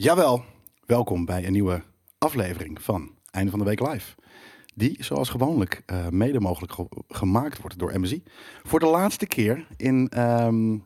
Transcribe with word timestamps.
Jawel, 0.00 0.44
welkom 0.86 1.24
bij 1.24 1.46
een 1.46 1.52
nieuwe 1.52 1.82
aflevering 2.18 2.82
van 2.82 3.10
Einde 3.30 3.50
van 3.50 3.58
de 3.58 3.64
Week 3.64 3.80
Live. 3.80 4.14
Die, 4.74 4.96
zoals 5.04 5.28
gewoonlijk, 5.28 5.82
eh, 5.86 6.08
mede 6.08 6.40
mogelijk 6.40 6.72
ge- 6.72 6.88
gemaakt 7.08 7.60
wordt 7.60 7.78
door 7.78 8.00
MSI. 8.00 8.22
Voor 8.62 8.80
de 8.80 8.86
laatste 8.86 9.26
keer 9.26 9.66
in 9.76 10.08
ehm, 10.08 10.78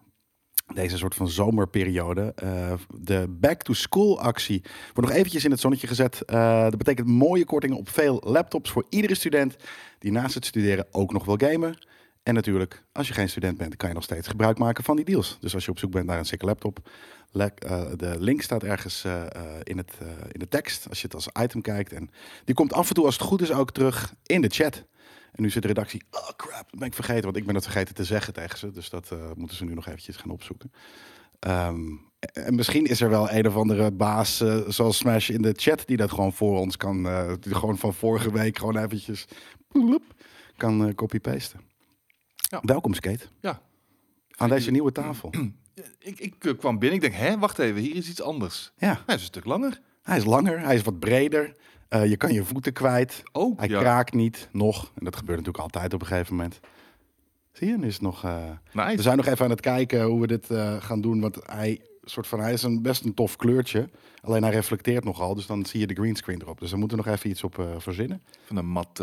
deze 0.74 0.96
soort 0.96 1.14
van 1.14 1.28
zomerperiode. 1.28 2.32
eh, 2.36 2.72
de 3.00 3.26
back-to-school 3.40 4.20
actie 4.20 4.62
wordt 4.95 5.09
nog 5.11 5.18
eventjes 5.18 5.44
in 5.44 5.50
het 5.50 5.60
zonnetje 5.60 5.86
gezet. 5.86 6.22
Eh, 6.24 6.62
dat 6.62 6.79
betekent 6.79 7.06
mooie 7.08 7.44
kortingen 7.44 7.76
op 7.76 7.88
veel 7.88 8.22
laptops 8.24 8.70
voor 8.70 8.86
iedere 8.88 9.14
student 9.14 9.56
die 9.98 10.12
naast 10.12 10.34
het 10.34 10.46
studeren 10.46 10.86
ook 10.90 11.12
nog 11.12 11.24
wil 11.24 11.36
gamen. 11.36 11.86
En 12.23 12.34
natuurlijk, 12.34 12.84
als 12.93 13.09
je 13.09 13.14
geen 13.14 13.29
student 13.29 13.59
bent, 13.59 13.77
kan 13.77 13.88
je 13.88 13.95
nog 13.95 14.05
steeds 14.05 14.29
gebruik 14.29 14.59
maken 14.59 14.84
van 14.84 14.96
die 14.96 15.05
deals. 15.05 15.38
Dus 15.41 15.55
als 15.55 15.64
je 15.64 15.70
op 15.70 15.79
zoek 15.79 15.91
bent 15.91 16.07
naar 16.07 16.18
een 16.18 16.25
sikke 16.25 16.45
laptop, 16.45 16.91
eh, 17.32 17.84
de 17.96 18.14
link 18.18 18.43
staat 18.43 18.62
ergens 18.62 19.05
eh, 19.05 19.23
eh, 19.23 19.61
in, 19.62 19.77
het, 19.77 19.93
in 20.32 20.38
de 20.38 20.48
tekst 20.48 20.88
als 20.88 21.01
je 21.01 21.06
het 21.06 21.15
als 21.15 21.29
item 21.43 21.60
kijkt. 21.60 21.93
En 21.93 22.10
die 22.45 22.55
komt 22.55 22.73
af 22.73 22.88
en 22.88 22.95
toe, 22.95 23.05
als 23.05 23.19
het 23.19 23.27
goed 23.27 23.43
is, 23.43 23.52
ook 23.52 23.70
terug 23.70 24.15
in 24.27 24.41
de 24.41 24.48
chat. 24.48 24.84
En 25.32 25.43
nu 25.43 25.51
zit 25.51 25.62
de 25.62 25.69
redactie, 25.69 26.02
oh 26.10 26.29
crap, 26.37 26.70
dat 26.70 26.79
ben 26.79 26.88
ik 26.88 26.95
vergeten, 26.95 27.24
want 27.24 27.37
ik 27.37 27.46
ben 27.46 27.55
het 27.55 27.65
vergeten 27.65 27.95
te 27.95 28.05
zeggen 28.05 28.32
tegen 28.32 28.59
ze. 28.59 28.70
Dus 28.70 28.91
dat 28.91 29.15
moeten 29.34 29.57
ze 29.57 29.65
nu 29.65 29.74
nog 29.74 29.87
eventjes 29.87 30.16
gaan 30.16 30.30
opzoeken. 30.30 30.73
Ehm, 31.38 31.80
en 32.32 32.54
misschien 32.54 32.87
is 32.87 33.01
er 33.01 33.10
wel 33.10 33.30
een 33.30 33.46
of 33.46 33.57
andere 33.57 33.91
baas 33.91 34.41
eh, 34.41 34.59
zoals 34.68 34.96
Smash 34.96 35.29
in 35.29 35.43
de 35.43 35.52
chat 35.57 35.82
die 35.87 35.96
dat 35.96 36.10
gewoon 36.10 36.32
voor 36.32 36.59
ons 36.59 36.77
kan, 36.77 37.02
die 37.41 37.54
gewoon 37.54 37.79
van 37.79 37.95
vorige 37.95 38.32
week 38.32 38.59
gewoon 38.59 38.77
eventjes 38.77 39.24
kan 40.57 40.95
copy-pasten. 40.95 41.71
Ja. 42.52 42.61
Welkom 42.62 42.95
Skate. 42.95 43.27
Ja. 43.41 43.61
Aan 44.30 44.48
deze 44.48 44.70
nieuwe 44.70 44.93
tafel. 44.93 45.30
Ik, 45.98 46.19
ik 46.20 46.45
eh, 46.45 46.59
kwam 46.59 46.79
binnen, 46.79 47.02
ik 47.02 47.10
denk, 47.10 47.15
hè, 47.23 47.38
wacht 47.38 47.59
even, 47.59 47.80
hier 47.80 47.97
is 47.97 48.09
iets 48.09 48.23
anders. 48.23 48.73
Ja, 48.77 49.02
Hij 49.06 49.15
is 49.15 49.20
een 49.20 49.27
stuk 49.27 49.45
langer. 49.45 49.80
hij 50.02 50.16
is 50.16 50.24
langer, 50.24 50.60
hij 50.60 50.74
is 50.74 50.83
wat 50.83 50.98
breder. 50.98 51.57
Eh, 51.88 52.07
je 52.07 52.16
kan 52.16 52.33
je 52.33 52.45
voeten 52.45 52.73
kwijt. 52.73 53.23
Oh, 53.32 53.59
Hij 53.59 53.68
ja. 53.68 53.80
kraakt 53.80 54.13
niet, 54.15 54.49
nog. 54.52 54.93
En 54.95 55.04
dat 55.04 55.16
gebeurt 55.16 55.38
natuurlijk 55.38 55.65
altijd 55.65 55.95
op 55.95 56.01
een 56.01 56.07
gegeven 56.07 56.35
moment. 56.35 56.60
Zie 57.52 57.68
je, 57.68 57.79
nu 57.79 57.87
is 57.87 57.93
het 57.93 58.02
nog... 58.02 58.23
Nice. 58.73 58.96
We 58.96 59.02
zijn 59.02 59.16
nog 59.16 59.26
even 59.26 59.45
aan 59.45 59.51
het 59.51 59.60
kijken 59.60 60.02
hoe 60.02 60.21
we 60.21 60.26
dit 60.26 60.46
gaan 60.79 61.01
doen. 61.01 61.21
Want 61.21 61.38
hij, 61.46 61.80
soort 62.04 62.26
van, 62.26 62.41
hij 62.41 62.52
is 62.52 62.63
een 62.63 62.82
best 62.82 63.04
een 63.04 63.15
tof 63.15 63.37
kleurtje. 63.37 63.88
Alleen 64.22 64.43
hij 64.43 64.53
reflecteert 64.53 65.04
nogal. 65.04 65.34
Dus 65.34 65.47
dan 65.47 65.66
zie 65.66 65.81
je 65.81 65.87
de 65.87 65.94
greenscreen 65.94 66.41
erop. 66.41 66.60
Dus 66.60 66.71
daar 66.71 66.78
moeten 66.78 66.98
we 66.98 67.04
nog 67.04 67.15
even 67.15 67.31
iets 67.31 67.44
op 67.44 67.66
verzinnen. 67.78 68.22
Van 68.44 68.56
een 68.56 68.66
mat 68.66 69.03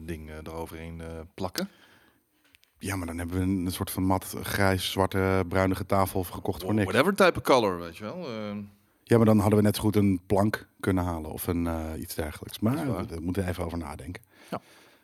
ding 0.00 0.30
eroverheen 0.44 1.02
plakken. 1.34 1.68
Ja, 2.78 2.96
maar 2.96 3.06
dan 3.06 3.18
hebben 3.18 3.36
we 3.36 3.42
een, 3.42 3.72
soort 3.72 3.90
van 3.90 4.02
mat, 4.02 4.36
grijs, 4.42 4.90
zwarte, 4.90 5.44
bruinige 5.48 5.86
tafel 5.86 6.24
gekocht 6.24 6.62
voor 6.62 6.74
niks. 6.74 6.92
Whatever 6.92 7.14
type 7.14 7.38
of 7.38 7.42
color, 7.44 7.78
weet 7.78 7.96
je 7.96 8.04
wel. 8.04 8.26
Eh, 8.28 8.56
Ja, 9.02 9.16
maar 9.16 9.26
dan 9.26 9.38
hadden 9.38 9.58
we 9.58 9.64
net 9.64 9.76
zo 9.76 9.82
goed 9.82 9.96
een 9.96 10.20
plank 10.26 10.68
kunnen 10.80 11.04
halen. 11.04 11.30
Of 11.30 11.46
een, 11.46 11.66
eh, 11.66 12.00
iets 12.00 12.14
dergelijks. 12.14 12.58
Maar 12.58 12.86
daar 13.06 13.22
moeten 13.22 13.42
we 13.42 13.48
even 13.48 13.64
over 13.64 13.78
nadenken. 13.78 14.22
Ja. 14.50 14.60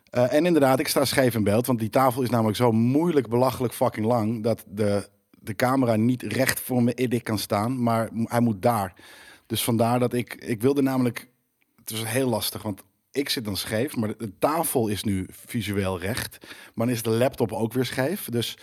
Eh, 0.09 0.33
en 0.33 0.45
inderdaad, 0.45 0.79
ik 0.79 0.87
sta 0.87 1.05
scheef 1.05 1.35
in 1.35 1.43
beeld. 1.43 1.65
Want 1.65 1.79
die 1.79 1.89
tafel 1.89 2.21
is 2.21 2.29
namelijk 2.29 2.57
zo 2.57 2.71
moeilijk, 2.71 3.29
belachelijk 3.29 3.73
fucking 3.73 4.05
lang. 4.05 4.43
Dat 4.43 4.63
de, 4.67 5.09
de 5.39 5.55
camera 5.55 5.95
niet 5.95 6.21
recht 6.21 6.59
voor 6.59 6.83
me 6.83 6.93
in 6.93 7.21
kan 7.21 7.39
staan. 7.39 7.83
Maar 7.83 8.09
hij 8.13 8.39
moet 8.39 8.61
daar. 8.61 8.93
Dus 9.45 9.63
vandaar 9.63 9.99
dat 9.99 10.13
ik... 10.13 10.33
Ik 10.33 10.61
wilde 10.61 10.81
namelijk... 10.81 11.29
Het 11.75 11.91
was 11.91 12.05
heel 12.05 12.29
lastig, 12.29 12.61
want 12.61 12.83
ik 13.13 13.29
zit 13.29 13.45
dan 13.45 13.57
scheef. 13.57 13.95
Maar 13.95 14.17
de, 14.17 14.31
tafel 14.39 14.87
is 14.87 15.03
nu 15.03 15.25
visueel 15.47 15.99
recht. 15.99 16.37
Maar 16.73 16.85
dan 16.85 16.95
is 16.95 17.03
de 17.03 17.09
laptop 17.09 17.51
ook 17.51 17.73
weer 17.73 17.85
scheef. 17.85 18.27
Dus 18.29 18.57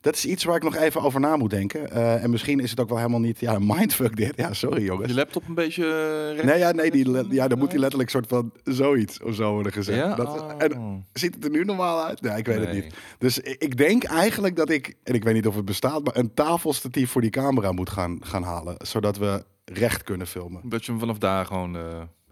dat 0.00 0.14
is 0.14 0.24
iets 0.26 0.44
waar 0.44 0.56
ik 0.56 0.62
nog 0.62 0.76
even 0.76 1.00
over 1.02 1.20
na 1.20 1.36
moet 1.36 1.50
denken. 1.50 1.90
Eh, 1.90 2.22
en 2.22 2.30
misschien 2.30 2.60
is 2.60 2.70
het 2.70 2.80
ook 2.80 2.88
wel 2.88 2.98
helemaal 2.98 3.20
niet... 3.20 3.40
Ja, 3.40 3.58
mindfuck 3.74 4.16
dit. 4.16 4.32
Ja, 4.36 4.52
sorry 4.52 4.84
jongens. 4.84 5.08
je 5.08 5.14
laptop 5.14 5.48
een 5.48 5.54
beetje 5.54 5.84
eh, 5.84 6.34
recht? 6.34 6.44
Nee, 6.44 6.58
ja, 6.58 6.70
nee 6.72 6.90
die, 6.90 7.34
ja, 7.34 7.48
dan 7.48 7.58
moet 7.58 7.70
hij 7.70 7.80
letterlijk 7.80 8.10
soort 8.10 8.26
van 8.26 8.52
zoiets 8.64 9.22
of 9.22 9.34
zo 9.34 9.52
worden 9.52 9.72
gezet. 9.72 9.94
Ja? 9.96 10.14
Dat, 10.14 10.28
Oh. 10.28 10.50
En 10.58 11.06
ziet 11.12 11.34
het 11.34 11.44
er 11.44 11.50
nu 11.50 11.64
normaal 11.64 12.04
uit? 12.04 12.20
Nee, 12.20 12.36
ik 12.36 12.46
weet 12.46 12.58
het 12.58 12.72
niet. 12.72 12.94
Dus 13.18 13.38
ik 13.38 13.76
denk 13.76 14.04
eigenlijk 14.04 14.56
dat 14.56 14.70
ik, 14.70 14.94
en 15.02 15.14
ik 15.14 15.24
weet 15.24 15.34
niet 15.34 15.46
of 15.46 15.54
het 15.54 15.64
bestaat, 15.64 16.04
maar 16.04 16.16
een 16.16 16.34
tafelstatief 16.34 17.10
voor 17.10 17.20
die 17.20 17.30
camera 17.30 17.72
moet 17.72 17.90
gaan, 17.90 18.18
gaan 18.20 18.42
halen. 18.42 18.74
Zodat 18.78 19.16
we 19.18 19.44
recht 19.64 20.02
kunnen 20.02 20.26
filmen. 20.26 20.60
Dat 20.64 20.84
je 20.84 20.90
hem 20.90 21.00
vanaf 21.00 21.18
daar 21.18 21.46
gewoon... 21.46 21.76
eh, 21.76 21.82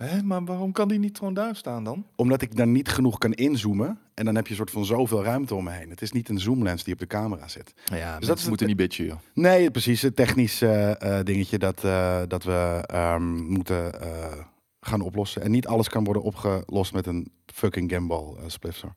Hè, 0.02 0.22
maar 0.22 0.44
waarom 0.44 0.72
kan 0.72 0.88
die 0.88 0.98
niet 0.98 1.18
gewoon 1.18 1.34
daar 1.34 1.56
staan 1.56 1.84
dan? 1.84 2.06
Omdat 2.16 2.42
ik 2.42 2.56
daar 2.56 2.66
niet 2.66 2.88
genoeg 2.88 3.18
kan 3.18 3.32
inzoomen. 3.32 3.98
En 4.14 4.24
dan 4.24 4.34
heb 4.34 4.44
je 4.44 4.50
een 4.50 4.56
soort 4.56 4.70
van 4.70 4.84
zoveel 4.84 5.22
ruimte 5.22 5.54
om 5.54 5.64
me 5.64 5.70
heen. 5.70 5.90
Het 5.90 6.02
is 6.02 6.12
niet 6.12 6.28
een 6.28 6.40
zoomlens 6.40 6.84
die 6.84 6.92
op 6.92 6.98
de 6.98 7.06
camera 7.06 7.48
zit. 7.48 7.74
Ja, 7.84 8.18
dat 8.18 8.28
dat 8.28 8.38
is 8.38 8.48
moeten 8.48 8.66
niet 8.66 8.76
bitchen, 8.76 9.04
joh. 9.04 9.18
Nee, 9.34 9.70
precies. 9.70 10.02
Het 10.02 10.16
technisch 10.16 10.62
eh, 10.62 11.18
dingetje 11.22 11.58
dat, 11.58 11.84
eh, 11.84 12.22
dat 12.28 12.44
we 12.44 12.84
ehm, 12.86 13.36
moeten 13.36 14.00
eh, 14.00 14.38
gaan 14.80 15.00
oplossen. 15.00 15.42
En 15.42 15.50
niet 15.50 15.66
alles 15.66 15.88
kan 15.88 16.04
worden 16.04 16.22
opgelost 16.22 16.92
met 16.92 17.06
een 17.06 17.32
fucking 17.46 17.90
gimbal 17.90 18.38
splifter. 18.46 18.94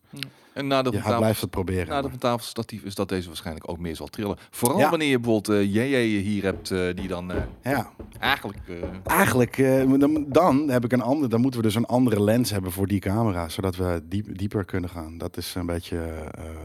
En 0.56 0.66
na 0.66 0.82
de 0.82 0.88
Ja, 0.90 0.94
hij 0.94 1.02
tafel, 1.02 1.18
blijft 1.18 1.40
het 1.40 1.50
proberen. 1.50 1.88
na 1.88 2.02
de 2.02 2.08
maar- 2.08 2.18
tafelstatief 2.18 2.82
is 2.82 2.94
dat 2.94 3.08
deze 3.08 3.26
waarschijnlijk 3.26 3.70
ook 3.70 3.78
meer 3.78 3.96
zal 3.96 4.06
trillen. 4.06 4.36
Vooral 4.50 4.78
Ja. 4.78 4.90
wanneer 4.90 5.08
je 5.08 5.18
bijvoorbeeld 5.20 5.58
eh 5.58 5.74
JJ 5.74 6.20
hier 6.20 6.42
hebt, 6.42 6.70
eh, 6.70 6.94
die 6.94 7.08
dan 7.08 7.32
eh, 7.32 7.36
Ja, 7.62 7.90
eigenlijk... 8.18 8.58
eigenlijk, 9.06 9.56
dan, 10.00 10.24
dan 10.28 10.68
heb 10.68 10.84
ik 10.84 10.92
een 10.92 11.00
ander, 11.00 11.28
dan 11.28 11.40
moeten 11.40 11.60
we 11.60 11.66
dus 11.66 11.74
een 11.74 11.86
andere 11.86 12.22
lens 12.22 12.50
hebben 12.50 12.72
voor 12.72 12.86
die 12.86 13.00
camera, 13.00 13.48
zodat 13.48 13.76
we 13.76 14.02
diep, 14.08 14.38
dieper 14.38 14.64
kunnen 14.64 14.90
gaan. 14.90 15.18
Dat 15.18 15.36
is 15.36 15.54
een 15.54 15.66
beetje 15.66 15.98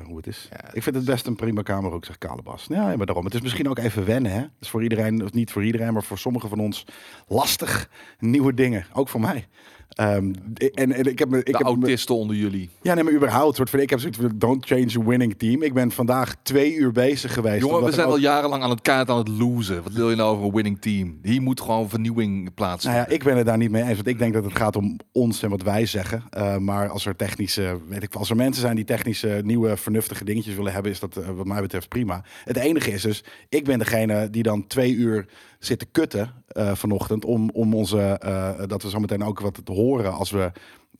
hoe 0.05 0.17
het 0.17 0.27
is. 0.27 0.47
Ja, 0.51 0.73
ik 0.73 0.83
vind 0.83 0.95
het 0.95 1.05
best 1.05 1.25
een 1.27 1.35
prima 1.35 1.63
camera, 1.63 1.95
ook 1.95 2.05
zegt 2.05 2.17
Kalebas. 2.17 2.65
Ja, 2.69 2.89
ja, 2.91 2.97
maar 2.97 3.05
daarom. 3.05 3.25
Het 3.25 3.33
is 3.33 3.41
misschien 3.41 3.69
ook 3.69 3.77
even 3.79 4.05
wennen, 4.05 4.31
hè? 4.31 4.43
Dus 4.59 4.69
voor 4.69 4.83
iedereen, 4.83 5.23
of 5.23 5.31
niet 5.33 5.51
voor 5.51 5.63
iedereen, 5.65 5.93
maar 5.93 6.03
voor 6.03 6.17
sommigen 6.17 6.49
van 6.49 6.59
ons 6.59 6.85
lastig. 7.27 7.89
Nieuwe 8.19 8.53
dingen, 8.53 8.85
ook 8.93 9.09
voor 9.09 9.19
mij. 9.21 9.47
Ehm, 9.91 10.33
en, 10.73 10.91
en 10.91 11.05
ik 11.05 11.19
heb 11.19 11.29
me, 11.29 11.37
ik 11.37 11.45
de 11.45 11.51
heb 11.57 11.61
autisten 11.61 12.15
onder 12.15 12.35
jullie. 12.35 12.69
Ja, 12.81 12.93
nee, 12.93 13.03
maar 13.03 13.13
überhaupt. 13.13 13.55
Soort 13.55 13.69
van, 13.69 13.79
ik 13.79 13.89
heb 13.89 13.99
zoiets 13.99 14.17
van, 14.17 14.31
don't 14.35 14.65
change 14.65 14.99
a 14.99 15.03
winning 15.03 15.33
team. 15.37 15.63
Ik 15.63 15.73
ben 15.73 15.91
vandaag 15.91 16.35
twee 16.43 16.75
uur 16.75 16.91
bezig 16.91 17.33
geweest. 17.33 17.59
Jongen, 17.65 17.83
we 17.83 17.91
zijn 17.91 18.05
ook- 18.07 18.11
al 18.13 18.19
jarenlang 18.19 18.63
aan 18.63 18.69
het 18.69 18.81
kaart 18.81 19.09
aan 19.09 19.17
het 19.17 19.27
losen. 19.27 19.83
Wat 19.83 19.91
wil 19.93 20.09
je 20.09 20.15
nou 20.15 20.31
over 20.33 20.45
een 20.45 20.51
winning 20.53 20.81
team? 20.81 21.19
Hier 21.23 21.41
moet 21.41 21.61
gewoon 21.61 21.89
vernieuwing 21.89 22.35
Nou 22.39 22.49
plaatsvinden. 22.51 23.01
ja, 23.01 23.07
ik 23.07 23.23
ben 23.23 23.37
het 23.37 23.45
daar 23.45 23.57
niet 23.57 23.71
mee 23.71 23.83
eens. 23.83 23.95
Want 23.95 24.07
ik 24.07 24.17
denk 24.19 24.33
dat 24.33 24.43
het 24.43 24.55
gaat 24.57 24.75
om 24.75 24.97
ons 25.11 25.43
en 25.43 25.49
wat 25.49 25.61
wij 25.61 25.85
zeggen. 25.85 26.23
Uh, 26.37 26.57
maar 26.57 26.89
als 26.89 27.05
er 27.05 27.15
technische, 27.15 27.77
weet 27.87 28.03
ik, 28.03 28.15
als 28.15 28.29
er 28.29 28.35
mensen 28.35 28.61
zijn 28.61 28.75
die 28.75 28.85
technische, 28.85 29.41
nieuwe, 29.43 29.77
vernuftige 29.77 30.23
dingetjes 30.25 30.55
willen 30.55 30.73
hebben, 30.73 30.91
is 30.91 30.99
dat 30.99 31.17
uh, 31.17 31.29
wat 31.29 31.45
mij 31.45 31.61
betreft 31.61 31.87
prima. 31.89 32.23
Het 32.43 32.57
enige 32.57 32.91
is 32.91 33.01
dus, 33.01 33.23
ik 33.49 33.63
ben 33.65 33.79
degene 33.79 34.29
die 34.29 34.43
dan 34.43 34.67
twee 34.67 34.93
uur 34.93 35.25
zit 35.65 35.79
te 35.79 35.85
kutten 35.85 36.43
uh, 36.57 36.75
vanochtend 36.75 37.25
om, 37.25 37.49
om 37.49 37.73
onze, 37.73 38.21
uh, 38.25 38.67
dat 38.67 38.83
we 38.83 38.89
zo 38.89 38.99
meteen 38.99 39.23
ook 39.23 39.39
wat 39.39 39.65
te 39.65 39.71
horen 39.71 40.13
als 40.13 40.31
we 40.31 40.51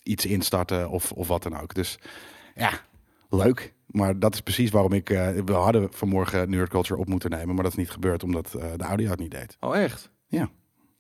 iets 0.04 0.26
instarten 0.26 0.90
of, 0.90 1.12
of 1.12 1.28
wat 1.28 1.44
dan 1.44 1.58
ook. 1.58 1.74
Dus 1.74 2.00
ja, 2.56 2.72
leuk. 3.30 3.74
Maar 3.88 4.20
dat 4.20 4.34
is 4.34 4.42
precies 4.42 4.72
waarom 4.72 4.94
ik. 4.94 5.10
Uh, 5.10 5.30
we 5.46 5.54
hadden 5.54 5.88
vanmorgen 5.94 6.50
Nerd 6.50 6.70
Culture 6.70 7.00
op 7.00 7.08
moeten 7.08 7.30
nemen, 7.30 7.56
maar 7.56 7.64
dat 7.64 7.72
is 7.72 7.78
niet 7.78 7.92
gebeurd 7.92 8.24
omdat 8.24 8.52
de 8.52 8.84
audio 8.84 9.10
het 9.10 9.20
niet 9.20 9.32
deed. 9.32 9.58
Oh, 9.60 9.78
echt? 9.78 10.12
Ja. 10.28 10.50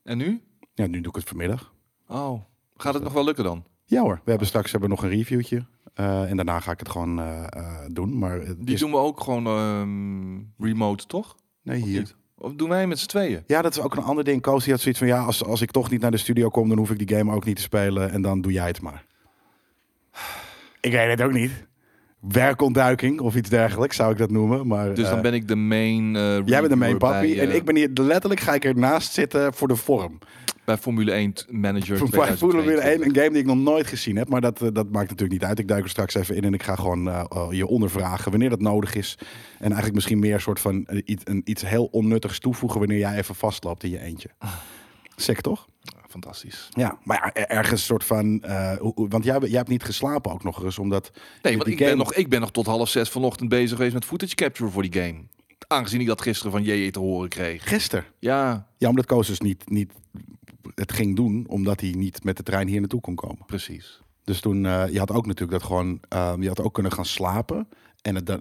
En 0.03 0.17
nu? 0.17 0.41
Ja, 0.73 0.87
nu 0.87 1.01
doe 1.01 1.09
ik 1.09 1.15
het 1.15 1.27
vanmiddag. 1.27 1.73
Oh, 2.07 2.41
gaat 2.75 2.93
het 2.93 3.03
nog 3.03 3.13
wel 3.13 3.23
lukken 3.23 3.43
dan? 3.43 3.63
Ja 3.85 4.01
hoor, 4.01 4.21
we 4.23 4.29
hebben 4.29 4.47
straks 4.47 4.71
hebben 4.71 4.89
we 4.89 4.95
nog 4.95 5.03
een 5.03 5.17
reviewtje. 5.17 5.65
Uh, 5.95 6.29
en 6.29 6.35
daarna 6.35 6.59
ga 6.59 6.71
ik 6.71 6.79
het 6.79 6.89
gewoon 6.89 7.19
uh, 7.19 7.45
doen. 7.87 8.17
Maar 8.17 8.39
Die 8.57 8.73
is... 8.73 8.79
doen 8.79 8.91
we 8.91 8.97
ook 8.97 9.19
gewoon 9.21 9.47
um, 9.47 10.53
remote, 10.57 11.05
toch? 11.05 11.35
Nee, 11.63 11.81
hier. 11.81 12.15
Of 12.41 12.53
doen 12.53 12.69
wij 12.69 12.87
met 12.87 12.99
z'n 12.99 13.07
tweeën? 13.07 13.43
Ja, 13.47 13.61
dat 13.61 13.71
is 13.71 13.81
ook 13.81 13.95
een 13.95 14.03
ander 14.03 14.23
ding. 14.23 14.41
Koos 14.41 14.63
die 14.63 14.73
had 14.73 14.81
zoiets 14.81 14.99
van, 14.99 15.09
ja, 15.09 15.23
als, 15.23 15.43
als 15.43 15.61
ik 15.61 15.71
toch 15.71 15.89
niet 15.89 16.01
naar 16.01 16.11
de 16.11 16.17
studio 16.17 16.49
kom, 16.49 16.69
dan 16.69 16.77
hoef 16.77 16.91
ik 16.91 17.07
die 17.07 17.17
game 17.17 17.33
ook 17.33 17.45
niet 17.45 17.55
te 17.55 17.61
spelen. 17.61 18.11
En 18.11 18.21
dan 18.21 18.41
doe 18.41 18.51
jij 18.51 18.67
het 18.67 18.81
maar. 18.81 19.05
Ik 20.81 20.91
weet 20.91 21.09
het 21.09 21.21
ook 21.21 21.31
niet. 21.31 21.51
Werkontduiking 22.19 23.19
of 23.19 23.35
iets 23.35 23.49
dergelijks 23.49 23.95
zou 23.95 24.11
ik 24.11 24.17
dat 24.17 24.31
noemen. 24.31 24.67
Maar, 24.67 24.93
dus 24.93 25.07
dan 25.07 25.15
uh, 25.15 25.21
ben 25.21 25.33
ik 25.33 25.47
de 25.47 25.55
main. 25.55 26.15
Uh, 26.15 26.45
jij 26.45 26.59
bent 26.59 26.69
de 26.69 26.75
main 26.75 26.97
papi. 26.97 27.39
en 27.39 27.55
ik 27.55 27.65
ben 27.65 27.75
hier 27.75 27.89
letterlijk 27.93 28.41
ga 28.41 28.53
ik 28.53 28.65
ernaast 28.65 29.13
zitten 29.13 29.53
voor 29.53 29.67
de 29.67 29.75
vorm. 29.75 30.19
Bij 30.65 30.77
Formule 30.77 31.11
1 31.11 31.33
manager. 31.49 32.09
Bij 32.09 32.37
Formule 32.37 32.79
1, 32.79 33.05
een 33.05 33.15
game 33.15 33.29
die 33.29 33.39
ik 33.39 33.45
nog 33.45 33.57
nooit 33.57 33.87
gezien 33.87 34.15
heb. 34.15 34.29
Maar 34.29 34.41
dat, 34.41 34.61
uh, 34.61 34.69
dat 34.73 34.91
maakt 34.91 35.09
natuurlijk 35.09 35.31
niet 35.31 35.43
uit. 35.43 35.59
Ik 35.59 35.67
duik 35.67 35.83
er 35.83 35.89
straks 35.89 36.15
even 36.15 36.35
in 36.35 36.43
en 36.43 36.53
ik 36.53 36.63
ga 36.63 36.75
gewoon 36.75 37.07
uh, 37.07 37.23
je 37.49 37.67
ondervragen 37.67 38.31
wanneer 38.31 38.49
dat 38.49 38.61
nodig 38.61 38.95
is. 38.95 39.17
En 39.53 39.65
eigenlijk 39.65 39.93
misschien 39.93 40.19
meer 40.19 40.33
een 40.33 40.41
soort 40.41 40.59
van 40.59 40.87
uh, 40.89 41.01
iets, 41.05 41.23
een, 41.25 41.41
iets 41.43 41.61
heel 41.61 41.85
onnuttigs 41.85 42.39
toevoegen 42.39 42.79
wanneer 42.79 42.97
jij 42.97 43.17
even 43.17 43.35
vastloopt 43.35 43.83
in 43.83 43.89
je 43.89 43.99
eentje. 43.99 44.29
Sick 45.15 45.41
toch? 45.41 45.67
Fantastisch. 46.07 46.69
Ja, 46.69 46.97
maar 47.03 47.31
ja, 47.33 47.47
ergens 47.47 47.71
een 47.71 47.87
soort 47.87 48.03
van. 48.03 48.43
Uh, 48.45 48.73
want 48.95 49.23
jij, 49.23 49.39
jij 49.39 49.57
hebt 49.57 49.69
niet 49.69 49.83
geslapen 49.83 50.31
ook 50.31 50.43
nog 50.43 50.63
eens, 50.63 50.79
omdat. 50.79 51.11
Nee, 51.41 51.57
want 51.57 51.69
ik, 51.69 51.77
game... 51.77 51.89
ben 51.89 51.97
nog, 51.97 52.13
ik 52.13 52.29
ben 52.29 52.39
nog 52.39 52.51
tot 52.51 52.65
half 52.65 52.89
zes 52.89 53.09
vanochtend 53.09 53.49
bezig 53.49 53.75
geweest 53.75 53.93
met 53.93 54.05
footage 54.05 54.35
capture 54.35 54.69
voor 54.69 54.81
die 54.89 55.01
game. 55.01 55.19
Aangezien 55.67 55.99
ik 56.01 56.07
dat 56.07 56.21
gisteren 56.21 56.51
van 56.51 56.63
JJ 56.63 56.91
te 56.91 56.99
horen 56.99 57.29
kreeg. 57.29 57.67
Gisteren? 57.67 58.05
Ja. 58.19 58.67
Ja, 58.77 58.89
omdat 58.89 59.05
Koos 59.05 59.27
dus 59.27 59.39
niet, 59.39 59.69
niet 59.69 59.91
het 60.75 60.91
ging 60.91 61.15
doen, 61.15 61.45
omdat 61.47 61.81
hij 61.81 61.91
niet 61.91 62.23
met 62.23 62.37
de 62.37 62.43
trein 62.43 62.67
hier 62.67 62.79
naartoe 62.79 63.01
kon 63.01 63.15
komen. 63.15 63.45
Precies. 63.45 64.01
Dus 64.23 64.39
toen, 64.39 64.63
uh, 64.63 64.83
je 64.91 64.99
had 64.99 65.11
ook 65.11 65.25
natuurlijk 65.25 65.59
dat 65.59 65.67
gewoon, 65.67 65.99
uh, 66.13 66.33
je 66.39 66.47
had 66.47 66.61
ook 66.61 66.73
kunnen 66.73 66.91
gaan 66.91 67.05
slapen 67.05 67.67
en 68.01 68.15
het 68.15 68.25
de, 68.25 68.39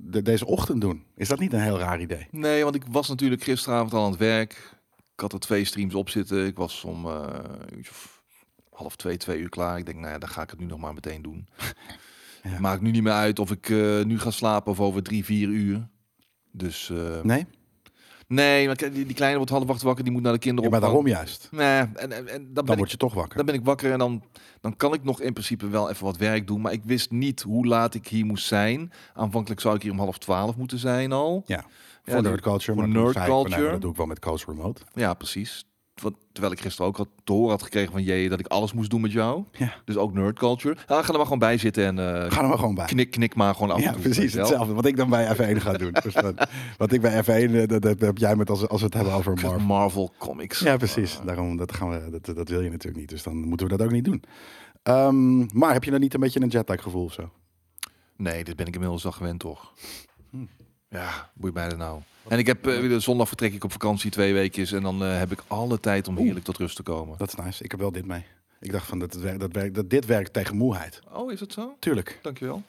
de, 0.00 0.22
deze 0.22 0.46
ochtend 0.46 0.80
doen. 0.80 1.04
Is 1.14 1.28
dat 1.28 1.38
niet 1.38 1.52
een 1.52 1.60
heel 1.60 1.78
raar 1.78 2.00
idee? 2.00 2.26
Nee, 2.30 2.62
want 2.62 2.74
ik 2.74 2.84
was 2.90 3.08
natuurlijk 3.08 3.42
gisteravond 3.42 3.92
al 3.92 4.04
aan 4.04 4.10
het 4.10 4.18
werk. 4.18 4.74
Ik 5.12 5.20
had 5.20 5.32
er 5.32 5.38
twee 5.38 5.64
streams 5.64 5.94
op 5.94 6.08
zitten. 6.08 6.46
Ik 6.46 6.56
was 6.56 6.84
om 6.84 7.06
eh, 7.06 7.38
half 8.70 8.96
twee, 8.96 9.16
twee 9.16 9.38
uur 9.40 9.48
klaar. 9.48 9.78
Ik 9.78 9.86
denk, 9.86 9.98
nou 9.98 10.12
ja, 10.12 10.18
dan 10.18 10.28
ga 10.28 10.42
ik 10.42 10.50
het 10.50 10.60
nu 10.60 10.66
nog 10.66 10.78
maar 10.78 10.94
meteen 10.94 11.22
doen. 11.22 11.46
Ja. 12.42 12.60
Maakt 12.60 12.80
nu 12.80 12.90
niet 12.90 13.02
meer 13.02 13.12
uit 13.12 13.38
of 13.38 13.50
ik 13.50 13.68
eh, 13.68 14.02
nu 14.02 14.18
ga 14.18 14.30
slapen 14.30 14.72
of 14.72 14.80
over 14.80 15.02
drie, 15.02 15.24
vier 15.24 15.48
uur. 15.48 15.88
Dus 16.50 16.90
eh, 16.90 17.22
Nee? 17.22 17.46
Nee, 18.26 18.66
maar 18.66 18.76
die, 18.76 18.90
die 18.90 19.14
kleine 19.14 19.36
wordt 19.36 19.50
half 19.52 19.68
acht 19.68 19.82
wakker. 19.82 20.04
Die 20.04 20.12
moet 20.12 20.22
naar 20.22 20.32
de 20.32 20.38
Ja, 20.38 20.44
kinderen 20.44 20.70
maar 20.70 20.80
daarom 20.80 21.06
juist. 21.06 21.48
Nee, 21.50 21.66
en, 21.80 21.92
en, 21.94 22.12
en 22.12 22.26
dan, 22.26 22.54
Dan 22.54 22.64
ben 22.64 22.72
ik, 22.72 22.78
word 22.78 22.90
je 22.90 22.96
toch 22.96 23.14
wakker. 23.14 23.36
dan 23.36 23.46
ben 23.46 23.54
ik 23.54 23.64
wakker 23.64 23.92
en 23.92 23.98
dan, 23.98 24.22
dan 24.60 24.76
kan 24.76 24.92
ik 24.94 25.04
nog 25.04 25.20
in 25.20 25.32
principe 25.32 25.68
wel 25.68 25.90
even 25.90 26.04
wat 26.04 26.16
werk 26.16 26.46
doen. 26.46 26.60
Maar 26.60 26.72
ik 26.72 26.84
wist 26.84 27.10
niet 27.10 27.42
hoe 27.42 27.66
laat 27.66 27.94
ik 27.94 28.08
hier 28.08 28.24
moest 28.26 28.46
zijn. 28.46 28.92
Aanvankelijk 29.14 29.60
zou 29.60 29.74
ik 29.76 29.82
hier 29.82 29.92
om 29.92 29.98
half 29.98 30.18
twaalf 30.18 30.56
moeten 30.56 30.78
zijn 30.78 31.12
al. 31.12 31.42
Ja. 31.46 31.64
Ja, 32.04 32.12
Voor 32.12 32.22
nerd 32.22 32.40
culture. 32.40 32.72
voor 32.72 32.88
maar 32.88 33.02
nerd 33.02 33.12
zei 33.12 33.24
ik 33.26 33.30
culture. 33.30 33.70
dat 33.70 33.80
doe 33.80 33.90
ik 33.90 33.96
wel 33.96 34.06
met 34.06 34.18
Coach 34.18 34.46
Remote. 34.46 34.82
Ja, 34.94 35.14
precies. 35.14 35.64
Want, 36.02 36.16
terwijl 36.32 36.52
ik 36.52 36.60
gisteren 36.60 36.86
ook 36.86 36.96
had 36.96 37.08
te 37.24 37.32
horen 37.32 37.50
had 37.50 37.62
gekregen 37.62 37.92
van 37.92 38.04
je 38.04 38.28
dat 38.28 38.40
ik 38.40 38.46
alles 38.46 38.72
moest 38.72 38.90
doen 38.90 39.00
met 39.00 39.12
jou. 39.12 39.44
Ja. 39.52 39.74
Dus 39.84 39.96
ook 39.96 40.12
nerd 40.12 40.38
culture. 40.38 40.76
Ja, 40.86 41.02
ga 41.02 41.08
er 41.08 41.14
maar 41.16 41.22
gewoon 41.22 41.38
bij 41.38 41.58
zitten 41.58 41.84
en 41.84 41.98
eh, 41.98 42.30
Ga 42.30 42.42
er 42.42 42.48
maar 42.48 42.58
gewoon 42.58 42.74
bij. 42.74 42.86
knik, 42.86 43.10
knik 43.10 43.34
maar 43.34 43.54
gewoon 43.54 43.70
af. 43.70 43.80
Ja, 43.80 43.92
precies 43.92 44.32
hetzelfde. 44.32 44.74
Wat 44.74 44.86
ik 44.86 44.96
dan 44.96 45.10
bij 45.10 45.36
F1 45.36 45.60
ga 45.60 45.72
doen. 45.72 45.92
Dus 46.06 46.14
wat, 46.14 46.48
wat 46.76 46.92
ik 46.92 47.00
bij 47.00 47.24
F1, 47.24 47.54
eh, 47.54 47.66
dat, 47.66 47.82
dat 47.82 48.00
heb 48.00 48.18
jij 48.18 48.36
met 48.36 48.50
als, 48.50 48.68
als 48.68 48.80
we 48.80 48.86
het 48.86 48.94
hebben 48.94 49.12
over 49.12 49.34
Marvel. 49.34 49.58
Marvel 49.66 50.12
Comics. 50.18 50.58
Ja, 50.58 50.76
precies. 50.76 51.18
Daarom, 51.24 51.56
dat, 51.56 51.72
gaan 51.74 51.90
we, 51.90 52.20
dat, 52.20 52.36
dat 52.36 52.48
wil 52.48 52.60
je 52.60 52.70
natuurlijk 52.70 53.00
niet. 53.00 53.08
Dus 53.08 53.22
dan 53.22 53.36
moeten 53.36 53.66
we 53.68 53.76
dat 53.76 53.86
ook 53.86 53.92
niet 53.92 54.04
doen. 54.04 54.22
Ehm, 54.82 55.58
maar 55.58 55.72
heb 55.72 55.84
je 55.84 55.90
dan 55.90 56.00
niet 56.00 56.14
een 56.14 56.20
beetje 56.20 56.40
een 56.40 56.48
jetlag 56.48 56.82
gevoel 56.82 57.04
of 57.04 57.12
zo? 57.12 57.30
Nee, 58.16 58.44
dit 58.44 58.56
ben 58.56 58.66
ik 58.66 58.74
inmiddels 58.74 59.04
al 59.04 59.12
gewend 59.12 59.40
toch. 59.40 59.72
Ja, 60.88 61.30
boeit 61.34 61.54
mij 61.54 61.66
er 61.68 61.76
nou. 61.76 62.00
En 62.28 62.38
ik 62.38 62.46
heb 62.46 62.64
weer 62.64 63.00
zondag 63.00 63.28
vertrek 63.28 63.52
ik 63.54 63.64
op 63.64 63.72
vakantie 63.72 64.10
twee 64.10 64.32
weekjes 64.32 64.72
en 64.72 64.82
dan 64.82 65.04
eh, 65.04 65.18
heb 65.18 65.32
ik 65.32 65.42
alle 65.46 65.80
tijd 65.80 66.08
om 66.08 66.16
heerlijk 66.16 66.44
tot 66.44 66.56
rust 66.56 66.76
te 66.76 66.82
komen. 66.82 67.18
Dat 67.18 67.28
is 67.28 67.34
nice. 67.44 67.64
Ik 67.64 67.70
heb 67.70 67.80
wel 67.80 67.92
dit 67.92 68.06
mee. 68.06 68.24
Ik 68.60 68.72
dacht 68.72 68.86
van 68.86 68.98
dat, 68.98 69.12
het 69.12 69.22
werkt, 69.22 69.40
dat, 69.40 69.52
werkt, 69.52 69.74
dat 69.74 69.90
dit 69.90 70.06
werkt 70.06 70.32
tegen 70.32 70.56
moeheid. 70.56 71.00
Oh, 71.12 71.32
is 71.32 71.40
het 71.40 71.52
zo? 71.52 71.76
Tuurlijk. 71.78 72.18
Dankjewel. 72.22 72.62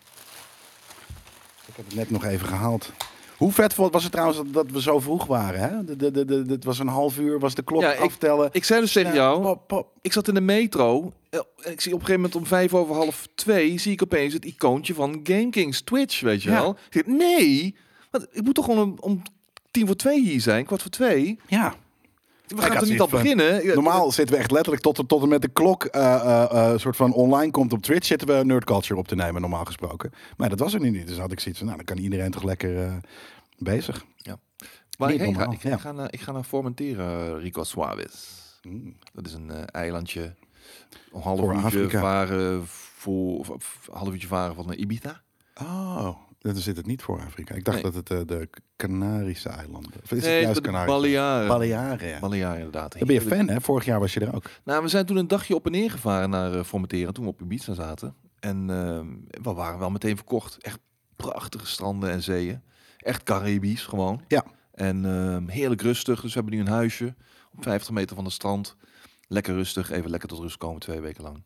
Ik 1.68 1.74
heb 1.76 1.86
het 1.86 1.96
net 1.96 2.10
nog 2.10 2.24
even 2.26 2.48
gehaald. 2.48 2.92
Hoe 3.38 3.52
vet 3.52 3.76
was 3.76 4.04
het 4.04 4.12
trouwens 4.12 4.38
dat, 4.38 4.54
dat 4.54 4.72
we 4.72 4.82
zo 4.82 5.00
vroeg 5.00 5.26
waren? 5.26 5.60
Hè? 5.60 5.84
De, 5.84 5.96
de, 5.96 6.12
de, 6.12 6.26
de, 6.26 6.52
het 6.54 6.64
was 6.64 6.80
een 6.80 6.88
half 6.88 7.18
uur, 7.18 7.40
was 7.40 7.56
de 7.56 7.62
klok 7.64 7.82
Ja, 7.82 7.94
ik- 7.94 8.00
aftellen. 8.00 8.50
Ik 8.52 8.64
zei 8.64 8.82
dus 8.82 8.92
tegen 8.92 9.14
jou, 9.14 9.42
pop, 9.42 9.68
pop. 9.68 9.88
ik 10.02 10.14
zat 10.14 10.28
in 10.28 10.34
de 10.34 10.42
metro. 10.42 11.14
eh, 11.30 11.40
ik 11.72 11.82
zie 11.82 11.94
op 11.94 12.00
een 12.00 12.06
gegeven 12.06 12.14
moment 12.16 12.36
om 12.36 12.46
vijf 12.46 12.74
over 12.74 12.96
half 12.96 13.28
twee... 13.36 13.78
zie 13.78 13.92
ik 13.92 14.04
opeens 14.04 14.34
het 14.34 14.46
icoontje 14.46 14.94
van 14.94 15.20
GameKings 15.24 15.82
Twitch, 15.82 16.20
weet 16.22 16.44
je 16.44 16.50
Ja. 16.50 16.62
wel. 16.62 16.72
Ik 16.72 16.94
zeg, 16.94 17.06
nee, 17.06 17.76
want 18.18 18.38
ik 18.38 18.44
moet 18.44 18.56
toch 18.56 18.66
gewoon 18.66 18.82
om, 18.82 18.98
om 19.00 19.22
tien 19.72 19.86
voor 19.86 19.96
twee 19.96 20.22
hier 20.22 20.42
zijn, 20.42 20.66
kwart 20.66 20.82
voor 20.82 20.92
twee. 20.92 21.40
Ja. 21.48 21.76
We 22.48 22.62
gaan 22.62 22.78
toch 22.78 22.90
niet 22.90 23.00
al 23.00 23.08
beginnen? 23.08 23.66
Ja, 23.66 23.74
Normaal 23.74 24.12
zitten 24.12 24.36
we 24.36 24.42
echt 24.42 24.52
letterlijk 24.52 24.84
tot, 24.84 25.08
tot 25.08 25.22
en 25.22 25.30
met 25.30 25.42
de 25.42 25.48
klok 25.48 25.84
eh, 25.84 26.16
eh, 26.16 26.72
eh, 26.72 26.80
soort 26.80 26.96
van 26.96 27.14
online 27.14 27.52
komt 27.52 27.74
op 27.74 27.82
Twitch, 27.82 28.08
zitten 28.08 28.28
we 28.28 28.46
Nerd 28.46 28.64
Culture 28.64 29.00
op 29.00 29.08
te 29.08 29.16
nemen, 29.16 29.42
normaal 29.42 29.66
gesproken. 29.66 30.12
Maar 30.38 30.50
dat 30.50 30.60
was 30.60 30.74
er 30.74 30.80
nu 30.80 30.90
niet. 30.90 31.08
Dus 31.08 31.18
had 31.18 31.32
ik 31.32 31.40
zoiets 31.40 31.60
van, 31.60 31.68
nou, 31.68 31.84
dan 31.84 31.96
kan 31.96 32.04
iedereen 32.04 32.32
toch 32.32 32.44
lekker 32.44 32.84
eh, 32.84 32.94
bezig. 33.58 34.06
Waar 34.98 35.10
ik 35.10 35.16
niet 35.16 35.26
heen 35.26 35.34
ga, 35.34 35.40
normaal, 35.40 35.56
ik, 35.56 35.64
ja. 35.64 35.74
ik 35.74 35.80
ga 35.80 35.92
naar, 35.92 36.14
ik 36.14 36.22
ga 36.22 36.32
naar 36.32 36.44
Formentera, 36.44 37.38
Rico 37.38 37.64
Suarez. 37.64 38.14
Mm. 38.62 38.96
Dat 39.14 39.26
is 39.26 39.34
een 39.34 39.52
eh, 39.52 39.64
eilandje. 39.72 40.36
Een 41.14 41.22
half 41.22 41.40
Voor 41.40 41.54
uurtje 41.54 41.66
Afrika. 41.66 42.00
varen 42.00 42.68
voor 42.68 43.38
of, 43.38 43.50
of, 43.50 43.90
half 43.92 44.12
uurtje 44.12 44.28
varen 44.28 44.56
van 44.56 44.74
Ibiza. 44.74 45.22
Oh, 45.62 46.18
dan 46.40 46.56
zit 46.56 46.78
het 46.78 46.86
niet 46.86 47.02
voor 47.02 47.22
Afrika. 47.22 47.56
Ik 47.56 47.64
dacht 47.66 47.84
Nee. 47.84 47.92
dat 47.92 47.96
het 47.96 48.10
eh, 48.12 48.38
de 48.38 48.50
Canarische 48.76 49.50
eilanden. 49.50 49.92
Of 50.04 50.12
is 50.12 50.24
Nee, 50.24 50.34
het 50.34 50.44
juist 50.44 50.62
Canarische? 50.62 50.96
Balearen. 51.00 51.48
Balearen, 51.48 52.08
ja. 52.08 52.20
Balearen 52.20 52.58
inderdaad. 52.58 52.98
Dan 52.98 53.08
ben 53.08 53.16
je 53.16 53.22
fan, 53.22 53.48
hè? 53.50 53.62
Vorig 53.62 53.86
jaar 53.86 54.00
was 54.00 54.14
je 54.14 54.20
er 54.20 54.36
ook. 54.36 54.50
Nou, 54.64 54.82
we 54.84 54.88
zijn 54.88 55.06
toen 55.06 55.18
een 55.18 55.28
dagje 55.28 55.56
op 55.56 55.66
en 55.66 55.72
neer 55.72 55.92
gevaren 55.92 56.30
naar 56.30 56.54
uh, 56.54 56.64
Formentera 56.64 57.12
toen 57.12 57.24
we 57.24 57.30
op 57.30 57.42
Ibiza 57.42 57.74
zaten. 57.74 58.16
En 58.40 58.70
ehm, 58.70 59.08
we 59.44 59.54
waren 59.54 59.80
wel 59.80 59.90
meteen 59.90 60.16
verkocht. 60.16 60.58
Echt 60.62 60.80
prachtige 61.16 61.66
stranden 61.68 62.10
en 62.12 62.24
zeeën. 62.24 62.62
Echt 62.98 63.24
Caribisch 63.24 63.86
gewoon. 63.86 64.22
Ja. 64.28 64.44
En 64.74 65.06
ehm, 65.06 65.48
heerlijk 65.48 65.82
rustig. 65.82 66.22
Dus 66.22 66.34
we 66.34 66.40
hebben 66.40 66.54
nu 66.60 66.66
een 66.66 66.72
huisje 66.74 67.16
op 67.56 67.64
50 67.64 67.92
meter 67.92 68.16
van 68.16 68.26
het 68.26 68.34
strand. 68.34 68.76
Lekker 69.28 69.54
rustig. 69.54 69.90
Even 69.92 70.10
lekker 70.10 70.30
tot 70.30 70.40
rust 70.40 70.58
komen 70.58 70.80
twee 70.80 71.00
weken 71.02 71.24
lang. 71.24 71.44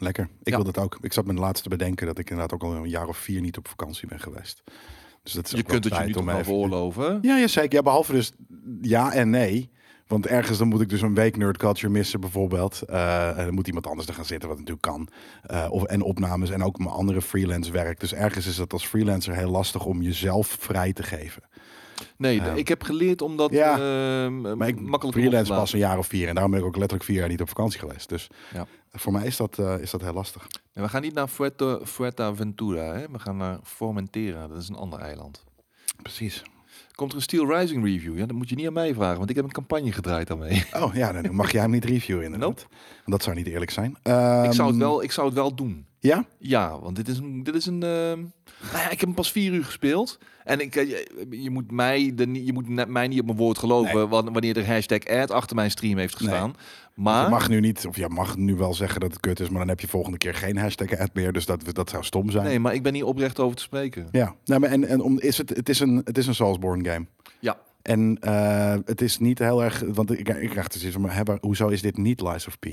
Lekker. 0.00 0.28
Ik 0.42 0.48
Ja. 0.52 0.54
wil 0.62 0.64
dat 0.72 0.78
ook. 0.78 0.98
Ik 1.00 1.12
zat 1.12 1.24
me 1.26 1.34
laatst 1.34 1.62
te 1.62 1.68
bedenken 1.68 2.06
dat 2.06 2.18
ik 2.18 2.30
inderdaad 2.30 2.54
ook 2.54 2.62
al 2.62 2.74
een 2.76 2.88
jaar 2.88 3.08
of 3.08 3.16
vier 3.16 3.40
niet 3.40 3.56
op 3.56 3.68
vakantie 3.68 4.08
ben 4.08 4.20
geweest. 4.20 4.62
Dus 5.22 5.32
dat 5.32 5.44
is 5.44 5.50
Je 5.50 5.62
kunt 5.62 5.84
het 5.84 5.96
je 6.06 6.12
toch 6.12 6.22
om 6.22 6.28
even- 6.28 6.44
veroorloven. 6.44 7.18
Ja, 7.22 7.36
ja, 7.36 7.46
zeker. 7.46 7.74
Ja, 7.74 7.82
behalve 7.82 8.12
dus 8.12 8.32
ja 8.80 9.12
en 9.12 9.30
nee. 9.30 9.70
Want 10.06 10.26
ergens 10.26 10.58
dan 10.58 10.68
moet 10.68 10.80
ik 10.80 10.88
dus 10.88 11.00
een 11.02 11.14
week 11.14 11.36
nerd 11.36 11.56
culture 11.56 11.92
missen 11.92 12.20
bijvoorbeeld. 12.20 12.82
Eh, 12.82 13.38
en 13.38 13.44
dan 13.44 13.54
moet 13.54 13.66
iemand 13.66 13.86
anders 13.86 14.08
er 14.08 14.14
gaan 14.14 14.24
zitten, 14.24 14.48
wat 14.48 14.58
natuurlijk 14.58 14.86
kan. 14.86 15.08
Eh, 15.42 15.66
of, 15.70 15.82
en 15.84 16.02
opnames 16.02 16.50
en 16.50 16.62
ook 16.62 16.78
mijn 16.78 16.90
andere 16.90 17.22
freelance 17.22 17.72
werk. 17.72 18.00
Dus 18.00 18.14
ergens 18.14 18.46
is 18.46 18.56
het 18.58 18.72
als 18.72 18.86
freelancer 18.86 19.34
heel 19.34 19.50
lastig 19.50 19.84
om 19.84 20.02
jezelf 20.02 20.56
vrij 20.60 20.92
te 20.92 21.02
geven. 21.02 21.42
Nee, 22.16 22.34
Ja. 22.34 22.52
ik 22.52 22.68
heb 22.68 22.82
geleerd 22.82 23.22
om 23.22 23.36
dat 23.36 23.50
Ja. 23.52 23.76
Maar 24.30 24.68
ik 24.68 24.80
makkelijk 24.80 25.18
freelance 25.18 25.52
pas 25.54 25.72
een 25.72 25.78
jaar 25.78 25.98
of 25.98 26.06
vier. 26.06 26.28
En 26.28 26.32
daarom 26.34 26.52
ben 26.52 26.60
ik 26.60 26.66
ook 26.66 26.76
letterlijk 26.76 27.04
vier 27.04 27.18
jaar 27.18 27.28
niet 27.28 27.40
op 27.40 27.48
vakantie 27.48 27.78
geweest. 27.78 28.08
Dus 28.08 28.28
Ja. 28.54 28.66
Voor 28.92 29.12
mij 29.12 29.26
is 29.26 29.36
dat, 29.36 29.58
eh, 29.58 29.78
is 29.78 29.90
dat 29.90 30.00
heel 30.00 30.12
lastig. 30.12 30.46
En 30.72 30.82
we 30.82 30.88
gaan 30.88 31.02
niet 31.02 31.14
naar 31.14 31.28
Fuerta, 31.28 31.78
Fuerteventura. 31.84 32.82
Hè? 32.94 33.08
We 33.10 33.18
gaan 33.18 33.36
naar 33.36 33.58
Formentera. 33.62 34.48
Dat 34.48 34.56
is 34.56 34.68
een 34.68 34.76
ander 34.76 34.98
eiland. 34.98 35.44
Precies. 36.02 36.42
Komt 36.94 37.10
er 37.10 37.16
een 37.16 37.22
Steel 37.22 37.56
Rising 37.58 37.84
review? 37.84 38.18
Ja, 38.18 38.26
dat 38.26 38.36
moet 38.36 38.48
je 38.48 38.54
niet 38.54 38.66
aan 38.66 38.72
mij 38.72 38.94
vragen, 38.94 39.18
want 39.18 39.30
ik 39.30 39.36
heb 39.36 39.44
een 39.44 39.52
campagne 39.52 39.92
gedraaid 39.92 40.26
daarmee. 40.28 40.66
Oh 40.72 40.94
ja, 40.94 41.12
dan 41.12 41.34
mag 41.34 41.52
jij 41.52 41.60
hem 41.60 41.70
niet 41.70 41.84
reviewen 41.84 42.24
inderdaad. 42.24 42.48
Nope. 42.58 42.62
Dat 43.04 43.22
zou 43.22 43.36
niet 43.36 43.46
eerlijk 43.46 43.70
zijn. 43.70 43.90
ik, 43.90 43.98
zou 44.02 44.46
het 44.48 44.58
Ehm, 44.58 44.78
wel, 44.78 45.02
ik 45.02 45.12
zou 45.12 45.26
het 45.26 45.36
wel 45.36 45.54
doen. 45.54 45.86
Ja? 46.00 46.24
Ja, 46.38 46.80
want 46.80 46.96
dit 46.96 47.08
is 47.08 47.18
een. 47.18 47.42
Dit 47.42 47.54
is 47.54 47.66
een 47.66 47.82
ehm, 47.82 48.18
nou 48.72 48.82
ja, 48.82 48.84
ik 48.84 48.90
heb 48.90 49.00
hem 49.00 49.14
pas 49.14 49.32
vier 49.32 49.52
uur 49.52 49.64
gespeeld. 49.64 50.18
En 50.44 50.60
ik, 50.60 50.76
eh, 50.76 50.88
je, 50.88 51.26
je 51.42 51.50
moet, 51.50 51.70
mij 51.70 52.12
de, 52.14 52.44
je 52.44 52.52
moet 52.52 52.88
mij 52.88 53.08
niet 53.08 53.20
op 53.20 53.26
mijn 53.26 53.38
woord 53.38 53.58
geloven 53.58 53.94
Nee. 53.96 54.06
wan- 54.06 54.32
wanneer 54.32 54.56
er 54.56 54.66
hashtag 54.66 55.04
ad 55.06 55.30
achter 55.30 55.56
mijn 55.56 55.70
stream 55.70 55.98
heeft 55.98 56.16
gestaan. 56.16 56.54
Maar 56.94 57.24
Je 57.24 57.30
mag 57.30 57.48
nu 57.48 57.60
niet, 57.60 57.86
of 57.86 57.96
je 57.96 58.08
mag 58.08 58.36
nu 58.36 58.54
wel 58.54 58.74
zeggen 58.74 59.00
dat 59.00 59.10
het 59.10 59.20
kut 59.20 59.40
is, 59.40 59.48
maar 59.48 59.58
dan 59.58 59.68
heb 59.68 59.80
je 59.80 59.88
volgende 59.88 60.18
keer 60.18 60.34
geen 60.34 60.56
hashtag 60.56 60.98
ad 60.98 61.10
meer. 61.14 61.32
Dus 61.32 61.46
dat, 61.46 61.74
dat 61.74 61.90
zou 61.90 62.04
stom 62.04 62.30
zijn. 62.30 62.44
nee, 62.44 62.58
maar 62.58 62.74
ik 62.74 62.82
ben 62.82 62.94
hier 62.94 63.06
oprecht 63.06 63.38
over 63.38 63.56
te 63.56 63.62
spreken. 63.62 64.08
Ja, 64.10 64.34
nou, 64.44 64.60
maar 64.60 64.70
en, 64.70 64.84
en 64.84 65.00
om, 65.00 65.18
is 65.20 65.38
het, 65.38 65.48
het, 65.48 65.68
is 65.68 65.80
een, 65.80 66.00
het 66.04 66.18
is 66.18 66.26
een 66.26 66.34
game. 66.86 67.06
Ja. 67.40 67.58
En 67.82 68.16
eh, 68.20 68.76
het 68.84 69.00
is 69.00 69.18
niet 69.18 69.38
heel 69.38 69.62
erg, 69.62 69.82
want 69.92 70.10
ik, 70.10 70.28
ik 70.28 70.50
krijg 70.50 70.68
dus 70.68 70.84
iets 70.84 70.96
van, 70.96 71.38
hoezo 71.40 71.68
is 71.68 71.82
dit 71.82 71.96
niet 71.96 72.20
Lies 72.20 72.46
of 72.46 72.58
P? 72.58 72.66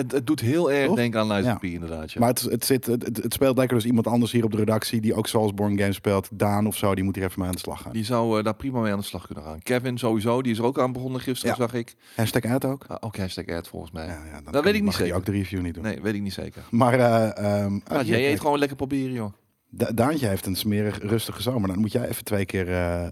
Het, 0.00 0.12
het 0.12 0.26
doet 0.26 0.40
heel 0.40 0.72
erg 0.72 0.86
Toch? 0.86 0.96
denken 0.96 1.20
aan 1.20 1.32
Lies 1.32 1.54
P 1.60 1.64
inderdaad. 1.64 2.14
Maar 2.14 2.28
het, 2.28 2.40
het, 2.40 2.64
zit, 2.64 2.86
het, 2.86 3.02
het 3.22 3.32
speelt 3.32 3.56
lekker 3.58 3.76
dus 3.76 3.86
iemand 3.86 4.06
anders 4.06 4.32
hier 4.32 4.44
op 4.44 4.50
de 4.50 4.56
redactie 4.56 5.00
die 5.00 5.14
ook 5.14 5.26
Soulsborne 5.26 5.78
games 5.78 5.96
speelt. 5.96 6.28
Daan 6.32 6.66
of 6.66 6.76
zo, 6.76 6.94
die 6.94 7.04
moet 7.04 7.14
hier 7.16 7.24
even 7.24 7.38
mee 7.38 7.48
aan 7.48 7.54
de 7.54 7.60
slag 7.60 7.82
gaan. 7.82 7.92
Die 7.92 8.04
zou 8.04 8.38
eh, 8.38 8.44
daar 8.44 8.54
prima 8.54 8.80
mee 8.80 8.92
aan 8.92 8.98
de 8.98 9.04
slag 9.04 9.26
kunnen 9.26 9.44
gaan. 9.44 9.62
Kevin 9.62 9.98
sowieso, 9.98 10.42
die 10.42 10.52
is 10.52 10.58
er 10.58 10.64
ook 10.64 10.78
aan 10.78 10.92
begonnen 10.92 11.20
gisteren, 11.20 11.56
zag 11.56 11.74
ik. 11.74 11.94
Hashtag 12.16 12.44
ad 12.44 12.64
ook? 12.64 12.84
Ah, 12.88 12.96
ook 13.00 13.16
hashtag 13.16 13.46
ad 13.46 13.68
volgens 13.68 13.92
mij. 13.92 14.06
Ja, 14.06 14.22
ja, 14.32 14.40
dan 14.42 14.52
Dat 14.52 14.64
weet 14.64 14.74
ik 14.74 14.82
niet 14.82 14.92
zeker. 14.94 15.14
ook 15.16 15.24
de 15.24 15.32
review 15.32 15.60
niet 15.60 15.74
doen. 15.74 15.82
Nee, 15.82 16.00
weet 16.02 16.14
ik 16.14 16.22
niet 16.22 16.32
zeker. 16.32 16.62
Maar 16.70 16.94
eh 16.98 17.62
ehm, 17.62 17.78
ah, 17.86 17.98
hier, 18.00 18.06
jij 18.20 18.32
eet 18.32 18.40
gewoon 18.40 18.58
lekker 18.58 18.76
proberen, 18.76 19.12
joh. 19.12 19.32
Da- 19.72 19.90
Daantje 19.92 20.26
heeft 20.26 20.46
een 20.46 20.56
smerig 20.56 20.98
rustige 21.02 21.42
zomer. 21.42 21.68
Dan 21.68 21.78
moet 21.78 21.92
jij 21.92 22.08
even 22.08 22.24
twee 22.24 22.44
keer 22.44 22.72
eh, 22.72 23.06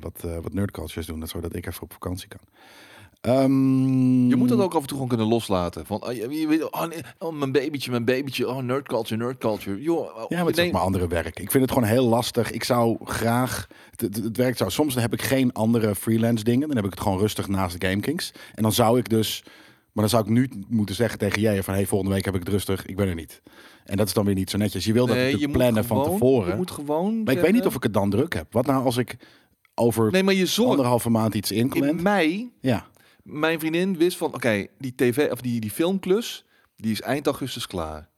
wat, 0.00 0.20
eh 0.24 0.38
wat 0.42 0.52
nerdcultures 0.52 1.06
doen, 1.06 1.26
zodat 1.26 1.54
ik 1.54 1.66
even 1.66 1.82
op 1.82 1.92
vakantie 1.92 2.28
kan. 2.28 2.40
Ehm, 3.24 4.28
Je 4.28 4.36
moet 4.36 4.48
dat 4.48 4.60
ook 4.60 4.74
af 4.74 4.80
en 4.80 4.86
toe 4.86 4.92
gewoon 4.92 5.08
kunnen 5.08 5.26
loslaten. 5.26 5.86
Van, 5.86 6.00
ah, 6.00 6.14
je, 6.14 6.46
weet, 6.48 6.70
oh, 6.72 6.86
nee, 6.86 6.98
oh, 7.18 7.32
mijn 7.32 7.52
babytje, 7.52 7.90
mijn 7.90 8.04
babytje, 8.04 8.48
oh, 8.48 8.58
nerd 8.58 8.88
culture, 8.88 9.22
nerd 9.24 9.38
culture. 9.38 9.82
Joh, 9.82 10.06
Ja, 10.28 10.36
maar 10.36 10.46
het 10.46 10.58
is 10.58 10.64
ook 10.64 10.72
mijn 10.72 10.84
andere 10.84 11.08
werk. 11.08 11.40
Ik 11.40 11.50
vind 11.50 11.62
het 11.62 11.72
gewoon 11.72 11.88
heel 11.88 12.04
lastig. 12.06 12.50
Ik 12.50 12.64
zou 12.64 12.96
graag... 13.04 13.66
Het, 13.90 14.00
het, 14.00 14.24
het 14.24 14.36
werkt 14.36 14.58
zo. 14.58 14.68
Soms 14.68 14.94
dan 14.94 15.02
heb 15.02 15.12
ik 15.12 15.22
geen 15.22 15.52
andere 15.52 15.94
freelance 15.94 16.44
dingen. 16.44 16.66
Dan 16.66 16.76
heb 16.76 16.84
ik 16.84 16.90
het 16.90 17.00
gewoon 17.00 17.18
rustig 17.18 17.48
naast 17.48 17.80
de 17.80 17.86
GameKings. 17.86 18.32
En 18.54 18.62
dan 18.62 18.72
zou 18.72 18.98
ik 18.98 19.08
dus... 19.08 19.42
Maar 19.92 20.08
dan 20.08 20.08
zou 20.08 20.22
ik 20.22 20.30
nu 20.30 20.50
moeten 20.68 20.94
zeggen 20.94 21.18
tegen 21.18 21.40
jij 21.40 21.62
van... 21.62 21.74
Hey, 21.74 21.86
volgende 21.86 22.14
week 22.14 22.24
heb 22.24 22.34
ik 22.34 22.40
het 22.40 22.48
rustig. 22.48 22.86
Ik 22.86 22.96
ben 22.96 23.08
er 23.08 23.14
niet. 23.14 23.42
En 23.84 23.96
dat 23.96 24.06
is 24.06 24.12
dan 24.12 24.24
weer 24.24 24.34
niet 24.34 24.50
zo 24.50 24.58
netjes. 24.58 24.84
Je 24.84 24.92
wil 24.92 25.06
dat 25.06 25.16
nee, 25.16 25.24
natuurlijk 25.24 25.52
je 25.52 25.58
plannen 25.58 25.84
van 25.84 26.02
tevoren. 26.02 26.50
Je 26.50 26.56
moet 26.56 26.70
gewoon 26.70 27.22
Maar 27.22 27.34
ik 27.34 27.40
weet 27.40 27.52
niet 27.52 27.66
of 27.66 27.74
ik 27.74 27.82
het 27.82 27.94
dan 27.94 28.10
druk 28.10 28.34
heb. 28.34 28.52
Wat 28.52 28.66
nou 28.66 28.84
als 28.84 28.96
ik 28.96 29.16
over 29.74 30.10
Nee, 30.10 30.22
maar 30.22 30.34
je 30.34 30.54
anderhalve 30.56 31.10
maand 31.10 31.34
iets 31.34 31.50
In 31.50 31.58
inplant? 31.58 32.02
mei, 32.02 32.50
Ja. 32.60 32.86
Mijn 33.24 33.58
vriendin 33.58 33.96
wist 33.96 34.16
van... 34.16 34.34
Oké, 34.34 34.66
die 34.78 34.94
tv 34.94 35.30
of 35.32 35.40
die, 35.40 35.60
die 35.60 35.70
filmklus, 35.70 36.44
die 36.76 36.92
is 36.92 37.00
eind 37.00 37.26
augustus 37.26 37.66
klaar. 37.66 38.08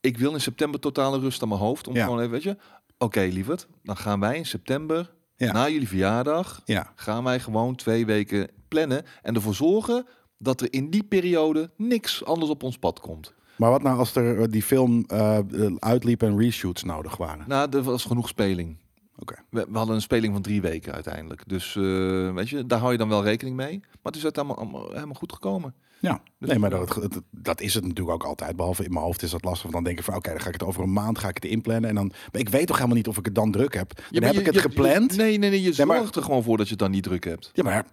Ik 0.00 0.18
wil 0.18 0.32
in 0.32 0.40
september 0.40 0.80
totale 0.80 1.18
rust 1.18 1.42
aan 1.42 1.48
mijn 1.48 1.60
hoofd. 1.60 1.88
Om 1.88 1.94
Ja. 1.94 2.04
gewoon 2.04 2.18
even, 2.18 2.30
weet 2.30 2.42
je... 2.42 2.56
Oké, 2.98 3.20
lieverd, 3.20 3.66
dan 3.82 3.96
gaan 3.96 4.20
wij 4.20 4.36
in 4.36 4.46
september, 4.46 5.12
Ja. 5.36 5.52
na 5.52 5.68
jullie 5.68 5.88
verjaardag... 5.88 6.62
Ja. 6.64 6.92
gaan 6.94 7.24
wij 7.24 7.40
gewoon 7.40 7.74
twee 7.74 8.06
weken 8.06 8.48
plannen 8.68 9.04
en 9.22 9.34
ervoor 9.34 9.54
zorgen 9.54 10.06
dat 10.38 10.60
er 10.60 10.72
in 10.72 10.90
die 10.90 11.02
periode 11.04 11.70
niks 11.76 12.24
anders 12.24 12.50
op 12.50 12.62
ons 12.62 12.78
pad 12.78 13.00
komt. 13.00 13.34
Maar 13.56 13.70
wat 13.70 13.82
nou 13.82 13.98
als 13.98 14.14
er 14.14 14.40
eh, 14.40 14.46
die 14.50 14.62
film 14.62 15.04
eh, 15.06 15.38
uitliep 15.78 16.22
en 16.22 16.38
reshoots 16.38 16.82
nodig 16.82 17.16
waren? 17.16 17.44
Nou, 17.48 17.76
er 17.76 17.82
was 17.82 18.04
genoeg 18.04 18.28
speling. 18.28 18.76
Oké. 19.20 19.34
We, 19.50 19.66
we 19.70 19.76
hadden 19.76 19.94
een 19.94 20.00
speling 20.02 20.32
van 20.32 20.42
drie 20.42 20.60
weken 20.60 20.92
uiteindelijk. 20.92 21.42
Dus 21.46 21.76
eh, 21.76 22.32
weet 22.34 22.48
je, 22.48 22.66
daar 22.66 22.78
hou 22.78 22.92
je 22.92 22.98
dan 22.98 23.08
wel 23.08 23.24
rekening 23.24 23.56
mee. 23.56 23.78
Maar 23.80 23.88
het 24.02 24.16
is 24.16 24.22
uiteindelijk 24.22 24.62
allemaal, 24.62 24.80
allemaal 24.80 24.94
helemaal 24.96 25.18
goed 25.18 25.32
gekomen. 25.32 25.74
Ja, 26.02 26.20
Dus, 26.38 26.48
nee, 26.48 26.58
maar 26.58 26.70
dat, 26.70 26.88
dat, 27.00 27.20
dat 27.30 27.60
is 27.60 27.74
het 27.74 27.84
natuurlijk 27.86 28.10
ook 28.14 28.24
altijd. 28.24 28.56
Behalve 28.56 28.84
in 28.84 28.92
mijn 28.92 29.04
hoofd 29.04 29.22
is 29.22 29.30
dat 29.30 29.44
lastig. 29.44 29.62
Want 29.62 29.74
dan 29.74 29.84
denk 29.84 29.98
ik 29.98 30.04
van, 30.04 30.14
oké, 30.14 30.30
dan 30.30 30.40
ga 30.40 30.46
ik 30.46 30.52
het 30.52 30.62
over 30.62 30.82
een 30.82 30.92
maand 30.92 31.18
ga 31.18 31.28
ik 31.28 31.34
het 31.34 31.44
inplannen. 31.44 31.88
En 31.88 31.94
dan, 31.94 32.12
maar 32.32 32.40
ik 32.40 32.48
weet 32.48 32.66
toch 32.66 32.76
helemaal 32.76 32.96
niet 32.96 33.08
of 33.08 33.18
ik 33.18 33.24
het 33.24 33.34
dan 33.34 33.50
druk 33.50 33.74
heb. 33.74 33.92
Dan 33.96 34.04
Ja, 34.10 34.20
heb 34.26 34.32
je- 34.34 34.40
ik 34.40 34.46
het 34.46 34.54
je- 34.54 34.60
gepland. 34.60 35.10
je- 35.14 35.16
nee, 35.22 35.38
nee, 35.38 35.50
nee. 35.50 35.62
Je 35.62 35.72
Nee, 35.76 35.86
maar- 35.86 35.96
zorgt 35.98 36.16
er 36.16 36.22
gewoon 36.22 36.42
voor 36.42 36.56
dat 36.56 36.66
je 36.66 36.70
het 36.72 36.80
dan 36.82 36.90
niet 36.90 37.02
druk 37.02 37.24
hebt. 37.24 37.50
Ja, 37.52 37.62
maar 37.62 37.84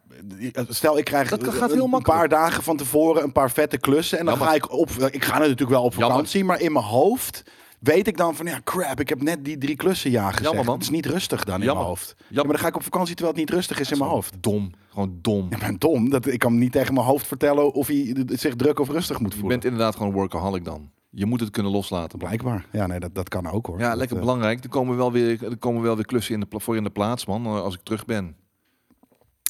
stel 0.70 0.98
ik 0.98 1.06
krijg 1.06 1.30
Dat 1.30 1.44
gaat 1.44 1.70
een- 1.70 1.76
heel 1.76 1.84
een 1.84 1.90
makkelijk. 1.90 2.20
paar 2.20 2.30
dagen 2.30 2.64
van 2.64 2.78
tevoren 2.78 3.24
een 3.24 3.32
paar 3.32 3.52
vette 3.52 3.78
klussen. 3.78 4.20
En 4.20 4.26
dan 4.26 4.38
ga 4.38 4.54
ik 4.54 4.72
op, 4.72 4.90
ik 4.90 5.26
ga 5.26 5.38
natuurlijk 5.38 5.70
wel 5.70 5.84
op 5.84 5.94
vakantie, 5.94 6.44
maar 6.44 6.60
in 6.62 6.72
mijn 6.72 6.86
hoofd 6.86 7.44
weet 7.80 8.08
ik 8.08 8.18
dan 8.18 8.36
van, 8.36 8.46
ja 8.46 8.60
crap, 8.64 9.00
ik 9.00 9.10
heb 9.10 9.22
net 9.22 9.46
die 9.46 9.58
drie 9.58 9.76
klussen 9.76 10.12
ja 10.12 10.26
gezegd. 10.28 10.44
Jammer, 10.46 10.66
man. 10.66 10.74
Het 10.74 10.84
is 10.84 10.90
niet 10.90 11.06
rustig 11.06 11.44
dan 11.44 11.60
in 11.60 11.66
mijn 11.66 11.78
hoofd. 11.78 12.16
Ja, 12.30 12.42
maar 12.44 12.52
dan 12.52 12.60
ga 12.62 12.68
ik 12.68 12.76
op 12.76 12.84
vakantie 12.84 13.16
terwijl 13.16 13.36
het 13.38 13.46
niet 13.46 13.56
rustig 13.56 13.80
is 13.80 13.92
in 13.92 13.98
mijn 13.98 14.10
hoofd. 14.10 14.34
Dom. 14.40 14.72
Gewoon 14.90 15.18
dom. 15.22 15.48
Ja, 15.50 15.58
maar 15.58 15.78
dom. 15.78 16.10
Dat, 16.10 16.26
ik 16.26 16.40
kan 16.40 16.58
niet 16.58 16.72
tegen 16.72 16.94
mijn 16.94 17.06
hoofd 17.06 17.28
vertellen 17.28 17.74
of 17.74 17.88
hij 17.88 18.26
zich 18.26 18.56
druk 18.56 18.80
of 18.80 18.90
rustig 18.90 19.20
moet 19.20 19.34
Je 19.34 19.40
voelen. 19.40 19.60
bent 19.60 19.72
inderdaad 19.72 19.96
gewoon 19.96 20.08
een 20.12 20.18
workaholic 20.18 20.66
dan. 20.66 20.90
Je 21.10 21.26
moet 21.26 21.40
het 21.40 21.50
kunnen 21.50 21.72
loslaten. 21.72 22.18
Blijkbaar. 22.20 22.66
Ja, 22.72 22.88
nee, 22.88 23.00
dat, 23.00 23.16
dat 23.16 23.30
kan 23.30 23.48
ook 23.50 23.66
hoor. 23.66 23.80
Ja, 23.80 23.96
lekker 23.96 24.16
eh, 24.18 24.22
belangrijk. 24.24 24.64
Er 24.64 24.70
komen 24.70 24.98
wel 24.98 25.12
weer, 25.12 25.44
er 25.46 25.58
komen 25.58 25.82
wel 25.82 25.96
weer 25.96 26.06
klussen 26.06 26.34
in 26.34 26.40
de, 26.40 26.60
voor 26.60 26.76
in 26.76 26.84
de 26.84 26.90
plaats, 26.90 27.26
man. 27.26 27.46
eh, 27.46 27.62
Als 27.62 27.74
ik 27.74 27.82
terug 27.84 28.06
ben. 28.06 28.36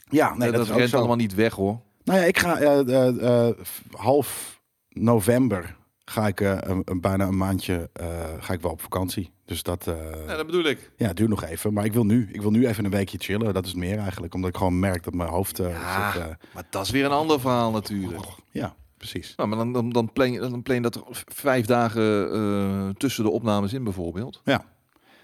Ja, 0.10 0.36
nee, 0.36 0.52
dat, 0.52 0.68
dat 0.68 0.78
is 0.80 0.94
allemaal 0.94 1.16
niet 1.16 1.36
weg, 1.36 1.54
hoor. 1.54 1.80
Nou 2.04 2.20
ja, 2.20 2.26
ik 2.26 2.38
ga 2.40 2.60
eh, 2.60 3.50
half 3.92 4.60
november 4.90 5.76
ga 6.10 6.28
ik 6.28 6.42
eh, 6.42 6.58
een, 6.60 6.82
een- 6.86 7.02
bijna 7.02 7.26
een 7.28 7.38
maandje 7.38 7.90
eh, 7.94 8.08
ga 8.40 8.54
ik 8.54 8.62
wel 8.62 8.72
op 8.72 8.82
vakantie. 8.82 9.32
Dus 9.46 9.64
dat, 9.64 9.88
eh, 9.88 9.96
Ja, 10.28 10.36
dat 10.36 10.46
bedoel 10.46 10.64
ik. 10.64 10.92
ja, 10.98 11.14
duurt 11.14 11.30
nog 11.30 11.44
even. 11.44 11.74
Maar 11.74 11.86
ik 11.86 11.94
wil 11.94 12.06
nu, 12.06 12.30
ik 12.32 12.42
wil 12.42 12.52
nu 12.52 12.68
even 12.68 12.86
een 12.86 12.92
weekje 12.92 13.18
chillen. 13.18 13.54
Dat 13.54 13.64
is 13.66 13.70
het 13.70 13.80
meer 13.80 13.98
eigenlijk, 13.98 14.34
omdat 14.34 14.50
ik 14.50 14.58
gewoon 14.58 14.80
merk 14.80 15.04
dat 15.04 15.14
mijn 15.14 15.30
hoofd 15.30 15.58
Ja. 15.58 16.12
zit. 16.12 16.24
Maar 16.54 16.64
dat 16.70 16.86
is 16.86 16.90
weer 16.92 17.06
een 17.06 17.12
ander 17.12 17.40
verhaal 17.40 17.72
natuurlijk. 17.72 18.26
ja, 18.52 18.76
precies. 18.98 19.34
Nou, 19.36 19.50
maar 19.50 19.58
dan, 19.58 19.74
dan, 19.74 19.90
dan, 19.90 20.14
plan 20.14 20.32
je, 20.32 20.40
dan 20.40 20.64
plan 20.64 20.76
je 20.76 20.82
dat 20.82 20.96
er 20.96 21.04
vijf 21.34 21.66
dagen 21.66 22.96
tussen 22.98 23.24
de 23.24 23.30
opnames 23.30 23.74
in 23.74 23.84
bijvoorbeeld. 23.84 24.42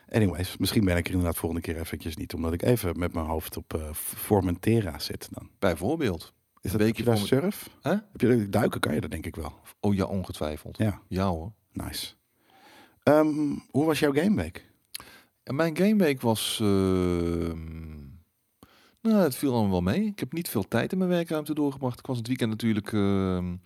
Anyways, 0.09 0.57
misschien 0.57 0.85
ben 0.85 0.97
ik 0.97 1.05
er 1.07 1.11
inderdaad 1.13 1.37
volgende 1.37 1.63
keer 1.65 1.79
eventjes 1.79 2.15
niet, 2.15 2.33
omdat 2.33 2.53
ik 2.53 2.61
even 2.61 2.99
met 2.99 3.13
mijn 3.13 3.25
hoofd 3.25 3.57
op 3.57 3.79
Formentera 3.93 4.99
zit 4.99 5.27
dan. 5.31 5.49
Bijvoorbeeld. 5.59 6.33
Is 6.63 6.71
dat 6.71 6.79
Een 6.81 6.87
heb 6.87 6.95
je 6.97 7.03
weekje 7.03 7.03
daar 7.03 7.17
voor 7.17 7.27
surf? 7.27 7.69
Hè? 7.81 7.91
Heb 7.91 8.21
je 8.21 8.49
duiken 8.49 8.79
kan 8.79 8.93
je 8.93 9.01
dat 9.01 9.11
denk 9.11 9.25
ik 9.25 9.35
wel. 9.35 9.59
Oh 9.79 9.93
ja, 9.95 10.05
ongetwijfeld. 10.05 10.77
Ja, 10.77 11.01
Ja 11.07 11.27
hoor. 11.27 11.51
nice. 11.71 12.13
Ehm, 13.03 13.55
hoe 13.71 13.85
was 13.85 13.99
jouw 13.99 14.13
gameweek? 14.13 14.71
En 15.43 15.55
mijn 15.55 15.77
gameweek 15.77 16.21
was... 16.21 16.59
ehm, 16.61 18.01
nou, 19.01 19.15
het 19.23 19.35
viel 19.35 19.51
allemaal 19.53 19.71
wel 19.71 19.81
mee. 19.93 20.05
Ik 20.05 20.19
heb 20.19 20.33
niet 20.33 20.49
veel 20.49 20.67
tijd 20.67 20.91
in 20.91 20.97
mijn 20.97 21.09
werkruimte 21.09 21.53
doorgebracht. 21.53 21.99
Ik 21.99 22.05
was 22.05 22.17
het 22.17 22.27
weekend 22.27 22.49
natuurlijk... 22.49 22.91
mijn- 22.91 23.57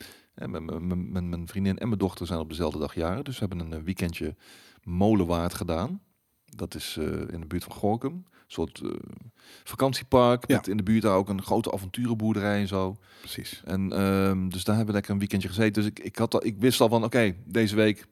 mijn- 1.11 1.29
Mijn 1.29 1.47
vriendin 1.47 1.77
en 1.77 1.87
mijn 1.87 1.99
dochter 1.99 2.27
zijn 2.27 2.39
op 2.39 2.49
dezelfde 2.49 2.79
dag 2.79 2.95
jaren. 2.95 3.23
Dus 3.23 3.39
we 3.39 3.45
hebben 3.47 3.65
een 3.65 3.73
eh, 3.79 3.83
weekendje 3.83 4.35
molenwaard 4.83 5.53
gedaan. 5.53 6.01
Dat 6.45 6.75
is 6.75 6.97
eh, 6.99 7.05
in 7.05 7.39
de 7.41 7.47
buurt 7.47 7.63
van 7.63 7.73
Gorkum. 7.73 8.25
Soort 8.47 8.81
eh, 8.83 8.89
vakantiepark. 9.63 10.47
Ja. 10.47 10.55
Met 10.55 10.67
in 10.67 10.77
de 10.77 10.83
buurt 10.83 11.01
daar 11.01 11.15
ook 11.15 11.29
een 11.29 11.41
grote 11.43 11.71
avonturenboerderij 11.71 12.59
en 12.59 12.67
zo. 12.67 12.97
Precies. 13.19 13.61
En 13.65 13.91
ehm, 13.91 14.49
dus 14.49 14.63
daar 14.63 14.75
hebben 14.75 14.85
we 14.85 14.99
lekker 14.99 15.11
een 15.11 15.19
weekendje 15.19 15.47
gezeten. 15.47 15.73
Dus 15.81 15.91
ik, 15.91 15.99
ik, 15.99 16.15
had 16.17 16.33
al, 16.33 16.45
ik 16.45 16.55
wist 16.59 16.81
al 16.81 16.89
van, 16.89 17.03
oké, 17.03 17.35
deze 17.45 17.75
week 17.75 18.05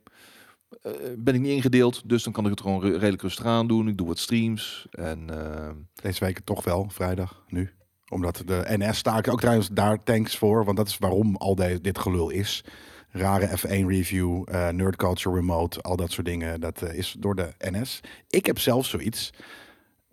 eh, 0.81 0.91
ben 1.17 1.33
ik 1.35 1.41
niet 1.41 1.51
ingedeeld. 1.51 2.09
Dus 2.09 2.23
dan 2.23 2.33
kan 2.33 2.43
ik 2.43 2.49
het 2.49 2.61
gewoon 2.61 2.81
re- 2.81 2.97
redelijk 2.97 3.21
rustig 3.21 3.45
aan 3.45 3.67
doen. 3.67 3.87
Ik 3.87 3.97
doe 3.97 4.07
wat 4.07 4.19
streams. 4.19 4.87
En 4.91 5.29
ehm, 5.29 5.75
Deze 6.01 6.25
week 6.25 6.39
toch 6.39 6.63
wel, 6.63 6.89
vrijdag, 6.89 7.43
nu. 7.47 7.73
Omdat 8.09 8.41
de 8.45 8.63
NS 8.67 8.97
staken, 8.97 9.31
ook 9.31 9.39
trouwens 9.39 9.69
daar 9.71 10.03
thanks 10.03 10.37
voor, 10.37 10.65
want 10.65 10.77
dat 10.77 10.87
is 10.87 10.97
waarom 10.97 11.35
al 11.35 11.55
de, 11.55 11.81
dit 11.81 11.99
gelul 11.99 12.29
is. 12.29 12.63
Rare 13.09 13.57
F1 13.57 13.85
review, 13.87 14.43
eh 14.45 14.69
Nerd 14.69 14.95
Culture 14.95 15.35
Remote, 15.35 15.81
al 15.81 15.95
dat 15.95 16.11
soort 16.11 16.25
dingen. 16.25 16.59
Dat 16.61 16.81
is 16.81 17.15
door 17.19 17.35
de 17.35 17.53
NS. 17.59 18.01
Ik 18.29 18.45
heb 18.45 18.59
zelf 18.59 18.85
zoiets. 18.85 19.33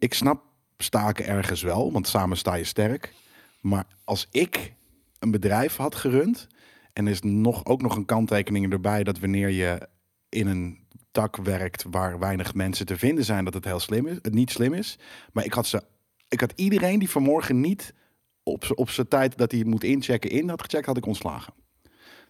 Ik 0.02 0.14
snap 0.14 0.42
staken 0.78 1.26
ergens 1.26 1.62
wel, 1.62 1.92
want 1.92 2.08
samen 2.08 2.36
sta 2.36 2.54
je 2.54 2.64
sterk. 2.64 3.12
Maar 3.60 3.86
als 4.04 4.28
ik 4.30 4.74
een 5.18 5.30
bedrijf 5.30 5.76
had 5.76 5.94
gerund, 5.94 6.46
en 6.92 7.06
er 7.06 7.12
is 7.12 7.20
nog, 7.20 7.64
ook 7.64 7.82
nog 7.82 7.96
een 7.96 8.04
kanttekening 8.04 8.72
erbij 8.72 9.04
dat 9.04 9.18
wanneer 9.18 9.48
je 9.48 9.88
in 10.28 10.46
een 10.46 10.78
tak 11.10 11.36
werkt 11.36 11.84
waar 11.90 12.18
weinig 12.18 12.54
mensen 12.54 12.86
te 12.86 12.98
vinden 12.98 13.24
zijn, 13.24 13.44
dat 13.44 13.54
het 13.54 13.64
heel 13.64 13.80
slim 13.80 14.06
is, 14.06 14.18
het 14.22 14.34
niet 14.34 14.50
slim 14.50 14.74
is. 14.74 14.98
Maar 15.32 15.44
ik 15.44 15.52
had 15.52 15.66
ze, 15.66 15.82
ik 16.28 16.40
had 16.40 16.52
iedereen 16.56 16.98
die 16.98 17.10
vanmorgen 17.10 17.60
niet 17.60 17.94
op, 18.42 18.64
op 18.74 18.90
zijn 18.90 19.08
tijd 19.08 19.38
dat 19.38 19.52
hij 19.52 19.64
moet 19.64 19.84
inchecken 19.84 20.30
in 20.30 20.48
had 20.48 20.62
gecheckt, 20.62 20.86
had 20.86 20.96
ik 20.96 21.06
ontslagen. 21.06 21.54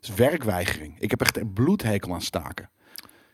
Dus 0.00 0.14
werkweigering. 0.14 1.00
Ik 1.00 1.10
heb 1.10 1.20
echt 1.20 1.36
een 1.36 1.52
bloedhekel 1.52 2.12
aan 2.14 2.22
staken. 2.22 2.70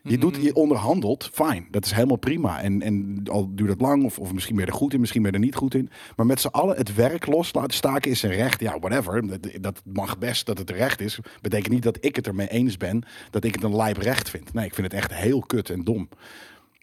Je, 0.03 0.19
doet, 0.19 0.37
je 0.37 0.55
onderhandelt, 0.55 1.31
fijn. 1.33 1.69
Dat 1.71 1.85
is 1.85 1.91
helemaal 1.93 2.17
prima. 2.17 2.61
En, 2.61 2.83
en 2.83 3.23
al 3.31 3.55
duurt 3.55 3.71
het 3.71 3.81
lang, 3.81 4.05
of, 4.05 4.19
of 4.19 4.33
misschien 4.33 4.57
ben 4.57 4.65
je 4.65 4.71
er 4.71 4.77
goed 4.77 4.93
in, 4.95 5.01
misschien 5.01 5.23
ben 5.23 5.31
je 5.31 5.37
er 5.39 5.45
niet 5.45 5.55
goed 5.55 5.75
in. 5.75 5.91
Maar 6.17 6.27
met 6.27 6.41
z'n 6.41 6.47
allen 6.47 6.77
het 6.77 6.95
werk 6.95 7.27
loslaten, 7.27 7.75
staken 7.75 8.11
is 8.11 8.23
een 8.23 8.31
recht. 8.31 8.61
Ja, 8.61 8.79
whatever. 8.79 9.27
Dat, 9.29 9.49
dat 9.61 9.83
mag 9.85 10.19
best 10.19 10.47
dat 10.47 10.59
het 10.59 10.71
recht 10.71 11.01
is. 11.01 11.19
Betekent 11.41 11.73
niet 11.73 11.83
dat 11.83 11.99
ik 12.01 12.17
het 12.17 12.27
ermee 12.27 12.49
eens 12.49 12.77
ben 12.77 13.03
dat 13.31 13.45
ik 13.45 13.55
het 13.55 13.63
een 13.63 13.77
lijp 13.77 13.97
recht 13.97 14.31
vind. 14.31 14.53
Nee, 14.53 14.67
ik 14.67 14.75
vind 14.75 14.93
het 14.93 15.01
echt 15.01 15.15
heel 15.15 15.41
kut 15.41 15.71
en 15.71 15.85
dom. 15.85 16.09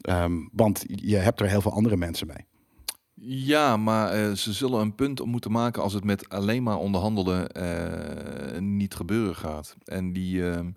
Ehm, 0.01 0.33
want 0.51 0.83
je 0.87 1.15
hebt 1.15 1.39
er 1.39 1.49
heel 1.49 1.61
veel 1.61 1.73
andere 1.73 1.97
mensen 1.97 2.27
mee. 2.27 2.45
ja, 3.27 3.77
maar 3.77 4.11
eh, 4.11 4.31
ze 4.31 4.53
zullen 4.53 4.81
een 4.81 4.95
punt 4.95 5.25
moeten 5.25 5.51
maken 5.51 5.81
als 5.81 5.93
het 5.93 6.03
met 6.03 6.29
alleen 6.29 6.63
maar 6.63 6.77
onderhandelen 6.77 7.49
eh, 7.51 8.59
niet 8.59 8.95
gebeuren 8.95 9.35
gaat. 9.35 9.75
En 9.85 10.13
die... 10.13 10.49
ehm, 10.49 10.69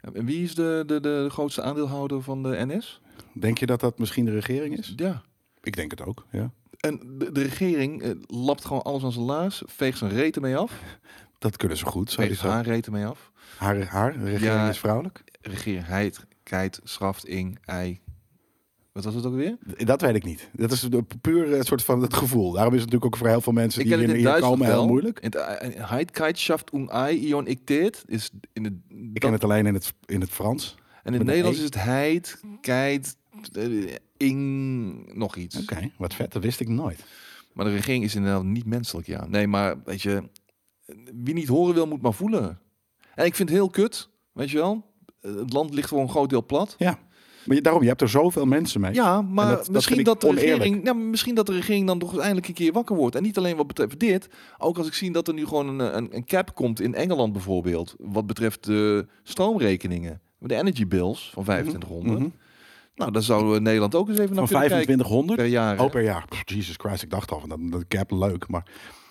en 0.00 0.24
wie 0.24 0.42
is 0.42 0.54
de, 0.54 0.82
de, 0.86 1.00
de 1.00 1.26
grootste 1.30 1.62
aandeelhouder 1.62 2.22
van 2.22 2.42
de 2.42 2.64
NS? 2.66 3.00
Denk 3.32 3.58
je 3.58 3.66
dat 3.66 3.80
dat 3.80 3.98
misschien 3.98 4.24
de 4.24 4.30
regering 4.32 4.78
is? 4.78 4.92
Ja. 4.96 5.22
Ik 5.62 5.76
denk 5.76 5.90
het 5.90 6.02
ook, 6.04 6.26
ja. 6.30 6.50
En 6.80 7.00
de, 7.18 7.32
de 7.32 7.42
regering 7.42 8.02
eh, 8.02 8.10
lapt 8.26 8.64
gewoon 8.64 8.82
alles 8.82 9.04
aan 9.04 9.12
zijn 9.12 9.24
laars, 9.24 9.62
veegt 9.66 9.98
zijn 9.98 10.10
reten 10.10 10.42
mee 10.42 10.56
af, 10.56 10.72
Dat 11.38 11.56
kunnen 11.56 11.76
ze 11.76 11.84
goed. 11.86 12.12
veegt 12.12 12.40
haar 12.40 12.64
reten 12.64 12.92
mee 12.92 13.06
af. 13.06 13.32
Haar, 13.58 13.84
haar, 13.86 14.12
regering 14.16 14.40
Ja. 14.42 14.68
is 14.68 14.78
vrouwelijk? 14.78 15.24
Regering, 15.40 15.86
heid, 15.86 16.26
keit, 16.42 16.80
schraft, 16.84 17.24
ing, 17.26 17.58
ei. 17.64 18.00
Wat 18.96 19.04
was 19.04 19.14
het 19.14 19.26
ook 19.26 19.34
weer? 19.34 19.56
Dat 19.76 20.00
weet 20.00 20.14
ik 20.14 20.24
niet. 20.24 20.48
Dat 20.52 20.72
is 20.72 20.88
puur 21.20 21.52
een 21.52 21.64
soort 21.64 21.84
van 21.84 22.02
het 22.02 22.14
gevoel. 22.14 22.52
Daarom 22.52 22.74
is 22.74 22.80
het 22.80 22.90
natuurlijk 22.90 23.04
ook 23.04 23.16
voor 23.16 23.28
heel 23.28 23.40
veel 23.40 23.52
mensen 23.52 23.80
Ik 23.80 23.86
die 23.86 23.96
hier, 23.96 24.08
in 24.08 24.14
hier 24.14 24.40
komen 24.40 24.66
heel 24.66 24.86
moeilijk. 24.86 25.18
Eh, 25.18 26.58
ung, 26.72 26.90
ei, 26.90 27.18
ion, 27.18 27.46
ik, 27.46 27.66
dit. 27.66 28.04
Is 28.06 28.30
in 28.52 28.64
het, 28.64 28.72
Ik 29.14 29.20
ken 29.20 29.32
het 29.32 29.44
alleen 29.44 29.66
in 29.66 29.74
het, 29.74 29.92
in 30.06 30.20
het 30.20 30.30
Frans. 30.30 30.74
en 31.02 31.12
in 31.12 31.18
het 31.18 31.28
Nederlands 31.28 31.58
e. 31.58 31.60
is 31.60 31.66
het 31.66 31.74
heid, 31.82 32.40
keit, 32.60 33.16
eh, 33.52 33.94
ing, 34.16 35.14
nog 35.14 35.36
iets. 35.36 35.60
Oké, 35.60 35.90
wat 35.98 36.14
vet. 36.14 36.32
Dat 36.32 36.42
wist 36.42 36.60
ik 36.60 36.68
nooit. 36.68 37.04
Maar 37.52 37.64
de 37.64 37.72
regering 37.72 38.04
is 38.04 38.14
inderdaad 38.14 38.44
niet 38.44 38.66
menselijk, 38.66 39.06
ja. 39.06 39.26
Nee, 39.26 39.46
maar 39.46 39.82
weet 39.84 40.02
je, 40.02 40.22
wie 41.14 41.34
niet 41.34 41.48
horen 41.48 41.74
wil, 41.74 41.86
moet 41.86 42.02
maar 42.02 42.14
voelen. 42.14 42.58
En 43.14 43.24
ik 43.24 43.34
vind 43.34 43.48
het 43.48 43.58
heel 43.58 43.70
kut, 43.70 44.08
weet 44.32 44.50
je 44.50 44.56
wel. 44.56 44.84
Eh, 45.20 45.34
Het 45.34 45.52
land 45.52 45.74
ligt 45.74 45.88
voor 45.88 46.00
een 46.00 46.10
groot 46.10 46.30
deel 46.30 46.46
plat. 46.46 46.74
Ja. 46.78 46.98
Maar 47.46 47.56
je, 47.56 47.62
daarom, 47.62 47.82
je 47.82 47.88
hebt 47.88 48.00
er 48.00 48.08
zoveel 48.08 48.44
mensen 48.44 48.80
mee. 48.80 48.94
Ja, 48.94 49.22
maar 49.22 49.48
dat- 49.56 49.70
misschien, 49.70 50.04
dat 50.04 50.20
de 50.20 50.26
oneerlijk. 50.26 50.62
regering, 50.62 51.10
misschien 51.10 51.34
dat 51.34 51.46
de 51.46 51.52
regering 51.52 51.86
dan 51.86 51.98
toch 51.98 52.18
eindelijk 52.18 52.48
een 52.48 52.54
keer 52.54 52.72
wakker 52.72 52.96
wordt. 52.96 53.16
En 53.16 53.22
niet 53.22 53.38
alleen 53.38 53.56
wat 53.56 53.66
betreft 53.66 53.98
dit. 54.00 54.28
Ook 54.58 54.78
als 54.78 54.86
ik 54.86 54.94
zie 54.94 55.12
dat 55.12 55.28
er 55.28 55.34
nu 55.34 55.46
gewoon 55.46 55.68
een, 55.80 55.96
een, 55.96 56.08
een 56.16 56.24
cap 56.24 56.54
komt 56.54 56.80
in 56.80 56.94
Engeland 56.94 57.32
bijvoorbeeld. 57.32 57.94
Wat 57.98 58.26
betreft 58.26 58.64
de 58.64 59.06
stroomrekeningen. 59.22 60.20
De 60.38 60.54
energy 60.54 60.86
bills 60.86 61.30
van 61.34 61.42
2500. 61.44 62.18
Mhm. 62.18 62.28
Nou, 62.94 63.10
daar 63.12 63.22
zou 63.22 63.54
eh, 63.54 63.60
Nederland 63.60 63.94
ook 63.94 64.08
eens 64.08 64.18
even 64.18 64.34
naar 64.36 64.46
Van 64.48 64.60
kunnen 64.60 64.68
kijken 64.68 64.96
2500 64.96 65.38
per 65.38 65.48
jaar. 65.48 65.80
Oh, 65.80 65.90
per 65.90 66.02
jaar. 66.02 66.24
Pff, 66.28 66.42
Jesus 66.44 66.74
Christ, 66.78 67.02
ik 67.02 67.10
dacht 67.10 67.30
al 67.32 67.40
van 67.40 67.48
dat, 67.48 67.58
dat 67.62 67.84
cap 67.88 68.10
leuk. 68.10 68.48
Maar 68.48 68.64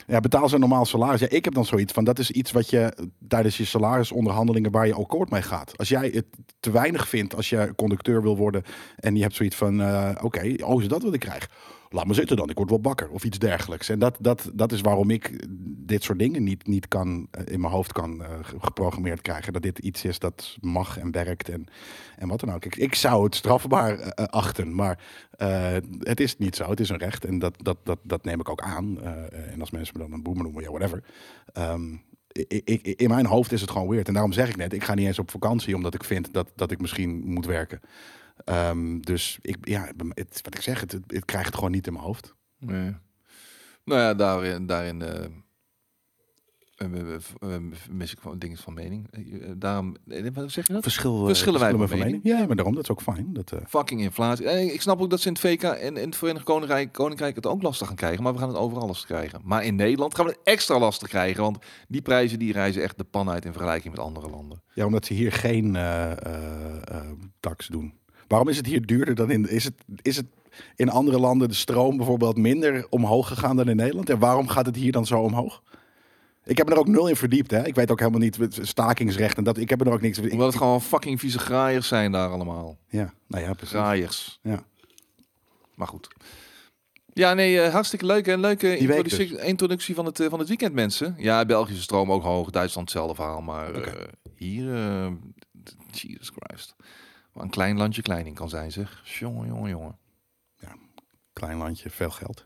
ja, 0.07 0.19
betaal 0.19 0.50
ze 0.50 0.57
normaal 0.57 0.85
salaris. 0.85 1.19
Ja, 1.19 1.29
ik 1.29 1.45
heb 1.45 1.53
dan 1.53 1.65
zoiets 1.65 1.93
van 1.93 2.03
dat 2.03 2.19
is 2.19 2.31
iets 2.31 2.51
wat 2.51 2.69
je 2.69 3.09
tijdens 3.27 3.57
je 3.57 3.65
salarisonderhandelingen 3.65 4.71
waar 4.71 4.88
je 4.88 4.93
akkoord 4.93 5.29
mee 5.29 5.41
gaat. 5.41 5.77
Als 5.77 5.89
jij 5.89 6.09
het 6.13 6.25
te 6.59 6.71
weinig 6.71 7.07
vindt 7.07 7.35
als 7.35 7.50
je 7.50 7.74
conducteur 7.75 8.21
wil 8.21 8.38
worden 8.38 8.63
en 8.95 9.15
je 9.15 9.21
hebt 9.21 9.35
zoiets 9.35 9.55
van 9.55 9.81
eh, 9.81 10.09
oké, 10.21 10.55
oh 10.63 10.81
is 10.81 10.88
dat 10.88 11.03
wat 11.03 11.13
ik 11.13 11.19
krijg? 11.19 11.50
Laat 11.89 12.08
me 12.08 12.13
zitten 12.13 12.38
dan, 12.38 12.50
ik 12.50 12.58
word 12.58 12.70
wel 12.70 12.80
bakker 12.80 13.10
of 13.10 13.24
iets 13.24 13.39
dergelijks. 13.39 13.89
En 13.89 14.00
dat, 14.00 14.18
dat, 14.20 14.51
dat 14.54 14.72
is 14.72 14.82
waarom 14.82 15.10
ik 15.10 15.46
dit 15.86 16.04
soort 16.04 16.20
dingen 16.20 16.44
niet, 16.44 16.68
niet 16.68 16.88
kan, 16.88 17.27
eh, 17.32 17.54
in 17.54 17.60
mijn 17.60 17.74
hoofd 17.74 17.92
kan 17.92 18.24
eh, 18.24 18.30
ge- 18.42 18.56
geprogrammeerd 18.60 19.22
krijgen. 19.22 19.54
Dat 19.54 19.62
dit 19.62 19.80
iets 19.80 20.04
is 20.04 20.20
dat 20.20 20.58
mag 20.62 20.98
en 20.98 21.12
werkt 21.12 21.50
en, 21.50 21.65
en 22.15 22.27
wat 22.27 22.39
dan 22.39 22.54
ook. 22.54 22.65
Ik, 22.65 22.75
ik 22.75 22.96
zou 22.96 23.24
het 23.24 23.36
strafbaar 23.36 24.00
eh, 24.00 24.25
achten, 24.25 24.75
maar 24.75 25.00
het 26.00 26.20
is 26.20 26.38
niet 26.38 26.56
zo. 26.56 26.70
Het 26.70 26.80
is 26.80 26.89
een 26.89 26.98
recht 26.98 27.25
en 27.25 27.39
dat, 27.39 27.54
dat, 27.63 27.77
dat, 27.84 28.00
dat 28.04 28.24
neem 28.24 28.39
ik 28.39 28.50
ook 28.50 28.62
aan. 28.62 29.01
En 29.32 29.60
als 29.60 29.72
mensen 29.72 29.98
me 29.98 30.04
dan 30.04 30.13
een 30.13 30.24
boemer 30.24 30.44
noemen, 30.44 30.63
ja, 30.63 30.70
whatever. 30.70 31.04
Ehm, 31.54 31.96
in 32.96 33.10
mijn 33.10 33.25
hoofd 33.25 33.51
is 33.51 33.62
het 33.62 33.72
gewoon 33.72 33.88
weird. 33.88 34.08
En 34.08 34.13
daarom 34.13 34.32
zeg 34.32 34.50
ik 34.50 34.56
net, 34.56 34.74
ik 34.74 34.84
ga 34.84 34.94
niet 34.94 35.08
eens 35.08 35.20
op 35.20 35.32
vakantie 35.32 35.75
omdat 35.75 35.94
ik 35.94 36.04
vind 36.04 36.34
dat, 36.34 36.51
dat 36.56 36.72
ik 36.72 36.82
misschien 36.82 37.22
moet 37.25 37.46
werken. 37.46 37.80
Ehm, 38.46 39.00
dus 39.00 39.38
ik, 39.42 39.58
ja, 39.68 39.92
het, 40.14 40.42
wat 40.42 40.56
ik 40.56 40.62
zeg, 40.62 40.80
het, 40.80 40.92
het, 40.92 41.25
krijgt 41.25 41.48
het 41.48 41.56
gewoon 41.56 41.72
niet 41.72 41.88
in 41.88 41.94
mijn 41.94 42.06
hoofd. 42.06 42.36
Nee. 42.60 42.96
Nou 43.84 44.02
ja, 44.02 44.14
daarin, 44.14 44.66
daarin 44.66 45.02
eh, 46.75 46.88
mis 47.90 48.12
ik 48.12 48.20
van 48.20 48.40
dingen 48.40 48.58
van 48.58 48.74
mening. 48.74 49.08
Eh, 49.12 49.50
eh, 49.50 49.52
Daarom, 49.58 49.96
wat 50.34 50.52
zeg 50.52 50.68
je 50.68 50.74
dat? 50.74 50.82
Verschil, 50.84 51.25
Verschillen 51.25 51.60
wij 51.60 51.75
we 51.75 51.88
van 51.88 52.00
mening? 52.00 52.20
Ja, 52.24 52.46
maar 52.46 52.56
daarom, 52.56 52.75
dat 52.75 52.84
is 52.84 52.90
ook 52.90 53.02
fijn. 53.02 53.30
Dat, 53.34 53.54
Fucking 53.68 54.02
inflatie. 54.02 54.74
Ik 54.74 54.82
snap 54.82 55.02
ook 55.02 55.10
dat 55.10 55.20
ze 55.20 55.28
in 55.28 55.34
het 55.34 55.42
VK 55.42 55.64
en 55.64 55.98
in 55.98 56.06
het 56.06 56.16
Verenigd 56.16 56.46
Koninkrijk, 56.46 56.92
Koninkrijk 56.92 57.36
het 57.36 57.46
ook 57.46 57.62
lastig 57.62 57.88
gaan 57.88 57.96
krijgen. 57.96 58.24
Maar 58.24 58.34
we 58.34 58.40
gaan 58.40 58.48
het 58.48 58.58
overal 58.58 58.88
lastig 58.88 59.08
krijgen. 59.08 59.42
Maar 59.44 59.64
in 59.66 59.75
Nederland 59.75 60.16
gaan 60.16 60.25
we 60.25 60.32
het 60.32 60.40
extra 60.44 60.80
lastig 60.80 61.08
krijgen. 61.08 61.44
Want 61.44 61.58
die 61.88 62.02
prijzen 62.02 62.40
die 62.40 62.52
reizen 62.52 62.82
echt 62.82 62.98
de 62.98 63.04
pan 63.04 63.30
uit 63.30 63.46
in 63.46 63.52
vergelijking 63.52 63.96
met 63.96 64.04
andere 64.04 64.30
landen. 64.30 64.62
ja, 64.74 64.86
omdat 64.86 65.06
ze 65.06 65.14
hier 65.14 65.32
geen 65.32 65.75
eh, 65.75 66.12
tax 67.40 67.68
doen. 67.68 67.94
Waarom 68.27 68.48
is 68.48 68.58
het 68.58 68.65
hier 68.65 68.86
duurder 68.86 69.15
dan 69.15 69.32
in... 69.32 69.50
Is 69.50 69.63
het, 69.63 69.74
is 70.01 70.15
het 70.15 70.25
in 70.75 70.89
andere 70.89 71.20
landen 71.20 71.48
de 71.48 71.53
stroom 71.53 71.98
bijvoorbeeld 71.98 72.38
minder 72.38 72.88
omhoog 72.89 73.27
gegaan 73.27 73.55
dan 73.55 73.70
in 73.70 73.75
Nederland? 73.75 74.10
En 74.10 74.20
waarom 74.20 74.48
gaat 74.48 74.65
het 74.65 74.75
hier 74.75 74.91
dan 74.91 75.05
zo 75.05 75.22
omhoog? 75.22 75.62
Ik 76.46 76.58
heb 76.58 76.67
me 76.67 76.74
er 76.74 76.79
ook 76.79 76.88
nul 76.88 77.08
in 77.08 77.15
verdiept. 77.15 77.51
Hè? 77.51 77.65
Ik 77.65 77.75
weet 77.75 77.91
ook 77.91 78.00
helemaal 78.00 78.20
niet 78.20 78.38
stakingsrecht 78.50 79.38
en 79.38 79.44
dat. 79.44 79.58
Ik 79.58 79.70
heb 79.70 79.82
er 79.82 79.91
ook 79.91 80.01
niks. 80.01 80.17
Ik, 80.17 80.32
Omdat 80.32 80.48
het 80.48 80.55
gewoon 80.55 80.82
fucking 80.82 81.20
vieze 81.20 81.39
graaiers 81.39 81.88
zijn 81.88 82.12
daar 82.12 82.29
allemaal. 82.29 82.77
ja, 82.88 83.13
nou 83.27 83.44
ja, 83.44 83.53
precies. 83.53 83.75
Graaiers. 83.75 84.39
Ja. 84.41 84.63
Maar 85.75 85.88
goed. 85.88 86.08
Ja, 87.13 87.34
nee, 87.34 87.62
eh, 87.62 87.74
hartstikke 87.74 88.05
leuk. 88.05 88.27
En 88.27 88.39
leuke 88.39 88.67
week 88.67 88.77
introductie, 89.29 89.96
van, 89.96 90.05
het, 90.05 90.20
eh, 90.20 90.29
van 90.29 90.39
het 90.39 90.48
weekend, 90.48 90.74
mensen. 90.74 91.15
Ja, 91.17 91.46
Belgische 91.46 91.82
stroom 91.82 92.12
ook 92.12 92.24
hoog. 92.24 92.50
Duitsland 92.50 92.89
hetzelfde 92.89 93.15
verhaal. 93.15 93.41
Maar 93.41 93.74
eh, 93.74 93.94
hier, 94.36 94.65
Jesus 95.91 96.32
Christ. 96.36 96.75
Een 97.36 97.50
klein 97.50 97.77
landje 97.77 98.01
klein 98.01 98.25
in 98.25 98.34
kan 98.34 98.50
zijn, 98.50 98.72
zeg. 98.72 99.01
Jongen, 99.20 99.48
jongen, 99.48 99.70
jongen. 99.70 99.98
Klein 101.34 101.58
landje, 101.58 101.89
veel 101.89 102.10
geld. 102.10 102.46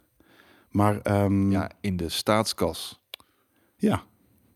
Maar 0.69 1.01
ehm, 1.01 1.51
ja. 1.51 1.61
Ja, 1.61 1.71
in 1.81 1.97
de 1.97 2.09
staatskas. 2.09 2.99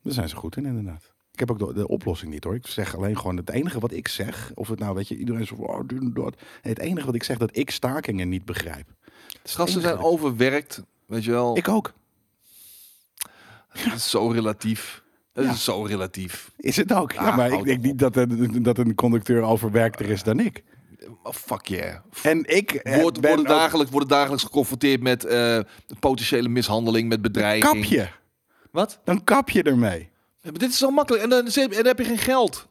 daar 0.01 0.13
zijn 0.13 0.29
ze 0.29 0.35
goed 0.35 0.57
in 0.57 0.65
inderdaad. 0.65 1.13
Ik 1.31 1.39
heb 1.39 1.51
ook 1.51 1.59
de, 1.59 1.73
de 1.73 1.87
oplossing 1.87 2.31
niet 2.31 2.43
hoor. 2.43 2.55
Ik 2.55 2.67
zeg 2.67 2.95
alleen 2.95 3.17
gewoon 3.17 3.37
het 3.37 3.49
enige 3.49 3.79
wat 3.79 3.91
ik 3.91 4.07
zeg. 4.07 4.51
Of 4.53 4.67
het 4.67 4.79
nou, 4.79 4.95
weet 4.95 5.07
je, 5.07 5.15
iedereen 5.15 5.45
zo 5.45 5.55
oh, 5.55 5.87
dat. 6.13 6.35
Het 6.61 6.79
enige 6.79 7.05
wat 7.05 7.15
ik 7.15 7.23
zeg 7.23 7.37
dat 7.37 7.57
ik 7.57 7.71
stakingen 7.71 8.29
niet 8.29 8.45
begrijp. 8.45 8.87
Gasten 9.43 9.81
zijn 9.81 9.97
overwerkt, 9.97 10.83
weet 11.05 11.23
je 11.23 11.31
wel. 11.31 11.57
Ik 11.57 11.67
ook. 11.67 11.93
Het 13.67 13.93
is 13.93 14.09
zo 14.09 14.27
relatief. 14.27 15.02
Ja. 15.33 15.51
is 15.51 15.63
zo 15.63 15.83
relatief. 15.83 16.51
Is 16.57 16.75
het 16.75 16.93
ook. 16.93 17.11
Ja, 17.11 17.19
Ah, 17.19 17.37
maar 17.37 17.51
ik 17.51 17.63
denk 17.63 17.81
niet 17.81 17.99
dat, 17.99 18.15
een- 18.15 18.63
dat 18.63 18.77
een 18.77 18.95
conducteur 18.95 19.41
overwerkter 19.41 20.09
is 20.09 20.23
dan 20.23 20.39
ik. 20.39 20.63
Oh, 21.23 21.33
fuck 21.33 21.65
yeah. 21.67 21.95
En 22.23 22.55
ik 22.55 22.71
eh, 22.71 23.01
Wordt, 23.01 23.19
ben 23.21 23.29
worden, 23.35 23.55
dagelijks, 23.57 23.91
worden 23.91 24.09
dagelijks 24.09 24.43
geconfronteerd 24.43 25.01
met 25.01 25.25
eh, 25.25 25.59
potentiële 25.99 26.49
mishandeling, 26.49 27.09
met 27.09 27.21
bedreiging. 27.21 27.73
Kap 27.73 27.83
je. 27.83 28.07
Wat? 28.71 28.99
Dan 29.03 29.23
kap 29.23 29.49
je 29.49 29.63
ermee. 29.63 29.99
Ja, 30.41 30.49
maar 30.49 30.59
dit 30.59 30.69
is 30.69 30.77
zo 30.77 30.89
makkelijk. 30.91 31.23
En 31.23 31.29
dan, 31.29 31.45
en 31.47 31.69
dan 31.69 31.85
heb 31.85 31.97
je 31.97 32.03
geen 32.05 32.17
geld. 32.17 32.67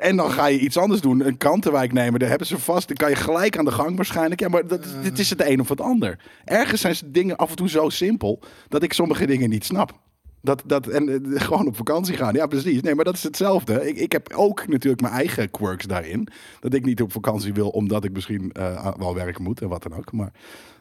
En 0.00 0.16
dan 0.16 0.30
ga 0.30 0.46
je 0.46 0.58
iets 0.58 0.76
anders 0.76 1.00
doen. 1.00 1.26
Een 1.26 1.36
krantenwijk 1.36 1.92
nemen. 1.92 2.20
Daar 2.20 2.28
hebben 2.28 2.46
ze 2.46 2.58
vast. 2.58 2.86
Dan 2.88 2.96
kan 2.96 3.10
je 3.10 3.16
gelijk 3.16 3.58
aan 3.58 3.64
de 3.64 3.70
gang 3.70 3.96
waarschijnlijk. 3.96 4.40
Ja, 4.40 4.48
maar 4.48 4.66
dat, 4.66 4.84
dit 5.02 5.18
is 5.18 5.30
het 5.30 5.40
een 5.40 5.60
of 5.60 5.68
het 5.68 5.80
ander. 5.80 6.18
Ergens 6.44 6.80
zijn 6.80 6.96
ze 6.96 7.10
dingen 7.10 7.36
af 7.36 7.50
en 7.50 7.56
toe 7.56 7.68
zo 7.68 7.88
simpel. 7.88 8.42
Dat 8.68 8.82
ik 8.82 8.92
sommige 8.92 9.26
dingen 9.26 9.50
niet 9.50 9.64
snap. 9.64 10.00
Dat, 10.44 10.62
dat, 10.66 10.86
en 10.88 11.08
eh, 11.34 11.40
gewoon 11.46 11.66
op 11.66 11.76
vakantie 11.76 12.16
gaan. 12.16 12.34
Ja, 12.34 12.46
precies. 12.46 12.80
Nee, 12.82 12.94
maar 12.94 13.04
dat 13.04 13.14
is 13.14 13.22
hetzelfde. 13.22 13.88
Ik, 13.88 13.96
ik 13.96 14.12
heb 14.12 14.32
ook 14.34 14.66
natuurlijk 14.68 15.02
mijn 15.02 15.12
eigen 15.14 15.50
quirks 15.50 15.86
daarin. 15.86 16.28
Dat 16.60 16.74
ik 16.74 16.84
niet 16.84 17.02
op 17.02 17.12
vakantie 17.12 17.52
wil. 17.54 17.68
Omdat 17.68 18.04
ik 18.04 18.12
misschien 18.12 18.52
eh, 18.52 18.94
wel 18.96 19.14
werken 19.14 19.42
moet. 19.42 19.60
En 19.60 19.68
wat 19.68 19.82
dan 19.82 19.94
ook. 19.94 20.12
Maar 20.12 20.32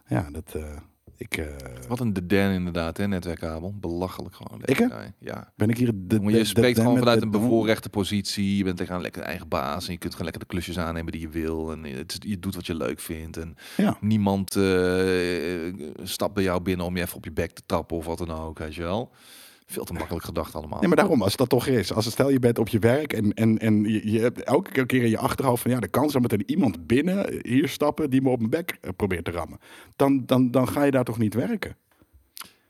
ja, 0.07 0.29
dat... 0.31 0.53
eh, 0.55 0.63
ik, 1.17 1.47
Wat 1.87 1.99
een 1.99 2.13
de 2.13 2.25
den 2.25 2.51
inderdaad, 2.53 2.97
hè, 2.97 3.07
netwerkkabel. 3.07 3.73
Belachelijk 3.79 4.35
gewoon. 4.35 4.61
Ik? 4.65 4.87
Ja, 5.19 5.51
ben 5.55 5.69
ik 5.69 5.77
hier... 5.77 5.91
De, 5.95 6.19
je 6.21 6.45
spreekt 6.45 6.75
de- 6.75 6.81
gewoon 6.81 6.97
vanuit 6.97 7.21
een 7.21 7.31
bevoorrechte 7.31 7.89
positie. 7.89 8.57
Je 8.57 8.63
bent 8.63 8.77
tegen 8.77 8.95
een 8.95 9.01
lekker 9.01 9.21
eigen 9.21 9.47
baas. 9.47 9.85
En 9.87 9.91
je 9.93 9.97
kunt 9.99 10.11
gewoon 10.11 10.27
lekker 10.31 10.47
de 10.47 10.53
klusjes 10.53 10.79
aannemen 10.79 11.11
die 11.11 11.21
je 11.21 11.29
wil. 11.29 11.71
En 11.71 11.83
het, 11.83 12.17
je 12.19 12.39
doet 12.39 12.55
wat 12.55 12.65
je 12.65 12.75
leuk 12.75 12.99
vindt. 12.99 13.37
En 13.37 13.55
Ja. 13.77 13.97
niemand 14.01 14.51
stapt 16.03 16.33
bij 16.33 16.43
jou 16.43 16.61
binnen 16.61 16.85
om 16.85 16.95
je 16.95 17.01
even 17.03 17.17
op 17.17 17.25
je 17.25 17.31
bek 17.31 17.51
te 17.51 17.61
tappen 17.65 17.97
of 17.97 18.05
wat 18.05 18.17
dan 18.17 18.31
ook. 18.31 18.59
Weet 18.59 18.75
je 18.75 18.81
wel. 18.81 19.11
Veel 19.65 19.83
te 19.83 19.93
makkelijk 19.93 20.25
gedacht 20.25 20.55
allemaal. 20.55 20.79
Nee, 20.79 20.87
maar 20.87 20.97
daarom, 20.97 21.21
als 21.21 21.35
dat 21.35 21.49
toch 21.49 21.67
is. 21.67 21.93
Als 21.93 22.11
stel 22.11 22.29
je 22.29 22.39
bent 22.39 22.59
op 22.59 22.67
je 22.67 22.79
werk 22.79 23.13
en, 23.13 23.33
en, 23.33 23.57
en 23.57 23.83
je, 23.83 24.11
je 24.11 24.19
hebt 24.19 24.43
elke 24.43 24.85
keer 24.85 25.03
in 25.03 25.09
je 25.09 25.17
achterhoofd 25.17 25.61
van 25.61 25.71
ja, 25.71 25.79
de 25.79 25.87
kans 25.87 26.13
dat 26.13 26.31
er 26.31 26.43
iemand 26.45 26.87
binnen 26.87 27.39
hier 27.41 27.67
stappen 27.67 28.09
die 28.09 28.21
me 28.21 28.29
op 28.29 28.37
mijn 28.37 28.49
bek 28.49 28.77
eh, 28.81 28.89
probeert 28.95 29.25
te 29.25 29.31
rammen. 29.31 29.59
Dan, 29.95 30.25
dan, 30.25 30.51
dan 30.51 30.67
ga 30.67 30.83
je 30.83 30.91
daar 30.91 31.03
toch 31.03 31.17
niet 31.17 31.33
werken. 31.33 31.75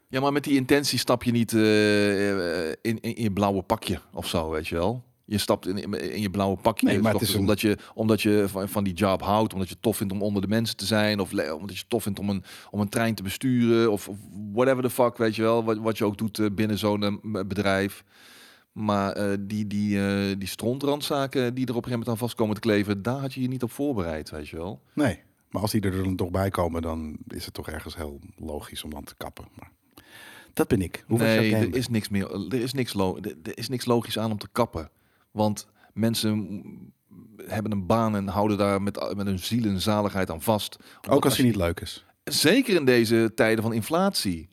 Ja, 0.07 0.19
maar 0.19 0.31
met 0.31 0.43
die 0.43 0.55
intentie 0.55 0.99
stap 0.99 1.23
je 1.23 1.31
niet 1.31 1.53
eh, 1.53 2.67
in, 2.69 2.75
in, 2.81 3.01
in 3.01 3.23
je 3.23 3.31
blauwe 3.31 3.61
pakje 3.61 3.99
of 4.13 4.27
zo, 4.27 4.49
weet 4.49 4.67
je 4.67 4.75
wel. 4.75 5.03
Je 5.33 5.39
stapt 5.39 5.67
in, 5.67 5.93
in 6.13 6.21
je 6.21 6.29
blauwe 6.29 6.57
pakje. 6.57 6.85
Nee, 6.87 6.99
maar 7.01 7.13
het 7.13 7.21
is 7.21 7.33
een- 7.33 7.39
omdat, 7.39 7.61
je, 7.61 7.77
omdat 7.93 8.21
je 8.21 8.45
van, 8.47 8.69
van 8.69 8.83
die 8.83 8.93
job 8.93 9.21
houdt, 9.21 9.53
omdat 9.53 9.67
je 9.67 9.73
het 9.73 9.83
tof 9.83 9.97
vindt 9.97 10.13
om 10.13 10.21
onder 10.21 10.41
de 10.41 10.47
mensen 10.47 10.77
te 10.77 10.85
zijn, 10.85 11.19
of 11.19 11.31
omdat 11.31 11.73
je 11.73 11.79
het 11.79 11.89
tof 11.89 12.03
vindt 12.03 12.19
om 12.19 12.29
een, 12.29 12.43
om 12.71 12.79
een 12.79 12.89
trein 12.89 13.15
te 13.15 13.23
besturen, 13.23 13.91
of, 13.91 14.07
of 14.09 14.17
whatever 14.53 14.83
the 14.83 14.89
fuck, 14.89 15.17
weet 15.17 15.35
je 15.35 15.41
wel. 15.41 15.63
Wat, 15.63 15.77
wat 15.77 15.97
je 15.97 16.05
ook 16.05 16.17
doet 16.17 16.39
eh, 16.39 16.45
binnen 16.51 16.77
zo'n 16.77 17.03
eh, 17.03 17.41
bedrijf. 17.47 18.03
Maar 18.71 19.11
eh, 19.11 19.37
die, 19.39 19.67
die, 19.67 20.37
die 20.37 20.47
strontrandzaken 20.47 21.53
die 21.53 21.65
er 21.65 21.75
op 21.75 21.83
een 21.83 21.83
gegeven 21.83 21.89
moment 21.91 22.09
aan 22.09 22.17
vast 22.17 22.35
komen 22.35 22.55
te 22.55 22.61
kleven, 22.61 23.01
daar 23.01 23.19
had 23.19 23.33
je 23.33 23.41
je 23.41 23.47
niet 23.47 23.63
op 23.63 23.71
voorbereid, 23.71 24.29
weet 24.29 24.49
je 24.49 24.55
wel. 24.55 24.81
Nee, 24.93 25.19
maar 25.49 25.61
als 25.61 25.71
die 25.71 25.81
er 25.81 26.03
dan 26.03 26.15
toch 26.15 26.31
bij 26.31 26.49
komen, 26.49 26.81
dan 26.81 27.17
is 27.27 27.45
het 27.45 27.53
toch 27.53 27.69
ergens 27.69 27.95
heel 27.95 28.19
logisch 28.37 28.83
om 28.83 28.89
dan 28.89 29.03
te 29.03 29.15
kappen. 29.17 29.45
Maar 29.55 29.71
dat 30.53 30.67
ben 30.67 30.81
ik. 30.81 31.03
Hoe 31.07 31.17
nee, 31.17 31.55
er 31.55 31.75
is 31.75 31.87
niks 31.87 32.09
meer. 32.09 32.31
Er 32.31 32.53
is 32.61 32.73
niks, 32.73 32.93
lo 32.93 33.17
er 33.43 33.57
is 33.57 33.69
niks 33.69 33.85
logisch 33.85 34.19
aan 34.19 34.31
om 34.31 34.37
te 34.37 34.47
kappen. 34.51 34.89
Want 35.33 35.67
mensen 35.93 36.63
hebben 37.37 37.71
een 37.71 37.85
baan 37.85 38.15
en 38.15 38.27
houden 38.27 38.57
daar 38.57 38.81
met, 38.81 39.13
met 39.15 39.25
hun 39.25 39.39
ziel 39.39 39.63
en 39.63 39.81
zaligheid 39.81 40.29
aan 40.31 40.41
vast. 40.41 40.77
Omdat 40.95 41.17
Ook 41.17 41.25
als 41.25 41.37
hij 41.37 41.45
niet 41.45 41.55
leuk 41.55 41.79
is. 41.79 42.05
Zeker 42.23 42.75
in 42.75 42.85
deze 42.85 43.31
tijden 43.35 43.63
van 43.63 43.73
inflatie. 43.73 44.49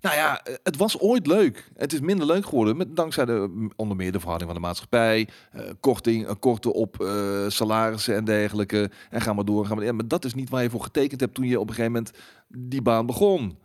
Nou 0.00 0.16
ja, 0.16 0.40
het 0.62 0.76
was 0.76 0.98
ooit 0.98 1.26
leuk. 1.26 1.70
Het 1.76 1.92
is 1.92 2.00
minder 2.00 2.26
leuk 2.26 2.44
geworden. 2.44 2.76
Met, 2.76 2.96
dankzij 2.96 3.24
de, 3.24 3.68
onder 3.76 3.96
meer 3.96 4.12
de 4.12 4.18
verhouding 4.18 4.50
van 4.50 4.60
de 4.60 4.66
maatschappij. 4.66 5.28
eh, 5.52 5.62
korting, 5.80 6.26
eh, 6.26 6.34
korten 6.38 6.72
op 6.72 7.00
eh, 7.00 7.44
salarissen 7.48 8.14
en 8.14 8.24
dergelijke. 8.24 8.90
En 9.10 9.20
ga 9.20 9.32
maar 9.32 9.44
door. 9.44 9.66
Ga 9.66 9.74
maar, 9.74 9.84
ja, 9.84 9.92
maar 9.92 10.08
dat 10.08 10.24
is 10.24 10.34
niet 10.34 10.50
waar 10.50 10.62
je 10.62 10.70
voor 10.70 10.82
getekend 10.82 11.20
hebt 11.20 11.34
toen 11.34 11.46
je 11.46 11.60
op 11.60 11.68
een 11.68 11.74
gegeven 11.74 11.92
moment 11.92 12.18
die 12.48 12.82
baan 12.82 13.06
begon. 13.06 13.58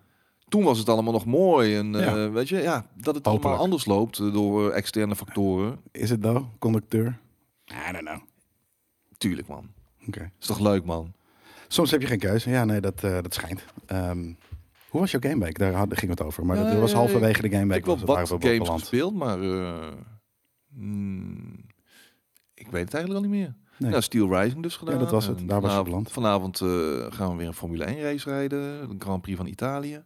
Toen 0.48 0.64
was 0.64 0.78
het 0.78 0.90
allemaal 0.90 1.14
nog 1.14 1.26
mooi. 1.26 1.76
En 1.76 1.96
eh, 1.96 2.32
weet 2.32 2.50
je, 2.50 2.58
ja, 2.58 2.74
dat 2.96 3.16
het 3.16 3.26
Hopelijk. 3.26 3.26
allemaal 3.46 3.58
anders 3.64 3.86
loopt 3.86 4.20
eh, 4.20 4.34
door 4.34 4.72
eh, 4.72 4.78
externe 4.78 5.16
factoren. 5.16 5.80
Is 5.92 6.10
het 6.10 6.22
nou, 6.22 6.44
conducteur? 6.60 7.20
I 7.72 7.92
don't 7.92 8.06
know. 8.06 8.20
Tuurlijk, 9.18 9.48
man. 9.48 9.70
Oké. 10.08 10.32
Is 10.40 10.48
toch 10.48 10.60
leuk, 10.60 10.86
man? 10.86 11.14
Soms 11.68 11.92
heb 11.92 12.02
je 12.02 12.08
geen 12.08 12.20
keuze. 12.20 12.50
Ja, 12.50 12.66
nee, 12.66 12.82
dat, 12.82 13.04
eh, 13.04 13.12
dat 13.22 13.34
schijnt. 13.34 13.66
Ehm, 13.86 14.34
hoe 14.90 15.00
was 15.02 15.12
jouw 15.12 15.20
gameweek? 15.20 15.58
Daar 15.58 15.74
had- 15.74 15.98
ging 15.98 16.12
het 16.12 16.22
over. 16.22 16.46
Maar 16.46 16.56
dat 16.58 16.66
Nee, 16.68 16.78
was 16.78 16.94
halverwege 16.94 17.42
de 17.42 17.48
Ik 17.48 17.54
gameweek. 17.54 17.86
heb 17.86 17.98
wel 18.00 18.18
wat 18.28 18.44
games 18.44 18.70
gespeeld, 18.70 19.14
maar 19.16 19.42
eh, 19.42 19.92
mm, 20.70 21.66
ik 22.54 22.68
weet 22.68 22.84
het 22.86 22.94
eigenlijk 22.94 23.14
al 23.26 23.30
niet 23.32 23.40
meer. 23.40 23.56
Nee. 23.78 23.90
Nou, 23.90 24.02
Steel 24.02 24.42
Rising 24.42 24.64
dus 24.64 24.76
gedaan. 24.76 25.00
dat 25.00 25.12
was 25.12 25.28
het. 25.28 25.48
Daar 25.48 25.62
was 25.62 25.72
je 25.72 25.78
vanavond, 25.78 26.12
vanavond 26.12 26.62
eh, 26.62 26.68
gaan 27.10 27.30
we 27.32 27.36
weer 27.36 27.48
een 27.48 27.54
Formule 27.54 27.84
1 27.84 28.02
race 28.02 28.30
rijden. 28.30 28.90
De 28.90 28.96
Grand 29.00 29.22
Prix 29.22 29.38
van 29.38 29.48
Italië. 29.48 30.04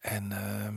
En 0.00 0.32
ehm, 0.32 0.74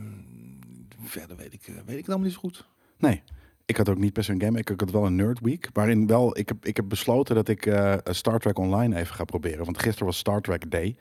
verder 1.02 1.36
weet 1.36 1.52
ik, 1.52 1.62
eh, 1.66 1.74
weet 1.74 1.96
ik 1.96 1.96
het 1.96 2.08
allemaal 2.08 2.26
niet 2.26 2.34
zo 2.34 2.40
goed. 2.40 2.68
Nee, 2.98 3.22
ik 3.64 3.76
had 3.76 3.88
ook 3.88 3.98
niet 3.98 4.12
per 4.12 4.24
se 4.24 4.32
een 4.32 4.42
game. 4.42 4.58
Ik 4.58 4.68
had 4.76 4.90
wel 4.90 5.06
een 5.06 5.16
Nerd 5.16 5.40
Week. 5.40 5.68
Waarin 5.72 6.06
wel, 6.06 6.38
ik 6.38 6.48
heb, 6.48 6.66
ik 6.66 6.76
heb 6.76 6.88
besloten 6.88 7.34
dat 7.34 7.48
ik 7.48 7.66
eh, 7.66 7.94
Star 8.04 8.38
Trek 8.38 8.58
Online 8.58 8.96
even 8.96 9.14
ga 9.14 9.24
proberen. 9.24 9.64
Want 9.64 9.78
gisteren 9.78 10.06
was 10.06 10.18
Star 10.18 10.40
Trek 10.40 10.70
Day. 10.70 10.96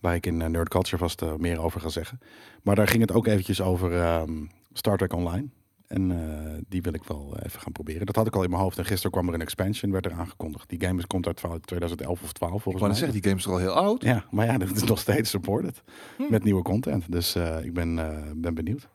Waar 0.00 0.14
ik 0.14 0.26
in 0.26 0.36
Nerd 0.36 0.68
Culture 0.68 0.98
vast 0.98 1.24
meer 1.38 1.60
over 1.60 1.80
ga 1.80 1.88
zeggen. 1.88 2.20
Maar 2.62 2.74
daar 2.74 2.88
ging 2.88 3.00
het 3.00 3.12
ook 3.12 3.26
eventjes 3.26 3.60
over 3.60 4.00
ehm, 4.00 4.44
Star 4.72 4.96
Trek 4.96 5.12
Online. 5.12 5.48
En 5.88 6.10
eh, 6.10 6.54
die 6.68 6.82
wil 6.82 6.92
ik 6.94 7.04
wel 7.04 7.36
eh, 7.36 7.46
even 7.46 7.60
gaan 7.60 7.72
proberen. 7.72 8.06
Dat 8.06 8.16
had 8.16 8.26
ik 8.26 8.36
al 8.36 8.42
in 8.42 8.50
mijn 8.50 8.62
hoofd. 8.62 8.78
En 8.78 8.84
gisteren 8.84 9.10
kwam 9.10 9.28
er 9.28 9.34
een 9.34 9.40
expansion, 9.40 9.92
werd 9.92 10.06
er 10.06 10.12
aangekondigd. 10.12 10.68
Die 10.68 10.80
game 10.80 10.98
is, 10.98 11.06
komt 11.06 11.26
uit 11.26 11.36
12 11.36 11.58
2011 11.60 12.22
of 12.22 12.32
12 12.32 12.54
Ik 12.54 12.60
volgens 12.62 12.82
mij. 12.82 12.90
net 12.92 12.98
zeggen, 13.02 13.20
die 13.20 13.30
game 13.30 13.40
is 13.42 13.46
al 13.48 13.58
heel 13.58 13.72
oud? 13.84 14.02
Ja, 14.02 14.24
maar 14.30 14.46
ja, 14.46 14.58
dat 14.58 14.70
is 14.76 14.82
nog 14.82 14.98
steeds 14.98 15.30
supported. 15.30 15.82
Hm. 16.16 16.22
Met 16.30 16.44
nieuwe 16.44 16.62
content. 16.62 17.12
Dus 17.12 17.34
eh, 17.34 17.64
ik 17.64 17.72
ben, 17.72 17.94
ben 18.42 18.54
benieuwd. 18.54 18.88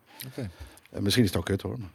Misschien 0.99 1.23
is 1.23 1.29
het 1.29 1.37
ook 1.39 1.45
kut 1.45 1.61
hoor. 1.61 1.79
maar- 1.79 1.91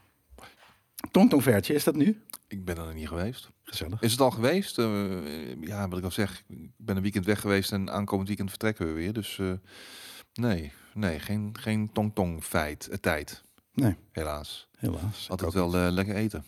Tong 1.10 1.42
Vertje, 1.42 1.74
is 1.74 1.84
dat 1.84 1.96
nu? 1.96 2.22
Ik 2.48 2.64
ben 2.64 2.76
er 2.78 2.94
niet 2.94 3.08
geweest. 3.08 3.50
Gezellig. 3.62 4.02
Is 4.02 4.12
het 4.12 4.20
al 4.20 4.30
geweest? 4.30 4.76
Ja, 5.60 5.88
wat 5.88 5.98
ik 5.98 6.04
al 6.04 6.10
zeg, 6.10 6.42
ik 6.48 6.70
ben 6.76 6.96
een 6.96 7.02
weekend 7.02 7.24
weg 7.24 7.40
geweest 7.40 7.72
en 7.72 7.90
aankomend 7.90 8.28
weekend 8.28 8.48
vertrekken 8.50 8.86
we 8.86 8.92
weer. 8.92 9.12
Dus 9.12 9.40
nee, 10.34 10.72
nee, 10.94 11.18
geen, 11.18 11.56
geen 11.60 11.92
tong-tong 11.92 12.42
feit, 12.44 12.98
tijd. 13.00 13.42
Nee. 13.80 13.96
Helaas. 14.12 14.68
Helaas. 14.76 15.26
Altijd 15.30 15.52
wel 15.52 15.76
eh, 15.76 15.90
lekker 15.90 16.14
eten. 16.14 16.44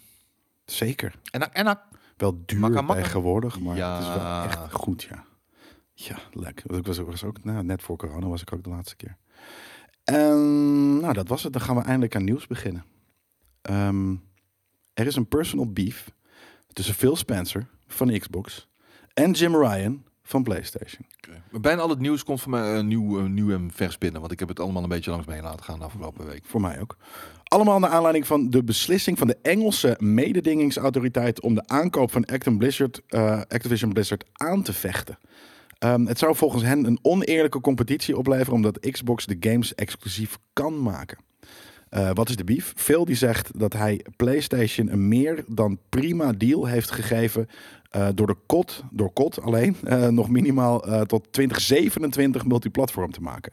Zeker. 0.64 1.14
En 1.30 1.52
en. 1.52 1.78
Wel 2.16 2.42
duur 2.46 2.58
Makka, 2.60 2.80
makka. 2.80 3.02
tegenwoordig, 3.02 3.60
maar 3.60 3.76
Ja. 3.76 3.94
het 3.96 4.02
is 4.06 4.14
wel 4.22 4.42
echt 4.42 4.72
goed, 4.72 5.02
ja. 5.02 5.24
Ja, 5.94 6.18
lekker. 6.32 6.74
Ik 6.76 6.86
was, 6.86 6.98
was 6.98 7.24
ook, 7.24 7.44
nou, 7.44 7.64
net 7.64 7.82
voor 7.82 7.96
corona 7.96 8.26
was 8.26 8.42
ik 8.42 8.52
ook 8.52 8.64
de 8.64 8.70
laatste 8.70 8.96
keer. 8.96 9.16
En 10.04 11.00
nou, 11.00 11.12
dat 11.12 11.28
was 11.28 11.42
het. 11.42 11.52
Dan 11.52 11.62
gaan 11.62 11.76
we 11.76 11.82
eindelijk 11.82 12.16
aan 12.16 12.24
nieuws 12.24 12.46
beginnen. 12.46 12.84
Ehm, 13.62 14.14
er 14.94 15.06
is 15.06 15.16
een 15.16 15.28
personal 15.28 15.72
beef 15.72 16.10
tussen 16.72 16.94
Phil 16.94 17.16
Spencer 17.16 17.66
van 17.86 18.18
Xbox 18.18 18.68
en 19.14 19.30
Jim 19.32 19.56
Ryan 19.56 20.04
van 20.30 20.42
PlayStation. 20.42 21.06
Bijna 21.50 21.82
al 21.82 21.88
het 21.88 21.98
nieuws 21.98 22.24
komt 22.24 22.40
van 22.40 22.50
mij 22.50 22.74
eh, 22.74 22.82
nieuw, 22.82 23.18
eh, 23.18 23.24
nieuw 23.24 23.50
en 23.50 23.70
vers 23.74 23.98
binnen. 23.98 24.20
Want 24.20 24.32
ik 24.32 24.38
heb 24.38 24.48
het 24.48 24.60
allemaal 24.60 24.82
een 24.82 24.88
beetje 24.88 25.10
langs 25.10 25.26
me 25.26 25.32
heen 25.32 25.42
laten 25.42 25.64
gaan 25.64 25.78
de 25.78 25.84
afgelopen 25.84 26.26
week. 26.26 26.44
Voor 26.44 26.60
mij 26.60 26.80
ook. 26.80 26.96
Allemaal 27.44 27.78
naar 27.78 27.90
aanleiding 27.90 28.26
van 28.26 28.50
de 28.50 28.64
beslissing 28.64 29.18
van 29.18 29.26
de 29.26 29.38
Engelse 29.42 29.96
mededingingsautoriteit 29.98 31.40
om 31.40 31.54
de 31.54 31.66
aankoop 31.66 32.12
van 32.12 32.24
Activision 32.24 32.58
Blizzard, 32.58 33.02
eh, 33.08 33.40
Activision 33.48 33.92
Blizzard 33.92 34.24
aan 34.32 34.62
te 34.62 34.72
vechten. 34.72 35.18
Ehm, 35.78 36.06
het 36.06 36.18
zou 36.18 36.36
volgens 36.36 36.62
hen 36.62 36.84
een 36.84 36.98
oneerlijke 37.02 37.60
competitie 37.60 38.16
opleveren 38.16 38.52
omdat 38.52 38.90
Xbox 38.90 39.26
de 39.26 39.36
games 39.40 39.74
exclusief 39.74 40.38
kan 40.52 40.82
maken. 40.82 41.18
Eh, 41.90 42.10
wat 42.12 42.28
is 42.28 42.36
de 42.36 42.44
beef? 42.44 42.72
Phil 42.76 43.04
die 43.04 43.14
zegt 43.14 43.58
dat 43.58 43.72
hij 43.72 44.04
PlayStation 44.16 44.92
een 44.92 45.08
meer 45.08 45.44
dan 45.46 45.78
prima 45.88 46.32
deal 46.32 46.66
heeft 46.66 46.90
gegeven 46.90 47.48
eh, 47.90 48.08
door 48.14 48.26
de 48.26 48.36
COD, 48.46 48.84
door 48.90 49.12
COD 49.12 49.40
alleen, 49.40 49.76
eh, 49.84 50.08
nog 50.08 50.28
minimaal 50.28 50.80
tot 51.06 51.32
2027 51.32 52.44
multiplatform 52.46 53.10
te 53.10 53.20
maken. 53.20 53.52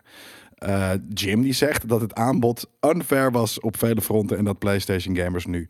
Jim 1.13 1.41
die 1.41 1.53
zegt 1.53 1.89
dat 1.89 2.01
het 2.01 2.13
aanbod 2.13 2.69
unfair 2.81 3.31
was 3.31 3.59
op 3.59 3.77
vele 3.77 4.01
fronten 4.01 4.37
en 4.37 4.43
dat 4.43 4.59
PlayStation 4.59 5.15
gamers 5.15 5.45
nu 5.45 5.67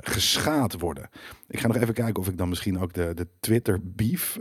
geschaad 0.00 0.78
worden. 0.78 1.08
Ik 1.48 1.60
ga 1.60 1.66
nog 1.66 1.76
even 1.76 1.94
kijken 1.94 2.22
of 2.22 2.28
ik 2.28 2.38
dan 2.38 2.48
misschien 2.48 2.78
ook 2.78 2.92
de, 2.92 3.12
de 3.14 3.26
Twitter 3.40 3.78
beef 3.82 4.36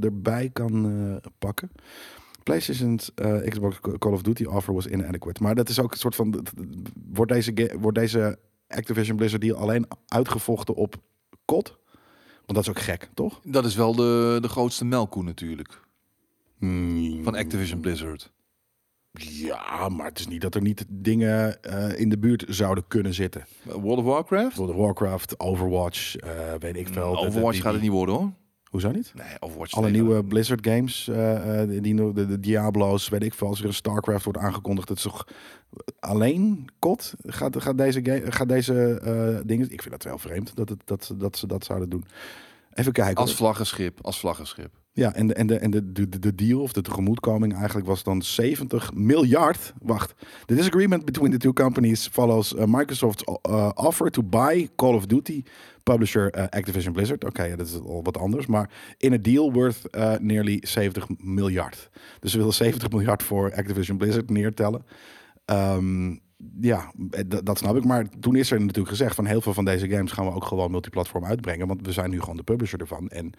erbij 0.00 0.50
kan 0.52 1.20
pakken. 1.38 1.70
PlayStation's 2.44 3.14
eh, 3.14 3.48
Xbox 3.48 3.80
Call 3.98 4.12
of 4.12 4.22
Duty 4.22 4.44
offer 4.44 4.74
was 4.74 4.86
inadequate. 4.86 5.42
Maar 5.42 5.54
dat 5.54 5.68
is 5.68 5.80
ook 5.80 5.92
een 5.92 5.98
soort 5.98 6.14
van. 6.14 6.46
Wordt 7.12 7.32
deze, 7.32 7.76
wordt 7.80 7.98
deze 7.98 8.38
Activision 8.68 9.16
Blizzard 9.16 9.42
deal 9.42 9.56
alleen 9.56 9.86
uitgevochten 10.08 10.74
op 10.74 10.96
COD? 11.44 11.78
Want 12.34 12.54
dat 12.54 12.62
is 12.62 12.68
ook 12.68 12.78
gek, 12.78 13.08
toch? 13.14 13.40
Dat 13.44 13.64
is 13.64 13.74
wel 13.74 13.94
de, 13.94 14.38
de 14.40 14.48
grootste 14.48 14.84
melkkoe 14.84 15.22
natuurlijk. 15.22 15.80
Hmm. 16.58 17.22
Van 17.22 17.34
Activision 17.34 17.80
Blizzard. 17.80 18.32
Ja, 19.12 19.88
maar 19.88 20.06
het 20.06 20.18
is 20.18 20.26
niet 20.26 20.40
dat 20.40 20.54
er 20.54 20.62
niet 20.62 20.84
dingen 20.88 21.62
eh, 21.62 22.00
in 22.00 22.08
de 22.08 22.18
buurt 22.18 22.44
zouden 22.48 22.84
kunnen 22.88 23.14
zitten. 23.14 23.46
World 23.62 23.98
of 23.98 24.04
Warcraft? 24.04 24.46
Bijvoorbeeld 24.46 24.78
Warcraft, 24.78 25.40
Overwatch, 25.40 26.16
eh, 26.16 26.30
weet 26.58 26.76
ik 26.76 26.88
veel. 26.88 27.10
Mm, 27.10 27.16
Overwatch 27.16 27.60
gaat 27.60 27.72
het 27.72 27.82
niet 27.82 27.90
worden 27.90 28.14
hoor. 28.14 28.32
Hoezo 28.74 28.90
niet? 28.90 29.12
Nee, 29.14 29.26
Overwatch. 29.40 29.72
Alle 29.74 29.90
nieuwe 29.90 30.14
dat- 30.14 30.28
Blizzard 30.28 30.66
games, 30.66 31.08
eh, 31.08 31.62
eh, 31.62 31.82
die, 31.82 31.94
de, 32.12 32.26
de 32.26 32.40
Diablo's, 32.40 33.08
weet 33.08 33.22
ik 33.22 33.34
veel. 33.34 33.46
Als 33.48 33.60
er 33.60 33.66
een 33.66 33.74
StarCraft 33.74 34.24
wordt 34.24 34.38
aangekondigd, 34.38 34.88
het 34.88 34.98
is 34.98 35.04
toch 35.04 35.26
alleen 36.00 36.64
COD? 36.78 37.14
Gaat, 37.26 37.62
gaat 37.62 37.78
deze, 37.78 38.00
ga- 38.04 38.30
gaat 38.30 38.48
deze 38.48 39.00
eh, 39.00 39.40
dingen... 39.46 39.70
Ik 39.72 39.82
vind 39.82 39.90
dat 39.94 40.02
wel 40.02 40.18
vreemd 40.18 40.56
dat, 40.56 40.68
het, 40.68 40.80
dat, 40.84 41.14
dat 41.16 41.36
ze 41.36 41.46
dat 41.46 41.64
zouden 41.64 41.88
doen. 41.88 42.04
Even 42.74 42.92
kijken. 42.92 43.16
Als 43.16 43.34
vlaggenschip, 43.34 43.98
als 44.02 44.18
vlaggenschip. 44.18 44.70
Ja, 44.92 45.14
en 45.14 45.26
de, 45.26 45.34
en 45.34 45.46
de, 45.46 45.58
en 45.58 45.70
de, 45.70 45.92
de, 45.92 46.18
de 46.18 46.34
deal 46.34 46.60
of 46.60 46.72
de 46.72 46.80
tegemoetkoming 46.80 47.54
eigenlijk 47.54 47.86
was 47.86 48.02
dan 48.02 48.22
70 48.22 48.92
miljard. 48.94 49.72
Wacht. 49.82 50.14
The 50.46 50.54
disagreement 50.54 51.04
between 51.04 51.30
the 51.30 51.36
two 51.36 51.52
companies 51.52 52.08
follows 52.12 52.52
uh, 52.52 52.64
Microsoft's 52.66 53.24
uh, 53.48 53.70
offer 53.74 54.10
to 54.10 54.22
buy 54.22 54.68
Call 54.76 54.94
of 54.94 55.06
Duty 55.06 55.42
publisher 55.82 56.36
uh, 56.36 56.44
Activision 56.50 56.92
Blizzard. 56.92 57.24
Oké, 57.24 57.56
dat 57.56 57.66
is 57.66 57.80
al 57.80 58.02
wat 58.02 58.18
anders. 58.18 58.46
Maar 58.46 58.70
in 58.98 59.12
a 59.12 59.18
deal 59.18 59.52
worth 59.52 59.80
uh, 59.90 60.14
nearly 60.18 60.58
70 60.60 61.06
miljard. 61.18 61.90
Dus 62.20 62.30
ze 62.30 62.38
willen 62.38 62.54
70 62.54 62.90
miljard 62.90 63.22
voor 63.22 63.54
Activision 63.54 63.98
Blizzard 63.98 64.30
neertellen. 64.30 64.84
Ehm, 65.44 66.16
ja, 66.60 66.92
d- 67.28 67.46
dat 67.46 67.58
snap 67.58 67.76
ik. 67.76 67.84
Maar 67.84 68.08
toen 68.20 68.36
is 68.36 68.50
er 68.50 68.60
natuurlijk 68.60 68.88
gezegd 68.88 69.14
van 69.14 69.26
heel 69.26 69.40
veel 69.40 69.54
van 69.54 69.64
deze 69.64 69.88
games 69.88 70.12
gaan 70.12 70.26
we 70.26 70.32
ook 70.32 70.44
gewoon 70.44 70.70
multiplatform 70.70 71.24
uitbrengen. 71.24 71.66
Want 71.66 71.86
we 71.86 71.92
zijn 71.92 72.10
nu 72.10 72.20
gewoon 72.20 72.36
de 72.36 72.42
publisher 72.42 72.80
ervan. 72.80 73.08
En 73.08 73.32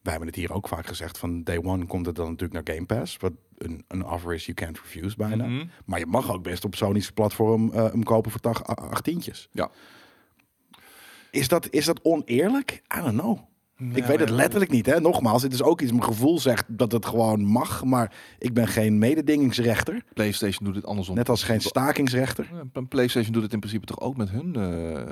wij 0.00 0.10
hebben 0.12 0.26
het 0.26 0.36
hier 0.36 0.52
ook 0.52 0.68
vaak 0.68 0.86
gezegd 0.86 1.18
van 1.18 1.42
day 1.42 1.58
one 1.62 1.86
komt 1.86 2.06
het 2.06 2.14
dan 2.14 2.30
natuurlijk 2.30 2.66
naar 2.66 2.76
Game 2.76 2.86
Pass. 2.86 3.16
Wat 3.16 3.32
een, 3.58 3.84
een 3.88 4.06
offer 4.06 4.34
is 4.34 4.44
you 4.44 4.56
can't 4.56 4.78
refuse 4.80 5.16
bijna. 5.16 5.46
Mhm. 5.46 5.66
Maar 5.84 5.98
je 5.98 6.06
mag 6.06 6.32
ook 6.32 6.42
best 6.42 6.64
op 6.64 6.74
Sony's 6.74 7.10
platform 7.10 7.72
eh, 7.72 7.84
hem 7.84 8.02
kopen 8.02 8.30
voor 8.30 8.64
achttientjes. 8.64 9.48
Ja. 9.52 9.70
Is 11.30 11.48
dat, 11.48 11.70
is 11.70 11.84
dat 11.84 12.00
oneerlijk? 12.02 12.82
I 12.98 13.00
don't 13.00 13.18
know. 13.20 13.38
Ik 13.94 14.04
weet 14.04 14.20
het 14.20 14.30
letterlijk 14.30 14.70
niet. 14.70 14.86
Hè? 14.86 15.00
Nogmaals, 15.00 15.42
dit 15.42 15.52
is 15.52 15.62
ook 15.62 15.80
iets, 15.80 15.90
mijn 15.90 16.04
gevoel 16.04 16.38
zegt 16.38 16.64
dat 16.68 16.92
het 16.92 17.06
gewoon 17.06 17.44
mag. 17.44 17.84
Maar 17.84 18.12
ik 18.38 18.54
ben 18.54 18.68
geen 18.68 18.98
mededingingsrechter. 18.98 20.02
PlayStation 20.14 20.66
doet 20.66 20.76
het 20.76 20.86
andersom. 20.86 21.14
Net 21.14 21.28
als 21.28 21.42
geen 21.42 21.60
stakingsrechter. 21.60 22.48
Ja, 22.52 22.82
PlayStation 22.88 23.32
doet 23.32 23.42
het 23.42 23.52
in 23.52 23.60
principe 23.60 23.86
toch 23.86 24.00
ook 24.00 24.16
met 24.16 24.30
hun 24.30 24.56
eh, 24.56 25.02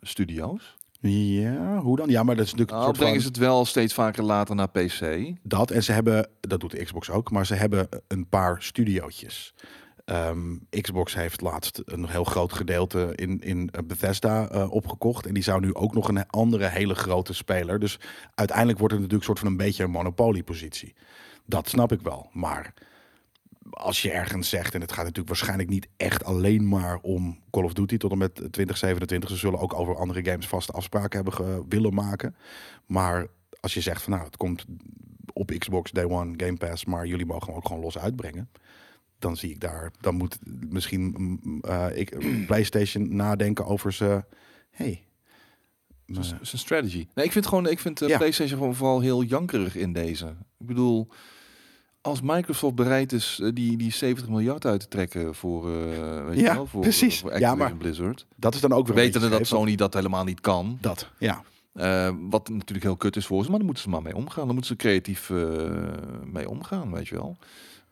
studio's? 0.00 0.76
Ja, 1.00 1.78
hoe 1.78 1.96
dan? 1.96 2.08
Ja, 2.08 2.22
maar 2.22 2.36
dat 2.36 2.44
is 2.44 2.50
natuurlijk 2.50 2.78
Nou, 2.78 2.92
brengen 2.92 3.12
van... 3.12 3.22
ze 3.22 3.28
het 3.28 3.36
wel 3.36 3.64
steeds 3.64 3.94
vaker 3.94 4.22
later 4.22 4.54
naar 4.54 4.68
PC. 4.68 5.32
Dat, 5.42 5.70
en 5.70 5.82
ze 5.82 5.92
hebben, 5.92 6.28
dat 6.40 6.60
doet 6.60 6.70
de 6.70 6.84
Xbox 6.84 7.10
ook, 7.10 7.30
maar 7.30 7.46
ze 7.46 7.54
hebben 7.54 7.88
een 8.08 8.28
paar 8.28 8.62
studiootjes. 8.62 9.54
Ehm, 10.06 10.56
Xbox 10.80 11.14
heeft 11.14 11.40
laatst 11.40 11.82
een 11.84 12.08
heel 12.08 12.24
groot 12.24 12.52
gedeelte 12.52 13.12
in, 13.14 13.40
in 13.40 13.70
Bethesda 13.84 14.48
eh, 14.48 14.70
opgekocht. 14.70 15.26
En 15.26 15.34
die 15.34 15.42
zou 15.42 15.60
nu 15.60 15.74
ook 15.74 15.94
nog 15.94 16.08
een 16.08 16.26
andere 16.28 16.66
hele 16.66 16.94
grote 16.94 17.34
speler. 17.34 17.78
Dus 17.78 17.98
uiteindelijk 18.34 18.78
wordt 18.78 18.92
het 18.92 19.02
natuurlijk 19.02 19.28
soort 19.28 19.38
van 19.38 19.48
een 19.48 19.56
beetje 19.56 19.84
een 19.84 19.90
monopoliepositie. 19.90 20.94
Dat 21.44 21.68
snap 21.68 21.92
ik 21.92 22.00
wel. 22.00 22.30
Maar 22.32 22.74
als 23.70 24.02
je 24.02 24.10
ergens 24.10 24.48
zegt, 24.48 24.74
en 24.74 24.80
het 24.80 24.90
gaat 24.92 25.04
natuurlijk 25.04 25.28
waarschijnlijk 25.28 25.68
niet 25.68 25.88
echt 25.96 26.24
alleen 26.24 26.68
maar 26.68 26.98
om 27.02 27.38
Call 27.50 27.64
of 27.64 27.72
Duty 27.72 27.96
tot 27.96 28.10
en 28.10 28.18
met 28.18 28.34
2027. 28.34 29.30
Ze 29.30 29.36
zullen 29.36 29.58
ook 29.58 29.74
over 29.74 29.96
andere 29.96 30.24
games 30.24 30.46
vaste 30.46 30.72
afspraken 30.72 31.24
hebben 31.24 31.64
willen 31.68 31.94
maken. 31.94 32.36
Maar 32.86 33.26
als 33.60 33.74
je 33.74 33.80
zegt 33.80 34.02
van 34.02 34.12
nou, 34.12 34.24
het 34.24 34.36
komt 34.36 34.64
op 35.32 35.52
Xbox 35.58 35.90
Day 35.90 36.04
One 36.04 36.34
Game 36.36 36.56
Pass, 36.56 36.84
maar 36.84 37.06
jullie 37.06 37.26
mogen 37.26 37.54
ook 37.54 37.66
gewoon 37.66 37.82
los 37.82 37.98
uitbrengen. 37.98 38.48
Dan 39.18 39.36
zie 39.36 39.50
ik 39.50 39.60
daar, 39.60 39.90
dan 40.00 40.14
moet 40.14 40.38
misschien 40.68 41.14
eh, 41.60 41.86
ik, 41.94 42.16
PlayStation 42.46 43.16
nadenken 43.16 43.66
over 43.66 43.92
ze. 43.92 44.24
Hey, 44.70 45.04
een 46.06 46.38
strategy. 46.42 47.06
Nee, 47.14 47.24
ik 47.24 47.32
vind 47.32 47.46
gewoon, 47.46 47.66
ik 47.68 47.78
vind 47.78 48.02
eh, 48.02 48.08
Ja. 48.08 48.16
PlayStation 48.16 48.58
gewoon 48.58 48.74
vooral 48.74 49.00
heel 49.00 49.22
jankerig 49.22 49.76
in 49.76 49.92
deze. 49.92 50.26
Ik 50.58 50.66
bedoel, 50.66 51.08
als 52.00 52.20
Microsoft 52.20 52.74
bereid 52.74 53.12
is 53.12 53.38
eh, 53.42 53.50
die, 53.54 53.76
die 53.76 53.92
70 53.92 54.28
miljard 54.28 54.64
uit 54.66 54.80
te 54.80 54.88
trekken 54.88 55.34
voor, 55.34 55.70
eh 55.70 56.24
weet 56.24 56.38
Ja, 56.38 56.48
je 56.50 56.54
wel, 56.54 56.66
voor, 56.66 56.80
precies. 56.80 57.20
voor 57.20 57.38
Ja, 57.38 57.54
maar 57.54 57.76
Blizzard. 57.76 58.26
dat 58.36 58.54
is 58.54 58.60
dan 58.60 58.72
ook 58.72 58.86
weer. 58.86 58.96
Weten 58.96 59.30
dat 59.30 59.46
Sony 59.46 59.74
dat 59.76 59.94
helemaal 59.94 60.24
niet 60.24 60.40
kan. 60.40 60.78
Dat, 60.80 61.10
ja. 61.18 61.42
Wat 62.30 62.48
natuurlijk 62.48 62.82
heel 62.86 62.96
kut 62.96 63.16
is 63.16 63.26
voor 63.26 63.42
ze, 63.42 63.48
maar 63.48 63.56
dan 63.58 63.66
moeten 63.66 63.84
ze 63.84 63.90
maar 63.90 64.02
mee 64.02 64.16
omgaan. 64.16 64.44
Dan 64.44 64.54
moeten 64.54 64.66
ze 64.66 64.76
creatief 64.76 65.30
mee 66.24 66.48
omgaan, 66.48 66.92
weet 66.92 67.08
je 67.08 67.14
wel. 67.14 67.36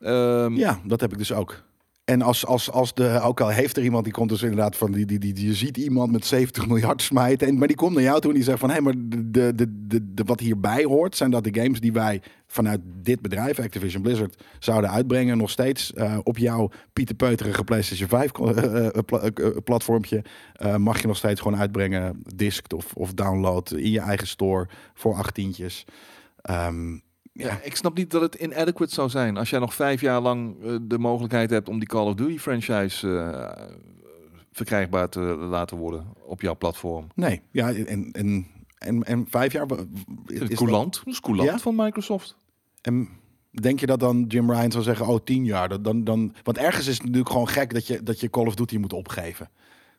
Ehm, 0.05 0.55
Ja, 0.55 0.81
dat 0.85 1.01
heb 1.01 1.13
ik 1.13 1.19
dus 1.19 1.33
ook. 1.33 1.63
En 2.05 2.23
als, 2.23 2.47
als, 2.47 2.71
als 2.71 2.95
de, 2.95 3.21
ook 3.23 3.41
al 3.41 3.49
heeft 3.49 3.77
er 3.77 3.83
iemand 3.83 4.05
die 4.05 4.13
komt 4.13 4.29
dus 4.29 4.43
inderdaad 4.43 4.77
van 4.77 4.93
die, 4.93 5.07
die, 5.07 5.19
die, 5.19 5.47
je 5.47 5.55
ziet 5.55 5.77
iemand 5.77 6.13
met 6.13 6.27
70 6.27 6.67
miljard 6.67 7.03
smijten. 7.13 7.49
En, 7.49 7.59
maar 7.59 7.69
die 7.69 7.77
komt 7.77 7.95
naar 7.95 8.03
jou 8.03 8.21
toe 8.21 8.31
en 8.31 8.37
die 8.37 8.45
zegt 8.45 8.59
van 8.59 8.71
hé, 8.71 8.81
maar 8.81 8.95
de, 8.99 9.31
de, 9.31 9.55
de, 9.55 10.15
de, 10.15 10.23
wat 10.27 10.41
hierbij 10.41 10.85
hoort, 10.85 11.17
zijn 11.17 11.31
dat 11.31 11.45
de 11.45 11.61
games 11.61 11.81
die 11.81 11.93
wij 11.93 12.23
vanuit 12.47 12.81
dit 13.03 13.21
bedrijf, 13.21 13.59
Activision 13.59 14.03
Blizzard, 14.03 14.43
zouden 14.59 14.91
uitbrengen. 14.91 15.37
Nog 15.37 15.51
steeds 15.51 15.93
eh, 15.93 16.19
op 16.23 16.39
jouw 16.39 16.71
pieterpeuterige 16.93 17.65
PlayStation 17.65 18.09
5 18.09 18.31
ko- 18.33 18.53
eh, 18.53 18.87
eh, 18.87 18.91
pla- 19.07 19.19
eh, 19.21 19.47
eh, 19.47 19.57
platformpje 19.65 20.23
eh, 20.53 20.77
mag 20.77 21.01
je 21.01 21.07
nog 21.07 21.17
steeds 21.17 21.41
gewoon 21.41 21.59
uitbrengen, 21.59 22.23
diskt 22.35 22.73
of, 22.73 22.93
of 22.95 23.13
download 23.15 23.71
in 23.73 23.91
je 23.91 24.01
eigen 24.01 24.27
store 24.27 24.69
voor 24.95 25.15
achttientjes. 25.15 25.85
Ehm 26.43 26.97
Ja, 27.37 27.61
ik 27.63 27.77
snap 27.77 27.97
niet 27.97 28.11
dat 28.11 28.21
het 28.21 28.35
inadequate 28.35 28.95
zou 28.95 29.09
zijn. 29.09 29.37
Als 29.37 29.51
jij 29.51 29.59
nog 29.59 29.75
vijf 29.75 30.01
jaar 30.01 30.21
lang 30.21 30.63
eh, 30.63 30.77
de 30.83 30.99
mogelijkheid 30.99 31.51
hebt 31.51 31.69
om 31.69 31.79
die 31.79 31.89
Call 31.89 32.07
of 32.07 32.15
Duty 32.15 32.39
franchise 32.39 33.19
eh, 33.19 33.67
verkrijgbaar 34.53 35.09
te 35.09 35.21
laten 35.21 35.77
worden 35.77 36.07
op 36.27 36.41
jouw 36.41 36.57
platform. 36.57 37.07
nee, 37.15 37.41
ja, 37.51 37.73
en, 37.73 38.13
en, 38.13 38.47
en, 38.79 39.03
en 39.05 39.27
vijf 39.29 39.53
jaar. 39.53 39.67
Is 40.27 40.57
coulant? 40.57 40.95
Dat 41.05 41.07
is 41.15 41.21
coulant 41.21 41.49
Ja? 41.51 41.59
van 41.59 41.75
Microsoft. 41.77 42.37
En 42.81 43.09
denk 43.51 43.81
je 43.81 43.87
dat 43.87 44.01
dan 44.01 44.25
Jim 44.29 44.51
Ryan 44.51 44.73
zou 44.73 44.85
zeggen, 44.85 45.07
oh, 45.07 45.19
tien 45.25 45.45
jaar? 45.45 45.83
Dan, 45.83 46.05
dan, 46.05 46.35
want 46.43 46.59
ergens 46.59 46.87
is 46.87 46.95
het 46.95 47.03
natuurlijk 47.03 47.31
gewoon 47.31 47.49
gek 47.49 47.73
dat 47.75 47.87
je, 47.87 48.03
dat 48.03 48.21
je 48.21 48.31
Call 48.31 48.47
of 48.47 48.55
Duty 48.55 48.77
moet 48.77 48.93
opgeven. 48.93 49.51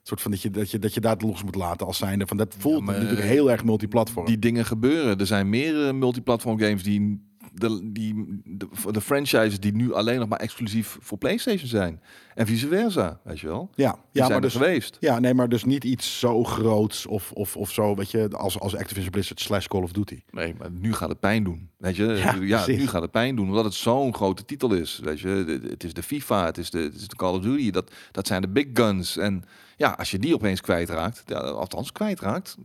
Soort 0.08 0.22
van 0.22 0.32
dat 0.32 0.42
je, 0.42 0.50
dat 0.50 0.72
je, 0.72 0.80
dat 0.80 0.94
je 0.94 1.00
daar 1.00 1.16
los 1.20 1.44
moet 1.44 1.56
laten 1.56 1.88
als 1.88 1.98
zijnde. 1.98 2.28
Van, 2.28 2.38
dat 2.38 2.56
voelt 2.58 2.84
maar, 2.84 2.96
natuurlijk 2.96 3.22
eh, 3.22 3.28
heel 3.28 3.52
erg 3.52 3.64
multiplatform. 3.64 4.26
Die 4.26 4.40
dingen 4.40 4.66
gebeuren. 4.66 5.20
Er 5.20 5.26
zijn 5.26 5.50
meer 5.50 5.88
eh, 5.88 5.94
multiplatform 5.94 6.60
games 6.60 6.84
die 6.84 7.24
de, 7.54 7.92
die, 7.92 8.42
de, 8.44 8.68
de 8.92 9.02
franchises 9.02 9.60
die 9.60 9.74
nu 9.76 9.94
alleen 9.94 10.20
nog 10.20 10.28
maar 10.28 10.40
exclusief 10.40 10.98
voor 11.02 11.18
PlayStation 11.18 11.68
zijn. 11.68 12.02
En 12.36 12.48
vice 12.48 12.68
versa, 12.68 13.20
weet 13.24 13.40
je 13.40 13.48
wel. 13.48 13.70
Ja, 13.76 13.92
Die 13.92 14.00
ja 14.12 14.12
zijn 14.12 14.28
maar 14.28 14.36
er 14.36 14.42
dus 14.42 14.54
geweest. 14.56 14.98
Ja, 15.00 15.20
nee, 15.20 15.34
maar 15.34 15.50
dus 15.50 15.64
niet 15.64 15.84
iets 15.84 16.20
zo 16.20 16.44
groots 16.44 17.06
of, 17.06 17.32
of, 17.32 17.58
of 17.58 17.72
zo, 17.72 17.96
weet 17.96 18.12
je, 18.12 18.30
als, 18.30 18.60
als 18.60 18.76
Activision 18.76 19.12
Blizzard 19.12 19.40
slash 19.40 19.68
Call 19.68 19.82
of 19.82 19.92
Duty. 19.92 20.20
Nee, 20.32 20.56
maar 20.58 20.72
nu 20.72 20.94
gaat 20.94 21.10
het 21.10 21.20
pijn 21.20 21.44
doen. 21.44 21.70
Weet 21.78 21.96
je, 21.96 22.06
Ja, 22.06 22.36
ja, 22.42 22.64
nu 22.68 22.88
gaat 22.88 23.02
het 23.02 23.12
pijn 23.12 23.36
doen, 23.36 23.48
omdat 23.48 23.64
het 23.66 23.74
zo'n 23.74 24.14
grote 24.14 24.46
titel 24.46 24.74
is. 24.74 25.00
Weet 25.04 25.20
je, 25.20 25.60
het 25.70 25.84
is 25.84 25.94
de 25.94 26.04
FIFA, 26.04 26.46
het 26.46 26.58
is 26.58 26.70
de, 26.70 26.80
het 26.80 26.96
is 26.96 27.08
de 27.08 27.16
Call 27.16 27.34
of 27.34 27.42
Duty, 27.42 27.72
dat, 27.72 27.92
dat 28.12 28.28
zijn 28.28 28.42
de 28.42 28.50
big 28.50 28.66
guns. 28.74 29.18
En 29.18 29.44
ja, 29.78 29.90
als 29.92 30.12
je 30.12 30.20
die 30.20 30.34
opeens 30.34 30.62
kwijtraakt, 30.62 31.24
ja, 31.26 31.38
althans 31.38 31.92
kwijtraakt, 31.92 32.58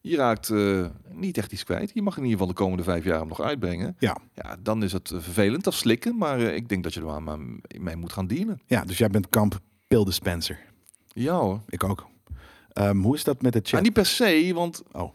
je 0.00 0.16
raakt 0.16 0.50
eh, 0.50 0.86
niet 1.12 1.38
echt 1.38 1.52
iets 1.52 1.64
kwijt. 1.64 1.90
Je 1.94 2.02
mag 2.02 2.16
in 2.16 2.22
ieder 2.22 2.38
geval 2.38 2.54
de 2.54 2.60
komende 2.60 2.82
vijf 2.84 3.04
jaar 3.04 3.18
hem 3.18 3.28
nog 3.28 3.40
uitbrengen. 3.40 3.96
Ja. 3.98 4.16
Ja, 4.34 4.56
dan 4.62 4.82
is 4.82 4.92
het 4.92 5.10
eh, 5.10 5.20
vervelend, 5.20 5.64
dat 5.64 5.74
slikken, 5.74 6.16
maar 6.16 6.38
eh, 6.40 6.54
ik 6.54 6.68
denk 6.68 6.82
dat 6.82 6.94
je 6.94 7.00
er 7.00 7.22
maar, 7.22 7.38
mee 7.78 7.96
moet 7.96 8.12
gaan 8.12 8.26
dealen. 8.26 8.60
Ja, 8.66 8.84
dus 8.84 8.98
jij 8.98 9.08
bent 9.08 9.28
kamp 9.28 9.58
Pill 9.88 10.04
Dispenser. 10.04 10.58
Ja 11.06 11.34
hoor. 11.38 11.60
Ik 11.68 11.84
ook. 11.84 12.06
Ehm, 12.72 12.96
hoe 13.00 13.14
is 13.14 13.24
dat 13.24 13.42
met 13.42 13.52
de 13.52 13.58
chat? 13.62 13.72
Maar 13.72 13.82
niet 13.82 13.92
per 13.92 14.06
se, 14.06 14.50
want 14.54 14.82
Oh. 14.92 15.12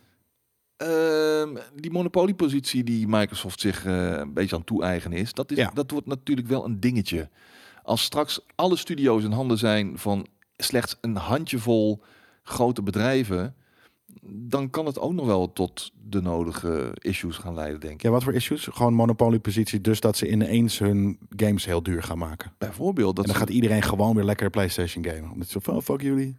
ehm, 0.77 1.55
die 1.75 1.91
monopoliepositie 1.91 2.83
die 2.83 3.07
Microsoft 3.07 3.59
zich 3.59 3.85
een 3.85 4.33
beetje 4.33 4.55
aan 4.55 4.63
toe-eigenen 4.63 5.17
is, 5.17 5.33
dat, 5.33 5.51
is 5.51 5.57
Ja. 5.57 5.71
dat 5.73 5.91
wordt 5.91 6.07
natuurlijk 6.07 6.47
wel 6.47 6.65
een 6.65 6.79
dingetje. 6.79 7.29
Als 7.83 8.03
straks 8.03 8.39
alle 8.55 8.75
studio's 8.75 9.23
in 9.23 9.31
handen 9.31 9.57
zijn 9.57 9.97
van 9.97 10.27
slechts 10.57 10.97
een 11.01 11.15
handjevol 11.15 12.03
grote 12.43 12.81
bedrijven, 12.81 13.55
dan 14.25 14.69
kan 14.69 14.85
het 14.85 14.99
ook 14.99 15.13
nog 15.13 15.25
wel 15.25 15.53
tot 15.53 15.91
de 16.09 16.21
nodige 16.21 16.91
issues 16.99 17.37
gaan 17.37 17.53
leiden, 17.53 17.79
denk 17.79 17.93
ik. 17.93 18.01
Ja, 18.01 18.09
wat 18.09 18.23
voor 18.23 18.33
issues? 18.33 18.67
Gewoon 18.71 18.93
monopoliepositie, 18.93 19.81
dus 19.81 19.99
dat 19.99 20.17
ze 20.17 20.29
ineens 20.29 20.79
hun 20.79 21.17
games 21.29 21.65
heel 21.65 21.83
duur 21.83 22.03
gaan 22.03 22.17
maken. 22.17 22.53
Bijvoorbeeld 22.57 23.15
dat 23.15 23.25
en 23.25 23.31
dan 23.31 23.39
ze 23.39 23.45
gaat 23.45 23.55
iedereen 23.55 23.81
gewoon 23.81 24.15
weer 24.15 24.23
lekker 24.23 24.49
PlayStation 24.49 25.05
gamen. 25.05 25.31
Omdat 25.31 25.47
ze 25.47 25.61
van, 25.61 25.75
oh, 25.75 25.81
fuck 25.81 26.01
jullie. 26.01 26.37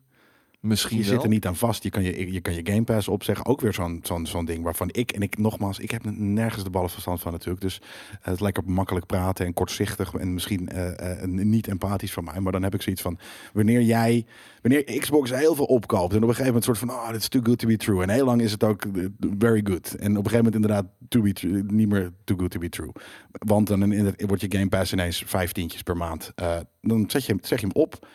Misschien 0.64 0.96
Je 0.96 1.03
wel. 1.03 1.12
zit 1.12 1.22
er 1.22 1.29
niet 1.29 1.46
aan 1.46 1.57
vast. 1.57 1.83
Je 1.83 1.90
kan 1.90 2.03
je, 2.03 2.33
je, 2.33 2.40
kan 2.40 2.55
je 2.55 2.61
Game 2.64 2.83
Pass 2.85 3.09
opzeggen. 3.09 3.46
Ook 3.46 3.61
weer 3.61 3.74
zo'n 3.74 4.00
zo'n 4.03 4.27
zo'n 4.27 4.44
ding 4.44 4.62
waarvan 4.64 4.88
ik, 4.92 5.12
en 5.12 5.22
ik 5.22 5.38
nogmaals, 5.38 5.79
ik 5.79 5.90
heb 5.90 6.05
nergens 6.16 6.64
de 6.64 6.70
ballen 6.70 6.90
verstand 6.90 7.20
van 7.20 7.33
natuurlijk. 7.33 7.61
Dus 7.61 7.81
het 8.20 8.35
is 8.35 8.40
lekker 8.40 8.62
makkelijk 8.66 9.07
praten 9.07 9.46
en 9.46 9.55
kortzichtig 9.55 10.14
en 10.14 10.35
misschien 10.35 10.68
eh, 10.68 11.22
eh, 11.22 11.29
niet 11.29 11.68
empathisch 11.68 12.12
van 12.12 12.24
mij. 12.24 12.40
Maar 12.40 12.53
dan 12.53 12.62
heb 12.62 12.74
ik 12.74 12.83
zoiets 12.83 13.03
van, 13.03 13.18
wanneer 13.53 13.83
jij, 13.83 14.27
wanneer 14.62 14.85
Xbox 14.98 15.31
heel 15.31 15.55
veel 15.55 15.64
opkoopt 15.64 16.11
en 16.12 16.22
op 16.22 16.29
een 16.29 16.35
gegeven 16.35 16.46
moment 16.46 16.64
soort 16.64 16.79
van, 16.79 16.90
oh, 16.90 17.07
dit 17.11 17.20
is 17.20 17.29
too 17.29 17.42
good 17.42 17.59
to 17.59 17.66
be 17.66 17.77
true. 17.77 18.03
En 18.03 18.11
heel 18.11 18.24
lang 18.24 18.40
is 18.40 18.53
het 18.53 18.64
ook 18.64 18.85
eh, 18.85 19.05
very 19.38 19.61
good. 19.64 19.94
En 19.94 20.11
op 20.11 20.24
een 20.24 20.31
gegeven 20.31 20.37
moment 20.37 20.55
inderdaad 20.55 20.87
to 21.09 21.20
be 21.22 21.33
true, 21.33 21.62
niet 21.66 21.88
meer 21.88 22.12
too 22.24 22.37
good 22.38 22.50
to 22.50 22.59
be 22.59 22.68
true. 22.68 22.92
Want 23.31 23.66
dan 23.66 23.92
in, 23.92 24.14
in, 24.16 24.27
wordt 24.27 24.42
je 24.42 24.48
Game 24.50 24.68
Pass 24.68 24.92
ineens 24.92 25.22
vijftientjes 25.27 25.83
per 25.83 25.96
maand. 25.96 26.33
Dan 26.81 27.05
zet 27.11 27.24
je, 27.24 27.33
hem- 27.33 27.44
zeg 27.44 27.61
je 27.61 27.66
hem 27.66 27.77
op 27.83 28.07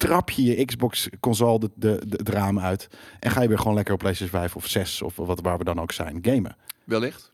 trap 0.00 0.30
je 0.30 0.44
je 0.44 0.64
Xbox 0.64 1.08
console 1.20 1.58
de, 1.58 1.70
de, 1.74 2.02
de, 2.06 2.16
het 2.16 2.28
raam 2.28 2.60
uit 2.60 2.88
en 3.18 3.30
ga 3.30 3.42
je 3.42 3.48
weer 3.48 3.58
gewoon 3.58 3.74
lekker 3.74 3.94
op 3.94 4.00
PlayStation 4.00 4.40
5 4.40 4.56
of 4.56 4.66
6 4.66 5.02
of 5.02 5.16
wat 5.16 5.40
waar 5.40 5.58
we 5.58 5.64
dan 5.64 5.80
ook 5.80 5.92
zijn 5.92 6.18
gamen. 6.22 6.56
Wellicht. 6.84 7.32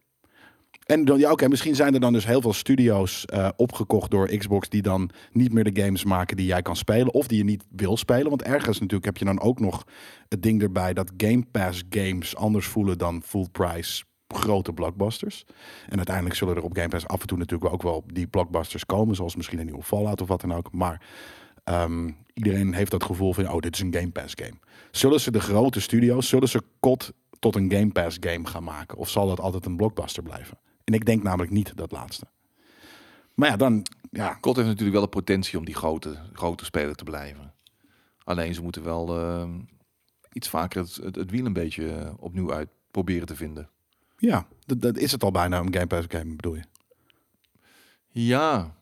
En 0.87 1.05
dan, 1.05 1.19
ja, 1.19 1.31
oké, 1.31 1.49
misschien 1.49 1.75
zijn 1.75 1.95
er 1.95 2.01
dan 2.01 2.13
dus 2.13 2.27
heel 2.27 2.41
veel 2.41 2.53
studio's 2.53 3.25
eh, 3.25 3.49
opgekocht 3.57 4.11
door 4.11 4.37
Xbox 4.37 4.69
die 4.69 4.83
dan 4.83 5.11
niet 5.33 5.53
meer 5.53 5.73
de 5.73 5.83
games 5.83 6.05
maken 6.05 6.37
die 6.37 6.47
jij 6.47 6.63
kan 6.63 6.77
spelen 6.77 7.15
of 7.15 7.27
die 7.27 7.39
je 7.39 7.45
niet 7.45 7.65
wil 7.71 7.97
spelen. 7.97 8.29
Want 8.29 8.43
ergens 8.43 8.79
natuurlijk 8.79 9.05
heb 9.05 9.17
je 9.17 9.25
dan 9.25 9.41
ook 9.41 9.61
nog 9.61 9.85
het 10.29 10.43
ding 10.43 10.63
erbij 10.63 10.95
dat 10.95 11.13
Game 11.17 11.45
Pass 11.51 11.83
games 11.91 12.37
anders 12.37 12.67
voelen 12.67 12.99
dan 12.99 13.23
full 13.23 13.47
price 13.53 14.05
grote 14.29 14.73
blockbusters. 14.73 15.45
En 15.89 15.97
uiteindelijk 15.97 16.37
zullen 16.37 16.57
er 16.57 16.63
op 16.63 16.77
Game 16.77 16.89
Pass 16.89 17.07
af 17.07 17.21
en 17.21 17.27
toe 17.27 17.39
natuurlijk 17.39 17.73
ook 17.73 17.83
wel 17.83 18.05
die 18.13 18.27
blockbusters 18.27 18.87
komen, 18.87 19.15
zoals 19.15 19.37
misschien 19.37 19.59
een 19.59 19.67
nieuwe 19.67 19.83
Fallout 19.83 20.21
of 20.21 20.29
wat 20.29 20.41
dan 20.41 20.55
ook. 20.55 20.73
Maar 20.73 21.03
ehm, 21.65 22.11
iedereen 22.37 22.75
heeft 22.75 22.91
dat 22.91 23.05
gevoel 23.05 23.33
van, 23.33 23.51
oh, 23.51 23.59
dit 23.59 23.75
is 23.75 23.81
een 23.81 23.95
Game 23.95 24.11
Pass 24.11 24.35
game. 24.37 24.59
Zullen 24.91 25.21
ze 25.21 25.31
de 25.31 25.41
grote 25.41 25.81
studio's, 25.81 26.29
zullen 26.29 26.49
ze 26.49 26.63
kot 26.81 27.13
tot 27.39 27.57
een 27.57 27.73
Game 27.73 27.93
Pass 27.93 28.17
game 28.21 28.47
gaan 28.47 28.65
maken? 28.65 28.99
Of 28.99 29.09
zal 29.09 29.27
dat 29.29 29.41
altijd 29.41 29.67
een 29.67 29.77
blockbuster 29.77 30.23
blijven? 30.23 30.59
En 30.85 30.95
ik 30.95 31.05
denk 31.05 31.23
namelijk 31.23 31.53
niet 31.53 31.77
dat 31.77 31.93
laatste. 31.93 32.27
Maar 33.35 33.49
ja, 33.49 33.57
dan, 33.57 33.87
ja, 34.11 34.39
COD 34.41 34.57
heeft 34.57 34.69
natuurlijk 34.69 34.97
wel 34.97 35.05
de 35.05 35.09
potentie 35.09 35.59
om 35.59 35.65
die 35.65 35.75
grote, 35.75 36.17
grote 36.33 36.65
speler 36.65 36.95
te 36.95 37.05
blijven. 37.05 37.55
Alleen 38.25 38.55
ze 38.55 38.63
moeten 38.63 38.83
wel 38.83 39.19
ehm, 39.19 39.61
iets 40.33 40.49
vaker 40.49 40.81
het, 40.83 40.97
het, 40.97 41.17
het 41.17 41.31
wiel 41.31 41.47
een 41.47 41.53
beetje 41.53 41.89
eh, 41.89 42.13
opnieuw 42.19 42.53
uit 42.53 42.69
proberen 42.91 43.27
te 43.27 43.37
vinden. 43.37 43.71
ja 44.17 44.47
dat, 44.67 44.81
dat 44.81 44.97
is 44.97 45.13
het 45.13 45.23
al 45.23 45.31
bijna 45.31 45.59
een 45.59 45.75
Game 45.75 45.87
Pass 45.87 46.07
game, 46.09 46.37
bedoel 46.37 46.55
je? 46.55 46.65
Ja. 48.09 48.75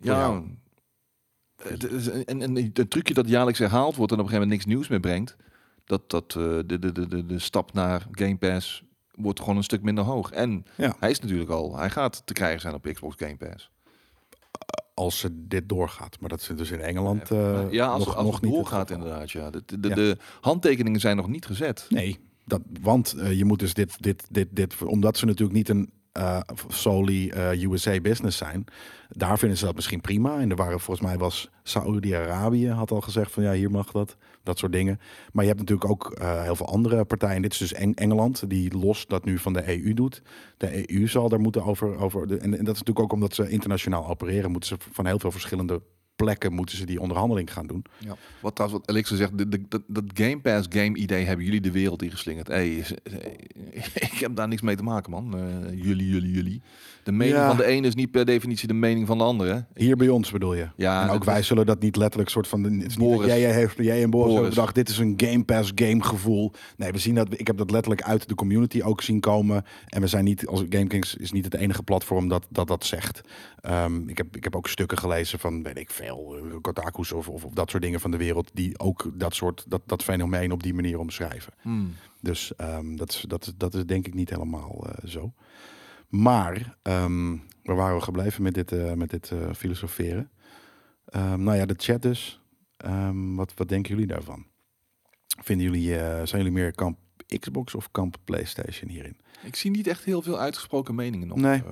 Ja. 0.00 0.42
Het 1.68 1.90
is 1.90 2.06
een, 2.06 2.56
een, 2.56 2.72
trucje 2.88 3.14
dat 3.14 3.28
jaarlijks 3.28 3.58
herhaald 3.58 3.96
wordt 3.96 4.12
en 4.12 4.18
op 4.18 4.24
een 4.24 4.30
gegeven 4.30 4.48
moment 4.48 4.50
niks 4.50 4.64
nieuws 4.64 4.88
meer 4.88 5.00
brengt. 5.00 5.36
Dat, 5.84 6.10
dat 6.10 6.24
eh, 6.28 6.58
de, 6.66 6.78
de, 6.78 7.08
de, 7.08 7.26
de, 7.26 7.38
stap 7.38 7.72
naar 7.72 8.06
Game 8.10 8.36
Pass 8.36 8.84
wordt 9.14 9.40
gewoon 9.40 9.56
een 9.56 9.64
stuk 9.64 9.82
minder 9.82 10.04
hoog. 10.04 10.30
En 10.30 10.66
Ja. 10.76 10.96
hij 10.98 11.10
is 11.10 11.20
natuurlijk 11.20 11.50
al, 11.50 11.76
hij 11.76 11.90
gaat 11.90 12.22
te 12.24 12.32
krijgen 12.32 12.60
zijn 12.60 12.74
op 12.74 12.88
Xbox 12.92 13.16
Game 13.18 13.36
Pass. 13.36 13.70
Als 14.94 15.18
ze 15.18 15.46
dit 15.46 15.68
doorgaat. 15.68 16.20
Maar 16.20 16.28
dat 16.28 16.40
is 16.40 16.46
dus 16.56 16.70
in 16.70 16.80
Engeland 16.80 17.30
eh, 17.30 17.70
ja, 17.70 17.86
als, 17.86 18.04
nog, 18.04 18.16
als 18.16 18.24
nog 18.24 18.34
het 18.34 18.42
niet 18.42 18.52
doorgaat 18.52 18.90
inderdaad. 18.90 19.30
Ja. 19.30 19.50
De, 19.50 19.62
de, 19.66 19.80
de, 19.80 19.88
Ja. 19.88 19.94
de 19.94 20.16
handtekeningen 20.40 21.00
zijn 21.00 21.16
nog 21.16 21.28
niet 21.28 21.46
gezet. 21.46 21.86
Nee, 21.88 22.18
dat, 22.44 22.60
want 22.80 23.12
eh, 23.12 23.32
je 23.38 23.44
moet 23.44 23.58
dus 23.58 23.74
dit, 23.74 24.02
dit, 24.02 24.26
dit, 24.30 24.48
dit, 24.50 24.82
omdat 24.82 25.16
ze 25.16 25.26
natuurlijk 25.26 25.56
niet 25.56 25.68
een 25.68 25.90
eh 26.12 26.40
solely 26.68 27.28
eh, 27.28 27.62
USA 27.62 28.00
business 28.00 28.36
zijn, 28.38 28.64
daar 29.16 29.38
vinden 29.38 29.58
ze 29.58 29.64
dat 29.64 29.74
misschien 29.74 30.00
prima. 30.00 30.40
En 30.40 30.50
er 30.50 30.56
waren 30.56 30.80
volgens 30.80 31.06
mij 31.06 31.18
was 31.18 31.50
Saoedi-Arabië 31.62 32.68
had 32.68 32.90
al 32.90 33.00
gezegd 33.00 33.32
van 33.32 33.42
ja, 33.42 33.52
hier 33.52 33.70
mag 33.70 33.90
dat, 33.90 34.16
dat 34.42 34.58
soort 34.58 34.72
dingen. 34.72 35.00
Maar 35.32 35.44
je 35.44 35.50
hebt 35.50 35.60
natuurlijk 35.60 35.90
ook 35.90 36.10
eh, 36.10 36.42
heel 36.42 36.56
veel 36.56 36.68
andere 36.68 37.04
partijen. 37.04 37.42
Dit 37.42 37.52
is 37.52 37.58
dus 37.58 37.72
Eng- 37.72 37.94
Engeland, 37.94 38.50
die 38.50 38.78
los 38.78 39.06
dat 39.06 39.24
nu 39.24 39.38
van 39.38 39.52
de 39.52 39.68
EU 39.68 39.94
doet. 39.94 40.22
De 40.56 40.92
EU 40.92 41.08
zal 41.08 41.28
daar 41.28 41.40
moeten 41.40 41.64
over, 41.64 41.96
over 41.96 42.38
en 42.38 42.50
dat 42.50 42.58
is 42.60 42.66
natuurlijk 42.66 43.00
ook 43.00 43.12
omdat 43.12 43.34
ze 43.34 43.48
internationaal 43.48 44.08
opereren, 44.08 44.50
moeten 44.50 44.68
ze 44.68 44.76
van 44.92 45.06
heel 45.06 45.18
veel 45.18 45.30
verschillende 45.30 45.82
plekken 46.16 46.52
moeten 46.52 46.76
ze 46.76 46.86
die 46.86 47.00
onderhandeling 47.00 47.52
gaan 47.52 47.66
doen. 47.66 47.84
Ja. 47.98 48.16
Wat 48.40 48.54
trouwens 48.54 48.80
wat 48.86 48.90
Elixir 48.94 49.16
zegt, 49.16 49.38
de, 49.38 49.48
de, 49.48 49.60
dat, 49.68 49.82
dat 49.86 50.04
Game 50.14 50.40
Pass 50.40 50.66
game 50.70 50.96
idee 50.96 51.24
hebben 51.24 51.44
jullie 51.44 51.60
de 51.60 51.70
wereld 51.70 52.02
ingeslingerd. 52.02 52.46
Hey, 52.48 52.74
is- 52.74 52.92
ik 54.10 54.12
heb 54.20 54.36
daar 54.36 54.48
niks 54.48 54.62
mee 54.62 54.76
te 54.76 54.82
maken 54.82 55.10
man. 55.10 55.36
Eh, 55.38 55.82
jullie, 55.82 56.08
jullie, 56.08 56.30
jullie. 56.30 56.62
De 57.02 57.12
mening 57.12 57.36
Ja. 57.36 57.46
van 57.48 57.56
de 57.56 57.64
ene 57.64 57.86
is 57.86 57.94
niet 57.94 58.10
per 58.10 58.24
definitie 58.24 58.68
de 58.68 58.74
mening 58.74 59.06
van 59.06 59.18
de 59.18 59.24
andere. 59.24 59.64
Hier 59.74 59.96
bij 59.96 60.08
ons 60.08 60.30
bedoel 60.30 60.54
je? 60.54 60.68
Ja, 60.76 61.02
en 61.02 61.08
ook 61.08 61.24
wij 61.24 61.38
is- 61.38 61.46
zullen 61.46 61.66
dat 61.66 61.80
niet 61.80 61.96
letterlijk 61.96 62.30
soort 62.30 62.48
van. 62.48 62.62
Het 62.62 62.72
is 62.72 62.78
niet 62.78 62.90
dat 62.90 62.98
Boris. 62.98 63.26
jij, 63.26 63.40
jij, 63.40 63.52
heeft, 63.52 63.76
jij 63.76 64.02
en 64.02 64.10
Boris, 64.10 64.48
bedacht. 64.48 64.74
Dit 64.74 64.88
is 64.88 64.98
een 64.98 65.14
Game 65.16 65.44
Pass 65.44 65.72
game 65.74 66.02
gevoel. 66.02 66.52
Nee, 66.76 66.92
we 66.92 66.98
zien 66.98 67.14
dat. 67.14 67.28
Ik 67.40 67.46
heb 67.46 67.56
dat 67.56 67.70
letterlijk 67.70 68.02
uit 68.02 68.28
de 68.28 68.34
community 68.34 68.82
ook 68.82 69.02
zien 69.02 69.20
komen. 69.20 69.64
En 69.88 70.00
we 70.00 70.06
zijn 70.06 70.24
niet 70.24 70.46
als 70.46 70.62
GameKings 70.68 71.16
is 71.16 71.32
niet 71.32 71.44
het 71.44 71.54
enige 71.54 71.82
platform 71.82 72.28
dat 72.28 72.46
dat, 72.50 72.68
dat 72.68 72.84
zegt. 72.84 73.20
Ehm, 73.60 74.08
ik, 74.08 74.18
heb, 74.18 74.36
ik 74.36 74.44
heb 74.44 74.56
ook 74.56 74.68
stukken 74.68 74.98
gelezen 74.98 75.38
van 75.38 75.62
weet 75.62 75.78
ik 75.78 75.90
veel, 75.90 76.03
eh, 76.06 76.60
Kotaku's 76.60 77.12
of, 77.12 77.28
of, 77.28 77.44
of 77.44 77.52
dat 77.52 77.70
soort 77.70 77.82
dingen 77.82 78.00
van 78.00 78.10
de 78.10 78.16
wereld 78.16 78.50
die 78.54 78.78
ook 78.78 79.10
dat 79.14 79.34
soort 79.34 79.64
dat, 79.68 79.82
dat 79.86 80.02
fenomeen 80.02 80.52
op 80.52 80.62
die 80.62 80.74
manier 80.74 80.98
omschrijven. 80.98 81.52
Hmm. 81.60 81.94
Dus 82.20 82.56
ehm, 82.56 82.96
dat, 82.96 83.10
is, 83.10 83.24
dat, 83.28 83.46
is, 83.46 83.52
dat 83.56 83.74
is 83.74 83.84
denk 83.84 84.06
ik 84.06 84.14
niet 84.14 84.30
helemaal 84.30 84.86
eh, 84.86 85.08
zo. 85.08 85.32
Maar 86.08 86.78
ehm, 86.82 87.36
waar 87.62 87.76
waren 87.76 87.96
we 87.96 88.02
gebleven 88.02 88.42
met 88.42 88.54
dit, 88.54 88.72
eh, 88.72 88.92
met 88.92 89.10
dit 89.10 89.32
filosoferen? 89.56 90.30
Ehm, 91.04 91.42
nou 91.42 91.56
ja, 91.56 91.66
de 91.66 91.74
chat 91.76 92.02
dus. 92.02 92.40
Wat, 93.34 93.54
wat 93.54 93.68
denken 93.68 93.92
jullie 93.94 94.06
daarvan? 94.06 94.46
Vinden 95.42 95.66
jullie, 95.66 95.94
zijn 96.26 96.42
jullie 96.42 96.50
meer 96.50 96.74
kamp 96.74 96.98
Xbox 97.38 97.74
of 97.74 97.90
kamp 97.90 98.16
PlayStation 98.24 98.90
hierin? 98.90 99.16
Ik 99.42 99.56
zie 99.56 99.70
niet 99.70 99.86
echt 99.86 100.04
heel 100.04 100.22
veel 100.22 100.38
uitgesproken 100.38 100.94
meningen 100.94 101.30
op. 101.30 101.38
Nee. 101.38 101.62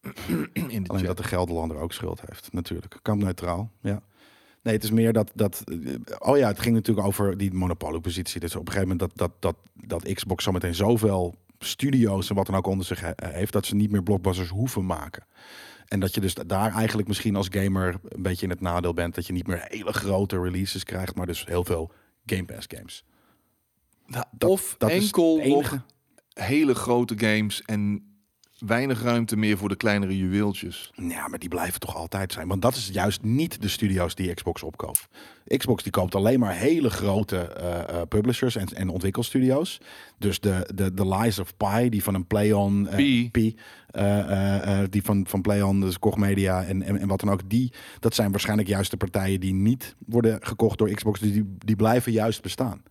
in 0.52 0.82
de 0.82 0.88
Alleen 0.88 0.88
chat. 0.88 1.06
dat 1.06 1.16
de 1.16 1.22
Gelderlander 1.22 1.76
ook 1.76 1.92
schuld 1.92 2.20
heeft, 2.28 2.52
natuurlijk. 2.52 2.98
Kampneutraal, 3.02 3.70
ja. 3.80 4.02
Nee, 4.62 4.74
het 4.74 4.84
is 4.84 4.90
meer 4.90 5.12
dat, 5.12 5.30
dat... 5.34 5.62
eh, 5.64 5.94
Oh 6.18 6.36
ja, 6.38 6.46
het 6.48 6.60
ging 6.60 6.74
natuurlijk 6.74 7.06
over 7.06 7.36
die 7.38 7.52
monopoliepositie. 7.52 8.40
Dus 8.40 8.54
op 8.54 8.66
een 8.66 8.72
gegeven 8.72 8.88
moment 8.88 9.10
dat, 9.16 9.18
dat, 9.40 9.54
dat, 9.74 9.96
dat 10.02 10.12
Xbox 10.14 10.44
zometeen 10.44 10.74
zoveel 10.74 11.34
studio's 11.58 12.28
en 12.28 12.34
wat 12.34 12.46
dan 12.46 12.54
ook 12.56 12.66
onder 12.66 12.86
zich 12.86 13.00
he- 13.00 13.12
heeft... 13.16 13.52
dat 13.52 13.66
ze 13.66 13.74
niet 13.74 13.90
meer 13.90 14.02
blockbusters 14.02 14.48
hoeven 14.48 14.86
maken. 14.86 15.26
En 15.86 16.00
dat 16.00 16.14
je 16.14 16.20
dus 16.20 16.34
daar 16.34 16.72
eigenlijk 16.74 17.08
misschien 17.08 17.36
als 17.36 17.46
gamer 17.50 18.00
een 18.08 18.22
beetje 18.22 18.44
in 18.44 18.50
het 18.50 18.60
nadeel 18.60 18.94
bent... 18.94 19.14
dat 19.14 19.26
je 19.26 19.32
niet 19.32 19.46
meer 19.46 19.64
hele 19.68 19.92
grote 19.92 20.40
releases 20.42 20.84
krijgt, 20.84 21.14
maar 21.14 21.26
dus 21.26 21.46
heel 21.46 21.64
veel 21.64 21.92
Game 22.26 22.44
Pass 22.44 22.66
games. 22.70 23.04
Nou, 24.06 24.24
dat- 24.32 24.50
of 24.50 24.74
dat 24.78 24.90
enkel 24.90 25.36
nog 25.46 25.84
hele 26.32 26.74
grote 26.74 27.14
games 27.18 27.62
en 27.62 28.07
weinig 28.66 29.02
ruimte 29.02 29.36
meer 29.36 29.58
voor 29.58 29.68
de 29.68 29.76
kleinere 29.76 30.16
juweeltjes. 30.16 30.92
Ja, 30.94 31.28
maar 31.28 31.38
die 31.38 31.48
blijven 31.48 31.80
toch 31.80 31.96
altijd 31.96 32.32
zijn. 32.32 32.48
Want 32.48 32.62
dat 32.62 32.74
is 32.74 32.88
juist 32.92 33.22
niet 33.22 33.62
de 33.62 33.68
studio's 33.68 34.14
die 34.14 34.34
Xbox 34.34 34.62
opkoopt. 34.62 35.08
Xbox 35.56 35.82
die 35.82 35.92
koopt 35.92 36.14
alleen 36.14 36.40
maar 36.40 36.54
hele 36.54 36.90
grote 36.90 37.36
eh, 37.38 37.80
eh, 37.80 38.08
publishers 38.08 38.56
en, 38.56 38.66
en 38.74 38.88
ontwikkelstudio's. 38.88 39.80
Dus 40.18 40.40
de, 40.40 40.70
de, 40.74 40.94
de 40.94 41.08
Lies 41.08 41.38
of 41.38 41.56
Pi, 41.56 41.88
die 41.88 42.02
van 42.02 42.14
een 42.14 42.26
Playon... 42.26 42.88
eh, 42.88 43.30
Pi. 43.30 43.56
Die 44.90 45.02
van, 45.02 45.26
van 45.28 45.40
Playon, 45.40 45.80
dus 45.80 45.98
Koch 45.98 46.16
Media 46.16 46.64
en, 46.64 46.82
en, 46.82 46.98
en 46.98 47.08
wat 47.08 47.20
dan 47.20 47.30
ook. 47.30 47.50
Die, 47.50 47.72
dat 48.00 48.14
zijn 48.14 48.30
waarschijnlijk 48.30 48.68
juist 48.68 48.90
de 48.90 48.96
partijen 48.96 49.40
die 49.40 49.54
niet 49.54 49.94
worden 50.06 50.38
gekocht 50.42 50.78
door 50.78 50.90
Xbox. 50.90 51.20
Dus 51.20 51.32
die, 51.32 51.56
die 51.58 51.76
blijven 51.76 52.12
juist 52.12 52.42
bestaan. 52.42 52.82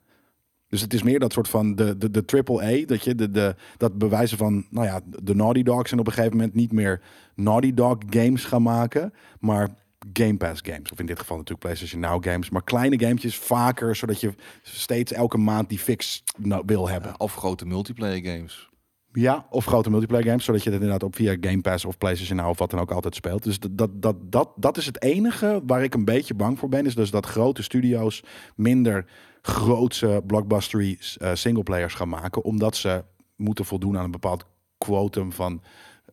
Dus 0.67 0.81
het 0.81 0.93
is 0.93 1.03
meer 1.03 1.19
dat 1.19 1.33
soort 1.33 1.49
van 1.49 1.75
de, 1.75 1.97
de, 1.97 2.11
de 2.11 2.25
triple 2.25 2.63
A, 2.63 2.85
dat 2.85 3.03
je 3.03 3.15
de, 3.15 3.31
de, 3.31 3.55
dat 3.77 3.97
bewijzen 3.97 4.37
van, 4.37 4.65
nou 4.69 4.85
ja, 4.85 4.99
de 5.23 5.35
Naughty 5.35 5.63
Dogs 5.63 5.91
en 5.91 5.99
op 5.99 6.07
een 6.07 6.13
gegeven 6.13 6.37
moment 6.37 6.55
niet 6.55 6.71
meer 6.71 7.01
Naughty 7.35 7.73
Dog 7.73 7.97
games 8.09 8.45
gaan 8.45 8.61
maken, 8.61 9.13
maar 9.39 9.69
Game 10.13 10.37
Pass 10.37 10.61
games. 10.65 10.91
Of 10.91 10.99
in 10.99 11.05
dit 11.05 11.19
geval 11.19 11.37
natuurlijk 11.37 11.65
PlayStation 11.65 12.01
Now 12.01 12.23
games, 12.23 12.49
maar 12.49 12.63
kleine 12.63 12.99
gametjes 12.99 13.37
vaker, 13.37 13.95
zodat 13.95 14.21
je 14.21 14.33
steeds 14.61 15.11
elke 15.11 15.37
maand 15.37 15.69
die 15.69 15.79
fix 15.79 16.23
nou, 16.37 16.63
wil 16.65 16.89
hebben. 16.89 17.19
Of 17.19 17.33
grote 17.33 17.65
multiplayer 17.65 18.35
games. 18.35 18.69
Ja, 19.11 19.45
of 19.49 19.65
grote 19.65 19.89
multiplayer 19.89 20.25
games, 20.25 20.45
zodat 20.45 20.63
je 20.63 20.69
het 20.69 20.81
inderdaad 20.81 21.07
op 21.07 21.15
via 21.15 21.37
Game 21.41 21.61
Pass 21.61 21.85
of 21.85 21.97
PlayStation 21.97 22.37
Now 22.37 22.49
of 22.49 22.57
wat 22.57 22.69
dan 22.69 22.79
ook 22.79 22.91
altijd 22.91 23.15
speelt. 23.15 23.43
Dus 23.43 23.59
dat, 23.59 23.77
dat, 23.77 24.01
dat, 24.01 24.15
dat, 24.31 24.49
dat 24.55 24.77
is 24.77 24.85
het 24.85 25.01
enige 25.01 25.61
waar 25.65 25.83
ik 25.83 25.93
een 25.93 26.05
beetje 26.05 26.33
bang 26.33 26.59
voor 26.59 26.69
ben, 26.69 26.85
is 26.85 26.95
dus 26.95 27.11
dat 27.11 27.25
grote 27.25 27.63
studio's 27.63 28.23
minder 28.55 29.05
grootse 29.47 30.21
blockbustery 30.25 30.99
eh, 31.17 31.31
singleplayers 31.33 31.93
gaan 31.93 32.09
maken, 32.09 32.43
omdat 32.43 32.75
ze 32.75 33.03
moeten 33.35 33.65
voldoen 33.65 33.97
aan 33.97 34.03
een 34.03 34.11
bepaald 34.11 34.45
quotum 34.77 35.31
van 35.31 35.61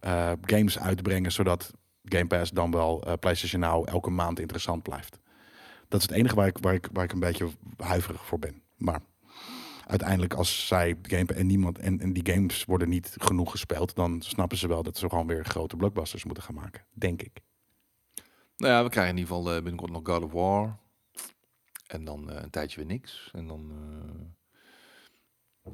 eh, 0.00 0.32
games 0.40 0.78
uitbrengen, 0.78 1.32
zodat 1.32 1.70
Game 2.04 2.26
Pass 2.26 2.50
dan 2.50 2.70
wel 2.70 3.02
eh, 3.02 3.12
PlayStation 3.20 3.60
Now 3.60 3.88
elke 3.88 4.10
maand 4.10 4.40
interessant 4.40 4.82
blijft. 4.82 5.18
Dat 5.88 6.00
is 6.00 6.06
het 6.08 6.16
enige 6.16 6.34
waar 6.34 6.46
ik, 6.46 6.58
waar 6.60 6.74
ik, 6.74 6.88
waar 6.92 7.04
ik 7.04 7.12
een 7.12 7.20
beetje 7.20 7.48
huiverig 7.76 8.26
voor 8.26 8.38
ben. 8.38 8.62
Maar 8.76 9.00
uiteindelijk 9.86 10.34
als 10.34 10.66
zij 10.66 10.96
game 11.02 11.32
en 11.34 11.46
niemand 11.46 11.78
en, 11.78 12.00
en 12.00 12.12
die 12.12 12.32
games 12.32 12.64
worden 12.64 12.88
niet 12.88 13.14
genoeg 13.18 13.50
gespeeld, 13.50 13.94
dan 13.94 14.22
snappen 14.22 14.58
ze 14.58 14.68
wel 14.68 14.82
dat 14.82 14.96
ze 14.96 15.08
gewoon 15.08 15.26
weer 15.26 15.44
grote 15.44 15.76
blockbusters 15.76 16.24
moeten 16.24 16.42
gaan 16.42 16.54
maken, 16.54 16.84
denk 16.92 17.22
ik. 17.22 17.40
Nou 18.56 18.72
ja, 18.72 18.82
we 18.82 18.90
krijgen 18.90 19.16
in 19.16 19.20
ieder 19.20 19.34
geval 19.36 19.54
binnenkort 19.54 19.90
nog 19.90 20.02
God 20.04 20.24
of 20.24 20.32
War. 20.32 20.82
En 21.86 22.04
dan 22.04 22.30
eh, 22.30 22.42
een 22.42 22.50
tijdje 22.50 22.76
weer 22.76 22.86
niks. 22.86 23.28
En 23.32 23.46
dan... 23.46 23.70
eh, 25.64 25.72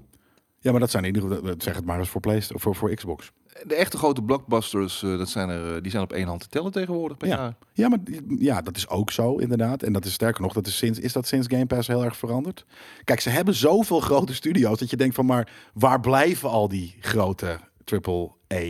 Ja, 0.59 0.70
maar 0.70 0.81
dat 0.81 0.90
zijn 0.90 1.05
in 1.05 1.14
ieder 1.14 1.31
geval, 1.31 1.55
zeg 1.59 1.75
het 1.77 1.85
maar 1.85 1.99
eens 1.99 2.09
voor 2.09 2.20
PlayStation, 2.20 2.61
voor, 2.61 2.75
voor 2.77 2.94
Xbox. 2.94 3.31
de 3.66 3.75
echte 3.75 3.96
grote 3.96 4.23
blockbusters, 4.23 5.03
eh, 5.03 5.18
dat 5.18 5.29
zijn 5.29 5.49
er, 5.49 5.83
die 5.83 5.90
zijn 5.90 6.03
op 6.03 6.12
één 6.12 6.27
hand 6.27 6.40
te 6.40 6.49
tellen 6.49 6.73
tegenwoordig 6.73 7.16
per 7.16 7.29
Ja. 7.29 7.37
jaar. 7.37 7.57
Ja, 7.73 7.88
maar 7.88 7.99
ja, 8.38 8.62
dat 8.62 8.77
is 8.77 8.88
ook 8.88 9.11
zo 9.11 9.37
inderdaad. 9.37 9.83
En 9.83 9.92
dat 9.92 10.05
is 10.05 10.12
sterker 10.12 10.42
nog, 10.42 10.53
dat 10.53 10.66
is, 10.66 10.77
sinds, 10.77 10.99
is 10.99 11.12
dat 11.12 11.27
sinds 11.27 11.46
Game 11.51 11.66
Pass 11.66 11.88
heel 11.88 12.05
erg 12.05 12.16
veranderd? 12.16 12.64
Kijk, 13.05 13.20
ze 13.20 13.31
hebben 13.31 13.55
zoveel 13.55 14.01
grote 14.01 14.35
studio's 14.35 14.79
dat 14.79 14.90
je 14.90 14.96
denkt 14.96 15.14
van, 15.14 15.27
maar 15.27 15.53
waar 15.75 16.01
blijven 16.01 16.49
al 16.51 16.68
die 16.68 16.96
grote 17.01 17.59
AAA 17.85 18.64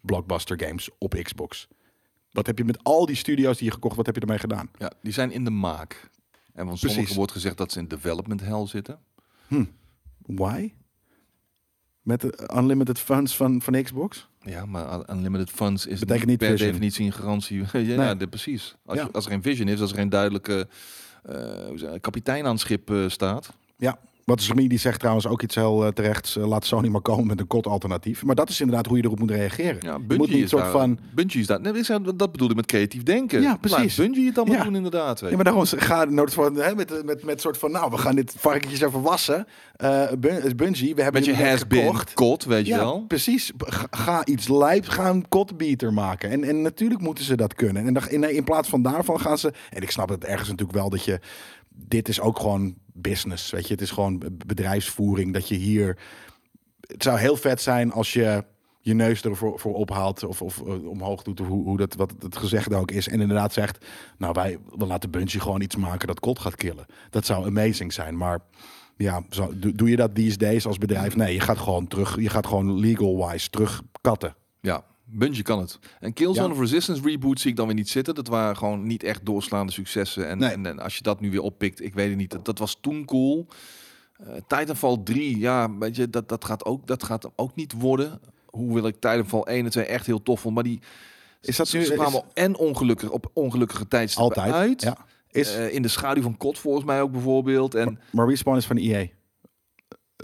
blockbuster 0.00 0.60
games 0.66 0.88
op 0.98 1.14
Xbox? 1.22 1.68
Wat 2.30 2.46
heb 2.46 2.58
je 2.58 2.64
met 2.64 2.84
al 2.84 3.06
die 3.06 3.16
studio's 3.16 3.56
die 3.58 3.66
je 3.66 3.72
gekocht, 3.72 3.96
wat 3.96 4.06
heb 4.06 4.14
je 4.14 4.20
ermee 4.20 4.38
gedaan? 4.38 4.70
Ja, 4.78 4.92
die 5.02 5.12
zijn 5.12 5.30
in 5.32 5.44
de 5.44 5.50
maak. 5.50 6.10
En 6.60 6.66
van 6.66 6.78
sommigen 6.78 7.14
wordt 7.16 7.32
gezegd 7.32 7.56
dat 7.56 7.72
ze 7.72 7.78
in 7.78 7.88
development 7.88 8.40
hell 8.40 8.66
zitten. 8.66 8.98
Why? 10.26 10.72
Met 12.02 12.20
de 12.20 12.48
unlimited 12.56 12.98
funds 12.98 13.36
van, 13.36 13.62
van 13.62 13.82
Xbox? 13.82 14.28
Ja, 14.40 14.66
maar 14.66 14.94
un- 14.98 15.04
unlimited 15.16 15.50
funds 15.50 15.86
is 15.86 15.98
Betekent 16.00 16.26
niet 16.28 16.38
per 16.38 16.50
vision. 16.50 16.68
definitie 16.68 17.06
een 17.06 17.12
garantie. 17.12 17.64
ja, 17.96 18.14
precies. 18.14 18.76
Als, 18.84 18.98
Ja. 18.98 19.04
je- 19.04 19.12
als 19.12 19.24
er 19.24 19.30
geen 19.30 19.42
vision 19.42 19.68
is, 19.68 19.80
als 19.80 19.90
er 19.90 19.96
geen 19.96 20.08
duidelijke 20.08 20.68
hoe 21.68 21.72
zeg 21.78 21.92
je, 21.92 22.00
kapitein 22.00 22.44
aan 22.44 22.50
het 22.50 22.60
schip 22.60 22.90
eh, 22.90 23.08
staat. 23.08 23.52
Ja. 23.76 23.98
Wat 24.24 24.40
Sami 24.42 24.68
die 24.68 24.78
zegt 24.78 24.98
trouwens 24.98 25.26
ook 25.26 25.42
iets 25.42 25.54
heel 25.54 25.84
eh, 25.84 25.92
terechts. 25.92 26.36
eh, 26.36 26.46
laat 26.46 26.64
Sony 26.64 26.88
maar 26.88 27.00
komen 27.00 27.26
met 27.26 27.40
een 27.40 27.46
kot 27.46 27.66
alternatief. 27.66 28.24
Maar 28.24 28.34
dat 28.34 28.48
is 28.48 28.60
inderdaad 28.60 28.86
hoe 28.86 28.96
je 28.96 29.04
erop 29.04 29.18
moet 29.18 29.30
reageren. 29.30 29.76
Ja, 29.80 29.98
je 30.08 30.16
moet 30.16 30.28
niet 30.30 30.42
is 30.44 30.50
soort 30.50 30.62
daar, 30.62 30.70
van... 30.72 30.98
Bungie 31.14 31.40
is 31.40 31.46
daar. 31.46 31.60
Nee, 31.60 31.72
dat 32.16 32.32
bedoelde 32.32 32.48
ik 32.48 32.56
met 32.56 32.66
creatief 32.66 33.02
denken. 33.02 33.40
Ja, 33.42 33.48
Laat 33.48 33.60
precies. 33.60 33.94
Bungie 33.96 34.26
het 34.26 34.38
allemaal 34.38 34.56
Ja. 34.56 34.64
doen 34.64 34.74
inderdaad. 34.76 35.20
Weet 35.20 35.30
Ja, 35.30 35.36
maar 35.36 35.44
daarom 35.44 35.64
ga 35.66 36.04
nooit 36.04 36.34
van 36.34 36.56
hè, 36.56 36.74
met, 36.74 37.04
met, 37.04 37.24
met 37.24 37.40
soort 37.40 37.58
van, 37.58 37.70
nou, 37.70 37.90
we 37.90 37.98
gaan 37.98 38.14
dit 38.14 38.34
varkentjes 38.38 38.80
even 38.80 39.02
wassen. 39.02 39.46
Eh 39.76 40.12
Bun- 40.18 40.56
Bungie, 40.56 40.94
we 40.94 41.02
hebben 41.02 41.22
Met 41.26 41.30
je 41.36 41.56
gekocht. 41.58 42.14
kot, 42.14 42.44
weet 42.44 42.66
je 42.66 42.72
Ja, 42.72 42.78
wel. 42.78 43.04
precies. 43.08 43.52
Ga, 43.58 43.86
ga 43.90 44.24
iets 44.26 44.48
lijp, 44.48 44.88
ga 44.88 45.08
een 45.08 45.28
kotbeater 45.28 45.92
maken. 45.92 46.30
En, 46.30 46.44
en 46.44 46.62
natuurlijk 46.62 47.00
moeten 47.00 47.24
ze 47.24 47.36
dat 47.36 47.54
kunnen. 47.54 47.86
En 47.86 48.10
in, 48.10 48.34
in 48.34 48.44
plaats 48.44 48.68
van 48.68 48.82
daarvan 48.82 49.20
gaan 49.20 49.38
ze... 49.38 49.52
En 49.70 49.82
ik 49.82 49.90
snap 49.90 50.08
het 50.08 50.24
ergens 50.24 50.48
natuurlijk 50.48 50.78
wel 50.78 50.90
dat 50.90 51.04
je... 51.04 51.20
Dit 51.68 52.08
is 52.08 52.20
ook 52.20 52.38
gewoon 52.38 52.74
business, 52.92 53.50
weet 53.50 53.66
je. 53.66 53.72
Het 53.72 53.82
is 53.82 53.90
gewoon 53.90 54.22
bedrijfsvoering. 54.46 55.32
Dat 55.32 55.48
je 55.48 55.54
hier... 55.54 55.98
Het 56.80 57.02
zou 57.02 57.18
heel 57.18 57.36
vet 57.36 57.60
zijn 57.60 57.92
als 57.92 58.12
je 58.12 58.44
je 58.80 58.94
neus 58.94 59.22
ervoor 59.22 59.58
voor 59.58 59.74
ophaalt 59.74 60.24
of, 60.24 60.42
of 60.42 60.62
eh, 60.62 60.88
omhoog 60.88 61.22
doet, 61.22 61.40
of 61.40 61.46
hoe, 61.46 61.64
hoe 61.64 61.76
dat, 61.76 61.94
wat 61.94 62.14
het 62.18 62.36
gezegde 62.36 62.76
ook 62.76 62.90
is. 62.90 63.08
En 63.08 63.20
inderdaad 63.20 63.52
zegt, 63.52 63.86
nou 64.18 64.32
wij 64.32 64.58
we 64.76 64.86
laten 64.86 65.10
Bungie 65.10 65.40
gewoon 65.40 65.60
iets 65.60 65.76
maken 65.76 66.06
dat 66.06 66.20
kot 66.20 66.38
gaat 66.38 66.56
killen. 66.56 66.86
Dat 67.10 67.26
zou 67.26 67.46
amazing 67.46 67.92
zijn, 67.92 68.16
maar 68.16 68.40
ja, 68.96 69.22
zo, 69.30 69.52
doe, 69.54 69.72
doe 69.72 69.90
je 69.90 69.96
dat 69.96 70.14
these 70.14 70.36
days 70.36 70.66
als 70.66 70.78
bedrijf? 70.78 71.16
Nee, 71.16 71.34
je 71.34 71.40
gaat 71.40 71.58
gewoon 71.58 71.86
terug, 71.86 72.20
je 72.20 72.28
gaat 72.28 72.46
gewoon 72.46 72.78
legal-wise 72.78 73.50
terug 73.50 73.82
katten. 74.00 74.34
Ja, 74.60 74.84
Bungie 75.12 75.42
kan 75.42 75.58
het. 75.60 75.78
En 76.00 76.12
Killzone 76.12 76.46
Ja. 76.46 76.52
of 76.54 76.60
Resistance 76.60 77.02
reboot 77.02 77.40
zie 77.40 77.50
ik 77.50 77.56
dan 77.56 77.66
weer 77.66 77.74
niet 77.74 77.88
zitten. 77.88 78.14
Dat 78.14 78.26
waren 78.28 78.56
gewoon 78.56 78.86
niet 78.86 79.02
echt 79.02 79.26
doorslaande 79.26 79.72
successen. 79.72 80.28
En, 80.28 80.38
Nee. 80.38 80.50
en, 80.50 80.66
en 80.66 80.78
als 80.78 80.96
je 80.96 81.02
dat 81.02 81.20
nu 81.20 81.30
weer 81.30 81.40
oppikt, 81.42 81.82
ik 81.84 81.94
weet 81.94 82.08
het 82.08 82.16
niet. 82.16 82.30
Dat, 82.30 82.44
dat 82.44 82.58
was 82.58 82.78
toen 82.80 83.04
cool. 83.04 83.46
Eh 84.18 84.26
Titanfall 84.46 84.96
3, 85.04 85.38
ja, 85.38 85.76
weet 85.78 85.96
je, 85.96 86.10
dat, 86.10 86.28
dat, 86.28 86.44
gaat 86.44 86.64
ook, 86.64 86.86
dat 86.86 87.02
gaat 87.02 87.28
ook 87.36 87.54
niet 87.54 87.72
worden. 87.72 88.20
Hoewel 88.46 88.86
ik 88.86 88.94
Titanfall 88.94 89.40
1 89.42 89.64
en 89.64 89.70
2 89.70 89.84
echt 89.84 90.06
heel 90.06 90.22
tof 90.22 90.40
vond. 90.40 90.54
Maar 90.54 90.64
die 90.64 90.80
Is 91.40 91.56
dat 91.56 91.72
nu 91.72 91.84
ze 91.84 91.92
kwamen 91.92 92.22
en 92.34 92.56
ongelukkig 92.56 93.10
op 93.10 93.30
ongelukkige 93.32 93.88
tijdstippen 93.88 94.36
altijd? 94.42 94.54
uit. 94.54 94.82
Ja. 94.82 94.96
Is, 95.30 95.54
Eh, 95.54 95.74
in 95.74 95.82
de 95.82 95.88
schaduw 95.88 96.22
van 96.22 96.36
kot 96.36 96.58
volgens 96.58 96.84
mij 96.84 97.02
ook 97.02 97.12
bijvoorbeeld. 97.12 97.74
En 97.74 97.98
maar 98.12 98.28
Respawn 98.28 98.56
is 98.56 98.66
van 98.66 98.76
EA. 98.76 99.06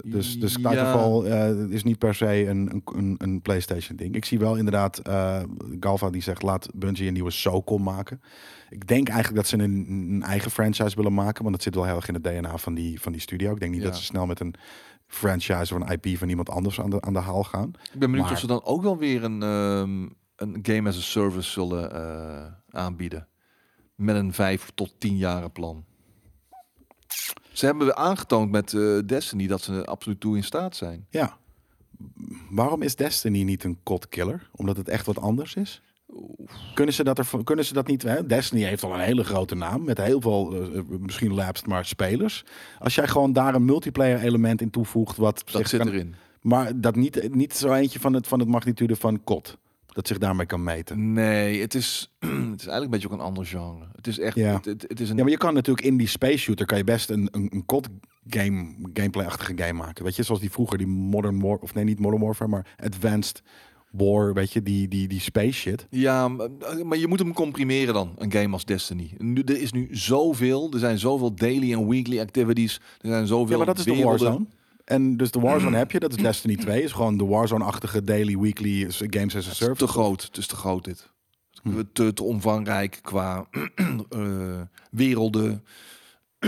Dus, 0.05 0.39
dus 0.39 0.55
Ja. 0.61 0.93
Eh, 1.23 1.69
is 1.69 1.83
niet 1.83 1.97
per 1.97 2.15
se 2.15 2.47
een, 2.47 2.69
een, 2.73 2.81
een, 2.95 3.15
een 3.17 3.41
PlayStation 3.41 3.97
ding. 3.97 4.15
Ik 4.15 4.25
zie 4.25 4.39
wel 4.39 4.55
inderdaad, 4.55 4.97
eh, 4.97 5.41
Galva 5.79 6.09
die 6.09 6.21
zegt 6.21 6.41
laat 6.41 6.67
Bungie 6.75 7.07
een 7.07 7.13
nieuwe 7.13 7.31
SOCOM 7.31 7.83
maken. 7.83 8.21
Ik 8.69 8.87
denk 8.87 9.07
eigenlijk 9.07 9.37
dat 9.37 9.47
ze 9.47 9.57
een, 9.57 9.85
een 9.89 10.23
eigen 10.23 10.51
franchise 10.51 10.95
willen 10.95 11.13
maken, 11.13 11.41
want 11.43 11.55
dat 11.55 11.63
zit 11.63 11.75
wel 11.75 11.85
heel 11.85 11.95
erg 11.95 12.07
in 12.07 12.13
het 12.13 12.23
DNA 12.23 12.57
van 12.57 12.73
die, 12.73 13.01
van 13.01 13.11
die 13.11 13.21
studio. 13.21 13.51
Ik 13.53 13.59
denk 13.59 13.71
niet 13.71 13.81
Ja. 13.81 13.87
dat 13.87 13.97
ze 13.97 14.03
snel 14.03 14.25
met 14.25 14.39
een 14.39 14.53
franchise 15.07 15.75
of 15.75 15.81
een 15.81 15.99
IP 16.01 16.17
van 16.17 16.29
iemand 16.29 16.49
anders 16.49 16.81
aan 16.81 16.89
de, 16.89 17.01
aan 17.01 17.13
de 17.13 17.19
haal 17.19 17.43
gaan. 17.43 17.67
Ik 17.69 17.89
ben 17.91 17.99
benieuwd 17.99 18.21
Maar- 18.23 18.31
of 18.31 18.39
ze 18.39 18.47
dan 18.47 18.63
ook 18.63 18.81
wel 18.81 18.97
weer 18.97 19.23
een, 19.23 19.43
ehm, 19.43 20.01
een 20.35 20.59
game 20.61 20.89
as 20.89 20.97
a 20.97 21.01
service 21.01 21.49
zullen 21.51 21.91
eh, 21.93 22.45
aanbieden. 22.69 23.27
Met 23.95 24.15
een 24.15 24.33
vijf 24.33 24.71
tot 24.75 24.93
tien 24.99 25.17
jaren 25.17 25.51
plan. 25.51 25.85
Ze 27.57 27.65
hebben 27.65 27.97
aangetoond 27.97 28.51
met 28.51 28.73
eh, 28.73 28.97
Destiny 29.05 29.47
dat 29.47 29.61
ze 29.61 29.73
er 29.73 29.85
absoluut 29.85 30.19
toe 30.19 30.35
in 30.35 30.43
staat 30.43 30.75
zijn. 30.75 31.05
Ja. 31.09 31.37
Waarom 32.49 32.81
is 32.81 32.95
Destiny 32.95 33.43
niet 33.43 33.63
een 33.63 33.77
cod 33.83 34.09
killer? 34.09 34.49
Omdat 34.55 34.77
het 34.77 34.89
echt 34.89 35.05
wat 35.05 35.19
anders 35.19 35.55
is? 35.55 35.81
Kunnen 36.73 36.93
ze 36.93 37.03
dat, 37.03 37.17
er, 37.17 37.27
kunnen 37.43 37.65
ze 37.65 37.73
dat 37.73 37.87
niet? 37.87 38.01
Hè? 38.03 38.25
Destiny 38.25 38.63
heeft 38.63 38.83
al 38.83 38.93
een 38.93 38.99
hele 38.99 39.23
grote 39.23 39.55
naam 39.55 39.83
met 39.83 39.97
heel 39.97 40.21
veel, 40.21 40.55
eh, 40.73 40.81
misschien 40.99 41.33
lapsed, 41.33 41.67
maar 41.67 41.85
spelers. 41.85 42.45
Als 42.79 42.95
jij 42.95 43.07
gewoon 43.07 43.33
daar 43.33 43.55
een 43.55 43.65
multiplayer 43.65 44.19
element 44.19 44.61
in 44.61 44.69
toevoegt, 44.69 45.17
wat 45.17 45.41
Dat 45.45 45.55
zich 45.55 45.67
zit 45.67 45.79
kan- 45.79 45.87
erin. 45.89 46.15
maar 46.41 46.79
dat 46.81 46.95
niet, 46.95 47.33
niet 47.35 47.53
zo 47.55 47.73
eentje 47.73 47.99
van 47.99 48.13
het, 48.13 48.27
van 48.27 48.39
het 48.39 48.47
magnitude 48.47 48.95
van 48.95 49.23
COD, 49.23 49.57
dat 49.97 50.07
zich 50.07 50.17
daarmee 50.17 50.45
kan 50.45 50.63
meten. 50.63 51.13
Nee, 51.13 51.61
het 51.61 51.73
is, 51.75 52.11
het 52.19 52.29
is 52.29 52.67
eigenlijk 52.67 52.83
een 52.83 52.89
beetje 52.89 53.07
ook 53.07 53.13
een 53.13 53.19
ander 53.25 53.45
genre. 53.45 53.85
Het 53.95 54.07
is 54.07 54.19
echt, 54.19 54.35
Ja. 54.35 54.53
het, 54.53 54.65
het, 54.65 54.85
het 54.87 54.99
is 54.99 55.09
een 55.09 55.15
Ja, 55.15 55.21
maar 55.23 55.31
je 55.31 55.37
kan 55.37 55.53
natuurlijk 55.53 55.87
in 55.87 55.97
die 55.97 56.07
space 56.07 56.37
shooter 56.37 56.65
kan 56.65 56.77
je 56.77 56.83
best 56.83 57.09
een, 57.09 57.27
een, 57.31 57.47
een 57.53 57.65
COD 57.65 57.87
game, 58.27 58.75
gameplay-achtige 58.93 59.53
game 59.55 59.73
maken. 59.73 60.03
Weet 60.03 60.15
je, 60.15 60.23
zoals 60.23 60.41
die 60.41 60.51
vroeger, 60.51 60.77
die 60.77 60.87
Modern 60.87 61.39
War, 61.41 61.57
of 61.57 61.73
nee, 61.73 61.83
niet 61.83 61.99
Modern 61.99 62.21
Warfare, 62.23 62.49
maar 62.49 62.75
Advanced 62.83 63.41
War, 63.91 64.33
weet 64.33 64.51
je, 64.53 64.63
die, 64.63 64.87
die, 64.87 65.07
die 65.07 65.19
space 65.19 65.51
shit. 65.53 65.87
Ja, 65.89 66.27
maar 66.27 66.49
maar 66.85 66.97
je 66.97 67.07
moet 67.07 67.19
hem 67.19 67.33
comprimeren 67.33 67.93
dan, 67.93 68.13
een 68.17 68.31
game 68.31 68.53
als 68.53 68.65
Destiny. 68.65 69.11
Nu, 69.17 69.41
er 69.41 69.61
is 69.61 69.71
nu 69.71 69.87
zoveel, 69.91 70.71
er 70.73 70.79
zijn 70.79 70.99
zoveel 70.99 71.35
daily 71.35 71.73
en 71.73 71.87
weekly 71.87 72.19
activities, 72.19 72.75
er 73.01 73.09
zijn 73.09 73.27
zoveel 73.27 73.51
Ja, 73.51 73.57
maar 73.57 73.65
dat 73.65 73.77
is 73.77 73.83
de. 73.83 74.03
Warzone. 74.03 74.45
En 74.87 75.17
dus 75.17 75.31
de 75.31 75.39
Warzone 75.39 75.77
heb 75.83 75.91
je, 75.91 75.99
dat 75.99 76.11
is 76.11 76.17
Destiny 76.17 76.55
2, 76.55 76.83
is 76.83 76.91
gewoon 76.91 77.17
de 77.17 77.25
Warzone-achtige 77.25 78.03
daily, 78.03 78.37
weekly 78.37 78.91
games 79.09 79.35
as 79.35 79.49
a 79.49 79.53
service. 79.53 79.85
te 79.85 79.91
groot, 79.91 80.21
het 80.21 80.37
is 80.37 80.47
te 80.47 80.55
groot 80.55 80.83
dit. 80.83 81.11
Te, 81.93 82.13
te 82.13 82.23
omvangrijk 82.23 82.99
qua 83.01 83.47
eh, 84.09 84.61
werelden. 84.91 85.63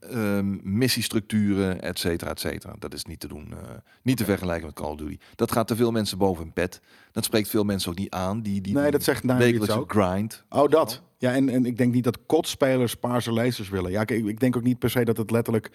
ehm, 0.00 0.56
missiestructuren, 0.62 1.82
et 1.82 1.98
cetera, 1.98 2.30
et 2.30 2.40
cetera. 2.40 2.74
Dat 2.78 2.94
is 2.94 3.04
niet 3.04 3.20
te 3.20 3.28
doen. 3.28 3.46
eh, 3.52 3.58
niet 4.02 4.16
te 4.16 4.24
vergelijken 4.24 4.66
met 4.66 4.74
Call 4.74 4.90
of 4.90 4.96
Duty. 4.96 5.18
Dat 5.34 5.52
gaat 5.52 5.66
te 5.66 5.76
veel 5.76 5.90
mensen 5.90 6.18
boven 6.18 6.42
hun 6.42 6.52
pet. 6.52 6.80
Dat 7.12 7.24
spreekt 7.24 7.48
veel 7.48 7.64
mensen 7.64 7.90
ook 7.90 7.98
niet 7.98 8.10
aan. 8.10 8.42
Die, 8.42 8.60
die 8.60 8.74
Nee, 8.74 8.90
dat 8.90 9.02
zegt 9.02 9.24
wekelijkse 9.24 9.78
ook. 9.80 9.92
grind. 9.92 10.44
Oh, 10.48 10.68
dat. 10.70 11.02
Ja, 11.18 11.32
en, 11.34 11.48
en 11.48 11.66
ik 11.66 11.76
denk 11.76 11.94
niet 11.94 12.04
dat 12.04 12.18
kotspelers 12.26 12.94
paarse 12.94 13.32
lasers 13.32 13.68
willen. 13.68 13.90
Ja, 13.90 14.04
kijk, 14.04 14.24
ik 14.26 14.40
denk 14.40 14.56
ook 14.56 14.62
niet 14.62 14.78
per 14.78 14.90
se 14.90 15.04
dat 15.04 15.16
het 15.16 15.30
letterlijk 15.30 15.70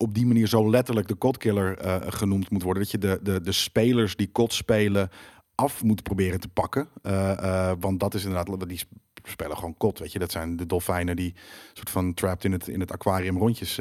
op 0.00 0.14
die 0.14 0.26
manier 0.26 0.46
zo 0.46 0.70
letterlijk 0.70 1.08
de 1.08 1.14
kotkiller 1.14 1.78
eh, 1.78 1.96
genoemd 2.06 2.50
moet 2.50 2.62
worden. 2.62 2.82
Dat 2.82 2.92
je 2.92 2.98
de, 2.98 3.18
de, 3.22 3.40
de 3.40 3.52
spelers 3.52 4.16
die 4.16 4.30
kot 4.32 4.52
spelen 4.52 5.08
af 5.54 5.82
moet 5.82 6.02
proberen 6.02 6.40
te 6.40 6.48
pakken. 6.48 6.88
Eh, 7.02 7.30
eh, 7.70 7.76
want 7.80 8.00
dat 8.00 8.14
is 8.14 8.24
inderdaad, 8.24 8.68
die 8.68 8.82
spelen 9.24 9.56
gewoon 9.56 9.76
kot, 9.76 9.98
weet 9.98 10.12
je. 10.12 10.18
Dat 10.18 10.30
zijn 10.30 10.56
de 10.56 10.66
dolfijnen 10.66 11.16
die 11.16 11.34
soort 11.72 11.90
van 11.90 12.14
trapped 12.14 12.44
in 12.44 12.52
het, 12.52 12.68
in 12.68 12.80
het 12.80 12.92
aquarium 12.92 13.38
rondjes 13.38 13.80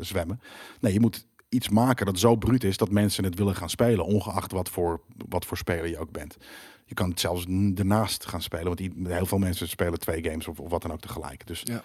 zwemmen. 0.00 0.40
Nee, 0.80 0.92
je 0.92 1.00
moet 1.00 1.26
iets 1.48 1.68
maken 1.68 2.06
dat 2.06 2.18
zo 2.18 2.36
bruut 2.36 2.64
is 2.64 2.76
dat 2.76 2.90
mensen 2.90 3.24
het 3.24 3.34
willen 3.34 3.54
gaan 3.54 3.70
spelen, 3.70 4.04
ongeacht 4.04 4.52
wat 4.52 4.68
voor, 4.68 5.00
wat 5.28 5.44
voor 5.44 5.56
speler 5.56 5.88
je 5.88 5.98
ook 5.98 6.12
bent. 6.12 6.36
Je 6.84 6.94
kan 6.94 7.10
het 7.10 7.20
zelfs 7.20 7.44
ernaast 7.74 8.26
gaan 8.26 8.42
spelen, 8.42 8.66
want 8.66 9.08
heel 9.08 9.26
veel 9.26 9.38
mensen 9.38 9.68
spelen 9.68 9.98
twee 9.98 10.24
games 10.24 10.48
of, 10.48 10.60
of 10.60 10.70
wat 10.70 10.82
dan 10.82 10.92
ook 10.92 11.00
tegelijk. 11.00 11.46
Dus, 11.46 11.60
Ja. 11.64 11.82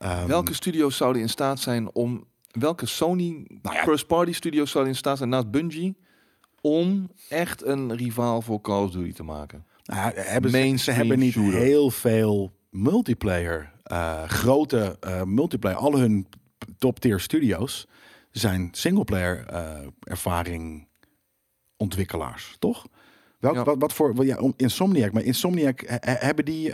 Ehm, 0.00 0.26
Welke 0.26 0.54
studio's 0.54 0.96
zouden 0.96 1.22
in 1.22 1.28
staat 1.28 1.60
zijn 1.60 1.94
om... 1.94 2.28
Welke 2.50 2.86
Sony 2.86 3.44
Nou 3.62 3.76
ja. 3.76 3.82
first 3.82 4.06
party 4.06 4.32
studio's 4.32 4.70
zouden 4.70 4.92
in 4.92 4.98
staat 4.98 5.16
zijn 5.18 5.28
naast 5.28 5.50
Bungie... 5.50 5.96
om 6.60 7.10
echt 7.28 7.64
een 7.64 7.96
rivaal 7.96 8.42
voor 8.42 8.60
Call 8.60 8.82
of 8.84 8.90
Duty 8.90 9.12
te 9.12 9.22
maken? 9.22 9.64
Nou 9.84 10.12
hebben 10.14 10.78
ze, 10.78 10.90
hebben 10.90 11.18
niet 11.18 11.32
shooter. 11.32 11.58
heel 11.60 11.90
veel 11.90 12.52
multiplayer, 12.70 13.72
eh, 13.82 14.22
grote 14.24 14.96
eh, 15.00 15.22
multiplayer. 15.22 15.78
Al 15.78 15.98
hun 15.98 16.26
top 16.78 16.98
tier 16.98 17.20
studio's 17.20 17.86
zijn 18.30 18.68
singleplayer 18.72 19.46
eh 19.46 19.86
ervaring 20.00 20.88
ontwikkelaars, 21.76 22.56
toch? 22.58 22.86
Welk, 23.38 23.54
Ja. 23.54 23.64
wat, 23.64 23.76
wat 23.78 23.92
voor, 23.92 24.14
wel, 24.14 24.24
ja, 24.24 24.36
om- 24.36 24.54
Insomniac, 24.56 25.12
maar 25.12 25.22
Insomniac, 25.22 25.80
he- 25.80 25.96
he- 26.00 26.26
hebben 26.26 26.44
die 26.44 26.70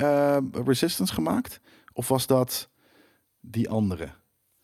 Resistance 0.64 1.14
gemaakt? 1.14 1.60
Of 1.92 2.08
was 2.08 2.26
dat 2.26 2.68
die 3.40 3.68
andere? 3.68 4.08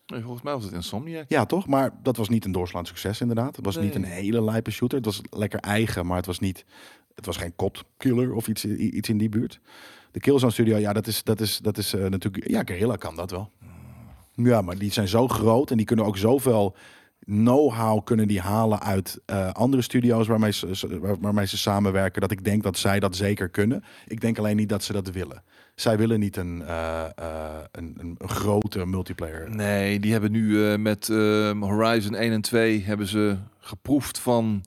Nee, 0.07 0.20
volgens 0.23 0.43
mij 0.43 0.53
was 0.53 0.64
het 0.64 0.73
Insomniac. 0.73 1.25
Ja, 1.29 1.45
toch? 1.47 1.66
Maar 1.66 1.91
dat 2.03 2.16
was 2.16 2.29
niet 2.29 2.45
een 2.45 2.53
doorslaand 2.53 2.87
succes 2.87 3.20
inderdaad. 3.20 3.57
Het 3.57 3.64
was 3.64 3.77
niet 3.77 3.95
een 3.95 4.05
hele 4.05 4.43
lijpe 4.43 4.70
shooter. 4.70 4.97
Het 4.97 5.07
was 5.07 5.20
lekker 5.31 5.61
eigen, 5.61 6.07
maar 6.07 6.16
het 6.16 6.27
was 6.27 6.39
niet... 6.39 6.64
Het 7.14 7.27
was 7.27 7.37
geen 7.37 7.55
killer 7.97 8.33
of 8.35 8.49
iets, 8.49 8.64
iets 8.64 9.09
in 9.09 9.18
die 9.18 9.29
buurt. 9.29 9.61
De 10.11 10.20
Killzone 10.20 10.53
Studio, 10.53 10.77
ja, 10.77 10.93
dat 10.93 11.07
is, 11.07 11.23
dat 11.23 11.41
is, 11.41 11.59
dat 11.59 11.79
is 11.79 11.93
eh, 11.95 12.01
natuurlijk... 12.07 12.49
Ja, 12.49 12.62
Guerrilla 12.64 12.97
kan 12.97 13.16
dat 13.16 13.31
wel. 13.31 13.51
Ja, 14.35 14.62
maar 14.62 14.79
die 14.79 14.93
zijn 14.93 15.09
zo 15.09 15.29
groot 15.29 15.70
en 15.70 15.77
die 15.77 15.87
kunnen 15.87 16.05
ook 16.05 16.16
zoveel 16.16 16.77
know-how 17.25 18.05
kunnen 18.05 18.29
die 18.29 18.41
halen 18.41 18.81
uit 18.81 19.20
eh, 19.27 19.51
andere 19.51 19.83
studio's 19.83 20.27
waarmee 20.27 20.53
ze, 20.53 20.99
waar- 21.01 21.20
waarmee 21.20 21.47
ze 21.47 21.59
samenwerken. 21.59 22.20
Dat 22.20 22.31
ik 22.31 22.45
denk 22.45 22.62
dat 22.62 22.79
zij 22.79 23.01
dat 23.01 23.16
zeker 23.16 23.49
kunnen. 23.49 23.85
Ik 24.07 24.20
denk 24.20 24.39
alleen 24.39 24.57
niet 24.57 24.68
dat 24.68 24.83
ze 24.83 24.93
dat 24.93 25.11
willen. 25.11 25.43
Zij 25.83 25.99
willen 25.99 26.20
niet 26.20 26.37
een, 26.37 26.62
eh, 26.66 27.05
eh, 27.05 27.61
een, 27.72 27.95
een, 27.99 28.14
een 28.18 28.28
grote 28.28 28.87
multiplayer. 28.87 29.51
Nee, 29.51 30.01
die 30.01 30.12
hebben 30.12 30.30
nu 30.33 30.66
eh, 30.66 30.78
met 30.78 31.09
ehm, 31.09 31.61
Horizon 31.61 32.14
1 32.14 32.33
en 32.33 32.41
2 32.41 32.83
hebben 32.85 33.07
ze 33.07 33.37
geproefd 33.59 34.18
van 34.18 34.62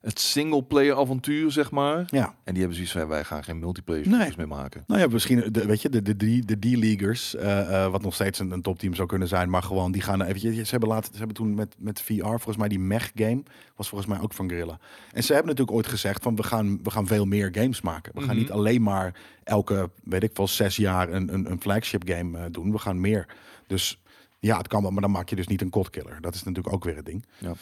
het 0.00 0.20
singleplayer 0.20 0.96
avontuur, 0.96 1.50
zeg 1.50 1.70
maar. 1.70 2.04
Ja. 2.06 2.24
En 2.44 2.52
die 2.52 2.56
hebben 2.58 2.74
zoiets 2.74 2.92
van, 2.92 3.06
wij 3.08 3.24
gaan 3.24 3.44
geen 3.44 3.58
multiplayer 3.58 4.02
Nee. 4.06 4.14
studios 4.14 4.36
meer 4.36 4.48
maken. 4.48 4.84
Nou 4.86 5.00
ja, 5.00 5.06
misschien, 5.06 5.44
de, 5.52 5.66
weet 5.66 5.82
je, 5.82 5.88
de, 5.88 6.02
de, 6.02 6.16
de, 6.16 6.44
de 6.44 6.56
D-leaguers, 6.58 7.34
eh, 7.34 7.84
eh, 7.84 7.90
wat 7.90 8.02
nog 8.02 8.14
steeds 8.14 8.38
een, 8.38 8.50
een 8.50 8.62
topteam 8.62 8.94
zou 8.94 9.08
kunnen 9.08 9.28
zijn, 9.28 9.50
maar 9.50 9.62
gewoon, 9.62 9.92
die 9.92 10.02
gaan 10.02 10.22
even, 10.22 10.40
ze 10.54 10.70
hebben 10.70 10.88
laten, 10.88 11.12
ze 11.12 11.18
hebben 11.18 11.36
toen 11.36 11.54
met, 11.54 11.74
met 11.78 12.00
VR, 12.02 12.22
volgens 12.24 12.56
mij 12.56 12.68
die 12.68 12.78
mech 12.78 13.10
game, 13.14 13.42
was 13.76 13.88
volgens 13.88 14.10
mij 14.10 14.20
ook 14.20 14.32
van 14.32 14.48
Guerrilla. 14.48 14.78
En 15.12 15.22
ze 15.24 15.32
hebben 15.32 15.50
natuurlijk 15.50 15.76
ooit 15.76 15.86
gezegd 15.86 16.22
van, 16.22 16.36
we 16.36 16.42
gaan, 16.42 16.82
we 16.82 16.90
gaan 16.90 17.06
veel 17.06 17.24
meer 17.24 17.48
games 17.52 17.80
maken. 17.80 18.12
We 18.14 18.20
gaan 18.20 18.28
Mhm. 18.28 18.38
niet 18.38 18.50
alleen 18.50 18.82
maar 18.82 19.14
elke, 19.44 19.90
weet 20.04 20.22
ik 20.22 20.36
wel, 20.36 20.48
zes 20.48 20.76
jaar 20.76 21.08
een, 21.12 21.34
een, 21.34 21.50
een 21.50 21.60
flagship 21.60 22.08
game 22.08 22.38
eh, 22.38 22.44
doen. 22.50 22.72
We 22.72 22.78
gaan 22.78 23.00
meer. 23.00 23.26
Dus 23.66 24.00
ja, 24.38 24.56
het 24.58 24.68
kan 24.68 24.82
wel, 24.82 24.90
maar 24.90 25.02
dan 25.02 25.10
maak 25.10 25.28
je 25.28 25.36
dus 25.36 25.46
niet 25.46 25.60
een 25.60 25.70
kodkiller. 25.70 26.20
Dat 26.20 26.34
is 26.34 26.42
natuurlijk 26.42 26.74
ook 26.74 26.84
weer 26.84 26.96
het 26.96 27.06
ding. 27.06 27.24
Ja. 27.38 27.52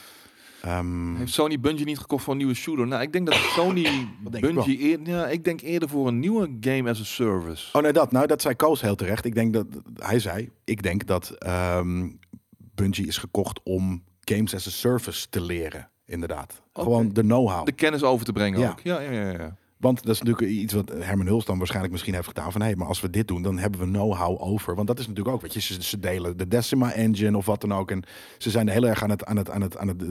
Ehm, 0.66 1.14
Heeft 1.16 1.32
Sony 1.32 1.60
Bungie 1.60 1.84
niet 1.84 1.98
gekocht 1.98 2.22
voor 2.24 2.32
een 2.32 2.38
nieuwe 2.38 2.54
shooter? 2.54 2.86
Nou, 2.86 3.02
ik 3.02 3.12
denk 3.12 3.26
dat 3.26 3.34
Sony 3.56 3.80
ik 4.32 4.40
Bungie... 4.40 4.82
eer- 4.82 5.00
ja, 5.04 5.26
ik 5.28 5.44
denk 5.44 5.60
eerder 5.60 5.88
voor 5.88 6.08
een 6.08 6.18
nieuwe 6.18 6.56
game 6.60 6.90
as 6.90 7.00
a 7.00 7.04
service. 7.04 7.76
Oh 7.76 7.82
nee, 7.82 7.92
dat. 7.92 8.12
Nou, 8.12 8.26
dat 8.26 8.42
zei 8.42 8.54
Koos 8.54 8.80
heel 8.80 8.94
terecht. 8.94 9.24
Ik 9.24 9.34
denk 9.34 9.52
dat 9.52 9.66
hij 9.94 10.18
zei. 10.18 10.50
Ik 10.64 10.82
denk 10.82 11.06
dat 11.06 11.30
ehm 11.30 12.08
Bungie 12.74 13.06
is 13.06 13.18
gekocht 13.18 13.60
om 13.64 14.02
games 14.20 14.54
as 14.54 14.66
a 14.66 14.70
service 14.70 15.26
te 15.30 15.40
leren. 15.40 15.88
Inderdaad. 16.06 16.62
Gewoon 16.72 17.12
de 17.12 17.20
know-how. 17.20 17.64
De 17.66 17.72
kennis 17.72 18.02
over 18.02 18.26
te 18.26 18.32
brengen 18.32 18.60
Ja. 18.60 18.70
ook. 18.70 18.80
Ja, 18.80 19.00
ja, 19.00 19.10
ja. 19.10 19.30
ja. 19.30 19.56
Want 19.87 20.03
dat 20.05 20.14
is 20.14 20.22
natuurlijk 20.22 20.51
iets 20.51 20.72
wat 20.72 20.93
Herman 20.99 21.26
Huls 21.26 21.45
dan 21.45 21.57
waarschijnlijk 21.59 21.93
misschien 21.93 22.14
heeft 22.14 22.26
gedaan. 22.26 22.53
Van 22.53 22.62
hé, 22.62 22.74
maar 22.76 22.87
als 22.87 23.01
we 23.01 23.11
dit 23.11 23.28
doen, 23.28 23.43
dan 23.43 23.59
hebben 23.59 23.80
we 23.80 23.87
know-how 23.87 24.43
over. 24.43 24.74
Want 24.74 24.87
dat 24.87 24.99
is 24.99 25.07
natuurlijk 25.07 25.34
ook, 25.34 25.43
weet 25.43 25.55
je, 25.55 25.61
ze, 25.61 25.82
ze 25.82 25.99
delen 26.01 26.37
de 26.37 26.49
Decima 26.49 26.93
engine 26.93 27.37
of 27.37 27.47
wat 27.47 27.61
dan 27.61 27.74
ook. 27.74 27.91
En 27.91 28.03
ze 28.39 28.51
zijn 28.51 28.68
heel 28.68 28.87
erg 28.87 29.03
aan 29.03 29.11
het, 29.11 29.24
aan 29.24 29.37
het, 29.37 29.51
aan 29.51 29.61
het, 29.61 29.76
aan 29.76 29.89
het 29.89 30.03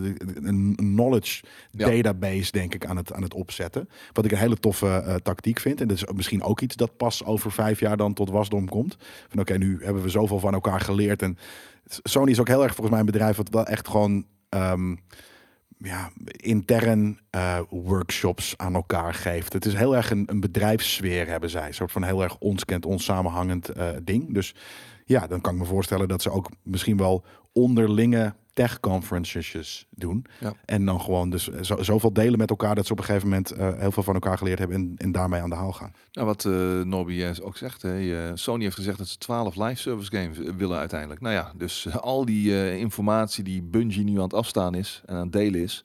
een 0.43 0.73
knowledge 0.75 1.43
Ja. 1.71 1.89
database, 1.89 2.51
denk 2.51 2.73
ik, 2.73 2.85
aan 2.85 2.97
het, 2.97 3.13
aan 3.13 3.21
het 3.21 3.33
opzetten. 3.33 3.89
Wat 4.13 4.25
ik 4.25 4.31
een 4.31 4.37
hele 4.37 4.57
toffe 4.57 4.87
eh, 4.87 5.15
tactiek 5.15 5.59
vind. 5.59 5.81
En 5.81 5.87
dat 5.87 5.97
is 5.97 6.05
misschien 6.15 6.43
ook 6.43 6.61
iets 6.61 6.75
dat 6.75 6.97
pas 6.97 7.23
over 7.25 7.51
vijf 7.51 7.79
jaar 7.79 7.97
dan 7.97 8.13
tot 8.13 8.29
wasdom 8.29 8.69
komt. 8.69 8.97
Van 9.29 9.39
oké, 9.39 9.57
nu 9.57 9.79
hebben 9.83 10.03
we 10.03 10.09
zoveel 10.09 10.39
van 10.39 10.53
elkaar 10.53 10.81
geleerd. 10.81 11.21
En 11.21 11.37
Sony 11.85 12.31
is 12.31 12.39
ook 12.39 12.47
heel 12.47 12.63
erg 12.63 12.71
volgens 12.75 12.89
mij 12.89 12.99
een 12.99 13.05
bedrijf 13.11 13.37
wat 13.37 13.49
wel 13.49 13.65
echt 13.65 13.87
gewoon. 13.87 14.25
ehm, 14.49 14.95
ja, 15.77 16.11
intern 16.25 17.19
eh, 17.29 17.59
workshops 17.69 18.53
aan 18.57 18.75
elkaar 18.75 19.13
geeft. 19.13 19.53
Het 19.53 19.65
is 19.65 19.73
heel 19.73 19.95
erg 19.95 20.11
een, 20.11 20.23
een 20.27 20.39
bedrijfssfeer 20.39 21.27
hebben 21.27 21.49
zij. 21.49 21.67
Een 21.67 21.73
soort 21.73 21.91
van 21.91 22.03
heel 22.03 22.23
erg 22.23 22.37
ons 22.37 22.65
kent, 22.65 22.85
ons 22.85 23.03
samenhangend 23.03 23.69
eh, 23.69 23.89
ding. 24.03 24.33
Dus 24.33 24.55
ja, 25.05 25.27
dan 25.27 25.41
kan 25.41 25.53
ik 25.53 25.59
me 25.59 25.65
voorstellen 25.65 26.07
dat 26.07 26.21
ze 26.21 26.29
ook 26.29 26.49
misschien 26.63 26.97
wel 26.97 27.23
onderlinge 27.53 28.33
tech 28.55 28.79
conferences 28.79 29.85
doen. 29.89 30.25
Ja. 30.39 30.53
En 30.65 30.85
dan 30.85 31.01
gewoon 31.01 31.29
dus 31.29 31.47
zo, 31.47 31.83
zoveel 31.83 32.13
delen 32.13 32.37
met 32.37 32.49
elkaar 32.49 32.75
dat 32.75 32.85
ze 32.85 32.91
op 32.91 32.97
een 32.97 33.05
gegeven 33.05 33.27
moment 33.27 33.51
eh, 33.51 33.79
heel 33.79 33.91
veel 33.91 34.03
van 34.03 34.13
elkaar 34.13 34.37
geleerd 34.37 34.59
hebben 34.59 34.77
en, 34.77 34.93
en 34.97 35.11
daarmee 35.11 35.41
aan 35.41 35.49
de 35.49 35.55
haal 35.55 35.71
gaan. 35.71 35.93
Nou, 36.11 36.27
wat 36.27 36.45
eh 36.45 36.81
Norby 36.81 37.21
eh, 37.21 37.29
ook 37.41 37.57
zegt, 37.57 37.81
hè, 37.81 38.37
Sony 38.37 38.63
heeft 38.63 38.75
gezegd 38.75 38.97
dat 38.97 39.07
ze 39.07 39.17
12 39.17 39.55
live 39.55 39.75
service 39.75 40.17
games 40.17 40.37
willen 40.57 40.77
uiteindelijk. 40.77 41.21
Nou 41.21 41.33
ja, 41.33 41.51
dus 41.55 41.87
al 41.99 42.25
die 42.25 42.77
informatie 42.77 43.43
die 43.43 43.63
Bungie 43.63 44.03
nu 44.03 44.15
aan 44.15 44.23
het 44.23 44.33
afstaan 44.33 44.75
is 44.75 45.01
en 45.05 45.15
aan 45.15 45.21
het 45.21 45.31
delen 45.31 45.61
is, 45.61 45.83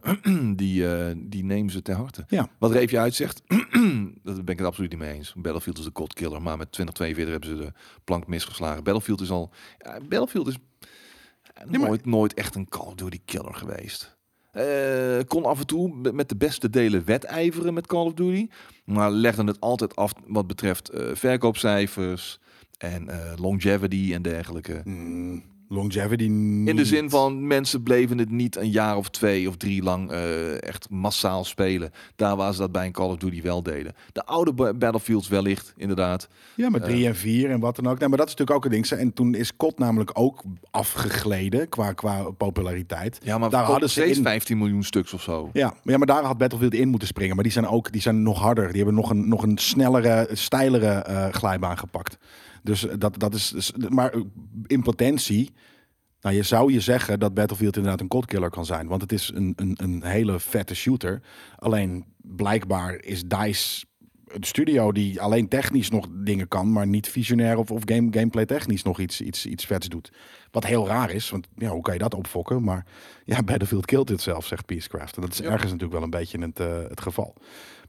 die, 0.56 0.84
die 1.16 1.44
nemen 1.44 1.72
ze 1.72 1.82
ter 1.82 1.94
harte. 1.94 2.24
Ja. 2.28 2.48
Wat 2.58 2.70
Reefje 2.70 2.98
uitzegt, 2.98 3.42
dat 4.22 4.34
ben 4.44 4.54
ik 4.54 4.58
het 4.58 4.66
absoluut 4.66 4.90
niet 4.90 5.00
mee 5.00 5.12
eens. 5.12 5.32
Battlefield 5.36 5.78
is 5.78 5.84
de 5.84 5.92
cold 5.92 6.12
killer, 6.12 6.42
maar 6.42 6.58
met 6.58 6.72
2042 6.72 7.32
hebben 7.32 7.58
ze 7.58 7.72
de 7.72 7.80
plank 8.04 8.26
misgeslagen. 8.26 8.84
Battlefield 8.84 9.20
is 9.20 9.30
al, 9.30 9.50
ja, 9.78 9.98
Battlefield 10.00 10.46
is 10.46 10.56
maar- 11.68 11.88
nooit, 11.88 12.06
nooit 12.06 12.34
echt 12.34 12.54
een 12.54 12.68
Call 12.68 12.86
of 12.86 12.94
Duty 12.94 13.18
killer 13.24 13.54
geweest. 13.54 14.16
Eh, 14.52 15.18
kon 15.26 15.44
af 15.44 15.60
en 15.60 15.66
toe 15.66 16.12
met- 16.12 16.28
de 16.28 16.36
beste 16.36 16.70
delen 16.70 17.04
wedijveren 17.04 17.74
met 17.74 17.86
Call 17.86 18.06
of 18.06 18.14
Duty. 18.14 18.48
Maar 18.84 19.10
legde 19.10 19.44
het 19.44 19.60
altijd 19.60 19.96
af 19.96 20.12
wat 20.26 20.46
betreft 20.46 20.88
eh, 20.88 21.14
verkoopcijfers 21.14 22.38
en 22.78 23.08
eh, 23.08 23.32
longevity 23.36 24.10
en 24.14 24.22
dergelijke. 24.22 24.80
Mm, 24.84 25.42
longevity 25.72 26.24
In 26.24 26.76
de 26.76 26.84
zin 26.84 27.10
van 27.10 27.46
mensen 27.46 27.82
bleven 27.82 28.18
het 28.18 28.30
niet 28.30 28.56
een 28.56 28.70
jaar 28.70 28.96
of 28.96 29.08
twee 29.08 29.48
of 29.48 29.56
drie 29.56 29.82
lang 29.82 30.10
eh, 30.10 30.62
echt 30.62 30.90
massaal 30.90 31.44
spelen. 31.44 31.90
Daar 32.16 32.36
waar 32.36 32.52
ze 32.52 32.58
dat 32.60 32.72
bij 32.72 32.86
een 32.86 32.92
Call 32.92 33.08
of 33.10 33.16
Duty 33.16 33.42
wel 33.42 33.62
deden. 33.62 33.92
De 34.12 34.24
oude 34.24 34.52
ba- 34.52 34.74
Battlefields 34.74 35.28
wellicht, 35.28 35.72
inderdaad. 35.76 36.28
Ja, 36.54 36.70
met 36.70 36.82
drie 36.84 37.06
en 37.06 37.16
vier 37.16 37.50
en 37.50 37.60
wat 37.60 37.76
dan 37.76 37.86
ook. 37.88 37.98
Nee, 37.98 38.08
maar 38.08 38.18
dat 38.18 38.26
is 38.28 38.34
natuurlijk 38.34 38.58
ook 38.58 38.72
een 38.72 38.82
ding. 38.82 38.86
En 39.00 39.12
toen 39.12 39.34
is 39.34 39.56
COD 39.56 39.78
namelijk 39.78 40.10
ook 40.14 40.42
afgegleden 40.70 41.68
qua, 41.68 41.92
qua 41.92 42.22
populariteit. 42.30 43.18
Ja, 43.22 43.38
maar 43.38 43.50
Daar 43.50 43.64
hadden 43.64 43.90
ze 43.90 44.00
steeds 44.00 44.16
in- 44.18 44.22
15 44.24 44.58
miljoen 44.58 44.82
stuks 44.84 45.12
of 45.12 45.22
zo. 45.22 45.50
Ja, 45.52 45.74
ja, 45.82 45.96
maar 45.96 46.06
daar 46.06 46.22
had 46.24 46.38
Battlefield 46.38 46.74
in 46.74 46.88
moeten 46.88 47.08
springen. 47.08 47.34
Maar 47.34 47.44
die 47.44 47.52
zijn 47.52 47.66
ook 47.66 47.92
die 47.92 48.00
zijn 48.00 48.22
nog 48.22 48.38
harder. 48.38 48.66
Die 48.66 48.76
hebben 48.76 48.94
nog 48.94 49.10
een, 49.10 49.28
nog 49.28 49.42
een 49.42 49.58
snellere, 49.58 50.28
steilere 50.32 50.86
eh, 50.88 51.28
glijbaan 51.32 51.78
gepakt. 51.78 52.16
Dus 52.62 52.86
eh, 52.86 52.94
dat, 52.98 53.18
dat 53.18 53.34
is. 53.34 53.48
dus- 53.48 53.72
Maar 53.88 54.12
eh, 54.12 54.20
in 54.66 54.82
potentie. 54.82 55.50
Nou, 56.20 56.34
je 56.34 56.42
zou 56.42 56.72
je 56.72 56.80
zeggen 56.80 57.18
dat 57.18 57.34
Battlefield 57.34 57.76
inderdaad 57.76 58.00
een 58.00 58.08
coldkiller 58.08 58.50
kan 58.50 58.64
zijn. 58.66 58.86
Want 58.86 59.02
het 59.02 59.12
is 59.12 59.30
een, 59.34 59.52
een, 59.56 59.74
een 59.82 60.02
hele 60.04 60.40
vette 60.40 60.74
shooter. 60.74 61.22
Alleen 61.56 62.04
blijkbaar 62.16 62.94
is 63.02 63.22
DICE 63.24 63.84
een 64.26 64.44
studio 64.44 64.92
die 64.92 65.20
alleen 65.20 65.48
technisch 65.48 65.90
nog 65.90 66.06
dingen 66.10 66.48
kan, 66.48 66.72
maar 66.72 66.86
niet 66.86 67.08
visionair 67.08 67.56
of, 67.56 67.70
of 67.70 67.82
game, 67.84 68.08
gameplay 68.10 68.46
technisch 68.46 68.82
nog 68.82 68.98
iets, 69.00 69.20
iets, 69.20 69.46
iets 69.46 69.64
vets 69.66 69.88
doet. 69.88 70.12
Wat 70.50 70.64
heel 70.66 70.86
raar 70.86 71.10
is, 71.10 71.30
want 71.30 71.48
ja, 71.56 71.68
hoe 71.68 71.82
kan 71.82 71.92
je 71.94 72.00
dat 72.00 72.14
opfokken? 72.14 72.62
Maar 72.64 72.86
ja, 73.24 73.42
Battlefield 73.42 73.86
killed 73.86 74.10
itself, 74.10 74.46
zegt 74.46 74.66
Peacecraft. 74.66 75.16
En 75.16 75.22
dat 75.22 75.32
is 75.32 75.38
Ja. 75.38 75.44
ergens 75.44 75.62
natuurlijk 75.62 75.92
wel 75.92 76.02
een 76.02 76.10
beetje 76.10 76.38
het, 76.38 76.60
eh, 76.60 76.88
het 76.88 77.00
geval. 77.00 77.34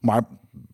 Maar 0.03 0.23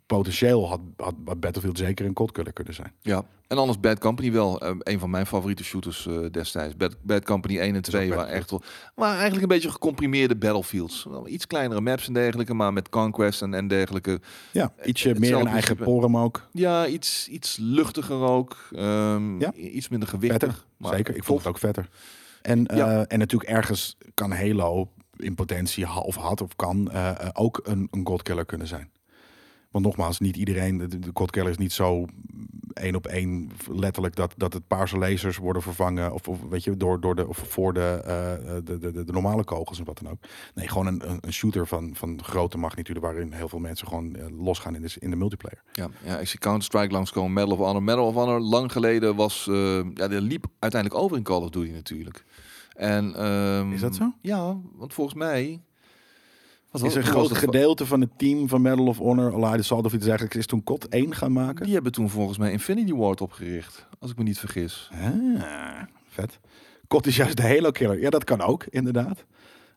potentieel 0.06 0.68
had, 0.68 0.80
had, 0.98 1.40
Battlefield 1.40 1.78
zeker 1.78 2.06
een 2.06 2.14
kotkiller 2.14 2.54
kunnen 2.54 2.74
zijn. 2.74 2.94
Ja, 3.02 3.24
en 3.48 3.58
anders 3.58 3.80
Bad 3.80 4.00
Company 4.00 4.32
wel. 4.32 4.62
eh, 4.62 4.76
een 4.80 5.00
van 5.00 5.10
mijn 5.10 5.26
favoriete 5.26 5.64
shooters 5.64 6.08
eh, 6.08 6.18
destijds. 6.32 6.76
Bad, 6.78 6.96
Bad 7.02 7.26
Company 7.26 7.60
1 7.60 7.76
en 7.76 7.82
2 7.82 8.10
ook 8.10 8.16
waren 8.16 8.34
echt 8.34 8.50
wel... 8.50 8.62
Maar 8.96 9.12
eigenlijk 9.12 9.42
een 9.42 9.48
beetje 9.48 9.72
gecomprimeerde 9.72 10.36
battlefields. 10.36 11.04
Wel 11.10 11.28
Iets 11.28 11.48
kleinere 11.48 11.82
maps 11.82 12.08
en 12.08 12.14
dergelijke, 12.14 12.54
maar 12.54 12.74
met 12.74 12.90
conquest 12.90 13.42
en, 13.42 13.54
en 13.54 13.68
dergelijke. 13.68 14.20
Ja, 14.52 14.72
ietsje 14.86 15.08
meer 15.08 15.18
hetzelfde 15.20 15.46
een 15.48 15.54
eigen 15.54 15.76
porum 15.76 16.18
ook. 16.18 16.48
Ja, 16.52 16.88
iets, 16.88 17.28
iets 17.28 17.58
luchtiger 17.62 18.22
ook. 18.22 18.58
ehm, 18.76 19.40
Ja. 19.40 19.54
Iets 19.54 19.90
minder 19.90 20.10
gewichtig. 20.10 20.40
Vetter, 20.50 20.66
maar 20.78 20.94
zeker. 20.96 21.16
Ik 21.16 21.24
vond 21.24 21.40
het 21.40 21.48
ook 21.48 21.58
vetter. 21.60 21.90
En, 22.42 22.66
eh, 22.68 22.78
Ja. 22.78 23.06
en 23.06 23.20
natuurlijk 23.20 23.50
ergens 23.52 23.98
kan 24.14 24.32
Halo 24.32 24.90
in 25.18 25.36
potentie 25.36 25.88
of 26.04 26.16
had 26.16 26.42
of 26.42 26.56
kan 26.56 26.92
eh, 26.92 27.10
eh, 27.10 27.30
ook 27.34 27.60
een, 27.64 27.88
een 27.92 28.08
godkiller 28.08 28.46
kunnen 28.46 28.68
zijn. 28.68 28.90
Want 29.72 29.86
nogmaals, 29.86 30.20
niet 30.20 30.36
iedereen, 30.36 30.78
de, 30.78 31.00
de 31.00 31.50
is 31.50 31.58
niet 31.58 31.72
zo 31.72 32.06
één 32.74 32.96
op 32.96 33.08
één 33.08 33.52
letterlijk 33.72 34.16
dat, 34.16 34.34
dat 34.38 34.54
het 34.54 34.68
paarse 34.68 34.98
lasers 34.98 35.38
worden 35.38 35.62
vervangen 35.62 36.14
of, 36.14 36.28
of 36.28 36.42
weet 36.50 36.64
je, 36.64 36.78
door, 36.78 37.00
door 37.00 37.16
de, 37.16 37.28
of 37.28 37.38
voor 37.38 37.74
de, 37.74 38.02
eh, 38.06 38.56
de, 38.64 38.78
de, 38.78 38.92
de, 38.92 39.12
normale 39.12 39.44
kogels 39.44 39.80
en 39.80 39.86
wat 39.86 40.00
dan 40.02 40.12
ook. 40.12 40.20
Nee, 40.54 40.68
gewoon 40.68 40.88
een, 40.88 41.02
een, 41.22 41.34
shooter 41.34 41.68
van, 41.68 41.96
van 41.96 42.24
grote 42.24 42.58
magnitude 42.58 43.00
waarin 43.00 43.32
heel 43.34 43.50
veel 43.50 43.60
mensen 43.60 43.88
gewoon 43.88 44.16
eh, 44.16 44.26
losgaan 44.38 44.76
in 44.76 44.82
de, 44.82 44.96
in 45.00 45.10
de 45.10 45.16
multiplayer. 45.16 45.62
Ja, 45.72 45.90
ja, 46.04 46.20
ik 46.20 46.28
zie 46.28 46.40
Counter-Strike 46.40 46.94
langskomen, 46.94 47.34
Medal 47.34 47.52
of 47.52 47.58
Honor. 47.58 47.84
Medal 47.84 48.08
of 48.08 48.14
Honor, 48.14 48.40
lang 48.40 48.72
geleden 48.72 49.16
was... 49.16 49.48
eh 49.48 49.56
ja, 49.94 50.08
die 50.08 50.22
liep 50.22 50.46
uiteindelijk 50.60 51.02
over 51.02 51.18
in 51.18 51.24
Call 51.24 51.42
of 51.42 51.50
Duty 51.50 51.72
natuurlijk. 51.72 52.26
En, 52.74 53.16
ehm, 53.16 53.72
Is 53.72 53.82
dat 53.82 53.96
zo? 53.96 54.14
Ja, 54.22 54.58
want 54.76 54.94
volgens 54.94 55.18
mij... 55.18 55.62
Wat 56.72 56.84
Is 56.84 56.96
een 56.96 57.04
groot 57.04 57.38
gedeelte 57.38 57.86
van 57.86 58.02
het 58.02 58.10
team 58.18 58.48
van 58.48 58.62
Medal 58.62 58.88
of 58.88 58.98
Honor, 58.98 59.34
Allied 59.34 59.60
Assault 59.60 59.86
of 59.86 59.94
iets 59.94 60.06
dergelijks, 60.06 60.36
is 60.36 60.46
toen 60.46 60.64
COD 60.64 60.88
1 60.88 61.16
gaan 61.16 61.32
maken? 61.32 61.66
Die 61.66 61.74
hebben 61.74 61.92
toen 61.92 62.10
volgens 62.10 62.38
mij 62.38 62.52
Infinity 62.52 62.94
Ward 62.94 63.22
opgericht, 63.22 63.88
als 64.00 64.12
ik 64.12 64.18
me 64.18 64.24
niet 64.24 64.40
vergis. 64.40 64.90
Ah, 64.94 65.82
vet. 66.10 66.40
COD 66.88 67.06
is 67.06 67.16
juist 67.16 67.38
de 67.38 67.48
Halo 67.48 67.72
killer. 67.72 68.00
Ja, 68.00 68.10
dat 68.10 68.24
kan 68.24 68.42
ook, 68.42 68.66
inderdaad. 68.70 69.26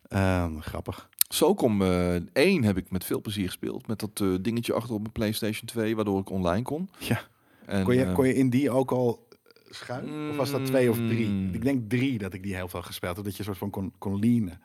Ehm, 0.08 0.58
grappig. 0.58 1.08
SOCOM 1.28 1.82
eh 1.82 2.14
1 2.32 2.64
heb 2.64 2.76
ik 2.76 2.90
met 2.90 3.04
veel 3.04 3.20
plezier 3.20 3.46
gespeeld. 3.46 3.86
Met 3.86 3.98
dat 3.98 4.20
eh, 4.20 4.28
dingetje 4.40 4.72
achter 4.72 4.94
op 4.94 5.00
mijn 5.00 5.12
PlayStation 5.12 5.66
2, 5.66 5.96
waardoor 5.96 6.20
ik 6.20 6.30
online 6.30 6.62
kon. 6.62 6.88
Ja. 6.98 7.20
En, 7.66 7.84
Kon 7.84 7.94
je, 7.94 8.04
eh, 8.04 8.14
kon 8.14 8.26
je 8.26 8.34
in 8.34 8.50
die 8.50 8.70
ook 8.70 8.90
al 8.90 9.26
schuilen? 9.70 10.30
Of 10.30 10.36
was 10.36 10.50
dat 10.50 10.66
twee 10.66 10.90
of 10.90 10.96
drie? 10.96 11.28
Mm. 11.28 11.54
Ik 11.54 11.62
denk 11.62 11.90
drie 11.90 12.18
dat 12.18 12.34
ik 12.34 12.42
die 12.42 12.54
heel 12.54 12.68
veel 12.68 12.82
gespeeld 12.82 13.16
heb. 13.16 13.24
Dat 13.24 13.32
je 13.32 13.38
een 13.38 13.44
soort 13.44 13.58
van 13.58 13.70
kon, 13.70 13.92
kon 13.98 14.18
leanen. 14.18 14.60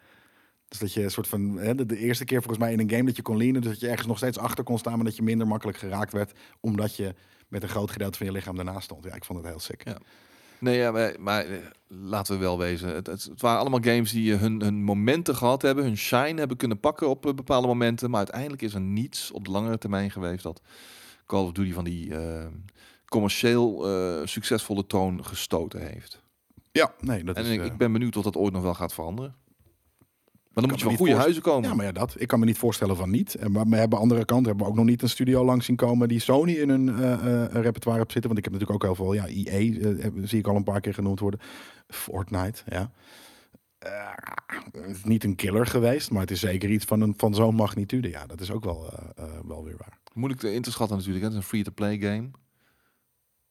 Dus 0.68 0.80
dat 0.80 0.94
je 0.94 1.04
een 1.04 1.12
soort 1.12 1.28
van... 1.28 1.58
Hè, 1.58 1.76
de, 1.76 1.86
de 1.86 1.98
eerste 1.98 2.26
keer 2.26 2.42
volgens 2.42 2.64
mij 2.64 2.74
in 2.74 2.80
een 2.80 2.90
game 2.90 3.04
dat 3.04 3.16
je 3.16 3.22
kon 3.22 3.38
leanen. 3.38 3.62
Dus 3.62 3.72
dat 3.72 3.80
je 3.80 3.88
ergens 3.88 4.08
nog 4.08 4.18
steeds 4.18 4.38
achter 4.38 4.64
kon 4.64 4.78
staan. 4.78 4.96
Maar 4.96 5.06
dat 5.06 5.16
je 5.16 5.24
minder 5.24 5.48
makkelijk 5.48 5.78
geraakt 5.78 6.14
werd. 6.14 6.32
Omdat 6.60 6.96
je 6.96 7.16
met 7.48 7.64
een 7.64 7.70
groot 7.70 7.92
gedeelte 7.92 8.18
van 8.18 8.28
je 8.28 8.32
lichaam 8.32 8.56
daarnaast 8.56 8.84
stond. 8.84 9.04
Ja, 9.04 9.16
ik 9.16 9.26
vond 9.26 9.40
het 9.40 9.48
heel 9.48 9.60
sick. 9.60 9.84
Ja. 9.84 9.98
Nee, 10.60 10.78
ja, 10.78 10.92
maar, 10.92 11.16
maar 11.20 11.46
eh, 11.46 11.58
laten 11.88 12.34
we 12.34 12.40
wel 12.40 12.58
wezen. 12.58 12.96
Het, 12.96 13.08
het, 13.08 13.24
het 13.24 13.42
waren 13.42 13.60
allemaal 13.60 13.82
games 13.84 14.12
die 14.12 14.34
hun, 14.34 14.62
hun 14.62 14.84
momenten 14.84 15.36
gehad 15.36 15.62
hebben, 15.62 15.84
hun 15.84 15.98
shine 15.98 16.40
hebben 16.40 16.58
kunnen 16.58 16.80
pakken 16.80 17.10
op 17.10 17.26
eh, 17.26 17.34
bepaalde 17.34 17.68
momenten. 17.68 18.10
Maar 18.10 18.20
uiteindelijk 18.20 18.62
is 18.62 18.74
er 18.74 18.82
niets 18.82 19.32
op 19.32 19.46
de 19.46 19.52
langere 19.52 19.78
termijn 19.78 20.12
geweest 20.12 20.44
dat 20.44 20.62
Call 21.26 21.44
of 21.44 21.52
Duty 21.52 21.74
van 21.74 21.84
die 21.84 22.16
eh, 22.16 22.46
commercieel 23.06 23.86
succesvolle 24.28 24.88
toon 24.88 25.26
gestoten 25.26 25.88
heeft. 25.88 26.22
Ja, 26.72 26.94
nee, 27.00 27.24
dat 27.24 27.36
en 27.36 27.46
is... 27.46 27.52
ik, 27.52 27.64
ik 27.64 27.78
ben 27.78 27.92
benieuwd 27.92 28.16
of 28.16 28.24
dat 28.24 28.36
ooit 28.36 28.54
nog 28.54 28.64
wel 28.64 28.74
gaat 28.74 28.94
veranderen. 28.94 29.36
Maar 30.58 30.66
dan 30.66 30.76
moet 30.76 30.84
je 30.84 30.96
van 30.96 31.06
goede 31.06 31.22
huizen 31.22 31.42
komen. 31.42 31.70
Ja, 31.70 31.76
maar 31.76 31.86
ja, 31.86 31.92
dat. 31.92 32.16
Ik 32.18 32.28
kan 32.28 32.40
me 32.40 32.46
niet 32.46 32.58
voorstellen 32.58 32.96
van 32.96 33.10
niet. 33.10 33.36
En 33.36 33.52
Maar 33.52 33.66
we 33.66 33.76
hebben 33.76 34.00
andere 34.00 34.26
kant 34.26 34.46
hebben 34.46 34.64
we 34.66 34.72
ook 34.72 34.78
nog 34.78 34.86
niet 34.86 35.02
een 35.02 35.10
studio 35.10 35.46
langs 35.46 35.66
zien 35.66 35.76
komen 35.76 36.08
die 36.08 36.20
Sony 36.20 36.52
in 36.52 36.70
hun 36.70 36.90
eh, 36.90 37.14
eh, 37.14 37.52
repertoire 37.52 38.00
hebt 38.00 38.12
zitten. 38.12 38.34
Want 38.34 38.38
ik 38.38 38.44
heb 38.44 38.54
natuurlijk 38.54 38.72
ook 38.72 38.84
heel 38.84 38.96
veel, 38.96 39.14
ja, 39.14 39.28
EA 39.28 39.80
eh, 40.00 40.12
zie 40.24 40.40
ik 40.40 40.48
al 40.48 40.56
een 40.56 40.64
paar 40.64 40.82
keer 40.82 40.94
genoemd 40.94 41.20
worden. 41.20 41.40
Fortnite, 41.88 42.64
ja. 42.66 42.92
Het 44.72 44.96
is 44.96 45.04
niet 45.04 45.24
een 45.24 45.36
killer 45.36 45.66
geweest, 45.66 46.12
maar 46.12 46.22
het 46.22 46.32
is 46.32 46.40
zeker 46.40 46.70
iets 46.70 46.86
van, 46.86 47.02
een, 47.02 47.14
van 47.18 47.36
zo'n 47.36 47.56
magnitude. 47.56 48.10
Ja, 48.10 48.26
dat 48.26 48.42
is 48.42 48.52
ook 48.52 48.64
wel, 48.64 48.94
wel 49.48 49.64
weer 49.64 49.78
waar. 49.78 50.00
Moeilijk 50.14 50.42
te 50.42 50.54
in 50.54 50.62
te 50.62 50.72
schatten 50.72 50.98
natuurlijk. 50.98 51.26
hè. 51.26 51.30
Het 51.32 51.40
is 51.40 51.44
een 51.44 51.50
free-to-play 51.50 51.98
game. 51.98 52.30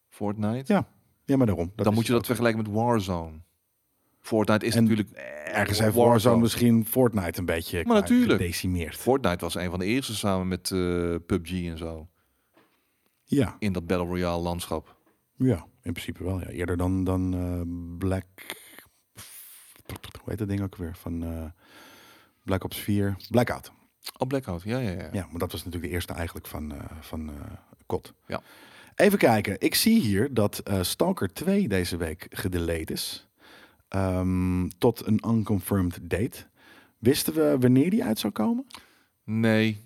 Fortnite. 0.08 0.72
Ja, 0.72 0.88
Ja, 1.24 1.36
maar 1.36 1.46
daarom. 1.46 1.72
dan 1.74 1.94
moet 1.94 2.06
je 2.06 2.12
dat 2.12 2.26
vergelijken 2.26 2.62
met 2.62 2.72
Warzone. 2.72 3.44
Fortnite 4.26 4.66
is 4.66 4.74
En 4.74 4.82
natuurlijk... 4.82 5.10
Ergens 5.44 5.78
heeft 5.78 5.94
Warzone. 5.94 6.10
Warzone 6.10 6.40
misschien 6.40 6.86
Fortnite 6.86 7.38
een 7.38 7.44
beetje 7.44 7.84
Maar 7.84 8.00
natuurlijk. 8.00 8.40
gedecimeerd. 8.40 8.96
Fortnite 8.96 9.44
was 9.44 9.54
een 9.54 9.70
van 9.70 9.78
de 9.78 9.84
eerste 9.84 10.14
samen 10.14 10.48
met 10.48 10.70
eh, 10.70 11.14
PUBG 11.26 11.50
en 11.66 11.78
zo. 11.78 12.08
Ja, 13.24 13.56
In 13.58 13.72
dat 13.72 13.86
Battle 13.86 14.06
Royale 14.06 14.42
landschap. 14.42 14.96
ja, 15.36 15.66
in 15.82 15.92
principe 15.92 16.24
wel. 16.24 16.40
Ja. 16.40 16.46
Eerder 16.46 16.76
dan, 16.76 17.04
dan 17.04 17.34
eh, 17.34 17.98
Black... 17.98 18.26
Hoe 19.86 20.24
heet 20.24 20.38
dat 20.38 20.48
ding 20.48 20.62
ook 20.62 20.76
weer? 20.76 20.96
Van 20.96 21.24
eh, 21.24 21.44
Black 22.44 22.64
Ops 22.64 22.78
4. 22.78 23.16
Blackout. 23.30 23.72
Oh, 24.18 24.28
Blackout. 24.28 24.62
Ja, 24.62 24.78
ja, 24.78 24.90
ja. 24.90 25.08
Ja, 25.12 25.26
maar 25.30 25.38
dat 25.38 25.52
was 25.52 25.64
natuurlijk 25.64 25.84
de 25.84 25.90
eerste 25.90 26.12
eigenlijk 26.12 26.46
van, 26.46 26.74
eh 26.74 26.84
van 27.00 27.28
eh 27.30 27.34
COD. 27.86 28.14
Ja. 28.26 28.42
Even 28.94 29.18
kijken. 29.18 29.56
Ik 29.60 29.74
zie 29.74 30.00
hier 30.00 30.34
dat 30.34 30.58
eh, 30.58 30.82
Stalker 30.82 31.32
2 31.32 31.68
deze 31.68 31.96
week 31.96 32.26
gedelayed 32.30 32.90
is. 32.90 33.28
Ehm, 33.88 34.68
tot 34.78 35.06
een 35.06 35.22
unconfirmed 35.28 35.98
date. 36.02 36.46
Wisten 36.98 37.34
we 37.34 37.56
wanneer 37.60 37.90
die 37.90 38.04
uit 38.04 38.18
zou 38.18 38.32
komen? 38.32 38.66
Nee, 39.24 39.84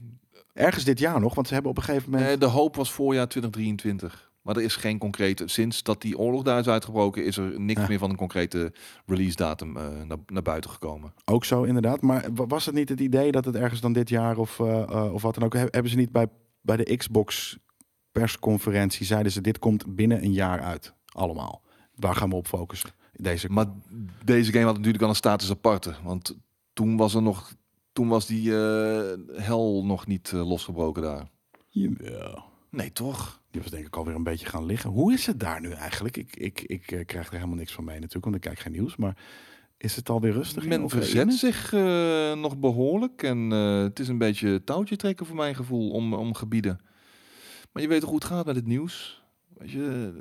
Ergens 0.53 0.85
dit 0.85 0.99
jaar 0.99 1.21
nog, 1.21 1.35
want 1.35 1.47
ze 1.47 1.53
hebben 1.53 1.71
op 1.71 1.77
een 1.79 1.83
gegeven 1.85 2.11
moment... 2.11 2.29
nee, 2.29 2.39
de 2.39 2.47
hoop 2.47 2.77
was 2.77 2.93
voorjaar 2.93 3.29
2023. 3.29 4.33
Maar 4.43 4.57
er 4.57 4.63
is 4.63 4.77
geen 4.77 4.99
concrete... 4.99 5.49
Sinds 5.49 5.83
dat 5.83 6.03
die 6.03 6.19
oorlog 6.19 6.43
daar 6.43 6.59
is 6.59 6.69
uitgebroken... 6.69 7.25
is 7.25 7.37
er 7.37 7.61
niks 7.61 7.81
Ja. 7.81 7.89
meer 7.89 7.99
van 7.99 8.11
een 8.11 8.17
concrete 8.17 8.73
release 9.07 9.37
datum 9.37 9.77
eh, 9.77 10.03
naar, 10.07 10.17
naar 10.27 10.43
buiten 10.43 10.71
gekomen. 10.71 11.13
Ook 11.25 11.45
zo 11.45 11.63
inderdaad. 11.63 12.01
Maar 12.01 12.29
wa- 12.35 12.47
was 12.47 12.67
het 12.67 12.75
niet 12.75 12.89
het 12.89 13.01
idee 13.01 13.33
dat 13.33 13.45
het 13.45 13.55
ergens 13.55 13.81
dan 13.81 13.93
dit 13.93 14.09
jaar 14.09 14.37
of, 14.39 14.61
eh, 14.61 14.83
eh, 14.83 15.13
of 15.13 15.23
wat 15.23 15.35
dan 15.35 15.45
ook... 15.45 15.53
He- 15.55 15.61
hebben 15.71 15.91
ze 15.91 15.97
niet 15.97 16.13
bij, 16.13 16.27
bij 16.61 16.77
de 16.77 16.97
Xbox 16.97 17.59
persconferentie... 18.13 19.07
zeiden 19.07 19.33
ze 19.33 19.41
dit 19.41 19.59
komt 19.59 19.95
binnen 19.97 20.23
een 20.25 20.33
jaar 20.33 20.61
uit. 20.61 20.95
Allemaal. 21.07 21.63
Waar 21.95 22.15
gaan 22.17 22.29
we 22.31 22.37
op 22.37 22.47
focussen? 22.47 22.91
Deze... 23.23 23.49
Maar 23.49 23.67
deze 24.25 24.53
game 24.53 24.65
had 24.65 24.77
natuurlijk 24.77 25.03
al 25.03 25.09
een 25.09 25.15
status 25.15 25.51
aparte. 25.51 25.95
Want 26.03 26.37
toen 26.73 26.97
was 26.97 27.15
er 27.15 27.23
nog... 27.23 27.55
Toen 27.93 28.09
was 28.09 28.27
die 28.27 28.57
eh, 28.57 29.13
hel 29.33 29.85
nog 29.85 30.07
niet 30.07 30.33
eh, 30.33 30.49
losgebroken 30.49 31.03
daar. 31.03 31.29
Ja. 31.69 32.45
Nee, 32.71 32.93
toch? 32.93 33.41
Die 33.51 33.61
was 33.63 33.71
denk 33.71 33.87
ik 33.87 33.97
alweer 33.97 34.15
een 34.15 34.23
beetje 34.23 34.47
gaan 34.47 34.67
liggen. 34.67 34.91
Hoe 34.91 35.13
is 35.13 35.27
het 35.27 35.41
daar 35.41 35.61
nu 35.61 35.71
eigenlijk? 35.71 36.17
Ik, 36.17 36.37
ik, 36.37 36.63
ik 36.63 36.91
eh, 36.91 37.07
krijg 37.07 37.27
er 37.27 37.35
helemaal 37.35 37.57
niks 37.57 37.73
van 37.73 37.85
mee 37.85 37.95
natuurlijk, 37.95 38.25
want 38.25 38.37
ik 38.37 38.43
kijk 38.43 38.59
geen 38.59 38.73
nieuws. 38.73 38.97
Maar 38.97 39.17
is 39.77 39.97
het 39.97 40.09
alweer 40.09 40.33
rustig? 40.33 40.63
in 40.63 40.69
Men 40.69 40.89
verzet 40.89 41.33
zich 41.33 41.73
eh, 41.73 42.35
nog 42.35 42.59
behoorlijk. 42.59 43.23
En 43.23 43.53
eh, 43.53 43.83
het 43.83 43.99
is 43.99 44.09
een 44.09 44.19
beetje 44.19 44.65
touwtje 44.65 44.97
trekken 44.97 45.27
voor 45.27 45.37
mijn 45.37 45.55
gevoel 45.55 45.91
om, 45.91 46.15
om 46.15 46.35
gebieden. 46.35 46.81
Maar 47.73 47.83
je 47.83 47.89
weet 47.89 48.01
toch 48.01 48.09
hoe 48.09 48.19
het 48.19 48.29
gaat 48.29 48.47
met 48.47 48.57
het 48.57 48.67
nieuws? 48.67 49.23
Weet 49.57 49.71
je, 49.71 50.13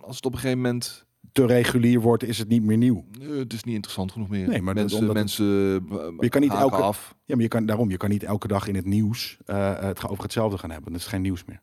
als 0.00 0.16
het 0.16 0.26
op 0.26 0.32
een 0.32 0.38
gegeven 0.38 0.60
moment... 0.62 1.06
Te 1.36 1.46
regulier 1.46 2.00
wordt, 2.00 2.22
is 2.24 2.38
het 2.38 2.48
niet 2.48 2.62
meer 2.62 2.76
nieuw. 2.76 3.04
eh, 3.20 3.28
het 3.28 3.52
is 3.52 3.64
niet 3.64 3.74
interessant 3.74 4.12
genoeg 4.12 4.28
meer. 4.28 4.48
Nee, 4.48 4.62
maar 4.62 4.74
mensen, 4.74 4.98
omdat 4.98 5.14
mensen 5.14 5.44
eh, 5.90 6.12
je 6.18 6.28
kan 6.28 6.40
niet 6.40 6.50
elke- 6.52 6.76
af. 6.76 7.14
Ja, 7.24 7.34
maar 7.34 7.42
je 7.42 7.48
kan, 7.50 7.66
daarom, 7.66 7.90
je 7.90 7.96
kan 7.96 8.10
niet 8.10 8.22
elke 8.22 8.48
dag 8.48 8.66
in 8.68 8.74
het 8.74 8.84
nieuws 8.84 9.38
eh, 9.46 9.78
het 9.80 10.08
over 10.08 10.22
hetzelfde 10.22 10.58
gaan 10.58 10.70
hebben. 10.70 10.92
Dat 10.92 11.00
is 11.00 11.06
geen 11.06 11.22
nieuws 11.22 11.44
meer. 11.44 11.60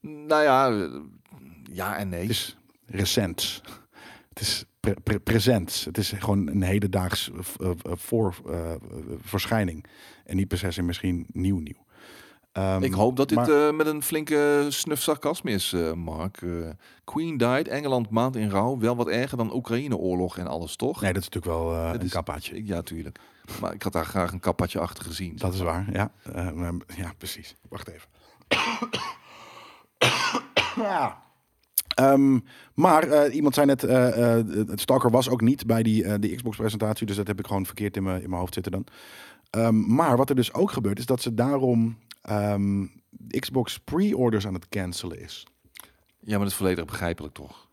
Nou 0.00 0.42
ja, 0.42 0.70
eh, 0.70 1.00
ja 1.72 1.96
en 1.96 2.08
nee. 2.08 2.20
Het 2.20 2.30
is 2.30 2.56
recent. 2.86 3.62
Het 4.28 4.40
is 4.40 4.64
pre- 4.80 5.00
pre- 5.02 5.20
present. 5.20 5.82
Het 5.84 5.98
is 5.98 6.10
gewoon 6.16 6.48
een 6.48 6.62
hedendaags 6.62 7.30
eh, 7.30 7.70
eh, 7.70 7.70
voor, 7.84 8.34
eh, 8.48 8.72
eh, 8.72 8.78
verschijning. 9.20 9.84
En 10.24 10.36
niet 10.36 10.48
per 10.48 10.72
se 10.72 10.82
misschien 10.82 11.26
nieuw 11.32 11.58
nieuw. 11.58 11.84
Ehm, 12.56 12.82
Ik 12.82 12.92
hoop 12.92 13.16
dat 13.16 13.28
dit 13.28 13.48
eh, 13.48 13.70
met 13.70 13.86
een 13.86 14.02
flinke 14.02 14.66
snuf 14.68 15.02
sarcasme 15.02 15.50
is, 15.50 15.72
eh, 15.72 15.92
Mark. 15.92 16.42
Eh, 16.42 16.50
Queen 17.04 17.36
died, 17.36 17.68
Engeland 17.68 18.10
maand 18.10 18.36
in 18.36 18.50
rouw. 18.50 18.78
Wel 18.78 18.96
wat 18.96 19.08
erger 19.08 19.36
dan 19.38 19.54
Oekraïne-oorlog 19.54 20.38
en 20.38 20.46
alles, 20.46 20.76
toch? 20.76 21.00
Nee, 21.00 21.12
dat 21.12 21.22
is 21.22 21.28
natuurlijk 21.28 21.60
wel 21.60 21.74
een 21.74 22.00
is- 22.00 22.10
kappaatje. 22.10 22.66
Ja, 22.66 22.82
tuurlijk. 22.82 23.18
Maar 23.60 23.74
ik 23.74 23.82
had 23.82 23.92
daar 23.92 24.04
graag 24.04 24.32
een 24.32 24.40
kappadje 24.40 24.78
achter 24.78 25.04
gezien. 25.04 25.32
Dat 25.36 25.54
is 25.54 25.60
waar, 25.60 25.86
ja. 25.92 26.10
Eh, 26.32 26.50
maar- 26.50 26.72
ja, 26.96 27.12
precies. 27.18 27.54
Wacht 27.68 27.88
even. 27.88 28.08
ja. 30.76 31.16
Ehm, 31.94 32.38
maar 32.74 33.28
iemand 33.28 33.54
zei 33.54 33.66
net, 33.66 33.80
het 34.68 34.80
Stalker 34.80 35.10
was 35.10 35.28
ook 35.28 35.40
niet 35.40 35.66
bij 35.66 35.82
die, 35.82 36.18
die 36.18 36.36
Xbox-presentatie. 36.36 37.06
Dus 37.06 37.16
dat 37.16 37.26
heb 37.26 37.38
ik 37.38 37.46
gewoon 37.46 37.66
verkeerd 37.66 37.96
in 37.96 38.02
mijn, 38.02 38.22
in 38.22 38.28
mijn 38.28 38.40
hoofd 38.40 38.54
zitten 38.54 38.72
dan. 38.72 38.86
Ehm, 39.50 39.94
maar 39.94 40.16
wat 40.16 40.28
er 40.28 40.34
dus 40.36 40.52
ook 40.54 40.70
gebeurt, 40.72 40.98
is 40.98 41.06
dat 41.06 41.22
ze 41.22 41.34
daarom 41.34 41.96
ehm, 42.26 42.86
Xbox 43.28 43.78
pre-orders 43.78 44.46
aan 44.46 44.54
het 44.54 44.68
cancelen 44.68 45.20
is. 45.20 45.46
Ja, 46.20 46.30
maar 46.30 46.38
dat 46.38 46.48
is 46.48 46.54
volledig 46.54 46.84
begrijpelijk, 46.84 47.34
toch? 47.34 47.68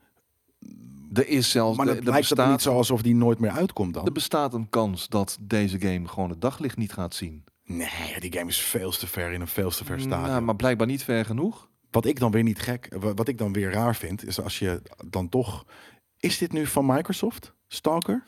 Er 1.13 1.27
is 1.27 1.49
zelfs... 1.51 1.77
Maar 1.77 1.87
er- 1.87 1.97
er 1.97 2.03
lijkt 2.03 2.27
bestaat, 2.29 2.49
niet 2.51 2.61
zo 2.61 2.73
alsof 2.73 3.01
die 3.01 3.15
nooit 3.15 3.39
meer 3.39 3.51
uitkomt 3.51 3.93
dan. 3.93 4.05
Er 4.05 4.11
bestaat 4.11 4.53
een 4.53 4.69
kans 4.69 5.07
dat 5.07 5.37
deze 5.41 5.79
game 5.79 6.07
gewoon 6.07 6.29
het 6.29 6.41
daglicht 6.41 6.77
niet 6.77 6.93
gaat 6.93 7.13
zien. 7.15 7.43
Nee, 7.65 8.19
die 8.19 8.33
game 8.33 8.49
is 8.49 8.59
veel 8.61 8.91
te 8.91 9.07
ver 9.07 9.31
in 9.31 9.41
een 9.41 9.47
veel 9.47 9.69
te 9.69 9.85
ver 9.85 9.99
stadium. 9.99 10.27
Nou, 10.29 10.41
maar 10.41 10.55
blijkbaar 10.55 10.87
niet 10.87 11.03
ver 11.03 11.25
genoeg. 11.25 11.69
Wat 11.91 12.05
ik 12.05 12.19
dan 12.19 12.31
weer 12.31 12.43
niet 12.43 12.59
gek, 12.59 12.95
wa- 12.99 13.13
wat 13.13 13.27
ik 13.27 13.37
dan 13.37 13.53
weer 13.53 13.71
raar 13.71 13.95
vind, 13.95 14.25
is 14.27 14.41
als 14.41 14.59
je 14.59 14.81
dan 15.07 15.29
toch. 15.29 15.65
Is 16.19 16.37
dit 16.37 16.51
nu 16.51 16.65
van 16.65 16.85
Microsoft? 16.85 17.53
Stalker? 17.67 18.23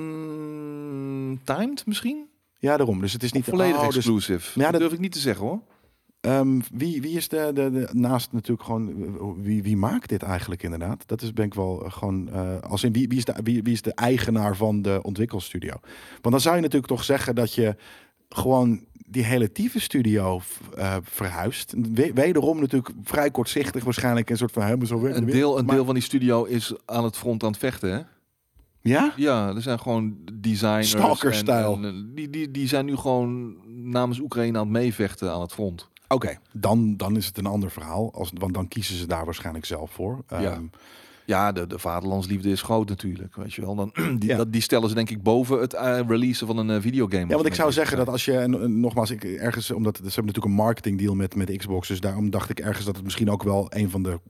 Mm, 0.00 1.40
timed 1.44 1.86
misschien? 1.86 2.28
Ja, 2.60 2.76
daarom. 2.76 3.00
Dus 3.00 3.12
het 3.12 3.22
is 3.22 3.32
niet 3.32 3.44
Volledig 3.44 3.76
oh, 3.80 3.86
dus, 3.86 3.96
exclusive. 3.96 4.58
Ja, 4.58 4.62
dat 4.62 4.72
dat- 4.72 4.80
durf 4.80 4.92
ik 4.92 4.98
niet 4.98 5.12
te 5.12 5.18
zeggen 5.18 5.46
hoor. 5.46 5.60
ehm, 6.20 6.60
wie, 6.72 7.00
wie 7.02 7.16
is 7.16 7.28
de, 7.28 7.50
de, 7.54 7.70
de 7.70 7.88
naast 7.92 8.32
natuurlijk 8.32 8.62
gewoon 8.62 8.88
eh, 8.88 9.44
wie, 9.44 9.62
wie 9.62 9.76
maakt 9.76 10.08
dit 10.08 10.22
eigenlijk 10.22 10.62
inderdaad? 10.62 11.02
Dat 11.06 11.22
is 11.22 11.32
ben 11.32 11.44
ik 11.44 11.54
wel 11.54 11.84
eh, 11.84 11.92
gewoon 11.92 12.28
eh, 12.32 12.60
als 12.60 12.84
in 12.84 12.92
wie, 12.92 13.08
wie 13.08 13.18
is 13.18 13.24
de 13.24 13.34
wie, 13.42 13.62
wie 13.62 13.72
is 13.72 13.82
de 13.82 13.94
eigenaar 13.94 14.56
van 14.56 14.82
de 14.82 14.98
ontwikkelstudio? 15.02 15.74
Want 16.20 16.30
dan 16.34 16.40
zou 16.40 16.54
je 16.56 16.60
natuurlijk 16.62 16.92
toch 16.92 17.04
zeggen 17.04 17.34
dat 17.34 17.54
je 17.54 17.76
gewoon 18.28 18.84
die 19.06 19.24
hele 19.24 19.50
studio 19.76 20.40
eh, 20.76 20.96
verhuist. 21.02 21.74
We- 21.92 22.12
wederom 22.14 22.60
natuurlijk 22.60 22.94
vrij 23.02 23.30
kortzichtig 23.30 23.84
waarschijnlijk 23.84 24.30
een 24.30 24.36
soort 24.36 24.52
van 24.52 24.62
helemaal 24.62 24.86
zo 24.86 25.04
Een 25.06 25.24
deel, 25.26 25.58
een 25.58 25.64
Maar- 25.64 25.74
deel 25.74 25.84
van 25.84 25.94
die 25.94 26.02
studio 26.02 26.44
is 26.44 26.72
aan 26.84 27.04
het 27.04 27.16
front 27.16 27.42
aan 27.42 27.50
het 27.50 27.58
vechten 27.58 27.92
hè? 27.92 28.00
Ja? 28.82 29.12
Ja, 29.16 29.48
er 29.54 29.62
zijn 29.62 29.78
gewoon 29.80 30.16
designers. 30.32 30.88
Stalker-stijl. 30.90 31.74
en- 31.74 31.84
en, 31.84 31.94
eh, 31.94 32.14
Die, 32.14 32.30
die, 32.30 32.50
die 32.50 32.68
zijn 32.68 32.84
nu 32.84 32.96
gewoon 32.96 33.54
namens 33.66 34.20
Oekraïne 34.20 34.58
aan 34.58 34.64
het 34.64 34.72
meevechten 34.72 35.32
aan 35.32 35.40
het 35.40 35.52
front. 35.52 35.88
Oké, 36.08 36.38
dan, 36.52 36.96
dan 36.96 37.16
is 37.16 37.26
het 37.26 37.38
een 37.38 37.46
ander 37.46 37.70
verhaal. 37.70 38.12
Als, 38.14 38.30
want 38.34 38.54
dan 38.54 38.68
kiezen 38.68 38.96
ze 38.96 39.06
daar 39.06 39.24
waarschijnlijk 39.24 39.64
zelf 39.64 39.90
voor. 39.90 40.24
Ja. 40.28 40.40
Ehm, 40.40 40.64
Ja, 41.24 41.52
de, 41.52 41.66
de 41.66 41.78
vaderlandsliefde 41.78 42.50
is 42.50 42.62
groot 42.62 42.88
natuurlijk. 42.88 43.36
Weet 43.36 43.52
je 43.54 43.60
wel. 43.60 43.74
Dan, 43.74 43.92
die, 44.18 44.28
Ja. 44.30 44.36
dat, 44.36 44.52
die 44.52 44.60
stellen 44.60 44.88
ze 44.88 44.94
denk 44.94 45.10
ik 45.10 45.22
boven 45.22 45.60
het 45.60 45.74
eh, 45.74 46.00
releasen 46.08 46.46
van 46.46 46.56
een 46.58 46.70
eh, 46.70 46.80
videogame. 46.80 47.26
Ja, 47.28 47.34
want 47.34 47.46
ik 47.46 47.54
zou 47.54 47.72
zeggen 47.72 47.96
dat 47.96 48.08
als 48.08 48.24
je, 48.24 48.38
en, 48.38 48.62
en 48.62 48.80
nogmaals, 48.80 49.10
ik 49.10 49.24
ergens, 49.24 49.70
omdat 49.70 49.96
ze 49.96 50.02
hebben 50.02 50.24
natuurlijk 50.26 50.44
een 50.54 50.64
marketing 50.64 50.98
deal 50.98 51.14
met, 51.14 51.34
met 51.34 51.56
Xbox, 51.56 51.88
dus 51.88 52.00
daarom 52.00 52.30
dacht 52.30 52.50
ik 52.50 52.60
ergens 52.60 52.84
dat 52.86 52.94
het 52.94 53.04
misschien 53.04 53.30
ook 53.30 53.42
wel 53.42 53.66
een 53.68 53.90
van 53.90 54.02
de 54.02 54.20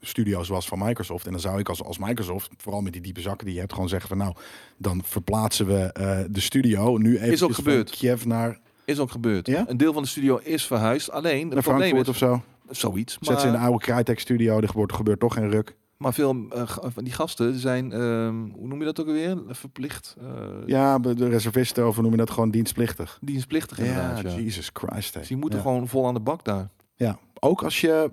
studio's 0.00 0.48
was 0.48 0.66
van 0.68 0.78
Microsoft. 0.78 1.26
En 1.26 1.32
dan 1.32 1.40
zou 1.40 1.58
ik 1.58 1.68
als, 1.68 1.82
als 1.82 1.98
Microsoft, 1.98 2.50
vooral 2.56 2.80
met 2.80 2.92
die 2.92 3.02
diepe 3.02 3.20
zakken 3.20 3.44
die 3.44 3.54
je 3.54 3.60
hebt, 3.60 3.72
gewoon 3.72 3.88
zeggen 3.88 4.08
van 4.08 4.18
nou, 4.18 4.34
dan 4.76 5.02
verplaatsen 5.04 5.66
we 5.66 5.92
eh, 5.92 6.18
de 6.30 6.40
studio 6.40 6.96
nu 6.96 7.18
even 7.18 7.46
ook 7.46 7.54
gebeurd. 7.54 7.90
Kiev 7.90 8.24
naar, 8.24 8.58
Is 8.84 8.98
ook 8.98 9.10
gebeurd. 9.10 9.46
Ja? 9.46 9.64
Een 9.68 9.76
deel 9.76 9.92
van 9.92 10.02
de 10.02 10.08
studio 10.08 10.36
is 10.42 10.66
verhuisd. 10.66 11.10
Alleen, 11.10 11.48
naar 11.48 11.62
Frankfurt 11.62 12.00
is... 12.02 12.08
of 12.08 12.16
zo. 12.16 12.42
Zoiets. 12.70 13.18
Zet 13.20 13.40
ze 13.40 13.46
in 13.46 13.52
de 13.52 13.58
Maar, 13.58 13.66
oude 13.68 13.84
Crytek 13.84 14.20
studio, 14.20 14.60
er 14.60 14.68
gebeurt, 14.68 14.92
gebeurt 14.92 15.20
toch 15.20 15.34
geen 15.34 15.50
ruk. 15.50 15.76
maar 15.96 16.14
veel 16.14 16.46
eh, 16.50 16.62
van 16.66 17.04
die 17.04 17.12
gasten 17.12 17.54
zijn, 17.58 17.92
ehm, 17.92 18.34
hoe 18.52 18.66
noem 18.68 18.78
je 18.78 18.84
dat 18.84 19.00
ook 19.00 19.06
alweer? 19.06 19.38
Verplicht. 19.48 20.16
eh, 20.20 20.26
Ja, 20.66 20.98
de 20.98 21.28
reservisten, 21.28 21.86
of 21.88 21.94
hoe 21.94 22.02
noem 22.02 22.12
je 22.12 22.18
dat, 22.18 22.30
gewoon 22.30 22.50
dienstplichtig. 22.50 23.18
Dienstplichtig 23.20 23.78
inderdaad. 23.78 24.20
Ja, 24.20 24.34
Jesus 24.38 24.70
Christ. 24.72 25.14
hè. 25.14 25.20
Dus 25.20 25.28
die 25.28 25.36
moeten 25.36 25.58
Ja. 25.58 25.64
gewoon 25.64 25.88
vol 25.88 26.06
aan 26.06 26.14
de 26.14 26.20
bak 26.20 26.44
daar. 26.44 26.68
Ja, 26.94 27.18
ook 27.40 27.62
als 27.62 27.80
je 27.80 28.10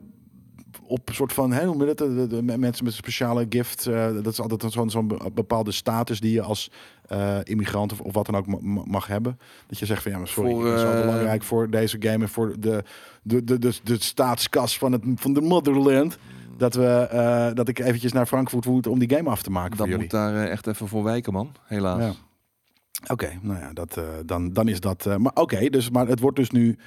op 0.88 1.10
een 1.10 1.16
soort 1.16 1.34
van, 1.34 1.52
hè, 1.52 1.66
hoe 1.66 1.86
dat, 1.86 1.98
de, 1.98 2.42
mensen 2.42 2.66
met 2.66 2.78
een 2.86 2.92
speciale 2.92 3.46
gift, 3.50 3.86
eh, 3.88 4.14
dat 4.14 4.26
is 4.28 4.40
altijd 4.40 4.72
zo'n 4.72 4.90
zo'n 4.90 5.08
be- 5.08 5.30
bepaalde 5.34 5.72
status 5.72 6.20
die 6.20 6.32
je 6.32 6.42
als 6.42 6.72
eh, 7.08 7.38
immigrant 7.44 7.92
of, 7.92 8.00
of 8.00 8.14
wat 8.14 8.26
dan 8.26 8.36
ook 8.36 8.48
ma- 8.48 8.58
ma- 8.62 8.84
mag 8.86 9.08
hebben. 9.08 9.40
Dat 9.68 9.80
je 9.80 9.86
zegt 9.86 10.02
van 10.04 10.12
ja, 10.12 10.18
maar 10.18 10.28
sorry, 10.28 10.52
Voor, 10.52 10.66
het 10.66 10.76
is 10.78 10.84
wel 10.84 10.94
eh, 10.94 11.02
belangrijk 11.02 11.44
voor 11.44 11.70
deze 11.70 11.98
game 12.00 12.24
en 12.24 12.30
voor 12.30 12.56
de, 12.60 12.84
de, 13.22 13.44
de, 13.44 13.60
de, 13.60 13.74
de 13.84 14.02
staatskas 14.02 14.78
van, 14.78 14.92
het, 14.92 15.04
van 15.16 15.34
de 15.34 15.42
motherland. 15.42 16.18
Dat, 16.58 16.74
we, 16.76 17.52
dat 17.54 17.68
ik 17.68 17.80
eventjes 17.80 18.12
naar 18.12 18.26
Frankfurt 18.26 18.66
moet 18.66 18.88
om 18.88 19.00
die 19.00 19.10
game 19.16 19.30
af 19.30 19.42
te 19.42 19.50
maken 19.50 19.78
Dat 19.78 19.88
moet 19.88 20.10
daar 20.10 20.48
echt 20.48 20.68
even 20.68 20.88
voor 20.88 21.04
wijken, 21.04 21.34
man. 21.34 21.52
Helaas. 21.66 22.00
Ja. 22.00 22.12
Oké, 23.12 23.40
nou 23.42 23.60
ja, 23.60 23.74
dat, 23.74 24.00
dan, 24.26 24.54
dan 24.54 24.68
is 24.68 24.80
dat. 24.80 25.06
maar 25.18 25.32
oké, 25.34 25.70
dus, 25.70 25.90
maar 25.90 26.08
het 26.08 26.20
wordt 26.20 26.38
dus 26.38 26.50
nu. 26.50 26.78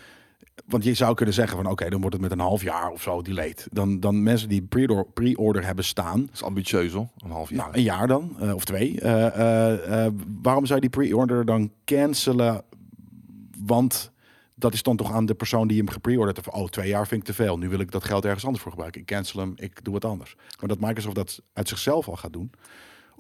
Want 0.67 0.85
je 0.85 0.95
zou 0.95 1.15
kunnen 1.15 1.35
zeggen 1.35 1.57
van 1.57 1.67
oké, 1.67 1.89
dan 1.89 2.01
wordt 2.01 2.15
het 2.15 2.23
met 2.23 2.33
een 2.33 2.39
half 2.39 2.63
jaar 2.63 2.91
of 2.91 3.03
zo 3.03 3.23
delayed. 3.23 3.67
Dan, 3.71 4.01
dan 4.01 4.23
mensen 4.23 4.49
die 4.49 4.63
pre-order, 4.63 5.13
pre-order 5.13 5.65
hebben 5.65 5.85
staan. 5.85 6.21
Dat 6.21 6.35
is 6.35 6.43
ambitieus 6.43 6.93
hoor. 6.93 7.09
Een 7.19 7.31
half 7.31 7.51
jaar. 7.51 7.59
Nou, 7.59 7.75
een 7.75 7.83
jaar 7.83 8.07
dan, 8.07 8.37
eh, 8.41 8.55
of 8.55 8.65
twee. 8.65 9.01
Eh, 9.01 10.07
waarom 10.43 10.67
zou 10.67 10.81
je 10.81 10.89
die 10.89 10.91
pre-order 10.91 11.45
dan 11.45 11.73
cancelen? 11.85 12.63
Want 13.65 14.11
dat 14.55 14.75
is 14.75 14.83
dan 14.83 14.97
toch 14.97 15.13
aan 15.13 15.27
de 15.27 15.35
persoon 15.35 15.69
die 15.69 15.79
hem 15.79 15.89
gepreorderd 15.89 16.37
heeft. 16.37 16.51
Oh, 16.51 16.69
twee 16.69 16.89
jaar 16.89 17.07
vind 17.07 17.21
ik 17.21 17.27
te 17.27 17.43
veel. 17.43 17.59
Nu 17.59 17.69
wil 17.69 17.81
ik 17.81 17.91
dat 17.91 18.05
geld 18.05 18.25
ergens 18.25 18.45
anders 18.45 18.63
voor 18.63 18.73
gebruiken. 18.73 19.01
Ik 19.01 19.07
cancel 19.07 19.41
hem, 19.41 19.53
ik 19.57 19.85
doe 19.85 19.95
het 19.95 20.05
anders. 20.05 20.37
Maar 20.61 20.69
dat 20.69 20.81
Microsoft 20.81 21.15
dat 21.15 21.41
uit 21.53 21.69
zichzelf 21.69 22.09
al 22.09 22.17
gaat 22.17 22.33
doen. 22.33 22.51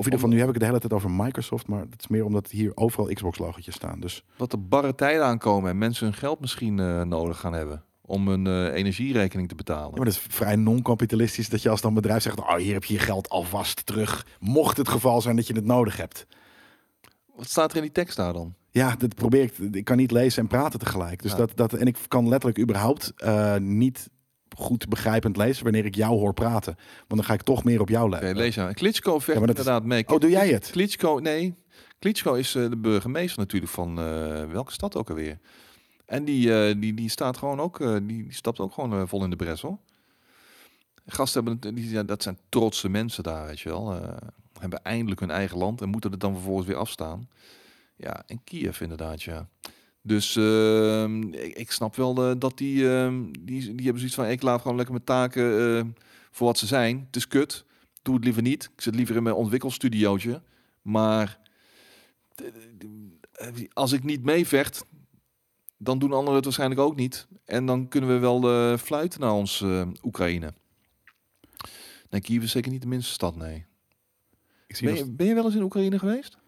Of 0.01 0.07
in 0.07 0.13
ieder 0.13 0.29
geval, 0.29 0.29
nu 0.29 0.39
heb 0.39 0.47
ik 0.49 0.53
het 0.53 0.63
de 0.63 0.67
hele 0.69 0.79
tijd 0.89 0.93
over 0.93 1.11
Microsoft. 1.25 1.67
Maar 1.67 1.81
het 1.81 2.01
is 2.01 2.09
meer 2.09 2.25
omdat 2.25 2.51
hier 2.51 2.73
overal 2.75 3.13
Xbox-logotjes 3.15 3.75
staan. 3.75 4.01
Dus 4.01 4.25
Dat 4.37 4.53
er 4.53 4.69
barre 4.69 4.95
tijden 4.95 5.25
aankomen 5.25 5.71
en 5.71 5.79
mensen 5.79 6.05
hun 6.07 6.15
geld 6.15 6.41
misschien 6.41 6.79
eh, 6.79 7.03
nodig 7.03 7.39
gaan 7.41 7.53
hebben. 7.53 7.85
Om 8.01 8.29
hun 8.29 8.47
eh, 8.47 8.75
energierekening 8.75 9.49
te 9.49 9.55
betalen. 9.55 9.91
Ja, 9.91 9.97
maar 9.97 10.05
dat 10.05 10.15
is 10.15 10.27
vrij 10.29 10.57
non-kapitalistisch 10.57 11.49
dat 11.49 11.63
je 11.63 11.69
als 11.69 11.81
dan 11.81 11.95
bedrijf 11.95 12.23
zegt... 12.23 12.39
oh, 12.39 12.55
hier 12.55 12.73
heb 12.73 12.85
je 12.85 12.93
je 12.95 12.99
geld 13.01 13.29
alvast 13.29 13.87
terug. 13.87 14.27
Mocht 14.39 14.77
het 14.77 14.89
geval 14.89 15.21
zijn 15.21 15.37
dat 15.37 15.47
je 15.47 15.55
het 15.55 15.65
nodig 15.65 15.97
hebt. 15.97 16.27
Wat 17.37 17.49
staat 17.49 17.71
er 17.71 17.77
in 17.77 17.83
die 17.83 17.93
tekst 17.93 18.17
daar 18.17 18.33
dan? 18.33 18.55
Ja, 18.71 18.95
dat 18.99 19.15
probeer 19.15 19.43
ik. 19.43 19.59
Ik 19.59 19.85
kan 19.85 19.97
niet 19.97 20.11
lezen 20.11 20.43
en 20.43 20.49
praten 20.49 20.79
tegelijk. 20.79 21.23
Dus 21.23 21.31
Ja. 21.31 21.37
dat, 21.37 21.51
dat, 21.55 21.73
en 21.73 21.87
ik 21.87 21.97
kan 22.09 22.29
letterlijk 22.29 22.61
überhaupt 22.61 23.13
eh, 23.17 23.57
niet 23.57 24.09
goed 24.61 24.89
begrijpend 24.89 25.37
lezen 25.37 25.63
wanneer 25.65 25.85
ik 25.85 25.95
jou 25.95 26.19
hoor 26.19 26.35
praten. 26.35 26.75
Want 26.97 27.09
dan 27.21 27.25
ga 27.25 27.33
ik 27.35 27.43
toch 27.43 27.65
meer 27.65 27.81
op 27.81 27.89
jou 27.89 28.07
Oké, 28.07 28.13
letten. 28.19 28.37
lees 28.37 28.59
aan. 28.59 28.75
Klitschko 28.75 29.19
vecht 29.19 29.41
Ja, 29.41 29.47
dat 29.47 29.59
is- 29.59 29.65
inderdaad 29.65 29.85
mee. 29.85 30.09
Oh, 30.09 30.21
doe 30.21 30.31
jij 30.31 30.49
het? 30.49 30.71
Klitschko, 30.71 31.19
nee. 31.19 31.55
Klitschko 31.99 32.35
is 32.35 32.55
eh, 32.55 32.69
de 32.71 32.77
burgemeester 32.77 33.39
natuurlijk 33.39 33.73
van 33.73 33.99
eh, 33.99 34.45
welke 34.51 34.73
stad 34.73 34.97
ook 34.97 35.09
alweer. 35.09 35.39
En 36.07 36.25
die, 36.25 36.55
eh, 36.69 36.75
die, 36.81 36.95
die 36.95 37.09
staat 37.09 37.37
gewoon 37.37 37.61
ook, 37.61 37.79
die, 37.79 38.03
die 38.03 38.35
stapt 38.35 38.59
ook 38.59 38.73
gewoon 38.73 39.09
vol 39.09 39.25
in 39.25 39.31
de 39.31 39.37
bres 39.37 39.61
hoor. 39.61 39.79
Gasten 41.07 41.45
hebben, 41.45 41.75
die, 41.75 41.91
ja, 41.91 42.03
dat 42.03 42.23
zijn 42.23 42.39
trotse 42.49 42.89
mensen 42.89 43.23
daar, 43.23 43.47
weet 43.47 43.61
je 43.61 43.69
wel. 43.69 43.91
hebben 44.59 44.83
eindelijk 44.85 45.21
hun 45.21 45.31
eigen 45.31 45.59
land 45.59 45.81
en 45.83 45.89
moeten 45.89 46.11
het 46.11 46.21
dan 46.21 46.33
vervolgens 46.35 46.67
weer 46.67 46.77
afstaan. 46.77 47.29
Ja, 47.97 48.23
en 48.27 48.41
Kiev 48.45 48.81
inderdaad, 48.81 49.23
ja. 49.23 49.49
Dus 50.03 50.37
ehm, 50.37 51.23
ik, 51.23 51.57
ik 51.57 51.71
snap 51.71 51.97
wel 51.97 52.31
eh, 52.31 52.33
dat 52.39 52.59
die, 52.59 52.91
ehm, 52.91 53.25
die, 53.41 53.61
die 53.61 53.85
hebben 53.85 53.99
zoiets 53.99 54.15
van, 54.15 54.27
ik 54.27 54.43
laat 54.43 54.61
gewoon 54.61 54.77
lekker 54.77 54.95
mijn 54.95 55.07
taken 55.07 55.77
eh, 55.79 55.85
voor 56.31 56.47
wat 56.47 56.59
ze 56.59 56.67
zijn. 56.67 57.03
Het 57.07 57.17
is 57.17 57.29
kut, 57.29 57.65
doe 58.03 58.15
het 58.15 58.25
liever 58.25 58.43
niet. 58.43 58.71
Ik 58.75 58.81
zit 58.81 58.95
liever 58.95 59.17
in 59.17 59.23
mijn 59.23 59.35
ontwikkelstudiootje. 59.35 60.43
Maar 60.83 61.39
d- 62.35 62.43
als 63.73 63.93
ik 63.93 64.05
niet 64.05 64.23
meevecht, 64.25 64.85
dan 65.79 65.99
doen 65.99 66.13
anderen 66.13 66.35
het 66.35 66.45
waarschijnlijk 66.45 66.81
ook 66.81 66.97
niet. 66.97 67.27
En 67.45 67.67
dan 67.67 67.89
kunnen 67.89 68.11
we 68.11 68.19
wel 68.19 68.51
eh, 68.51 68.79
fluiten 68.79 69.21
naar 69.21 69.33
ons 69.33 69.61
eh, 69.61 69.89
Oekraïne. 70.03 70.53
Nee, 72.11 72.21
Kiev 72.21 72.43
is 72.43 72.51
zeker 72.51 72.71
niet 72.71 72.83
de 72.83 72.89
minste 72.89 73.13
stad, 73.13 73.37
nee. 73.37 73.65
Ik 74.67 74.77
zie 74.77 74.87
Ben 74.87 74.97
je, 74.97 75.11
ben 75.11 75.27
je 75.27 75.35
wel 75.35 75.45
eens 75.45 75.55
in 75.55 75.63
Oekraïne 75.63 75.99
geweest? 75.99 76.39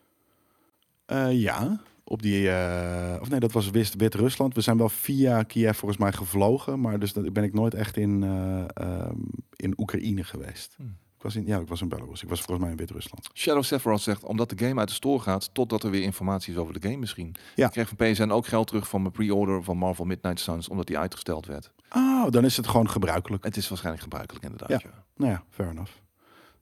Eh, 1.05 1.41
ja, 1.41 1.81
op 2.13 2.23
die... 2.23 2.51
eh, 2.51 3.21
of 3.21 3.29
nee, 3.29 3.41
dat 3.41 3.53
was 3.53 3.71
Wit- 3.71 3.95
Wit-Rusland. 3.97 4.55
We 4.55 4.61
zijn 4.61 4.77
wel 4.79 4.89
via 4.89 5.43
Kiev 5.43 5.77
volgens 5.77 6.01
mij 6.01 6.13
gevlogen. 6.13 6.81
Maar 6.81 6.99
dus 6.99 7.13
dat, 7.13 7.33
ben 7.33 7.45
ik 7.45 7.53
nooit 7.55 7.75
echt 7.75 7.97
in, 7.97 8.23
eh, 8.23 8.65
ehm, 8.75 9.17
in 9.57 9.75
Oekraïne 9.77 10.25
geweest. 10.25 10.75
Hmm. 10.77 10.97
Ik 11.17 11.23
was 11.23 11.37
in, 11.37 11.47
ja, 11.47 11.59
ik 11.59 11.69
was 11.69 11.81
in 11.81 11.89
Belarus. 11.89 12.23
Ik 12.23 12.29
was 12.29 12.39
volgens 12.41 12.61
mij 12.61 12.71
in 12.71 12.77
Wit-Rusland. 12.77 13.29
Shadow 13.35 13.63
Sephiroth 13.63 14.01
zegt, 14.01 14.25
omdat 14.25 14.51
de 14.51 14.65
game 14.67 14.81
uit 14.81 14.89
de 14.89 14.95
store 14.95 15.19
gaat, 15.21 15.55
totdat 15.55 15.83
er 15.83 15.91
weer 15.91 16.03
informatie 16.03 16.53
is 16.53 16.59
over 16.59 16.81
de 16.81 16.89
game 16.89 16.97
misschien. 16.99 17.35
Ja. 17.55 17.67
Ik 17.67 17.73
kreeg 17.73 17.89
van 17.89 17.97
PSN 17.97 18.31
ook 18.31 18.47
geld 18.47 18.67
terug 18.67 18.89
van 18.89 19.01
mijn 19.01 19.13
pre-order 19.13 19.63
van 19.63 19.77
Marvel 19.77 20.05
Midnight 20.05 20.41
Suns, 20.41 20.69
omdat 20.69 20.87
die 20.87 20.99
uitgesteld 20.99 21.47
werd. 21.47 21.73
Oh, 21.95 22.31
dan 22.31 22.45
is 22.45 22.57
het 22.57 22.67
gewoon 22.67 22.91
gebruikelijk. 22.91 23.45
Het 23.45 23.57
is 23.57 23.69
waarschijnlijk 23.69 24.03
gebruikelijk 24.05 24.45
inderdaad. 24.45 24.83
Ja. 24.83 24.89
Ja. 24.95 25.05
Nou 25.17 25.31
ja, 25.31 25.45
fair 25.51 25.71
enough. 25.71 25.93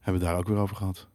Hebben 0.01 0.23
we 0.23 0.29
daar 0.29 0.39
ook 0.39 0.49
weer 0.49 0.59
over 0.59 0.77
gehad. 0.77 1.09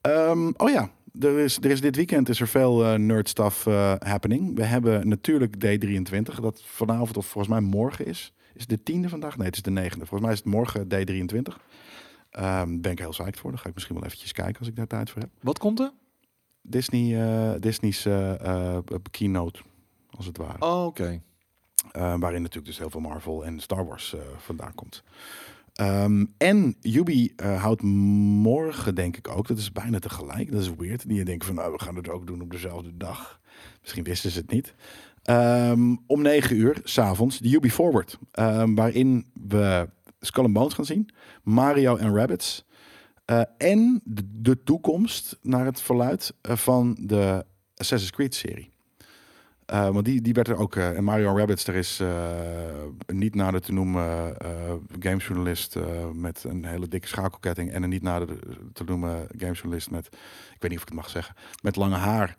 Ehm, 0.00 0.50
oh 0.56 0.70
ja, 0.70 0.90
er 1.20 1.38
is, 1.38 1.56
er 1.56 1.70
is 1.70 1.80
dit 1.80 1.96
weekend 1.96 2.28
is 2.28 2.40
er 2.40 2.48
veel 2.48 2.84
eh 2.84 2.98
nerd 2.98 3.28
stuff 3.28 3.66
eh, 3.66 3.94
happening. 3.98 4.56
We 4.56 4.64
hebben 4.64 5.08
natuurlijk 5.08 5.54
D23, 5.56 6.40
dat 6.40 6.62
vanavond 6.64 7.16
of 7.16 7.26
volgens 7.26 7.52
mij 7.52 7.62
morgen 7.62 8.06
is. 8.06 8.32
Is 8.54 8.60
het 8.60 8.70
de 8.70 8.82
tiende 8.82 9.08
vandaag? 9.08 9.36
Nee, 9.36 9.46
het 9.46 9.56
is 9.56 9.62
de 9.62 9.70
negende. 9.70 10.06
Volgens 10.06 10.20
mij 10.20 10.32
is 10.32 10.38
het 10.38 10.48
morgen 10.48 10.84
D23. 10.84 11.56
Ehm 12.30 12.80
ben 12.80 12.92
ik 12.92 12.98
heel 12.98 13.10
psyched 13.10 13.38
voor. 13.38 13.50
Dan 13.50 13.58
ga 13.58 13.68
ik 13.68 13.74
misschien 13.74 13.94
wel 13.94 14.04
eventjes 14.04 14.32
kijken 14.32 14.58
als 14.58 14.68
ik 14.68 14.76
daar 14.76 14.86
tijd 14.86 15.10
voor 15.10 15.20
heb. 15.20 15.30
Wat 15.40 15.58
komt 15.58 15.80
er? 15.80 15.92
Disney, 16.62 17.22
eh, 17.22 17.60
Disney's 17.60 18.02
keynote, 19.10 19.60
als 20.10 20.26
het 20.26 20.36
ware. 20.36 20.60
Oh, 20.60 20.84
oké. 20.84 21.22
Eh, 21.92 22.14
waarin 22.18 22.42
natuurlijk 22.42 22.66
dus 22.66 22.78
heel 22.78 22.90
veel 22.90 23.00
Marvel 23.00 23.44
en 23.44 23.60
Star 23.60 23.86
Wars 23.86 24.14
vandaan 24.36 24.74
komt. 24.74 25.02
Ehm, 25.74 26.24
en 26.36 26.76
Yubi 26.80 27.32
eh, 27.36 27.62
houdt 27.62 27.82
morgen, 27.82 28.94
denk 28.94 29.16
ik 29.16 29.28
ook, 29.28 29.46
dat 29.48 29.58
is 29.58 29.72
bijna 29.72 29.98
tegelijk, 29.98 30.52
dat 30.52 30.60
is 30.60 30.74
weird. 30.74 31.08
Die 31.08 31.24
denkt 31.24 31.44
van, 31.44 31.54
nou, 31.54 31.72
we 31.72 31.82
gaan 31.82 31.96
het 31.96 32.08
ook 32.08 32.26
doen 32.26 32.40
op 32.40 32.50
dezelfde 32.50 32.96
dag. 32.96 33.40
Misschien 33.80 34.04
wisten 34.04 34.30
ze 34.30 34.38
het 34.38 34.50
niet. 34.50 34.74
Ehm, 35.22 35.96
om 36.06 36.22
negen 36.22 36.56
uur, 36.56 36.80
s'avonds, 36.84 37.38
de 37.38 37.48
Yubi 37.48 37.70
Forward. 37.70 38.18
ehm, 38.30 38.74
waarin 38.74 39.26
we 39.48 39.88
Skull 40.20 40.44
and 40.44 40.52
Bones 40.52 40.74
gaan 40.74 40.84
zien. 40.84 41.08
Mario 41.42 41.96
en 41.96 42.14
Rabbits. 42.14 42.64
Eh, 43.24 43.42
en 43.58 44.00
de, 44.04 44.62
toekomst 44.62 45.38
naar 45.42 45.64
het 45.64 45.80
verluid 45.80 46.34
eh, 46.40 46.56
van 46.56 46.96
de 47.00 47.44
Assassin's 47.76 48.12
Creed-serie. 48.12 48.73
Eh, 49.74 49.88
want 49.88 50.04
die, 50.04 50.20
die 50.20 50.32
werd 50.32 50.48
er 50.48 50.56
ook. 50.56 50.76
eh 50.76 50.96
en 50.96 51.04
Mario 51.04 51.36
Rabbits, 51.36 51.66
er 51.66 51.74
is 51.74 52.00
eh, 52.00 52.08
een 53.06 53.18
niet 53.18 53.34
nader 53.34 53.60
te 53.60 53.72
noemen 53.72 54.36
gamesjournalist 55.00 55.76
eh, 55.76 55.84
met 56.12 56.44
een 56.48 56.64
hele 56.64 56.88
dikke 56.88 57.06
schakelketting. 57.06 57.72
En 57.72 57.82
een 57.82 57.88
niet 57.88 58.02
nader 58.02 58.28
te 58.72 58.84
noemen 58.84 59.26
gamesjournalist 59.38 59.90
met, 59.90 60.06
ik 60.54 60.60
weet 60.60 60.70
niet 60.70 60.78
of 60.78 60.82
ik 60.82 60.88
het 60.88 60.98
mag 60.98 61.10
zeggen, 61.10 61.34
met 61.62 61.76
lange 61.76 61.96
haar. 61.96 62.36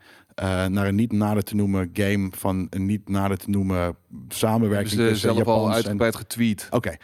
naar 0.70 0.88
een 0.88 0.96
niet 0.96 1.12
nader 1.12 1.44
te 1.44 1.56
noemen 1.56 1.90
game 1.94 2.30
van 2.32 2.68
een 2.70 2.86
niet 2.86 3.10
nader 3.10 3.38
te 3.38 3.50
noemen 3.50 3.96
samenwerking 4.28 4.90
ze 4.90 4.98
tussen 4.98 5.34
zelf 5.34 5.48
al 5.48 5.68
en 5.68 5.74
uitgebreid 5.74 6.16
getweet. 6.16 6.68
Oké, 6.70 6.96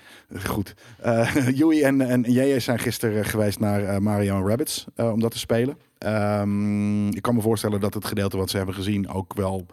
goed. 0.43 0.73
Joey 1.59 1.83
en, 1.83 2.01
en 2.01 2.21
JJ 2.21 2.59
zijn 2.59 2.79
gisteren 2.79 3.25
geweest 3.25 3.59
naar 3.59 4.01
Mario 4.01 4.47
Rabbits 4.47 4.85
om 4.95 5.19
dat 5.19 5.31
te 5.31 5.39
spelen. 5.39 5.77
Ehm, 5.97 7.07
ik 7.07 7.21
kan 7.21 7.35
me 7.35 7.41
voorstellen 7.41 7.79
dat 7.79 7.93
het 7.93 8.05
gedeelte 8.05 8.37
wat 8.37 8.49
ze 8.49 8.57
hebben 8.57 8.75
gezien 8.75 9.09
ook 9.09 9.33
wel 9.33 9.65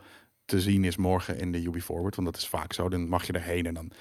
te 0.49 0.61
zien 0.61 0.85
is 0.85 0.97
morgen 0.97 1.39
in 1.39 1.53
de 1.53 1.63
Ubi 1.63 1.81
Forward. 1.81 2.15
Want 2.15 2.29
dat 2.29 2.37
is 2.37 2.49
vaak 2.49 2.73
zo. 2.73 2.89
Dan 2.89 3.09
mag 3.09 3.27
je 3.27 3.33
erheen 3.33 3.67
en 3.67 3.75
dan 3.75 3.93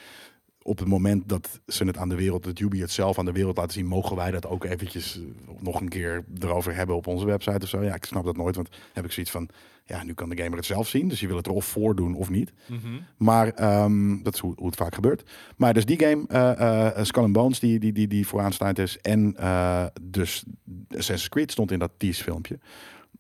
op 0.68 0.80
het 0.80 0.88
moment 0.88 1.30
dat 1.30 1.60
ze 1.68 1.84
het 1.84 1.98
aan 1.98 2.10
de 2.10 2.16
wereld, 2.16 2.44
dat 2.44 2.60
Ubi 2.60 2.82
het 2.82 2.92
zelf 2.92 3.20
aan 3.20 3.26
de 3.26 3.32
wereld 3.32 3.58
laten 3.58 3.74
zien, 3.74 3.86
mogen 3.86 4.16
wij 4.16 4.32
dat 4.32 4.48
ook 4.48 4.64
eventjes 4.64 5.18
eh, 5.18 5.54
nog 5.60 5.82
een 5.82 5.90
keer 5.90 6.26
erover 6.40 6.76
hebben 6.76 6.96
op 6.96 7.08
onze 7.08 7.26
website 7.26 7.64
of 7.64 7.70
zo. 7.70 7.84
Ja, 7.84 7.96
ik 7.96 8.06
snap 8.06 8.26
dat 8.26 8.38
nooit, 8.38 8.56
want 8.56 8.70
heb 8.94 9.06
ik 9.06 9.12
zoiets 9.12 9.32
van, 9.32 9.50
ja, 9.86 10.04
nu 10.04 10.14
kan 10.14 10.30
de 10.30 10.38
gamer 10.38 10.58
het 10.58 10.66
zelf 10.66 10.88
zien. 10.88 11.08
Dus 11.08 11.20
je 11.20 11.28
wil 11.28 11.36
het 11.36 11.46
er 11.46 11.52
of 11.52 11.66
voor 11.66 11.96
doen 11.96 12.16
of 12.16 12.30
niet. 12.30 12.54
Maar 13.18 13.48
ehm, 13.50 14.24
dat 14.24 14.34
is 14.34 14.40
hoe, 14.40 14.54
hoe 14.58 14.68
het 14.68 14.76
vaak 14.76 14.94
gebeurt. 14.94 15.30
Maar 15.58 15.74
dus 15.74 15.86
die 15.86 16.00
game, 16.00 16.28
eh 16.28 17.04
Skull 17.04 17.24
and 17.24 17.34
Bones, 17.34 17.60
die, 17.60 17.80
die, 17.80 17.94
die, 17.94 18.08
die 18.08 18.28
vooraanstaand 18.28 18.80
is. 18.80 18.98
En 19.02 19.36
dus 20.02 20.44
Assassin's 20.90 21.30
Creed 21.30 21.52
stond 21.52 21.72
in 21.72 21.80
dat 21.80 21.92
tease 21.98 22.24
filmpje. 22.24 22.60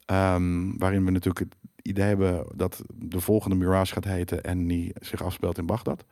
Ehm, 0.08 0.78
waarin 0.78 1.06
we 1.06 1.12
natuurlijk 1.12 1.46
idee 1.88 2.06
hebben 2.06 2.46
dat 2.56 2.82
de 2.96 3.20
volgende 3.20 3.56
Mirage 3.56 3.94
gaat 3.94 4.04
heten 4.06 4.44
en 4.44 4.68
die 4.68 4.94
zich 5.00 5.24
afspeelt 5.24 5.58
in 5.58 5.66
Bagdad. 5.66 6.06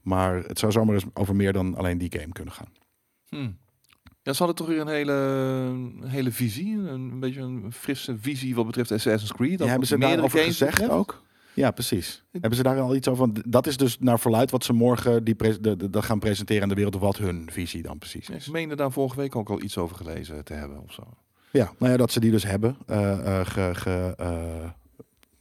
Maar 0.00 0.34
het 0.34 0.58
zou 0.58 0.72
zomaar 0.72 0.94
eens 0.94 1.04
over 1.14 1.36
meer 1.36 1.52
dan 1.52 1.76
alleen 1.76 1.98
die 1.98 2.12
game 2.18 2.32
kunnen 2.32 2.54
gaan. 2.54 2.72
Hm. 3.28 3.50
Ja, 4.22 4.32
ze 4.32 4.38
hadden 4.38 4.56
toch 4.56 4.66
weer 4.66 4.80
een 4.80 4.88
hele, 4.88 5.12
een 5.12 6.08
hele 6.08 6.30
visie, 6.30 6.76
een, 6.76 7.10
een 7.10 7.20
beetje 7.20 7.40
een 7.40 7.72
frisse 7.72 8.18
visie 8.18 8.54
wat 8.54 8.66
betreft 8.66 8.92
Assassin's 8.92 9.32
Creed. 9.32 9.58
Ja, 9.58 9.66
hebben 9.66 9.88
ze 9.88 9.98
daarover 9.98 10.38
gezegd 10.38 10.70
betreft. 10.72 10.92
ook? 10.92 11.22
Ja, 11.54 11.70
precies. 11.70 12.24
Hebben 12.30 12.56
ze 12.56 12.62
daar 12.62 12.80
al 12.80 12.94
iets 12.94 13.08
over? 13.08 13.28
Dat 13.50 13.66
is 13.66 13.76
dus 13.76 13.98
naar 13.98 14.20
verluid 14.20 14.50
wat 14.50 14.64
ze 14.64 14.72
morgen 14.72 15.24
die 15.24 15.36
de, 15.36 15.76
de, 15.76 15.90
dat 15.90 16.04
gaan 16.04 16.18
presenteren 16.18 16.62
aan 16.62 16.68
de 16.68 16.74
wereld. 16.74 16.94
Of 16.94 17.00
wat 17.00 17.16
hun 17.16 17.48
visie 17.50 17.82
dan 17.82 17.98
precies 17.98 18.30
is. 18.30 18.46
Ik 18.46 18.52
meende 18.52 18.76
daar 18.76 18.92
vorige 18.92 19.16
week 19.16 19.36
ook 19.36 19.50
al 19.50 19.62
iets 19.62 19.78
over 19.78 19.96
gelezen 19.96 20.44
te 20.44 20.54
hebben 20.54 20.82
of 20.82 20.92
zo. 20.92 21.02
Ja, 21.50 21.72
nou 21.78 21.92
ja, 21.92 21.98
dat 21.98 22.12
ze 22.12 22.20
die 22.20 22.30
dus 22.30 22.44
hebben. 22.44 22.76
eh 22.86 23.46
ge, 23.46 23.70
ge, 23.74 24.14
eh, 24.16 24.70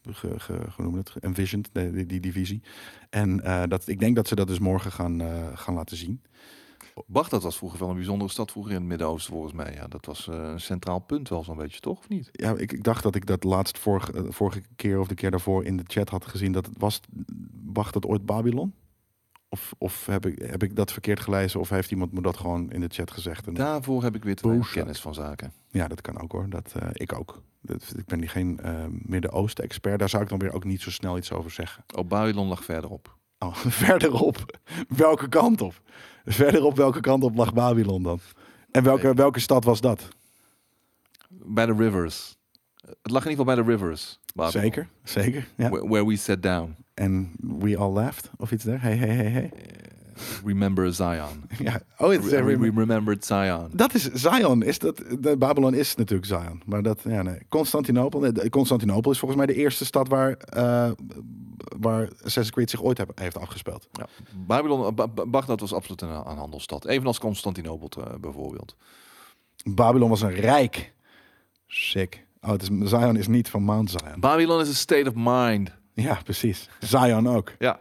ge, 0.09 0.39
ge, 0.39 0.53
hoe 0.75 0.85
noem 0.85 0.93
je 0.93 0.99
het? 0.99 1.23
Envisioned, 1.23 1.69
die, 1.73 2.05
die, 2.05 2.19
die 2.19 2.31
visie. 2.31 2.61
En 3.09 3.43
eh, 3.43 3.63
dat, 3.67 3.87
ik 3.87 3.99
denk 3.99 4.15
dat 4.15 4.27
ze 4.27 4.35
dat 4.35 4.47
dus 4.47 4.59
morgen 4.59 4.91
gaan, 4.91 5.21
eh, 5.21 5.47
gaan 5.53 5.73
laten 5.73 5.97
zien. 5.97 6.21
Bagdad 7.07 7.43
was 7.43 7.57
vroeger 7.57 7.79
wel 7.79 7.89
een 7.89 7.95
bijzondere 7.95 8.31
stad 8.31 8.51
vroeger 8.51 8.71
in 8.71 8.77
het 8.77 8.87
Midden-Oosten 8.87 9.33
volgens 9.33 9.53
mij. 9.53 9.73
Ja, 9.73 9.87
dat 9.87 10.05
was 10.05 10.27
eh, 10.27 10.35
een 10.35 10.59
centraal 10.59 10.99
punt 10.99 11.29
wel 11.29 11.43
zo'n 11.43 11.57
beetje, 11.57 11.79
toch? 11.79 11.97
Of 11.97 12.09
niet? 12.09 12.29
Ja, 12.31 12.57
ik, 12.57 12.71
ik 12.71 12.83
dacht 12.83 13.03
dat 13.03 13.15
ik 13.15 13.25
dat 13.25 13.43
laatst 13.43 13.77
vorige, 13.77 14.25
vorige 14.29 14.61
keer 14.75 14.99
of 14.99 15.07
de 15.07 15.15
keer 15.15 15.31
daarvoor 15.31 15.65
in 15.65 15.77
de 15.77 15.83
chat 15.87 16.09
had 16.09 16.25
gezien. 16.25 16.51
Dat 16.51 16.65
het 16.65 16.75
was, 16.77 17.01
wacht 17.73 17.93
het 17.93 18.05
ooit 18.05 18.25
Babylon? 18.25 18.73
Of, 19.53 19.73
of 19.77 20.05
heb, 20.05 20.25
ik, 20.25 20.41
heb 20.41 20.63
ik 20.63 20.75
dat 20.75 20.91
verkeerd 20.91 21.19
gelezen? 21.19 21.59
Of 21.59 21.69
heeft 21.69 21.91
iemand 21.91 22.11
me 22.11 22.21
dat 22.21 22.37
gewoon 22.37 22.71
in 22.71 22.81
de 22.81 22.87
chat 22.89 23.11
gezegd? 23.11 23.47
En, 23.47 23.53
Daarvoor 23.53 24.03
heb 24.03 24.15
ik 24.15 24.23
weer 24.23 24.35
te 24.35 24.47
weinig 24.47 24.71
kennis 24.71 25.01
van 25.01 25.13
zaken. 25.13 25.53
Ja, 25.67 25.87
dat 25.87 26.01
kan 26.01 26.21
ook 26.21 26.31
hoor. 26.31 26.49
Dat, 26.49 26.73
eh, 26.79 26.87
ik 26.93 27.13
ook. 27.13 27.41
Dat, 27.61 27.93
ik 27.97 28.05
ben 28.05 28.19
die 28.19 28.29
geen 28.29 28.59
eh, 28.59 28.85
Midden-Oosten-expert. 28.89 29.99
Daar 29.99 30.09
zou 30.09 30.23
ik 30.23 30.29
dan 30.29 30.39
weer 30.39 30.53
ook 30.53 30.63
niet 30.63 30.81
zo 30.81 30.91
snel 30.91 31.17
iets 31.17 31.31
over 31.31 31.51
zeggen. 31.51 31.83
Oh, 31.95 32.07
Babylon 32.07 32.47
lag 32.47 32.63
verderop. 32.63 33.17
Oh, 33.39 33.55
verderop. 33.83 34.59
Welke 34.87 35.29
kant 35.29 35.61
op? 35.61 35.81
Verderop 36.25 36.75
welke 36.75 36.99
kant 36.99 37.23
op 37.23 37.35
lag 37.35 37.53
Babylon 37.53 38.03
dan? 38.03 38.19
En 38.71 38.83
welke, 38.83 39.13
welke 39.13 39.39
stad 39.39 39.63
was 39.63 39.81
dat? 39.81 40.07
Bij 41.29 41.65
de 41.65 41.73
rivers. 41.73 42.37
Het 42.81 43.11
lag 43.11 43.23
in 43.25 43.29
ieder 43.29 43.45
geval 43.45 43.45
bij 43.45 43.55
de 43.55 43.71
rivers. 43.71 44.19
Zeker, 44.49 44.87
zeker. 45.03 45.47
Ja. 45.55 45.69
Where, 45.69 45.87
where 45.87 46.05
we 46.05 46.15
sat 46.15 46.43
down. 46.43 46.75
En 46.93 47.31
we 47.39 47.77
all 47.77 47.91
laughed 47.91 48.29
of 48.37 48.51
iets 48.51 48.63
daar. 48.63 48.81
Hey, 48.81 48.95
hey, 48.97 49.07
hey, 49.15 49.25
hey. 49.31 49.51
Eh, 49.55 49.89
remember 50.45 50.93
Zion. 50.93 51.43
Ja. 51.63 51.81
Oh, 51.97 52.09
het 52.09 52.23
is, 52.23 52.29
We, 52.31 52.57
we 52.57 52.71
remembered 52.75 53.25
Zion. 53.25 53.69
dat 53.73 53.93
is 53.93 54.11
Zion. 54.13 54.63
Is 54.63 54.79
dat, 54.79 54.97
de 55.19 55.37
Babylon 55.37 55.73
is 55.73 55.95
natuurlijk 55.95 56.27
Zion. 56.27 56.61
Maar 56.65 56.81
dat, 56.83 56.99
ja, 57.03 57.21
nee. 57.21 57.37
Constantinopel. 57.49 58.31
Constantinopel 58.49 59.11
is 59.11 59.19
volgens 59.19 59.39
mij 59.45 59.53
de 59.55 59.59
eerste 59.61 59.85
stad 59.85 60.07
waar, 60.07 60.31
eh 60.37 60.91
waar 61.79 62.07
Assassin's 62.13 62.51
Creed 62.51 62.69
zich 62.69 62.83
ooit 62.83 62.97
heb- 62.97 63.19
heeft 63.19 63.37
afgespeeld. 63.37 63.87
Ja. 63.91 64.07
Babylon, 64.47 64.85
eh, 64.85 64.91
Ba- 64.93 65.07
Ba- 65.07 65.25
Bagdad 65.25 65.59
was 65.59 65.73
absoluut 65.73 66.01
een, 66.01 66.09
een 66.09 66.37
handelsstad. 66.37 66.85
Evenals 66.85 67.19
Constantinopel 67.19 68.03
eh, 68.03 68.13
bijvoorbeeld. 68.19 68.75
Babylon 69.69 70.09
was 70.09 70.21
een 70.21 70.33
rijk. 70.33 70.93
Sick. 71.67 72.25
Oh, 72.41 72.49
het 72.51 72.61
is, 72.61 72.69
Zion 72.89 73.15
is 73.15 73.27
niet 73.27 73.49
van 73.49 73.63
Mount 73.63 73.89
Zion. 73.91 74.19
Babylon 74.19 74.59
is 74.61 74.69
a 74.69 74.73
state 74.73 75.09
of 75.09 75.13
mind. 75.15 75.71
Ja, 75.93 76.19
precies. 76.23 76.69
Zion 76.79 77.27
ook. 77.29 77.51
Ja. 77.59 77.79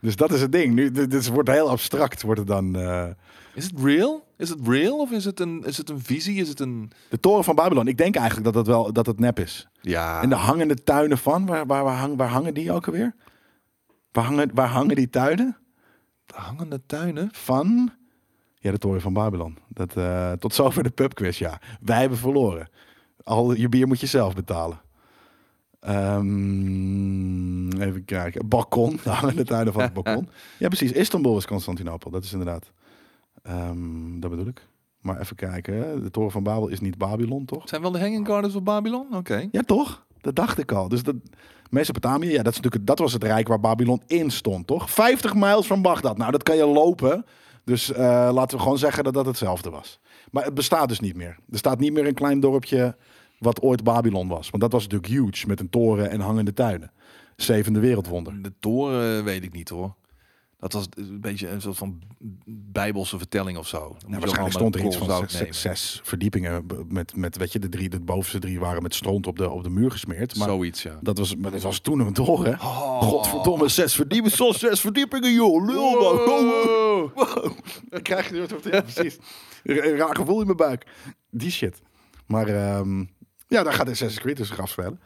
Dus 0.00 0.16
dat 0.16 0.32
is 0.32 0.40
het 0.40 0.52
ding. 0.52 0.74
Nu, 0.74 0.90
dit, 0.90 1.10
dit 1.10 1.28
wordt 1.28 1.48
heel 1.48 1.70
abstract. 1.70 2.22
Wordt 2.22 2.38
het 2.40 2.48
dan. 2.48 2.76
eh, 2.76 3.06
Is 3.54 3.64
het 3.64 3.72
real? 3.82 4.26
Is 4.36 4.48
het 4.48 4.58
real 4.68 4.98
of 4.98 5.10
is 5.10 5.24
het 5.24 5.40
een, 5.40 5.64
is 5.64 5.76
het 5.76 5.88
een 5.90 6.00
visie? 6.00 6.40
Is 6.40 6.48
het 6.48 6.60
een... 6.60 6.90
de 7.08 7.20
toren 7.20 7.44
van 7.44 7.54
Babylon. 7.54 7.88
Ik 7.88 7.96
denk 7.98 8.16
eigenlijk 8.16 8.44
dat 8.46 8.54
het 8.54 8.66
wel 8.66 8.92
dat 8.92 9.06
het 9.06 9.18
nep 9.20 9.38
is. 9.38 9.68
Ja. 9.80 10.22
En 10.22 10.28
de 10.28 10.34
hangende 10.34 10.74
tuinen 10.74 11.18
van. 11.18 11.46
Waar, 11.46 11.66
waar, 11.66 11.84
waar, 11.84 11.96
hang, 11.96 12.16
waar 12.16 12.28
hangen 12.28 12.54
die 12.54 12.72
ook 12.72 12.86
alweer? 12.86 13.14
Waar 14.12 14.24
hangen, 14.24 14.50
waar 14.54 14.68
hangen 14.68 14.96
die 14.96 15.10
tuinen? 15.10 15.56
de 16.26 16.34
hangende 16.36 16.80
tuinen. 16.86 17.28
Van. 17.32 17.90
Ja, 18.58 18.70
de 18.70 18.78
toren 18.78 19.00
van 19.00 19.12
Babylon. 19.12 19.58
Dat, 19.68 19.96
eh, 19.96 20.32
tot 20.32 20.54
zover 20.54 20.82
de 20.82 20.90
pubquiz, 20.90 21.38
ja. 21.38 21.60
Wij 21.80 22.00
hebben 22.00 22.18
verloren. 22.18 22.68
Al 23.30 23.54
je 23.54 23.68
bier 23.68 23.86
moet 23.86 24.00
je 24.00 24.06
zelf 24.06 24.34
betalen. 24.34 24.80
Ehm, 25.80 27.70
even 27.80 28.04
kijken. 28.04 28.48
Balkon. 28.48 28.98
De 29.02 29.10
hangende 29.10 29.44
tuinen 29.44 29.72
van 29.72 29.82
het 29.82 29.92
balkon. 29.92 30.28
Ja, 30.58 30.68
precies. 30.68 30.92
Istanbul 30.92 31.36
is 31.36 31.46
Constantinopel. 31.46 32.10
Dat 32.10 32.24
is 32.24 32.32
inderdaad. 32.32 32.72
Ehm, 33.42 34.20
dat 34.20 34.30
bedoel 34.30 34.46
ik. 34.46 34.66
Maar 35.00 35.20
even 35.20 35.36
kijken. 35.36 35.74
hè. 35.74 36.02
De 36.02 36.10
toren 36.10 36.30
van 36.30 36.42
Babel 36.42 36.68
is 36.68 36.80
niet 36.80 36.98
Babylon, 36.98 37.44
toch? 37.44 37.68
Zijn 37.68 37.82
wel 37.82 37.90
de 37.90 38.00
hanging 38.00 38.26
gardens 38.26 38.52
van 38.52 38.64
Babylon? 38.64 39.06
Oké. 39.14 39.48
Ja, 39.52 39.62
toch? 39.62 40.06
Dat 40.20 40.36
dacht 40.36 40.58
ik 40.58 40.72
al. 40.72 40.88
Dus 40.88 41.02
dat, 41.02 41.14
Mesopotamië, 41.70 42.30
ja, 42.30 42.42
dat, 42.42 42.52
is 42.52 42.60
natuurlijk, 42.60 42.86
dat 42.86 42.98
was 42.98 43.12
het 43.12 43.24
rijk 43.24 43.48
waar 43.48 43.60
Babylon 43.60 44.02
in 44.06 44.30
stond, 44.30 44.66
toch? 44.66 44.90
50 44.90 45.34
mijls 45.34 45.66
van 45.66 45.82
Bagdad. 45.82 46.16
Nou, 46.18 46.30
dat 46.30 46.42
kan 46.42 46.56
je 46.56 46.66
lopen. 46.66 47.24
Dus 47.64 47.92
eh, 47.92 48.30
laten 48.32 48.56
we 48.56 48.62
gewoon 48.62 48.78
zeggen 48.78 49.04
dat 49.04 49.14
dat 49.14 49.26
hetzelfde 49.26 49.70
was. 49.70 50.00
Maar 50.30 50.44
het 50.44 50.54
bestaat 50.54 50.88
dus 50.88 51.00
niet 51.00 51.16
meer. 51.16 51.36
Er 51.50 51.58
staat 51.58 51.78
niet 51.78 51.92
meer 51.92 52.06
een 52.06 52.14
klein 52.14 52.40
dorpje 52.40 52.96
wat 53.38 53.60
ooit 53.60 53.84
Babylon 53.84 54.28
was. 54.28 54.50
Want 54.50 54.62
dat 54.62 54.72
was 54.72 54.82
natuurlijk 54.82 55.12
huge, 55.12 55.46
met 55.46 55.60
een 55.60 55.70
toren 55.70 56.10
en 56.10 56.20
hangende 56.20 56.52
tuinen. 56.52 56.92
Zevende 57.36 57.80
wereldwonder. 57.80 58.42
De 58.42 58.52
toren 58.60 59.24
weet 59.24 59.44
ik 59.44 59.52
niet 59.52 59.68
hoor. 59.68 59.94
Dat 60.60 60.72
was 60.72 60.86
een 60.94 61.20
beetje 61.20 61.48
een 61.48 61.60
soort 61.60 61.76
van 61.76 62.02
bijbelse 62.46 63.18
vertelling 63.18 63.58
of 63.58 63.66
zo. 63.66 63.96
Nou, 64.06 64.20
waarschijnlijk 64.20 64.56
stond 64.56 64.74
er 64.74 64.84
iets 64.84 64.96
van 64.96 65.24
zes, 65.50 66.00
verdiepingen 66.02 66.66
met, 66.88 67.16
met, 67.16 67.36
weet 67.36 67.52
je, 67.52 67.58
de 67.58 67.68
drie, 67.68 67.88
de 67.88 68.00
bovenste 68.00 68.38
drie 68.38 68.60
waren 68.60 68.82
met 68.82 68.94
stront 68.94 69.26
op 69.26 69.38
de, 69.38 69.50
op 69.50 69.62
de 69.62 69.70
muur 69.70 69.90
gesmeerd. 69.90 70.36
Maar 70.36 70.48
Zoiets, 70.48 70.82
ja. 70.82 70.98
dat 71.00 71.18
was, 71.18 71.36
maar 71.36 71.50
dat 71.50 71.62
was 71.62 71.78
toen 71.78 72.00
een 72.00 72.12
toren. 72.12 72.52
Oh. 72.52 73.02
Godverdomme, 73.02 73.68
zes 73.68 73.94
verdiepingen, 73.94 74.54
zes 74.58 74.80
verdiepingen, 74.80 75.32
joh. 75.32 75.66
Lul. 75.66 76.89
Wow. 77.14 77.58
Dan 77.90 78.02
krijg 78.02 78.28
je 78.30 78.40
het, 78.40 78.64
ja, 78.64 78.80
precies. 78.80 79.18
Raar 79.96 80.16
gevoel 80.16 80.40
in 80.40 80.44
mijn 80.44 80.56
buik. 80.56 80.86
Die 81.30 81.50
shit. 81.50 81.80
Maar 82.26 82.48
ehm, 82.48 83.04
ja, 83.46 83.62
daar 83.62 83.72
gaat 83.72 83.88
Assassin's 83.88 84.20
Creed 84.20 84.36
dus 84.36 84.48
zich 84.48 84.60
afspelen. 84.60 85.00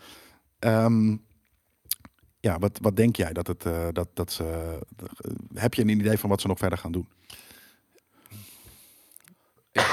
Ehm, 0.59 1.17
ja, 2.41 2.59
wat, 2.59 2.79
wat 2.83 2.97
denk 2.97 3.17
jij 3.17 3.33
dat 3.33 3.47
het, 3.47 3.65
eh, 3.65 3.89
dat, 3.93 4.09
dat 4.15 4.33
ze, 4.33 4.45
eh, 4.97 5.33
heb 5.55 5.75
je 5.75 5.83
een 5.83 5.89
idee 5.89 6.19
van 6.19 6.31
wat 6.31 6.41
ze 6.41 6.47
nog 6.47 6.59
verder 6.59 6.79
gaan 6.79 6.93
doen? 6.93 7.09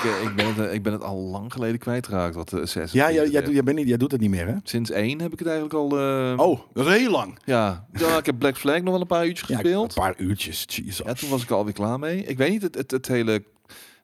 Ik, 0.04 0.10
eh, 0.12 0.24
ik, 0.24 0.36
ben 0.36 0.46
het, 0.56 0.60
eh, 0.68 0.74
ik 0.74 0.84
ben 0.84 0.94
het 0.94 1.04
al 1.04 1.18
lang 1.18 1.54
geleden 1.54 1.80
kwijtgeraakt 1.80 2.36
wat 2.36 2.50
de 2.50 2.56
Assassin's 2.62 2.92
Ja, 2.92 3.04
Creed 3.04 3.16
jij, 3.16 3.24
jij, 3.24 3.24
betreft. 3.26 3.46
doet- 3.46 3.54
jij, 3.56 3.64
bent 3.64 3.78
niet, 3.78 3.88
jij 3.88 3.98
doet 3.98 4.12
het 4.12 4.22
niet 4.22 4.30
meer, 4.30 4.48
hè? 4.48 4.56
Sinds 4.64 4.90
één 4.90 5.22
heb 5.22 5.34
ik 5.34 5.40
het 5.40 5.48
eigenlijk 5.48 5.78
al... 5.78 6.00
eh, 6.00 6.34
Oh, 6.40 6.60
dat 6.74 6.88
is 6.88 6.98
heel 6.98 7.12
lang. 7.12 7.38
ja. 7.46 7.88
ja, 7.94 8.18
ik 8.18 8.26
heb 8.26 8.40
Black 8.40 8.58
Flag 8.58 8.82
nog 8.82 8.92
wel 8.92 9.02
een 9.02 9.08
paar 9.08 9.26
uurtjes 9.28 9.48
Ja, 9.48 9.56
gespeeld. 9.56 9.96
een 9.96 10.02
paar 10.02 10.14
uurtjes. 10.18 10.66
Jesus. 10.68 11.06
Ja, 11.06 11.14
toen 11.14 11.30
was 11.30 11.44
ik 11.44 11.50
er 11.50 11.56
alweer 11.56 11.74
klaar 11.74 12.00
mee. 12.00 12.24
Ik 12.24 12.38
weet 12.38 12.50
niet, 12.50 12.62
het, 12.62 12.76
het, 12.76 12.92
het, 12.92 13.08
hele, 13.08 13.44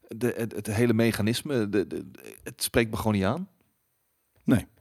de, 0.07 0.33
het, 0.37 0.53
het 0.55 0.67
hele 0.67 0.93
mechanisme, 0.93 1.69
de, 1.69 1.87
de, 1.87 2.05
het 2.43 2.63
spreekt 2.63 2.91
me 2.91 2.97
gewoon 2.97 3.13
niet 3.13 3.23
aan. 3.23 3.47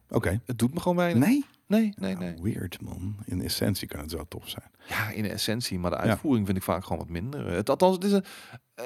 Oké. 0.08 0.40
Het 0.44 0.58
doet 0.58 0.74
me 0.74 0.80
gewoon 0.80 0.96
weinig. 0.96 1.28
Nee? 1.28 1.44
Nee, 1.66 1.92
nee, 1.98 2.14
Nou, 2.16 2.24
nee. 2.24 2.52
Weird, 2.54 2.80
man. 2.80 3.16
In 3.24 3.42
essentie 3.42 3.88
kan 3.88 4.00
het 4.00 4.10
zo 4.10 4.24
tof 4.28 4.48
zijn. 4.48 4.70
Ja, 4.88 5.10
in 5.10 5.22
de 5.22 5.28
essentie, 5.28 5.78
maar 5.78 5.90
de 5.90 5.96
uitvoering 5.96 6.46
vind 6.46 6.58
ik 6.58 6.64
vaak 6.64 6.82
gewoon 6.82 6.98
wat 6.98 7.08
minder. 7.08 7.46
Het, 7.46 7.70
althans, 7.70 7.94
het 7.94 8.04
is 8.04 8.12
een, 8.12 8.24
eh, 8.74 8.84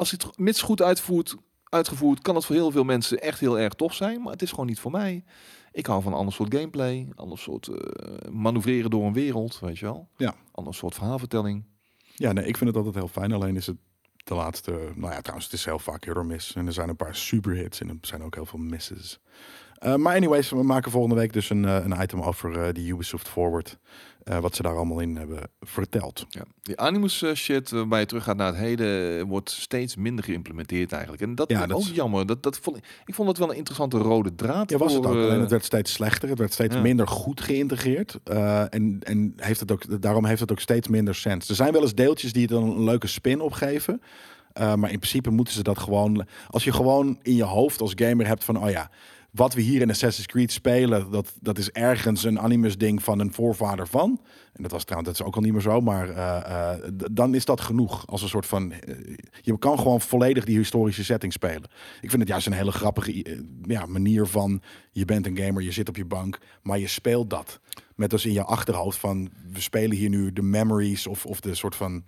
als 0.00 0.10
het 0.10 0.38
mits 0.38 0.62
goed 0.62 0.82
uitvoert, 0.82 1.36
uitgevoerd 1.64 2.22
kan 2.22 2.34
het 2.34 2.44
voor 2.44 2.56
heel 2.56 2.70
veel 2.70 2.84
mensen 2.84 3.20
echt 3.20 3.40
heel 3.40 3.58
erg 3.58 3.74
tof 3.74 3.94
zijn, 3.94 4.22
maar 4.22 4.32
het 4.32 4.42
is 4.42 4.50
gewoon 4.50 4.66
niet 4.66 4.80
voor 4.80 4.90
mij. 4.90 5.24
Ik 5.72 5.86
hou 5.86 6.02
van 6.02 6.12
een 6.12 6.18
ander 6.18 6.34
soort 6.34 6.54
gameplay, 6.54 7.08
ander 7.14 7.38
soort 7.38 7.68
eh, 7.68 8.30
manoeuvreren 8.30 8.90
door 8.90 9.06
een 9.06 9.12
wereld, 9.12 9.58
weet 9.58 9.78
je 9.78 9.84
wel. 9.84 10.08
Ja. 10.16 10.34
Ander 10.52 10.74
soort 10.74 10.94
verhaalvertelling. 10.94 11.64
Ja, 12.14 12.32
nee, 12.32 12.46
ik 12.46 12.56
vind 12.56 12.70
het 12.70 12.78
altijd 12.78 12.94
heel 12.94 13.08
fijn. 13.08 13.32
Alleen 13.32 13.56
is 13.56 13.66
het 13.66 13.76
de 14.24 14.34
laatste... 14.34 14.70
Nou 14.94 15.12
ja, 15.12 15.20
trouwens, 15.20 15.44
het 15.44 15.54
is 15.54 15.64
heel 15.64 15.78
vaak 15.78 16.04
heel 16.04 16.24
mis. 16.24 16.54
En 16.54 16.66
er 16.66 16.72
zijn 16.72 16.88
een 16.88 16.96
paar 16.96 17.14
superhits 17.14 17.80
en 17.80 17.88
er 17.88 17.96
zijn 18.00 18.22
ook 18.22 18.34
heel 18.34 18.46
veel 18.46 18.58
misses. 18.58 19.20
Eh, 19.80 19.94
maar 19.94 20.16
anyways, 20.16 20.50
we 20.50 20.62
maken 20.62 20.90
volgende 20.90 21.16
week 21.16 21.32
dus 21.32 21.50
een, 21.50 21.64
eh, 21.64 21.84
een 21.84 22.02
item 22.02 22.20
over 22.22 22.62
eh, 22.62 22.72
die 22.74 22.92
Ubisoft 22.92 23.28
Forward. 23.28 23.78
wat 24.40 24.56
ze 24.56 24.62
daar 24.62 24.76
allemaal 24.76 25.00
in 25.00 25.16
hebben 25.16 25.38
verteld. 25.60 26.26
Ja. 26.28 26.42
Die 26.62 26.78
Animus 26.78 27.24
shit, 27.34 27.70
waarbij 27.70 28.00
je 28.00 28.06
terug 28.06 28.24
gaat 28.24 28.36
naar 28.36 28.46
het 28.46 28.56
heden, 28.56 29.26
wordt 29.26 29.50
steeds 29.50 29.96
minder 29.96 30.24
geïmplementeerd 30.24 30.92
eigenlijk. 30.92 31.22
En 31.22 31.34
dat 31.34 31.50
Ja, 31.50 31.60
is 31.62 31.68
dat 31.68 31.76
ook 31.76 31.82
is- 31.82 31.90
jammer. 31.90 32.26
Dat, 32.26 32.42
dat 32.42 32.58
vond, 32.58 32.76
ik- 32.76 33.14
vond 33.14 33.28
het 33.28 33.38
wel 33.38 33.50
een 33.50 33.56
interessante 33.56 33.98
rode 33.98 34.34
draad. 34.34 34.70
Ja, 34.70 34.78
was 34.78 34.92
het 34.92 35.06
ook. 35.06 35.12
Alleen 35.14 35.40
het 35.40 35.50
werd 35.50 35.64
steeds 35.64 35.92
slechter. 35.92 36.28
Het 36.28 36.38
werd 36.38 36.52
steeds 36.52 36.74
ja. 36.74 36.80
minder 36.80 37.08
goed 37.08 37.40
geïntegreerd. 37.40 38.18
En 38.24 38.98
en 39.02 39.32
heeft 39.36 39.60
het 39.60 39.72
ook, 39.72 40.02
daarom 40.02 40.24
heeft 40.24 40.40
het 40.40 40.50
ook 40.52 40.60
steeds 40.60 40.88
minder 40.88 41.14
sens. 41.14 41.48
Er 41.48 41.54
zijn 41.54 41.72
wel 41.72 41.82
eens 41.82 41.94
deeltjes 41.94 42.32
die 42.32 42.42
het 42.42 42.50
dan 42.50 42.62
een 42.62 42.84
leuke 42.84 43.06
spin 43.06 43.40
opgeven. 43.40 44.02
Maar 44.54 44.90
in 44.90 44.98
principe 44.98 45.30
moeten 45.30 45.54
ze 45.54 45.62
dat 45.62 45.78
gewoon... 45.78 46.26
Als 46.48 46.64
je 46.64 46.72
gewoon 46.72 47.18
in 47.22 47.34
je 47.34 47.44
hoofd 47.44 47.80
als 47.80 47.92
gamer 47.94 48.26
hebt 48.26 48.44
van... 48.44 48.62
Oh 48.62 48.70
ja, 48.70 48.90
wat 49.32 49.54
we 49.54 49.60
hier 49.60 49.80
in 49.80 49.90
Assassin's 49.90 50.26
Creed 50.26 50.52
spelen... 50.52 51.10
Dat, 51.10 51.32
dat 51.40 51.58
is 51.58 51.70
ergens 51.70 52.24
een 52.24 52.40
animus 52.40 52.78
ding 52.78 53.02
van 53.02 53.18
een 53.18 53.32
voorvader 53.32 53.86
van. 53.86 54.20
En 54.52 54.62
dat 54.62 54.70
was 54.70 54.84
trouwens 54.84 55.10
dat 55.10 55.20
is 55.20 55.26
ook 55.26 55.36
al 55.36 55.42
niet 55.42 55.52
meer 55.52 55.60
zo. 55.62 55.80
Maar 55.80 56.08
eh, 56.08 56.72
eh, 56.72 56.92
dan 57.12 57.34
is 57.34 57.44
dat 57.44 57.60
genoeg. 57.60 58.06
Als 58.06 58.22
een 58.22 58.28
soort 58.28 58.46
van... 58.46 58.72
eh, 58.72 58.94
je 59.40 59.58
kan 59.58 59.78
gewoon 59.78 60.00
volledig 60.00 60.44
die 60.44 60.56
historische 60.56 61.04
setting 61.04 61.32
spelen. 61.32 61.70
Ik 62.00 62.10
vind 62.10 62.22
het 62.22 62.28
juist 62.28 62.46
een 62.46 62.52
hele 62.52 62.72
grappige 62.72 63.42
ja, 63.62 63.86
manier 63.86 64.26
van... 64.26 64.62
Je 64.92 65.04
bent 65.04 65.26
een 65.26 65.36
gamer, 65.36 65.62
je 65.62 65.72
zit 65.72 65.88
op 65.88 65.96
je 65.96 66.04
bank, 66.04 66.38
maar 66.62 66.78
je 66.78 66.88
speelt 66.88 67.30
dat. 67.30 67.60
Met 67.94 68.10
dus 68.10 68.26
in 68.26 68.32
je 68.32 68.44
achterhoofd 68.44 68.98
van... 68.98 69.30
We 69.52 69.60
spelen 69.60 69.96
hier 69.96 70.08
nu 70.08 70.32
de 70.32 70.42
memories 70.42 71.06
of, 71.06 71.26
of 71.26 71.40
de 71.40 71.54
soort 71.54 71.76
van... 71.76 72.04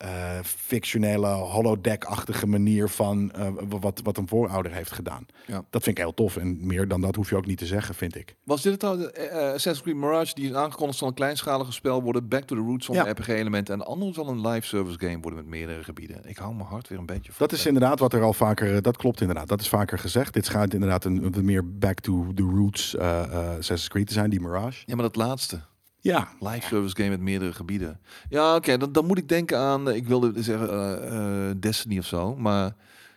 eh, 0.00 0.38
fictionele 0.42 1.26
holodeck-achtige 1.26 2.46
manier 2.46 2.88
van 2.88 3.32
eh, 3.32 3.48
wat, 3.80 4.00
wat 4.02 4.16
een 4.16 4.28
voorouder 4.28 4.72
heeft 4.72 4.92
gedaan. 4.92 5.26
Ja. 5.46 5.64
Dat 5.70 5.82
vind 5.82 5.98
ik 5.98 6.02
heel 6.02 6.14
tof. 6.14 6.36
En 6.36 6.66
meer 6.66 6.88
dan 6.88 7.00
dat 7.00 7.14
hoef 7.14 7.30
je 7.30 7.36
ook 7.36 7.46
niet 7.46 7.58
te 7.58 7.66
zeggen, 7.66 7.94
vind 7.94 8.16
ik. 8.16 8.36
Was 8.44 8.62
dit 8.62 8.72
het 8.72 8.82
nou, 8.82 8.98
de, 8.98 9.10
eh, 9.12 9.38
Assassin's 9.38 9.82
Creed 9.82 9.96
Mirage, 9.96 10.34
die 10.34 10.48
is 10.48 10.54
aangekondigd 10.54 10.98
zal 10.98 11.08
een 11.08 11.14
kleinschalige 11.14 11.72
spel 11.72 12.02
worden, 12.02 12.28
back 12.28 12.42
to 12.42 12.56
the 12.56 12.62
roots 12.62 12.86
zonder 12.86 13.04
Ja. 13.04 13.10
RPG-elementen. 13.12 13.74
En 13.74 13.80
de 13.80 13.86
andere 13.86 14.12
zal 14.12 14.28
een 14.28 14.48
live 14.48 14.66
service 14.66 14.98
game 14.98 15.20
worden 15.20 15.38
met 15.38 15.48
meerdere 15.48 15.84
gebieden. 15.84 16.20
Ik 16.24 16.36
hou 16.36 16.54
mijn 16.54 16.68
hart 16.68 16.88
weer 16.88 16.98
een 16.98 17.06
beetje 17.06 17.32
van. 17.32 17.46
Dat 17.46 17.58
is 17.58 17.66
inderdaad 17.66 17.98
wat 17.98 18.12
er 18.12 18.22
al 18.22 18.32
vaker, 18.32 18.82
dat 18.82 18.96
klopt 18.96 19.20
inderdaad. 19.20 19.48
Dat 19.48 19.60
is 19.60 19.68
vaker 19.68 19.98
gezegd. 19.98 20.34
Dit 20.34 20.44
schijnt 20.44 20.74
inderdaad 20.74 21.04
een, 21.04 21.34
een 21.34 21.44
meer 21.44 21.78
back 21.78 22.00
to 22.00 22.32
the 22.34 22.42
roots 22.42 22.96
eh 22.96 23.22
eh, 23.22 23.48
Assassin's 23.48 23.88
Creed 23.88 24.06
te 24.06 24.12
zijn, 24.12 24.30
die 24.30 24.40
Mirage. 24.40 24.82
Ja, 24.86 24.94
maar 24.94 25.04
dat 25.04 25.16
laatste. 25.16 25.60
Ja, 26.02 26.28
Live 26.40 26.66
service 26.66 26.96
game 26.96 27.08
met 27.08 27.20
meerdere 27.20 27.52
gebieden. 27.52 28.00
Ja, 28.28 28.54
oké, 28.56 28.76
dan, 28.76 28.92
dan 28.92 29.06
moet 29.06 29.18
ik 29.18 29.28
denken 29.28 29.58
aan, 29.58 29.88
eh, 29.90 29.96
ik 29.96 30.06
wilde 30.06 30.42
zeggen 30.42 30.70
eh, 30.70 31.48
eh, 31.48 31.56
Destiny 31.60 31.98
of 31.98 32.04
zo, 32.06 32.36
maar 32.36 32.74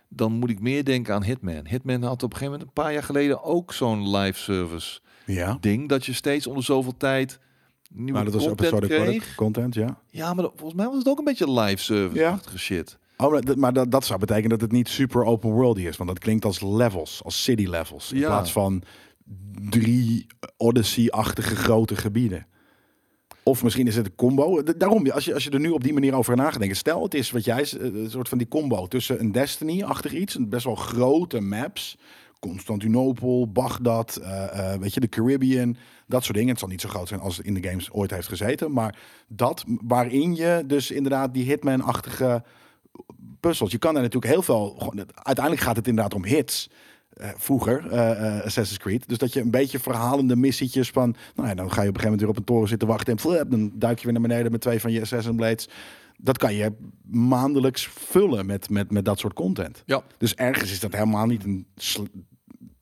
dan 0.07 0.31
moet 0.31 0.49
ik 0.49 0.59
meer 0.59 0.83
denken 0.83 1.13
aan 1.13 1.23
Hitman. 1.23 1.67
Hitman 1.67 2.03
had 2.03 2.23
op 2.23 2.31
een 2.31 2.37
gegeven 2.37 2.51
moment 2.51 2.61
een 2.63 2.83
paar 2.83 2.93
jaar 2.93 3.03
geleden 3.03 3.43
ook 3.43 3.73
zo'n 3.73 4.15
live 4.17 4.39
service 4.39 4.99
ja. 5.25 5.57
ding, 5.59 5.89
dat 5.89 6.05
je 6.05 6.13
steeds 6.13 6.47
onder 6.47 6.63
zoveel 6.63 6.97
tijd 6.97 7.39
nieuwe 7.89 8.11
Maar 8.11 8.23
dat 8.23 8.33
was 8.33 8.43
content 8.45 8.85
kreeg. 8.85 9.35
content, 9.35 9.73
ja. 9.75 9.97
Ja, 10.09 10.33
maar 10.33 10.43
dat- 10.43 10.53
volgens 10.55 10.79
mij 10.79 10.85
was 10.87 10.97
het 10.97 11.07
ook 11.07 11.17
een 11.17 11.23
beetje 11.23 11.51
live 11.51 11.83
service-achtige 11.83 12.59
shit. 12.59 12.97
Oh, 13.17 13.31
maar, 13.31 13.41
dat, 13.41 13.55
maar 13.57 13.73
dat, 13.73 13.91
dat 13.91 14.05
zou 14.05 14.19
betekenen 14.19 14.49
dat 14.49 14.61
het 14.61 14.71
niet 14.71 14.87
super 14.89 15.23
open 15.23 15.49
world 15.51 15.77
is. 15.77 15.97
Want 15.97 16.09
dat 16.09 16.19
klinkt 16.19 16.45
als 16.45 16.61
levels, 16.61 17.21
als 17.23 17.43
city 17.43 17.65
levels. 17.67 18.11
In 18.11 18.19
Ja. 18.19 18.27
plaats 18.27 18.51
van 18.51 18.83
drie 19.69 20.25
Odyssey-achtige 20.57 21.55
grote 21.55 21.95
gebieden. 21.95 22.45
Of 23.43 23.63
misschien 23.63 23.87
is 23.87 23.95
het 23.95 24.05
een 24.05 24.15
combo. 24.15 24.63
Daarom, 24.63 25.09
als 25.09 25.25
je, 25.25 25.33
als 25.33 25.43
je 25.43 25.49
er 25.49 25.59
nu 25.59 25.69
op 25.69 25.83
die 25.83 25.93
manier 25.93 26.15
over 26.15 26.35
na 26.35 26.49
gaat 26.49 26.59
denken. 26.59 26.77
Stel, 26.77 27.03
het 27.03 27.13
is 27.13 27.31
wat 27.31 27.45
jij, 27.45 27.61
eh, 27.61 27.81
een 27.81 28.09
soort 28.09 28.29
van 28.29 28.37
die 28.37 28.47
combo 28.47 28.87
tussen 28.87 29.19
een 29.19 29.31
Destiny-achtig 29.31 30.13
iets. 30.13 30.35
Een 30.35 30.49
best 30.49 30.65
wel 30.65 30.75
grote 30.75 31.39
maps. 31.39 31.97
Constantinopel, 32.39 33.51
Bagdad, 33.51 34.15
eh, 34.15 34.73
eh, 34.73 34.79
weet 34.79 34.93
je, 34.93 34.99
de 34.99 35.09
Caribbean. 35.09 35.77
Dat 36.07 36.23
soort 36.23 36.35
dingen. 36.35 36.49
Het 36.49 36.59
zal 36.59 36.67
niet 36.67 36.81
zo 36.81 36.89
groot 36.89 37.07
zijn 37.07 37.19
als 37.19 37.37
het 37.37 37.45
in 37.45 37.53
de 37.53 37.67
games 37.67 37.91
ooit 37.91 38.11
heeft 38.11 38.27
gezeten. 38.27 38.71
Maar 38.71 38.99
dat 39.27 39.63
waarin 39.81 40.35
je 40.35 40.63
dus 40.65 40.91
inderdaad 40.91 41.33
die 41.33 41.45
Hitman-achtige 41.45 42.43
puzzels. 43.39 43.71
Je 43.71 43.77
kan 43.77 43.93
daar 43.93 44.03
natuurlijk 44.03 44.33
heel 44.33 44.41
veel. 44.41 44.75
Gewoon, 44.77 45.05
uiteindelijk 45.13 45.65
gaat 45.65 45.75
het 45.75 45.87
inderdaad 45.87 46.13
om 46.13 46.25
hits. 46.25 46.69
Eh, 47.17 47.29
vroeger, 47.37 47.87
eh, 47.89 48.37
eh, 48.37 48.45
Assassin's 48.45 48.79
Creed. 48.79 49.07
Dus 49.07 49.17
dat 49.17 49.33
je 49.33 49.41
een 49.41 49.51
beetje 49.51 49.79
verhalende 49.79 50.35
missietjes 50.35 50.89
van... 50.89 51.15
Nou 51.35 51.47
ja, 51.47 51.55
dan 51.55 51.71
ga 51.71 51.81
je 51.81 51.89
op 51.89 51.93
een 51.95 52.01
gegeven 52.01 52.03
moment 52.03 52.21
weer 52.21 52.29
op 52.29 52.37
een 52.37 52.43
toren 52.43 52.67
zitten 52.67 52.87
wachten... 52.87 53.17
en 53.17 53.49
dan 53.49 53.71
duik 53.73 53.97
je 53.97 54.03
weer 54.03 54.13
naar 54.13 54.27
beneden 54.27 54.51
met 54.51 54.61
twee 54.61 54.79
van 54.79 54.91
je 54.91 55.01
Assassin 55.01 55.35
Blades. 55.35 55.69
Dat 56.17 56.37
kan 56.37 56.53
je 56.53 56.71
maandelijks 57.11 57.87
vullen 57.87 58.45
met, 58.45 58.69
met, 58.69 58.91
met 58.91 59.05
dat 59.05 59.19
soort 59.19 59.33
content. 59.33 59.83
Ja. 59.85 60.03
Dus 60.17 60.35
ergens 60.35 60.71
is 60.71 60.79
dat 60.79 60.93
helemaal 60.93 61.25
niet 61.25 61.43
een 61.43 61.65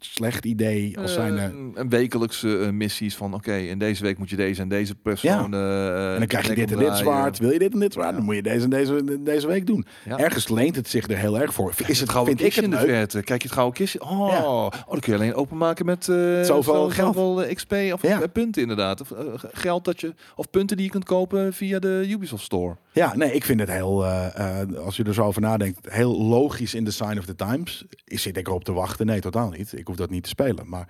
slecht 0.06 0.46
idee 0.46 1.00
als 1.00 1.14
zijn... 1.14 1.38
Eh, 1.38 1.44
een 1.74 1.90
wekelijkse 1.90 2.58
eh, 2.60 2.70
missies 2.70 3.16
van 3.16 3.34
oké, 3.34 3.56
in 3.56 3.78
deze 3.80 4.04
week 4.04 4.18
moet 4.18 4.30
je 4.30 4.36
deze 4.36 4.62
en 4.62 4.70
deze 4.70 4.96
persoon. 4.96 5.54
eh, 5.54 6.12
en 6.14 6.18
dan 6.18 6.28
krijg 6.28 6.48
je 6.48 6.56
dit 6.56 6.72
en 6.72 6.78
dit 6.78 6.98
zwaard. 6.98 7.38
Wil 7.40 7.52
je 7.52 7.60
dit 7.60 7.74
en 7.74 7.80
dit 7.80 7.94
zwaard? 7.94 8.16
Dan 8.16 8.24
moet 8.24 8.36
je 8.36 8.42
deze 8.44 8.64
en 8.64 8.70
deze, 8.70 9.22
deze 9.24 9.48
week 9.48 9.66
doen. 9.68 9.86
Ja. 10.06 10.18
Ergens 10.18 10.48
leent 10.50 10.76
het 10.76 10.88
zich 10.90 11.08
er 11.10 11.18
heel 11.18 11.40
erg 11.40 11.54
voor. 11.54 11.74
Is 11.88 12.00
het, 12.00 12.10
gouden 12.10 12.38
vind 12.38 12.50
ik 12.50 12.56
het 12.56 12.64
in 12.64 12.70
de 12.70 12.76
leuk? 12.76 12.86
verte. 12.86 13.22
Kijk 13.22 13.42
je 13.42 13.48
het 13.48 13.58
gouden 13.58 13.78
kistje? 13.78 14.02
Oh, 14.02 14.32
Ja. 14.32 14.44
oh, 14.46 14.72
dan 14.90 15.00
kun 15.00 15.14
je 15.14 15.20
alleen 15.20 15.34
openmaken 15.36 15.86
met 15.86 16.04
Zoveel 16.42 16.92
zo- 16.92 17.12
geld. 17.12 17.54
XP 17.54 17.74
of 17.94 18.02
Ja. 18.02 18.28
punten 18.28 18.62
inderdaad. 18.62 19.02
Of 19.02 19.14
geld 19.52 19.86
dat 19.86 20.02
je 20.02 20.14
of 20.36 20.50
punten 20.50 20.78
die 20.78 20.86
je 20.86 20.92
kunt 20.92 21.06
kopen 21.06 21.54
via 21.54 21.80
de 21.80 22.06
Ubisoft 22.10 22.44
Store. 22.44 22.76
Ja, 22.94 23.16
nee, 23.16 23.34
ik 23.34 23.46
vind 23.46 23.60
het 23.60 23.70
heel, 23.70 24.06
eh, 24.06 24.62
eh, 24.62 24.78
als 24.78 24.98
je 24.98 25.04
er 25.04 25.14
zo 25.14 25.24
over 25.24 25.42
nadenkt, 25.42 25.92
heel 25.92 26.22
logisch 26.22 26.74
in 26.74 26.86
the 26.86 26.92
sign 26.92 27.18
of 27.18 27.26
the 27.26 27.36
times. 27.36 27.86
Is 28.04 28.22
zit 28.22 28.38
ik 28.38 28.48
erop 28.48 28.64
te 28.64 28.74
wachten? 28.74 29.06
Nee, 29.06 29.20
totaal 29.20 29.50
niet. 29.50 29.78
Ik 29.78 29.88
hoef 29.88 29.96
dat 29.96 30.10
niet 30.10 30.24
te 30.24 30.30
spelen. 30.30 30.70
Maar 30.70 30.88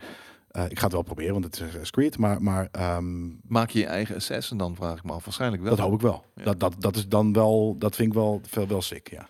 eh, 0.52 0.66
ik 0.70 0.78
ga 0.78 0.84
het 0.84 0.94
wel 0.94 1.02
proberen, 1.02 1.32
want 1.32 1.46
het 1.46 1.54
is 1.54 1.60
Assassin's 1.60 1.92
Creed. 1.92 2.18
Maar, 2.18 2.42
maar 2.42 2.68
ehm, 2.72 3.28
Maak 3.48 3.70
je 3.70 3.80
je 3.80 3.86
eigen 3.86 4.16
assassin 4.16 4.58
dan, 4.58 4.76
vraag 4.76 4.98
ik 4.98 5.04
me 5.04 5.12
af. 5.12 5.26
Waarschijnlijk 5.26 5.62
wel. 5.62 5.76
dat 5.76 5.86
hoop 5.86 5.94
ik 5.94 6.02
wel. 6.02 6.26
Ja. 6.36 6.44
Dat, 6.44 6.60
dat, 6.60 6.76
dat 6.80 6.96
is 6.96 7.08
dan 7.08 7.34
wel, 7.34 7.76
dat 7.80 7.96
vind 7.96 8.08
ik 8.08 8.14
wel, 8.14 8.42
veel, 8.44 8.68
wel 8.68 8.82
sick, 8.82 9.10
ja. 9.10 9.30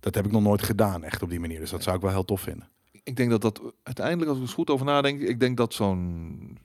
Dat 0.00 0.14
heb 0.14 0.24
ik 0.24 0.32
nog 0.32 0.42
nooit 0.42 0.62
gedaan, 0.62 1.04
echt 1.04 1.22
op 1.22 1.30
die 1.30 1.40
manier. 1.40 1.60
Dus 1.60 1.70
dat 1.70 1.82
zou 1.82 1.96
ik 1.96 2.02
wel 2.02 2.10
heel 2.10 2.24
tof 2.24 2.40
vinden. 2.40 2.68
Ik 3.02 3.16
denk 3.16 3.30
dat 3.30 3.40
dat 3.40 3.60
uiteindelijk, 3.82 4.28
als 4.28 4.38
ik 4.38 4.44
er 4.44 4.52
goed 4.52 4.70
over 4.70 4.86
nadenk, 4.86 5.20
ik 5.20 5.40
denk 5.40 5.56
dat 5.56 5.74
zo'n 5.74 6.58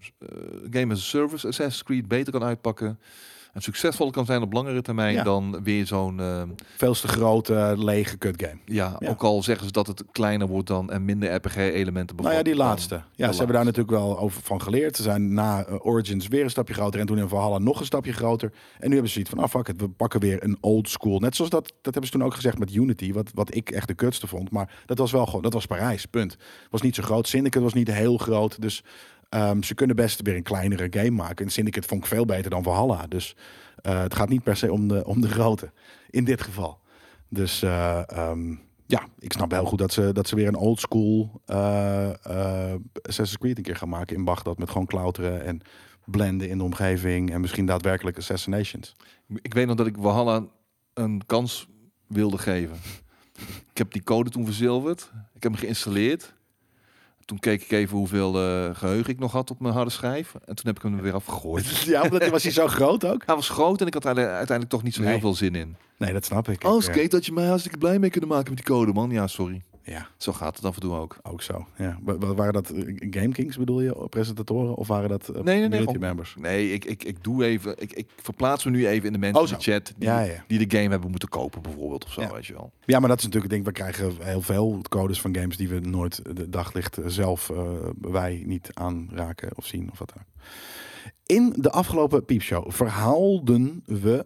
game 0.70 0.94
as 0.94 1.00
a 1.00 1.04
service 1.04 1.48
Assassin's 1.48 1.84
Creed 1.84 2.08
beter 2.08 2.32
kan 2.32 2.44
uitpakken. 2.44 3.00
En 3.54 3.62
succesvol 3.62 4.10
kan 4.12 4.26
zijn 4.26 4.42
op 4.42 4.54
langere 4.54 4.82
termijn 4.82 5.14
Ja. 5.14 5.24
dan 5.24 5.64
weer 5.64 5.86
zo'n, 5.88 6.20
eh, 6.20 6.44
Veel 6.78 6.94
te 6.94 7.08
grote, 7.08 7.74
lege 7.78 8.18
kut 8.18 8.44
game. 8.44 8.60
ja, 8.66 8.96
Ja. 9.00 9.10
ook 9.10 9.24
al 9.24 9.44
zeggen 9.44 9.66
ze 9.66 9.72
dat 9.72 9.88
het 9.88 10.04
kleiner 10.12 10.48
wordt 10.48 10.68
dan 10.68 10.92
en 10.92 11.06
minder 11.06 11.34
RPG-elementen 11.34 12.16
Nou 12.16 12.34
ja, 12.34 12.44
die 12.44 12.56
laatste. 12.56 12.96
Ja, 12.96 13.02
ze 13.02 13.22
laatste. 13.22 13.38
hebben 13.38 13.56
daar 13.56 13.66
natuurlijk 13.66 13.92
wel 13.98 14.20
over 14.20 14.42
van 14.42 14.62
geleerd. 14.62 14.96
Ze 14.96 15.04
zijn 15.04 15.34
na 15.34 15.64
eh, 15.66 15.86
Origins 15.86 16.28
weer 16.28 16.44
een 16.44 16.50
stapje 16.50 16.74
groter 16.74 17.00
en 17.00 17.06
toen 17.06 17.18
in 17.18 17.28
Valhalla 17.28 17.58
nog 17.58 17.80
een 17.80 17.86
stapje 17.86 18.14
groter. 18.14 18.52
En 18.80 18.88
nu 18.88 18.92
hebben 18.94 19.08
ze 19.08 19.14
zoiets 19.14 19.30
van, 19.32 19.40
ah 19.44 19.50
fuck 19.50 19.68
it, 19.68 19.82
we 19.82 19.90
pakken 19.90 20.20
weer 20.20 20.44
een 20.44 20.58
old 20.62 20.90
school. 20.90 21.20
Net 21.20 21.36
zoals 21.36 21.52
dat, 21.52 21.64
dat 21.68 21.94
hebben 21.94 22.06
ze 22.06 22.12
toen 22.12 22.24
ook 22.24 22.34
gezegd 22.36 22.58
met 22.60 22.74
Unity, 22.76 23.14
wat, 23.14 23.32
wat 23.34 23.56
ik 23.56 23.70
echt 23.70 23.88
de 23.88 23.94
kutste 23.94 24.28
vond. 24.28 24.52
Maar 24.52 24.74
dat 24.86 24.98
was 24.98 25.12
wel 25.12 25.26
gewoon, 25.26 25.42
dat 25.42 25.54
was 25.54 25.66
Parijs, 25.66 26.06
punt. 26.06 26.38
Was 26.70 26.82
niet 26.82 26.96
zo 26.96 27.04
groot. 27.04 27.28
Syndicate 27.28 27.64
was 27.64 27.74
niet 27.74 27.92
heel 27.92 28.18
groot, 28.18 28.62
dus 28.62 28.84
ehm, 29.32 29.62
ze 29.62 29.74
kunnen 29.74 29.96
best 29.96 30.22
weer 30.22 30.36
een 30.36 30.44
kleinere 30.44 30.88
game 30.90 31.10
maken. 31.10 31.46
En 31.46 31.52
Syndicate 31.52 31.88
vond 31.88 32.02
ik 32.02 32.10
veel 32.10 32.26
beter 32.26 32.50
dan 32.50 32.64
Valhalla. 32.64 33.08
Dus 33.08 33.36
eh, 33.82 34.02
het 34.02 34.16
gaat 34.16 34.30
niet 34.30 34.44
per 34.44 34.58
se 34.58 34.72
om 34.72 34.88
de, 34.88 35.06
om 35.06 35.22
de 35.22 35.30
grote, 35.30 35.72
in 36.10 36.24
dit 36.24 36.42
geval. 36.42 36.80
Dus 37.30 37.62
eh, 37.62 38.10
ehm, 38.10 38.56
ja, 38.86 39.08
ik 39.20 39.34
snap 39.34 39.52
heel 39.52 39.66
goed 39.66 39.80
dat 39.80 39.94
ze, 39.94 40.14
dat 40.14 40.28
ze 40.28 40.36
weer 40.36 40.48
een 40.48 40.56
old 40.56 40.80
school 40.80 41.42
eh, 41.46 42.10
Assassin's 43.02 43.38
Creed 43.38 43.58
een 43.58 43.64
keer 43.64 43.76
gaan 43.76 43.90
maken 43.90 44.16
in 44.16 44.24
Bagdad. 44.24 44.58
Met 44.58 44.70
gewoon 44.70 44.88
klauteren 44.88 45.46
en 45.46 45.62
blenden 46.06 46.50
in 46.50 46.58
de 46.58 46.64
omgeving. 46.64 47.32
En 47.32 47.42
misschien 47.42 47.66
daadwerkelijk 47.66 48.18
assassinations. 48.18 48.96
Ik 49.42 49.54
weet 49.54 49.68
nog 49.68 49.76
dat 49.76 49.88
ik 49.88 49.96
Valhalla 50.00 50.46
een 50.94 51.22
kans 51.26 51.68
wilde 52.08 52.38
geven. 52.38 52.76
ik 53.72 53.78
heb 53.78 53.92
die 53.92 54.04
code 54.04 54.30
toen 54.30 54.46
verzilverd. 54.46 55.12
Ik 55.34 55.44
heb 55.44 55.52
hem 55.52 55.62
geïnstalleerd. 55.62 56.34
Toen 57.32 57.40
keek 57.40 57.62
ik 57.62 57.72
even 57.72 57.98
hoeveel 57.98 58.36
eh, 58.36 58.76
geheugen 58.76 59.14
ik 59.14 59.20
nog 59.20 59.32
had 59.32 59.52
op 59.52 59.60
mijn 59.60 59.74
harde 59.74 59.92
schijf. 59.92 60.34
En 60.46 60.56
toen 60.56 60.66
heb 60.66 60.76
ik 60.76 60.82
hem 60.82 60.98
er 60.98 61.04
weer 61.04 61.14
afgegooid. 61.14 61.78
ja, 61.86 62.02
omdat 62.02 62.30
was 62.30 62.44
hij 62.44 62.52
zo 62.52 62.68
groot 62.78 63.06
ook? 63.06 63.24
Hij 63.26 63.36
was 63.36 63.50
groot 63.50 63.82
en 63.82 63.88
ik 63.88 63.94
had 63.94 64.06
er 64.06 64.16
uiteindelijk 64.16 64.70
toch 64.70 64.84
niet 64.84 64.94
zo 64.94 65.02
Nee. 65.02 65.10
heel 65.12 65.20
veel 65.20 65.34
zin 65.34 65.56
in. 65.56 65.76
Nee, 65.98 66.14
dat 66.14 66.26
snap 66.26 66.50
ik. 66.50 66.64
Oh, 66.64 66.76
Ik, 66.76 66.88
eh, 66.88 66.94
Skate, 66.94 67.08
dat 67.08 67.26
je 67.26 67.32
mij 67.32 67.46
hartstikke 67.46 67.78
blij 67.78 68.00
mee 68.00 68.10
kunnen 68.10 68.30
maken 68.30 68.54
met 68.54 68.66
die 68.66 68.76
code, 68.76 68.94
man. 68.94 69.10
Ja, 69.12 69.28
sorry. 69.28 69.62
Ja, 69.84 70.08
Zo 70.18 70.32
gaat 70.34 70.56
het 70.56 70.66
af 70.66 70.76
en 70.76 70.82
toe 70.82 70.94
ook. 70.96 71.18
ook 71.24 71.42
zo. 71.42 71.66
Ja. 71.78 72.00
Wa- 72.04 72.18
waren 72.34 72.54
dat 72.54 72.70
eh, 72.70 72.84
Game 73.10 73.32
Kings 73.32 73.58
bedoel 73.58 73.82
je, 73.82 74.08
presentatoren? 74.10 74.76
Of 74.76 74.88
waren 74.88 75.10
dat 75.10 75.30
eh, 75.30 75.42
Nee, 75.42 75.68
nee, 75.68 75.84
nee, 75.86 76.00
members? 76.00 76.36
Nee, 76.40 76.72
ik, 76.74 76.86
ik, 76.86 77.04
ik 77.04 77.24
doe 77.24 77.46
even. 77.46 77.76
Ik, 77.82 77.94
ik 77.94 78.10
verplaats 78.22 78.64
me 78.66 78.72
nu 78.72 78.88
even 78.88 79.06
in 79.08 79.14
de 79.14 79.20
mensen 79.20 79.42
Oh, 79.42 79.50
in 79.50 79.56
de 79.56 79.62
chat 79.62 79.94
die, 79.98 80.08
Ja, 80.10 80.22
ja. 80.22 80.44
die 80.48 80.68
de 80.68 80.78
game 80.78 80.90
hebben 80.90 81.10
moeten 81.10 81.30
kopen, 81.30 81.62
bijvoorbeeld. 81.62 82.06
Of 82.06 82.12
zo, 82.12 82.22
Ja. 82.22 82.32
weet 82.34 82.46
je 82.46 82.54
wel. 82.54 82.72
Ja, 82.86 83.00
maar 83.00 83.10
dat 83.10 83.18
is 83.20 83.24
natuurlijk 83.26 83.54
het 83.54 83.64
ding. 83.64 83.76
We 83.78 83.84
krijgen 83.84 84.14
heel 84.26 84.42
veel 84.42 84.82
codes 84.90 85.22
van 85.22 85.36
games 85.36 85.58
die 85.58 85.70
we 85.70 85.80
nooit 85.80 86.36
de 86.36 86.50
daglicht 86.50 86.98
zelf 87.06 87.50
eh, 87.50 87.72
wij 88.02 88.44
niet 88.46 88.70
aanraken 88.74 89.50
of 89.56 89.66
zien 89.66 89.90
of 89.92 90.00
wat 90.00 90.12
dan 90.14 90.24
ook. 90.24 90.44
In 91.26 91.54
de 91.58 91.72
afgelopen 91.72 92.26
piepshow 92.26 92.72
verhaalden 92.72 93.84
we 93.86 94.26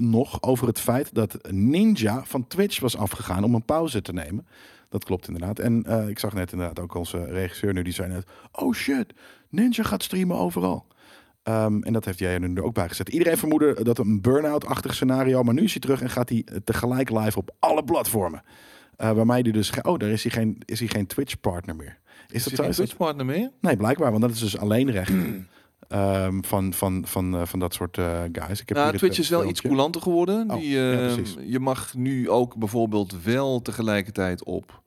nog 0.00 0.42
over 0.42 0.66
het 0.66 0.80
feit 0.80 1.14
dat 1.14 1.38
Ninja 1.50 2.22
van 2.24 2.46
Twitch 2.46 2.80
was 2.80 2.96
afgegaan 2.96 3.44
om 3.44 3.54
een 3.54 3.64
pauze 3.64 4.02
te 4.02 4.12
nemen. 4.12 4.46
Dat 4.88 5.04
klopt 5.04 5.26
inderdaad. 5.28 5.58
En 5.58 5.82
eh, 5.84 6.08
ik 6.08 6.18
zag 6.18 6.32
net 6.34 6.52
inderdaad 6.52 6.80
ook 6.80 6.94
onze 6.94 7.24
regisseur 7.24 7.72
nu, 7.72 7.82
die 7.82 7.92
zei 7.92 8.08
net... 8.08 8.26
Oh 8.52 8.74
shit, 8.74 9.12
Ninja 9.48 9.82
gaat 9.82 10.02
streamen 10.02 10.36
overal. 10.36 10.86
Ehm, 11.42 11.82
en 11.82 11.92
dat 11.92 12.04
heeft 12.04 12.18
jij 12.18 12.34
er 12.34 12.48
nu 12.48 12.60
ook 12.62 12.74
bij 12.74 12.88
gezet. 12.88 13.08
Iedereen 13.08 13.36
vermoedde 13.36 13.82
dat 13.84 13.98
een 13.98 14.20
burn-out-achtig 14.20 14.94
scenario, 14.94 15.42
maar 15.42 15.54
nu 15.54 15.62
is 15.62 15.70
hij 15.72 15.80
terug 15.80 16.00
en 16.02 16.10
gaat 16.10 16.28
hij 16.28 16.44
tegelijk 16.64 17.10
live 17.10 17.38
op 17.38 17.54
alle 17.58 17.84
platformen. 17.84 18.42
Eh 18.96 19.12
waarmee 19.12 19.42
hij 19.42 19.52
dus, 19.52 19.72
oh, 19.82 19.98
daar 19.98 20.08
is 20.08 20.22
hij 20.22 20.32
geen, 20.32 20.62
is 20.64 20.78
hij 20.78 20.88
geen 20.88 21.06
Twitch-partner 21.06 21.76
meer. 21.76 21.98
Is, 22.28 22.42
dat 22.44 22.52
Is 22.52 22.58
zo? 22.58 22.62
dat- 22.64 22.72
Twitch-partner 22.74 23.26
meer? 23.26 23.50
Nee, 23.60 23.76
blijkbaar, 23.76 24.10
want 24.10 24.22
dat 24.22 24.30
is 24.30 24.38
dus 24.38 24.58
alleen 24.58 24.90
recht 24.90 25.12
ehm, 25.88 26.40
van, 26.42 26.72
van, 26.72 27.02
van, 27.06 27.34
eh, 27.36 27.46
van 27.46 27.58
dat 27.58 27.74
soort 27.74 27.98
eh, 27.98 28.22
guys. 28.32 28.60
Ik 28.60 28.68
heb 28.68 28.76
Nou, 28.76 28.96
Twitch 28.96 29.14
eh, 29.16 29.20
is 29.22 29.28
wel 29.28 29.40
iets 29.40 29.60
filmpje. 29.60 29.68
coulanter 29.68 30.00
geworden. 30.02 30.50
Oh, 30.50 30.56
Die, 30.56 30.68
ja, 30.70 30.92
eh, 30.92 31.14
precies. 31.14 31.36
je 31.46 31.58
mag 31.58 31.94
nu 31.94 32.30
ook 32.30 32.56
bijvoorbeeld 32.56 33.22
wel 33.22 33.62
tegelijkertijd 33.62 34.44
op 34.44 34.82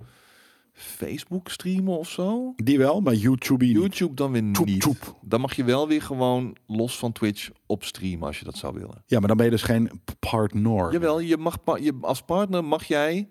Facebook 0.74 1.49
streamen 1.49 1.97
of 1.97 2.10
zo. 2.10 2.54
Die 2.56 2.78
wel, 2.78 3.02
maar 3.02 3.14
YouTube 3.14 3.66
niet. 3.66 3.76
YouTube 3.76 4.14
dan 4.14 4.32
weer 4.32 4.41
niet. 4.43 4.88
Dan 5.22 5.41
mag 5.41 5.56
je 5.56 5.64
wel 5.64 5.88
weer 5.88 6.02
gewoon 6.02 6.56
los 6.68 6.97
van 6.97 7.12
Twitch 7.12 7.49
op 7.66 7.84
streamen 7.84 8.28
als 8.28 8.39
je 8.39 8.45
dat 8.45 8.58
zou 8.58 8.74
willen. 8.74 9.04
Ja, 9.06 9.20
maar 9.20 9.28
dan 9.28 9.38
ben 9.38 9.45
je 9.45 9.52
dus 9.52 9.62
geen 9.64 9.91
partner. 10.20 10.91
Jawel, 10.91 11.20
je 11.20 11.38
mag 11.38 11.64
pa- 11.64 11.78
je, 11.78 11.93
als 12.02 12.22
partner 12.22 12.64
mag 12.66 12.84
jij 12.84 13.30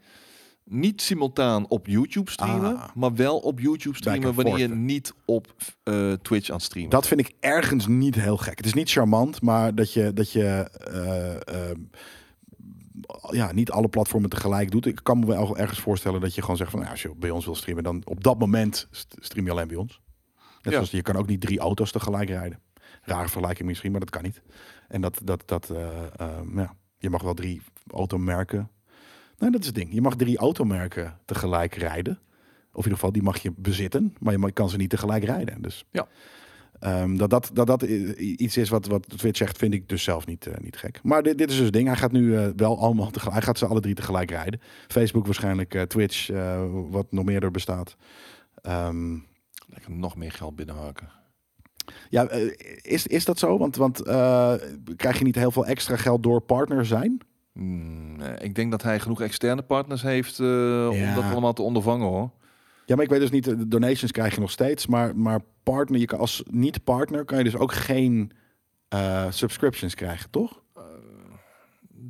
niet 0.71 1.03
simultaan 1.03 1.69
op 1.69 1.87
YouTube 1.87 2.31
streamen, 2.31 2.77
Ah. 2.77 2.95
maar 2.95 3.15
wel 3.15 3.39
op 3.39 3.61
YouTube 3.61 3.97
streamen 3.97 4.29
en 4.29 4.35
wanneer 4.35 4.59
je 4.59 4.69
niet 4.69 5.15
op 5.25 5.55
eh, 5.83 6.13
Twitch 6.13 6.49
aan 6.51 6.57
het 6.57 6.65
streamen. 6.65 6.91
Dat 6.91 7.07
vind 7.07 7.21
ik 7.21 7.33
ergens 7.41 7.87
niet 7.87 8.15
heel 8.15 8.37
gek. 8.37 8.57
Het 8.57 8.67
is 8.67 8.75
niet 8.75 8.91
charmant, 8.91 9.43
maar 9.43 9.75
dat 9.75 9.93
je, 9.93 10.13
dat 10.13 10.33
je 10.33 10.45
eh, 10.45 11.71
eh, 11.71 11.77
ja, 13.31 13.53
niet 13.53 13.71
alle 13.71 13.89
platformen 13.89 14.31
tegelijk 14.31 14.71
doet. 14.71 14.87
Ik 14.87 15.01
kan 15.03 15.19
me 15.19 15.27
wel 15.27 15.57
ergens 15.59 15.81
voorstellen 15.81 16.21
dat 16.21 16.35
je 16.35 16.41
gewoon 16.41 16.57
zegt 16.57 16.71
van, 16.71 16.79
nou, 16.81 16.91
als 16.93 17.03
je 17.03 17.15
bij 17.17 17.31
ons 17.31 17.45
wil 17.45 17.55
streamen, 17.55 17.85
dan 17.85 18.03
op 18.05 18.25
dat 18.25 18.39
moment 18.39 18.89
st- 18.91 19.17
stream 19.19 19.45
je 19.47 19.51
alleen 19.53 19.69
bij 19.69 19.77
ons. 19.77 20.01
Net 20.37 20.45
Ja. 20.63 20.71
zoals 20.71 20.91
je 20.91 21.03
kan 21.03 21.17
ook 21.17 21.27
niet 21.27 21.41
drie 21.41 21.59
auto's 21.59 21.93
tegelijk 21.93 22.29
rijden. 22.29 22.61
Rare 23.03 23.29
vergelijking 23.29 23.69
misschien, 23.69 23.91
maar 23.91 24.01
dat 24.01 24.11
kan 24.11 24.23
niet. 24.23 24.43
En 24.89 25.01
dat, 25.01 25.21
dat, 25.25 25.43
dat, 25.47 25.73
ja, 26.55 26.75
je 26.99 27.11
mag 27.11 27.23
wel 27.23 27.35
drie 27.35 27.63
automerken. 27.87 28.71
Nee, 29.41 29.51
dat 29.51 29.61
is 29.61 29.67
het 29.67 29.75
ding. 29.75 29.93
Je 29.93 30.01
mag 30.01 30.17
drie 30.17 30.39
automerken 30.39 31.19
tegelijk 31.25 31.75
rijden. 31.75 32.19
Of 32.73 32.77
in 32.77 32.91
ieder 32.91 32.93
geval, 32.93 33.13
die 33.13 33.23
mag 33.23 33.39
je 33.39 33.53
bezitten, 33.57 34.15
maar 34.19 34.33
je 34.33 34.53
kan 34.53 34.69
ze 34.69 34.77
niet 34.77 34.91
tegelijk 34.91 35.25
rijden. 35.25 35.63
Dus 35.63 35.85
Ja. 35.91 36.09
Ehm, 36.81 37.17
dat, 37.17 37.31
dat, 37.31 37.51
dat 37.53 37.67
dat 37.67 37.83
iets 37.83 38.57
is 38.57 38.69
wat, 38.69 38.87
wat 38.87 39.19
Twitch 39.19 39.39
zegt, 39.39 39.59
vind 39.59 39.75
ik 39.75 39.89
dus 39.89 40.03
zelf 40.03 40.27
niet, 40.27 40.47
eh, 40.47 40.55
niet 40.63 40.77
gek. 40.77 41.01
Maar 41.03 41.23
dit, 41.23 41.39
dit 41.39 41.51
is 41.51 41.57
dus 41.57 41.65
het 41.65 41.73
ding. 41.73 41.87
Hij 41.87 41.97
gaat 41.97 42.13
nu 42.13 42.37
eh, 42.37 42.49
wel 42.57 42.79
allemaal 42.79 43.11
tegelijk. 43.17 43.37
Hij 43.37 43.47
gaat 43.47 43.59
ze 43.59 43.67
alle 43.67 43.81
drie 43.81 43.95
tegelijk 43.95 44.31
rijden. 44.31 44.61
Facebook 44.89 45.25
waarschijnlijk, 45.25 45.75
eh, 45.75 45.83
Twitch, 45.83 46.29
wat 46.91 47.07
nog 47.13 47.25
meer 47.25 47.43
er 47.43 47.51
bestaat. 47.51 47.97
Ehm, 48.63 49.19
Lekker 49.67 49.91
nog 49.91 50.17
meer 50.17 50.33
geld 50.33 50.57
binnenhaken. 50.57 51.09
ja, 52.09 52.31
is, 52.83 53.07
is 53.07 53.25
dat 53.25 53.39
zo? 53.39 53.59
Want, 53.59 53.77
want 53.77 54.03
krijg 54.97 55.19
je 55.19 55.25
niet 55.25 55.35
heel 55.35 55.51
veel 55.51 55.67
extra 55.67 55.97
geld 55.97 56.23
door 56.23 56.41
partner 56.41 56.87
zijn? 56.87 57.21
Hmm, 57.53 58.17
nee, 58.17 58.35
ik 58.39 58.55
denk 58.55 58.71
dat 58.71 58.83
hij 58.83 59.01
genoeg 59.01 59.21
externe 59.21 59.63
partners 59.63 60.03
heeft 60.03 60.39
eh, 60.39 60.89
om 60.91 61.15
dat 61.15 61.25
allemaal 61.25 61.53
te 61.53 61.63
ondervangen 61.63 62.07
hoor. 62.07 62.31
Ja, 62.87 62.95
maar 62.95 63.05
ik 63.05 63.11
weet 63.11 63.21
dus 63.21 63.31
niet, 63.31 63.45
de 63.45 63.69
donations 63.69 64.13
krijg 64.13 64.35
je 64.35 64.41
nog 64.41 64.51
steeds. 64.51 64.87
Maar, 64.87 65.17
maar 65.17 65.41
partner, 65.63 66.01
je 66.01 66.07
kan 66.07 66.19
als 66.19 66.43
niet-partner 66.51 67.25
kan 67.25 67.39
je 67.39 67.45
dus 67.45 67.57
ook 67.57 67.73
geen 67.73 68.31
eh, 68.89 69.27
subscriptions 69.31 69.95
krijgen, 69.95 70.31
toch? 70.31 70.63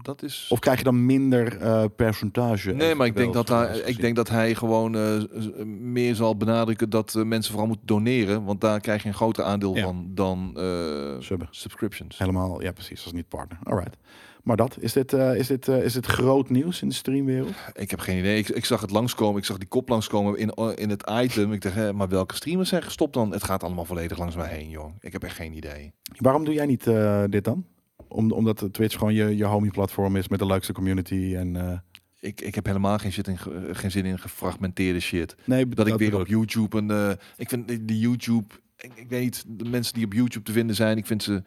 Dat 0.02 0.22
is. 0.22 0.46
Of 0.48 0.58
krijg 0.58 0.78
je 0.78 0.84
dan 0.84 1.06
minder 1.06 1.56
eh, 1.58 1.84
percentage? 1.96 2.72
nee, 2.72 2.94
maar 2.94 3.06
ik 3.06 3.16
denk, 3.16 3.32
dat 3.32 3.48
hij, 3.48 3.78
ik 3.78 4.00
denk 4.00 4.16
dat 4.16 4.28
hij 4.28 4.54
gewoon 4.54 4.96
eh, 4.96 5.64
meer 5.66 6.14
zal 6.14 6.36
benadrukken 6.36 6.90
dat 6.90 7.14
eh, 7.14 7.22
mensen 7.22 7.50
vooral 7.50 7.68
moeten 7.68 7.86
doneren. 7.86 8.44
Want 8.44 8.60
daar 8.60 8.80
krijg 8.80 9.02
je 9.02 9.08
een 9.08 9.14
groter 9.14 9.44
aandeel 9.44 9.76
Ja. 9.76 9.82
van 9.82 10.10
dan 10.14 10.52
eh, 10.56 11.38
subscriptions. 11.50 12.18
Helemaal, 12.18 12.62
ja 12.62 12.72
precies, 12.72 13.04
als 13.04 13.12
niet-partner. 13.12 13.58
Alright. 13.62 13.96
Maar 14.42 14.56
dat, 14.56 14.76
is 14.80 14.92
dit, 14.92 15.12
eh, 15.12 15.34
is, 15.36 15.46
dit, 15.46 15.68
eh, 15.68 15.84
is 15.84 15.92
dit 15.92 16.06
groot 16.06 16.50
nieuws 16.50 16.82
in 16.82 16.88
de 16.88 16.94
streamwereld? 16.94 17.54
Ik 17.72 17.90
heb 17.90 18.00
geen 18.00 18.18
idee. 18.18 18.38
Ik, 18.38 18.48
ik 18.48 18.64
zag 18.64 18.80
het 18.80 18.90
langskomen. 18.90 19.38
Ik 19.40 19.44
zag 19.44 19.58
die 19.58 19.68
kop 19.68 19.88
langskomen 19.88 20.38
in, 20.38 20.50
in 20.74 20.90
het 20.90 21.10
item. 21.22 21.52
Ik 21.52 21.60
dacht, 21.62 21.74
hè, 21.74 21.92
maar 21.92 22.08
welke 22.08 22.34
streamers 22.34 22.68
zijn 22.68 22.82
gestopt 22.82 23.14
dan? 23.14 23.32
Het 23.32 23.44
gaat 23.44 23.62
allemaal 23.62 23.84
volledig 23.84 24.18
langs 24.18 24.36
mij 24.36 24.48
heen, 24.48 24.68
joh. 24.68 24.94
Ik 25.00 25.12
heb 25.12 25.22
echt 25.24 25.36
geen 25.36 25.52
idee. 25.56 25.92
Waarom 26.18 26.44
doe 26.44 26.54
jij 26.54 26.66
niet 26.66 26.86
eh, 26.86 27.24
dit 27.28 27.44
dan? 27.44 27.64
Om, 28.08 28.32
omdat 28.32 28.68
Twitch 28.72 28.98
gewoon 28.98 29.14
je, 29.14 29.36
je 29.36 29.44
homie-platform 29.44 30.16
is 30.16 30.28
met 30.28 30.38
de 30.38 30.46
leukste 30.46 30.72
community. 30.72 31.34
En, 31.36 31.82
Ik, 32.20 32.40
ik 32.40 32.54
heb 32.54 32.66
helemaal 32.66 32.98
geen, 32.98 33.12
zin 33.12 33.24
in, 33.24 33.38
ge- 33.38 33.68
geen 33.72 33.90
zin 33.90 34.04
in 34.04 34.18
gefragmenteerde 34.18 35.00
shit. 35.00 35.36
nee, 35.44 35.68
Dat 35.68 35.86
ik 35.86 35.98
weer 35.98 36.20
op 36.20 36.26
YouTube 36.26 36.86
eh, 36.94 37.10
ik 37.36 37.48
vind 37.48 37.68
de, 37.68 37.84
de 37.84 37.98
YouTube. 37.98 38.54
Ik, 38.76 38.92
ik 38.94 39.08
weet 39.08 39.22
niet, 39.22 39.44
de 39.48 39.68
mensen 39.68 39.94
die 39.94 40.04
op 40.04 40.12
YouTube 40.12 40.44
te 40.44 40.52
vinden 40.52 40.76
zijn, 40.76 40.96
ik 40.96 41.06
vind 41.06 41.22
ze. 41.22 41.42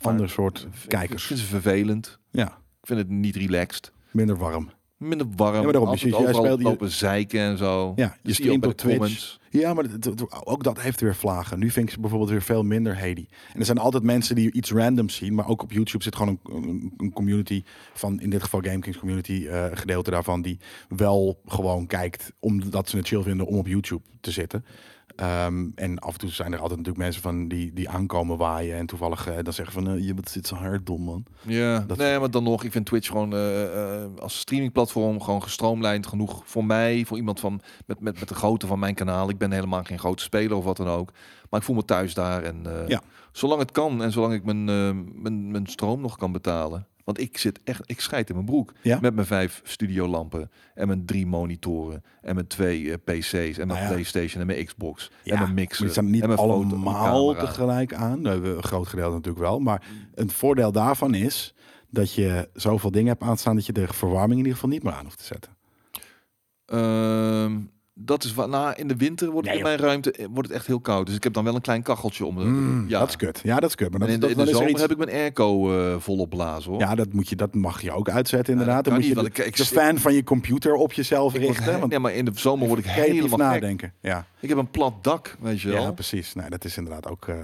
Ander 0.00 0.28
soort 0.30 0.66
ik 0.82 0.88
kijkers. 0.88 1.24
vind 1.24 1.38
ze 1.38 1.46
vervelend. 1.46 2.18
Ja, 2.30 2.46
Ik 2.80 2.86
vind 2.86 2.98
het 2.98 3.08
niet 3.08 3.36
relaxed. 3.36 3.92
minder 4.10 4.36
warm. 4.36 4.70
Minder 4.96 5.26
warm. 5.36 5.54
Ja, 5.54 5.62
maar 5.62 5.72
daarom, 5.72 5.94
je- 5.96 6.14
overal 6.16 6.34
speelt- 6.44 6.58
je- 6.58 6.64
lopen 6.64 6.90
zeiken 6.90 7.40
en 7.40 7.58
zo. 7.58 7.92
Ja, 7.96 8.16
je 8.22 8.32
streamt 8.32 8.64
op 8.66 8.70
de 8.70 8.74
Twitch. 8.76 8.96
comments. 8.96 9.40
Ja, 9.50 9.74
maar 9.74 9.84
ook 10.44 10.62
dat 10.64 10.80
heeft 10.80 11.00
weer 11.00 11.14
vlagen. 11.14 11.58
Nu 11.58 11.70
vind 11.70 11.86
ik 11.86 11.94
ze 11.94 12.00
bijvoorbeeld 12.00 12.30
weer 12.30 12.42
veel 12.42 12.62
minder 12.62 12.98
heady. 12.98 13.26
En 13.52 13.58
er 13.60 13.64
zijn 13.64 13.78
altijd 13.78 14.02
mensen 14.02 14.34
die 14.34 14.52
iets 14.52 14.70
randoms 14.72 15.14
zien. 15.14 15.34
Maar 15.34 15.48
ook 15.48 15.62
op 15.62 15.72
YouTube 15.72 16.04
zit 16.04 16.16
gewoon 16.16 16.38
een, 16.44 16.92
een, 16.96 17.12
community 17.12 17.62
van, 17.94 18.20
in 18.20 18.30
dit 18.30 18.42
geval 18.42 18.60
GameKings 18.60 18.98
community, 18.98 19.46
een 19.48 19.76
gedeelte 19.76 20.10
daarvan, 20.10 20.42
die 20.42 20.58
wel 20.88 21.40
gewoon 21.46 21.86
kijkt 21.86 22.32
omdat 22.40 22.88
ze 22.88 22.96
het 22.96 23.06
chill 23.08 23.22
vinden 23.22 23.46
om 23.46 23.56
op 23.58 23.66
YouTube 23.66 24.02
te 24.20 24.30
zitten. 24.30 24.64
Ehm, 25.16 25.68
en 25.74 25.98
af 25.98 26.12
en 26.12 26.18
toe 26.18 26.30
zijn 26.30 26.52
er 26.52 26.58
altijd 26.58 26.78
natuurlijk 26.78 27.04
mensen 27.04 27.22
van 27.22 27.48
die, 27.48 27.72
die 27.72 27.88
aankomen 27.88 28.36
waaien 28.36 28.76
en 28.76 28.86
toevallig 28.86 29.26
eh, 29.28 29.34
dan 29.42 29.52
zeggen 29.52 29.74
van 29.74 29.88
eh, 29.88 30.06
je 30.06 30.14
bent 30.14 30.28
zit 30.28 30.46
zo 30.46 30.54
hard 30.54 30.86
dom 30.86 31.02
man. 31.02 31.24
Ja, 31.42 31.78
Dat- 31.78 31.96
nee, 31.96 32.18
maar 32.18 32.30
dan 32.30 32.42
nog, 32.42 32.64
ik 32.64 32.72
vind 32.72 32.86
Twitch 32.86 33.08
gewoon 33.08 33.34
eh, 33.34 34.04
als 34.22 34.38
streamingplatform 34.38 35.20
gewoon 35.20 35.42
gestroomlijnd 35.42 36.06
genoeg 36.06 36.42
voor 36.44 36.64
mij, 36.64 37.04
voor 37.06 37.16
iemand 37.16 37.40
van 37.40 37.60
met, 37.86 38.00
met, 38.00 38.18
met 38.20 38.28
de 38.28 38.34
grootte 38.34 38.66
van 38.66 38.78
mijn 38.78 38.94
kanaal. 38.94 39.28
Ik 39.28 39.38
ben 39.38 39.52
helemaal 39.52 39.82
geen 39.84 39.98
grote 39.98 40.22
speler 40.22 40.56
of 40.56 40.64
wat 40.64 40.76
dan 40.76 40.88
ook, 40.88 41.10
maar 41.50 41.60
ik 41.60 41.66
voel 41.66 41.76
me 41.76 41.84
thuis 41.84 42.14
daar 42.14 42.42
en 42.42 42.62
Ja. 42.86 43.00
zolang 43.32 43.60
het 43.60 43.70
kan 43.72 44.02
en 44.02 44.12
zolang 44.12 44.32
ik 44.34 44.44
mijn, 44.44 44.64
mijn, 45.22 45.50
mijn 45.50 45.66
stroom 45.66 46.00
nog 46.00 46.16
kan 46.16 46.32
betalen. 46.32 46.86
Want 47.04 47.20
ik 47.20 47.38
zit 47.38 47.60
echt, 47.64 47.82
ik 47.86 48.00
scheid 48.00 48.28
in 48.28 48.34
mijn 48.34 48.46
broek 48.46 48.72
Ja? 48.82 48.98
met 49.00 49.14
mijn 49.14 49.26
vijf 49.26 49.60
studiolampen 49.64 50.50
en 50.74 50.86
mijn 50.86 51.06
drie 51.06 51.26
monitoren 51.26 52.02
en 52.22 52.34
mijn 52.34 52.46
twee 52.46 52.90
eh, 52.92 52.96
PC's 53.04 53.32
en 53.34 53.54
mijn 53.56 53.68
Nou 53.68 53.80
ja. 53.80 53.88
PlayStation 53.88 54.40
en 54.40 54.46
mijn 54.46 54.64
Xbox 54.64 55.10
Ja, 55.22 55.32
en 55.34 55.38
mijn 55.42 55.54
mixer. 55.54 55.82
die 55.84 55.90
staan 55.92 56.10
niet 56.10 56.22
en 56.22 56.28
mijn 56.28 56.40
allemaal 56.40 57.34
tegelijk 57.34 57.94
aan. 57.94 58.24
Een 58.24 58.62
groot 58.62 58.86
gedeelte 58.86 59.14
natuurlijk 59.14 59.44
wel. 59.44 59.58
Maar 59.58 59.82
een 60.14 60.30
voordeel 60.30 60.72
daarvan 60.72 61.14
is 61.14 61.54
dat 61.90 62.12
je 62.12 62.48
zoveel 62.54 62.90
dingen 62.90 63.08
hebt 63.08 63.22
aanstaan 63.22 63.54
dat 63.54 63.66
je 63.66 63.72
de 63.72 63.86
verwarming 63.92 64.32
in 64.32 64.36
ieder 64.38 64.52
geval 64.52 64.68
niet 64.68 64.82
meer 64.82 64.92
aan 64.92 65.04
hoeft 65.04 65.18
te 65.18 65.24
zetten. 65.24 65.52
Ehm, 66.66 67.60
dat 67.94 68.24
is 68.24 68.34
wat. 68.34 68.48
Nou, 68.48 68.74
in 68.76 68.88
de 68.88 68.96
winter 68.96 69.30
wordt 69.30 69.48
het 69.48 69.56
in 69.56 69.62
mijn 69.62 69.78
ruimte 69.78 70.12
eh, 70.12 70.26
wordt 70.30 70.48
het 70.48 70.56
echt 70.56 70.66
heel 70.66 70.80
koud. 70.80 71.06
Dus 71.06 71.14
ik 71.16 71.22
heb 71.22 71.32
dan 71.32 71.44
wel 71.44 71.54
een 71.54 71.60
klein 71.60 71.82
kacheltje 71.82 72.24
om. 72.26 72.36
De, 72.38 72.44
Mm, 72.44 72.88
ja. 72.88 72.98
Dat 72.98 73.08
is 73.08 73.16
kut. 73.16 73.40
Ja, 73.44 73.60
dat 73.60 73.68
is 73.68 73.74
kut. 73.74 73.90
Maar 73.90 73.98
dat, 73.98 74.08
en 74.08 74.14
in 74.14 74.20
de, 74.20 74.28
in 74.30 74.38
er 74.38 74.46
zomer 74.46 74.68
iets- 74.68 74.80
heb 74.80 74.90
ik 74.90 74.96
mijn 74.96 75.10
airco 75.10 75.78
eh 75.92 75.98
volop 76.00 76.30
blazen 76.30 76.70
hoor. 76.70 76.80
Ja, 76.80 76.94
dat, 76.94 77.12
moet 77.12 77.28
je, 77.28 77.36
dat 77.36 77.54
mag 77.54 77.80
je 77.82 77.92
ook 77.92 78.08
uitzetten 78.08 78.52
inderdaad. 78.52 78.84
dan 78.84 78.94
moet 78.94 79.06
je 79.06 79.14
de, 79.14 79.20
ik- 79.24 79.38
ik 79.38 79.56
de 79.56 79.64
zit- 79.64 79.78
fan 79.78 79.98
van 79.98 80.14
je 80.14 80.24
computer 80.24 80.74
op 80.74 80.92
jezelf 80.92 81.34
Ik 81.34 81.40
richten. 81.40 81.78
want 81.78 81.90
nee, 81.90 81.98
maar 81.98 82.12
in 82.14 82.24
de 82.24 82.30
zomer 82.34 82.66
word 82.68 82.78
ik 82.80 82.86
helemaal 82.86 83.28
gek. 83.28 83.38
nadenken. 83.38 83.92
Ja. 84.00 84.26
Ik 84.40 84.48
heb 84.48 84.58
een 84.58 84.70
plat 84.70 85.04
dak, 85.04 85.36
weet 85.40 85.60
je 85.60 85.68
wel. 85.68 85.82
ja, 85.82 85.92
precies. 85.92 86.34
Nee, 86.34 86.50
dat 86.50 86.64
is 86.64 86.76
inderdaad 86.76 87.08
ook 87.08 87.28
eh, 87.28 87.36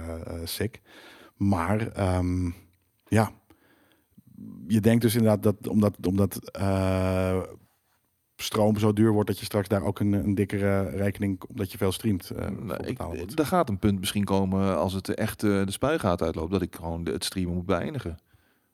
sick. 0.43 0.81
Maar 1.37 1.87
ehm, 1.87 2.45
ja, 3.07 3.31
je 4.67 4.79
denkt 4.79 5.01
dus 5.01 5.15
inderdaad 5.15 5.43
dat 5.43 5.67
omdat, 5.67 5.95
omdat 6.07 6.51
eh, 6.51 7.39
stroom 8.41 8.77
zo 8.77 8.93
duur 8.93 9.11
wordt, 9.11 9.27
dat 9.29 9.39
je 9.39 9.45
straks 9.45 9.67
daar 9.67 9.83
ook 9.83 9.99
een, 9.99 10.13
een 10.13 10.35
dikkere 10.35 10.89
rekening, 10.89 11.41
omdat 11.49 11.71
je 11.71 11.77
veel 11.77 11.91
streamt, 11.91 12.31
Nou, 12.35 12.67
voor 12.67 13.15
ik, 13.15 13.39
er 13.39 13.45
gaat 13.45 13.69
een 13.69 13.79
punt 13.79 13.99
misschien 13.99 14.23
komen 14.23 14.77
als 14.77 14.93
het 14.93 15.13
echt 15.13 15.43
eh, 15.43 15.65
de 15.65 15.71
spuigaat 15.71 16.21
uitloopt, 16.21 16.51
dat 16.51 16.61
ik 16.61 16.75
gewoon 16.75 17.05
het 17.05 17.23
streamen 17.23 17.53
moet 17.53 17.65
beëindigen. 17.65 18.17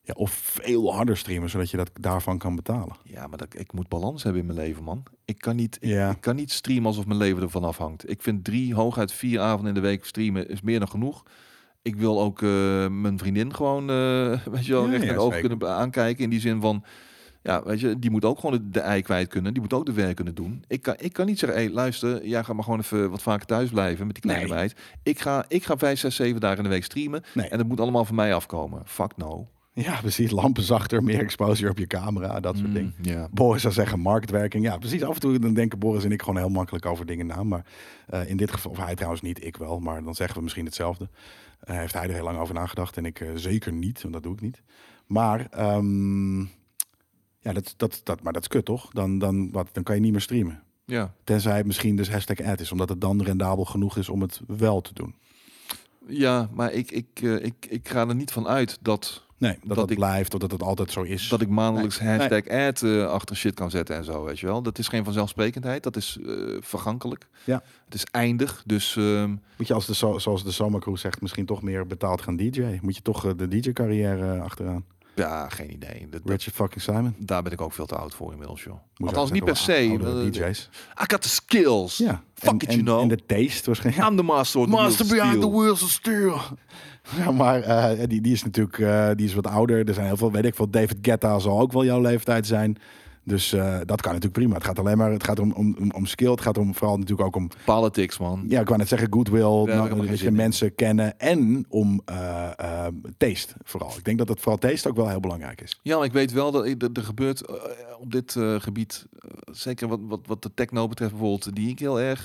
Ja, 0.02 0.14
of 0.18 0.32
veel 0.32 0.94
harder 0.94 1.18
streamen, 1.18 1.50
zodat 1.50 1.70
je 1.70 1.78
dat 1.78 1.90
daarvan 2.02 2.38
kan 2.38 2.56
betalen. 2.56 2.96
Ja, 3.04 3.28
maar 3.28 3.38
dat, 3.38 3.60
ik 3.60 3.74
moet 3.74 3.88
balans 3.88 4.24
hebben 4.24 4.42
in 4.42 4.48
mijn 4.48 4.60
leven, 4.60 4.84
man. 4.84 5.04
Ik 5.26 5.38
kan 5.38 5.56
niet, 5.56 5.78
ik, 5.80 5.90
Ja. 5.90 6.10
ik 6.10 6.22
kan 6.22 6.36
niet 6.36 6.52
streamen 6.52 6.86
alsof 6.86 7.06
mijn 7.06 7.20
leven 7.20 7.42
ervan 7.42 7.64
afhangt. 7.64 8.10
Ik 8.10 8.22
vind 8.22 8.44
drie, 8.44 8.74
hooguit 8.74 9.12
vier 9.12 9.40
avonden 9.40 9.68
in 9.68 9.74
de 9.82 9.88
week 9.88 10.06
streamen 10.06 10.50
is 10.50 10.62
meer 10.62 10.80
dan 10.80 10.88
genoeg. 10.90 11.24
Ik 11.82 11.96
wil 11.96 12.22
ook 12.22 12.42
eh, 12.42 12.88
mijn 12.88 13.18
vriendin 13.18 13.56
gewoon, 13.56 13.90
eh, 13.90 14.46
weet 14.54 14.66
je 14.66 14.72
wel, 14.74 14.90
Ja, 14.90 14.98
recht 14.98 15.22
ja, 15.34 15.40
kunnen 15.40 15.70
aankijken. 15.70 16.24
In 16.24 16.30
die 16.30 16.40
zin 16.40 16.62
van, 16.62 16.84
ja, 17.48 17.64
weet 17.64 17.80
je, 17.80 18.00
die 18.00 18.12
moet 18.12 18.26
ook 18.26 18.40
gewoon 18.40 18.56
de, 18.58 18.70
de 18.70 18.80
ei 18.80 19.02
kwijt 19.02 19.28
kunnen. 19.28 19.54
Die 19.54 19.62
moet 19.62 19.74
ook 19.74 19.86
de 19.86 19.94
werk 19.94 20.16
kunnen 20.16 20.36
doen. 20.36 20.64
Ik 20.68 20.82
kan, 20.82 20.96
ik 20.98 21.14
kan 21.14 21.26
niet 21.26 21.40
zeggen, 21.40 21.62
hé, 21.62 21.70
luister, 21.72 22.28
jij 22.28 22.44
gaat 22.44 22.56
maar 22.56 22.64
gewoon 22.64 22.80
even 22.80 23.10
wat 23.10 23.22
vaker 23.22 23.46
thuis 23.46 23.70
blijven 23.70 24.06
met 24.06 24.16
die 24.16 24.24
kleine 24.24 24.46
Nee. 24.48 24.54
meid. 24.58 24.76
Ik 25.04 25.20
ga, 25.20 25.46
ik 25.48 25.64
ga 25.64 25.78
vijf, 25.78 26.00
zes, 26.00 26.16
zeven 26.16 26.40
dagen 26.42 26.58
in 26.58 26.64
de 26.64 26.70
week 26.70 26.84
streamen. 26.84 27.24
Nee. 27.34 27.48
En 27.48 27.58
dat 27.58 27.68
moet 27.68 27.80
allemaal 27.80 28.06
van 28.06 28.16
mij 28.16 28.34
afkomen. 28.34 28.82
Fuck 28.86 29.18
no. 29.18 29.48
Ja, 29.74 30.00
precies. 30.00 30.32
Lampen 30.32 30.64
zachter, 30.64 31.04
meer 31.04 31.20
exposure 31.20 31.70
op 31.72 31.78
je 31.78 31.88
camera, 31.88 32.40
dat 32.40 32.56
soort 32.56 32.68
Mm, 32.68 32.74
dingen. 32.74 32.94
Ja. 33.02 33.28
Boris 33.32 33.62
zou 33.62 33.74
zeggen 33.74 34.00
marktwerking. 34.00 34.64
Ja, 34.64 34.78
precies. 34.78 35.04
Af 35.04 35.14
en 35.14 35.20
toe 35.20 35.40
dan 35.40 35.54
denken 35.54 35.80
Boris 35.80 36.04
en 36.04 36.12
ik 36.12 36.22
gewoon 36.22 36.38
heel 36.38 36.50
makkelijk 36.50 36.86
over 36.86 37.06
dingen 37.06 37.26
na. 37.26 37.44
Maar 37.44 37.66
eh, 38.08 38.30
in 38.30 38.38
dit 38.38 38.52
geval, 38.52 38.72
of 38.72 38.78
hij 38.78 38.96
trouwens 38.96 39.22
niet, 39.22 39.46
ik 39.46 39.58
wel. 39.58 39.80
Maar 39.80 40.04
dan 40.04 40.16
zeggen 40.16 40.38
we 40.38 40.44
misschien 40.44 40.66
hetzelfde. 40.66 41.10
Eh, 41.60 41.78
heeft 41.78 41.94
hij 41.94 42.08
er 42.08 42.14
heel 42.14 42.24
lang 42.24 42.38
over 42.40 42.54
nagedacht 42.54 42.98
en 42.98 43.06
ik 43.06 43.20
eh, 43.20 43.30
zeker 43.36 43.74
niet, 43.74 44.02
want 44.02 44.14
dat 44.14 44.24
doe 44.24 44.34
ik 44.34 44.42
niet. 44.42 44.62
Maar 45.08 45.48
ehm, 45.52 46.40
ja, 47.40 47.54
dat, 47.54 47.74
dat, 47.78 48.02
dat, 48.04 48.22
maar 48.24 48.34
dat 48.34 48.42
is 48.42 48.48
kut 48.48 48.66
toch? 48.66 48.90
Dan, 48.92 49.20
dan, 49.20 49.52
wat, 49.52 49.68
dan 49.72 49.84
kan 49.84 49.96
je 49.96 50.02
niet 50.02 50.12
meer 50.12 50.22
streamen. 50.22 50.64
ja. 50.86 51.14
Tenzij 51.24 51.58
het 51.58 51.66
misschien 51.66 51.96
dus 51.96 52.10
hashtag 52.10 52.42
ad 52.42 52.60
is, 52.60 52.72
omdat 52.72 52.90
het 52.90 53.02
dan 53.02 53.22
rendabel 53.24 53.66
genoeg 53.66 53.98
is 53.98 54.10
om 54.10 54.22
het 54.22 54.42
wel 54.48 54.82
te 54.82 54.94
doen. 54.94 55.16
Ja, 56.08 56.50
maar 56.54 56.72
ik, 56.74 56.92
ik, 56.92 57.08
eh, 57.14 57.44
ik, 57.46 57.66
ik 57.70 57.90
ga 57.90 58.08
er 58.08 58.16
niet 58.16 58.32
van 58.32 58.48
uit 58.48 58.78
dat, 58.82 59.26
Nee, 59.40 59.58
dat, 59.64 59.78
Dat 59.78 59.90
ik- 59.90 59.98
blijft, 59.98 60.34
of 60.34 60.40
dat 60.40 60.52
het 60.52 60.64
altijd 60.64 60.92
zo 60.92 61.02
is. 61.02 61.28
dat 61.30 61.42
ik 61.42 61.50
maandelijks 61.50 62.00
Nee, 62.00 62.18
hashtag 62.18 62.48
ad 62.48 62.82
eh, 62.82 63.06
achter 63.08 63.36
shit 63.36 63.54
kan 63.54 63.70
zetten 63.70 63.96
en 63.96 64.04
zo, 64.04 64.24
weet 64.24 64.40
je 64.40 64.46
wel. 64.46 64.62
Dat 64.62 64.78
is 64.80 64.88
geen 64.88 65.04
vanzelfsprekendheid, 65.04 65.84
dat 65.84 65.96
is 65.96 66.18
eh, 66.26 66.34
vergankelijk. 66.60 67.28
Ja. 67.44 67.62
Het 67.86 67.94
is 67.94 68.04
eindig, 68.12 68.64
dus 68.66 68.96
ehm, 68.96 69.36
Moet 69.58 69.68
je 69.68 69.74
als 69.74 69.86
de, 69.86 69.96
zo- 69.96 70.18
zoals 70.18 70.44
de 70.44 70.52
Zomercrew 70.52 70.98
zegt, 70.98 71.22
misschien 71.22 71.46
toch 71.46 71.62
meer 71.62 71.88
betaald 71.88 72.22
gaan 72.22 72.36
DJ? 72.38 72.80
Moet 72.82 72.96
je 72.96 73.02
toch 73.02 73.36
de 73.36 73.48
DJ-carrière 73.48 74.40
achteraan? 74.42 74.86
Ja, 75.18 75.50
geen 75.50 75.72
idee. 75.74 76.00
Dat, 76.10 76.12
dat- 76.12 76.32
Richard 76.32 76.56
fucking 76.56 76.82
Simon? 76.82 77.16
daar 77.18 77.44
ben 77.44 77.52
ik 77.52 77.62
ook 77.62 77.74
veel 77.74 77.86
te 77.86 77.96
oud 77.96 78.14
voor 78.14 78.32
inmiddels, 78.32 78.64
joh. 78.64 78.74
Moet 78.98 79.10
Althans, 79.10 79.32
niet 79.32 79.44
per 79.46 79.58
se. 79.58 79.88
oudere 79.90 80.26
eh, 80.26 80.32
DJ's. 80.32 80.70
I 81.02 81.04
got 81.08 81.22
the 81.22 81.30
skills. 81.30 81.98
Ja. 81.98 82.22
Fuck 82.34 82.50
en, 82.50 82.56
it, 82.56 82.64
en, 82.68 82.72
you 82.74 82.84
know. 82.84 83.02
En 83.02 83.08
de 83.08 83.26
taste 83.26 83.66
waarschijnlijk. 83.66 84.08
I'm 84.10 84.16
the 84.18 84.24
master 84.24 84.60
of 84.60 84.66
the 84.66 84.72
Master 84.72 85.06
behind 85.08 85.42
the 85.42 85.50
wheels 85.52 85.84
of 85.84 85.90
steel. 85.90 86.40
Ja, 87.18 87.32
maar 87.32 87.62
eh, 87.62 88.08
die, 88.08 88.22
die 88.22 88.34
is 88.34 88.44
natuurlijk 88.44 88.80
eh, 88.80 89.10
die 89.16 89.26
is 89.26 89.34
wat 89.34 89.48
ouder. 89.48 89.88
Er 89.88 89.94
zijn 89.94 90.06
heel 90.06 90.18
veel, 90.18 90.32
weet 90.32 90.46
ik 90.46 90.56
veel. 90.56 90.70
David 90.70 90.98
Guetta 91.02 91.40
zal 91.40 91.60
ook 91.60 91.72
wel 91.72 91.86
jouw 91.86 92.02
leeftijd 92.02 92.48
zijn. 92.48 92.78
Dus 93.28 93.54
eh, 93.54 93.78
dat 93.86 94.02
kan 94.02 94.12
natuurlijk 94.12 94.34
prima. 94.34 94.54
Het 94.54 94.64
gaat 94.64 94.80
alleen 94.80 94.98
maar, 94.98 95.12
het 95.12 95.24
gaat 95.24 95.40
om, 95.40 95.52
om, 95.52 95.92
om, 95.92 96.06
skill. 96.06 96.32
Het 96.32 96.42
gaat 96.42 96.58
om 96.58 96.76
vooral 96.76 96.98
natuurlijk 96.98 97.28
ook 97.28 97.36
om, 97.36 97.50
Politics, 97.66 98.18
man. 98.18 98.46
ja, 98.48 98.60
ik 98.60 98.68
wou 98.68 98.80
net 98.80 98.88
zeggen, 98.88 99.08
goodwill. 99.14 99.62
ik 99.62 99.68
nou, 99.68 100.08
dat 100.08 100.20
in. 100.20 100.36
mensen 100.36 100.76
kennen. 100.76 101.20
En 101.20 101.66
om 101.70 102.02
eh, 102.06 102.86
taste 103.18 103.54
vooral. 103.64 103.94
Ik 103.98 104.04
denk 104.04 104.18
dat 104.18 104.28
het 104.28 104.40
vooral 104.40 104.58
taste 104.58 104.90
ook 104.90 104.96
wel 104.96 105.10
heel 105.10 105.20
belangrijk 105.20 105.62
is. 105.62 105.80
Ja, 105.82 105.98
maar 105.98 106.06
ik 106.06 106.12
weet 106.12 106.32
wel 106.32 106.52
dat 106.52 106.80
dat 106.80 106.98
er 106.98 107.04
gebeurt 107.04 107.44
op 108.00 108.12
dit 108.12 108.36
gebied, 108.58 109.06
zeker 109.52 109.88
wat, 109.88 110.00
wat, 110.04 110.20
wat 110.26 110.42
de 110.42 110.52
techno 110.54 110.88
betreft 110.88 111.12
bijvoorbeeld, 111.12 111.56
die 111.56 111.70
ik 111.70 111.80
heel 111.80 112.00
erg 112.00 112.24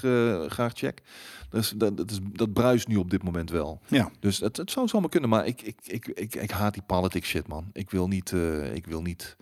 graag 0.53 0.73
check. 0.75 1.03
Dus 1.49 1.73
dat, 1.77 1.97
dat, 1.97 2.11
is, 2.11 2.19
dat 2.33 2.53
bruist 2.53 2.89
nu 2.89 2.97
op 2.97 3.11
dit 3.11 3.23
moment 3.23 3.51
wel. 3.51 3.81
Ja. 3.87 4.11
Dus 4.21 4.39
het, 4.39 4.57
het 4.57 4.71
zou 4.71 4.89
zomaar 4.89 5.09
kunnen, 5.09 5.31
maar 5.31 5.47
ik, 5.47 5.63
ik, 5.63 5.77
ik, 5.83 6.07
ik, 6.07 6.35
ik 6.35 6.51
haat 6.51 6.75
die 6.75 6.83
politics 6.83 7.29
shit, 7.29 7.49
man. 7.49 7.65
Ik 7.73 7.91
wil 7.91 8.09
niet, 8.09 8.33
ik 8.73 8.87
wil 8.87 9.03
niet, 9.03 9.37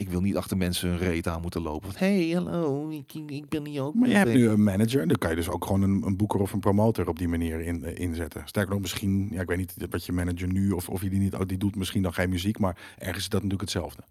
ik 0.00 0.08
wil 0.08 0.20
niet 0.20 0.36
achter 0.36 0.56
mensen 0.56 0.88
hun 0.88 0.98
reet 0.98 1.28
aan 1.28 1.40
moeten 1.40 1.62
lopen. 1.62 1.92
Van, 1.92 2.06
hey, 2.06 2.28
hallo, 2.28 2.88
ik, 2.88 3.14
ik 3.26 3.48
ben 3.48 3.66
hier 3.66 3.82
ook. 3.82 3.94
Maar 3.94 4.08
je 4.08 4.14
hebt 4.14 4.32
nu 4.32 4.48
een 4.48 4.62
manager. 4.62 5.08
Dan 5.08 5.18
kan 5.18 5.30
je 5.30 5.36
dus 5.36 5.48
ook 5.48 5.64
gewoon 5.64 5.82
een, 5.82 6.02
een 6.06 6.16
boeker 6.16 6.40
of 6.40 6.52
een 6.52 6.60
promotor 6.60 7.08
op 7.08 7.18
die 7.18 7.28
manier 7.28 7.60
in, 7.60 7.84
eh, 7.84 7.98
inzetten. 7.98 8.42
Sterker 8.44 8.72
nog, 8.72 8.80
misschien, 8.80 9.28
ja, 9.32 9.40
ik 9.40 9.48
weet 9.48 9.58
niet 9.58 9.74
wat 9.90 10.06
je 10.06 10.12
manager 10.12 10.48
nu 10.48 10.70
of, 10.70 10.88
of 10.88 11.02
je 11.02 11.10
die 11.10 11.18
niet, 11.18 11.34
oh, 11.34 11.40
die 11.46 11.58
doet 11.58 11.76
misschien 11.76 12.02
dan 12.02 12.14
geen 12.14 12.30
muziek, 12.30 12.58
maar 12.58 12.76
ergens 12.98 13.18
is 13.18 13.28
dat 13.28 13.42
natuurlijk 13.42 13.60
hetzelfde. 13.60 14.02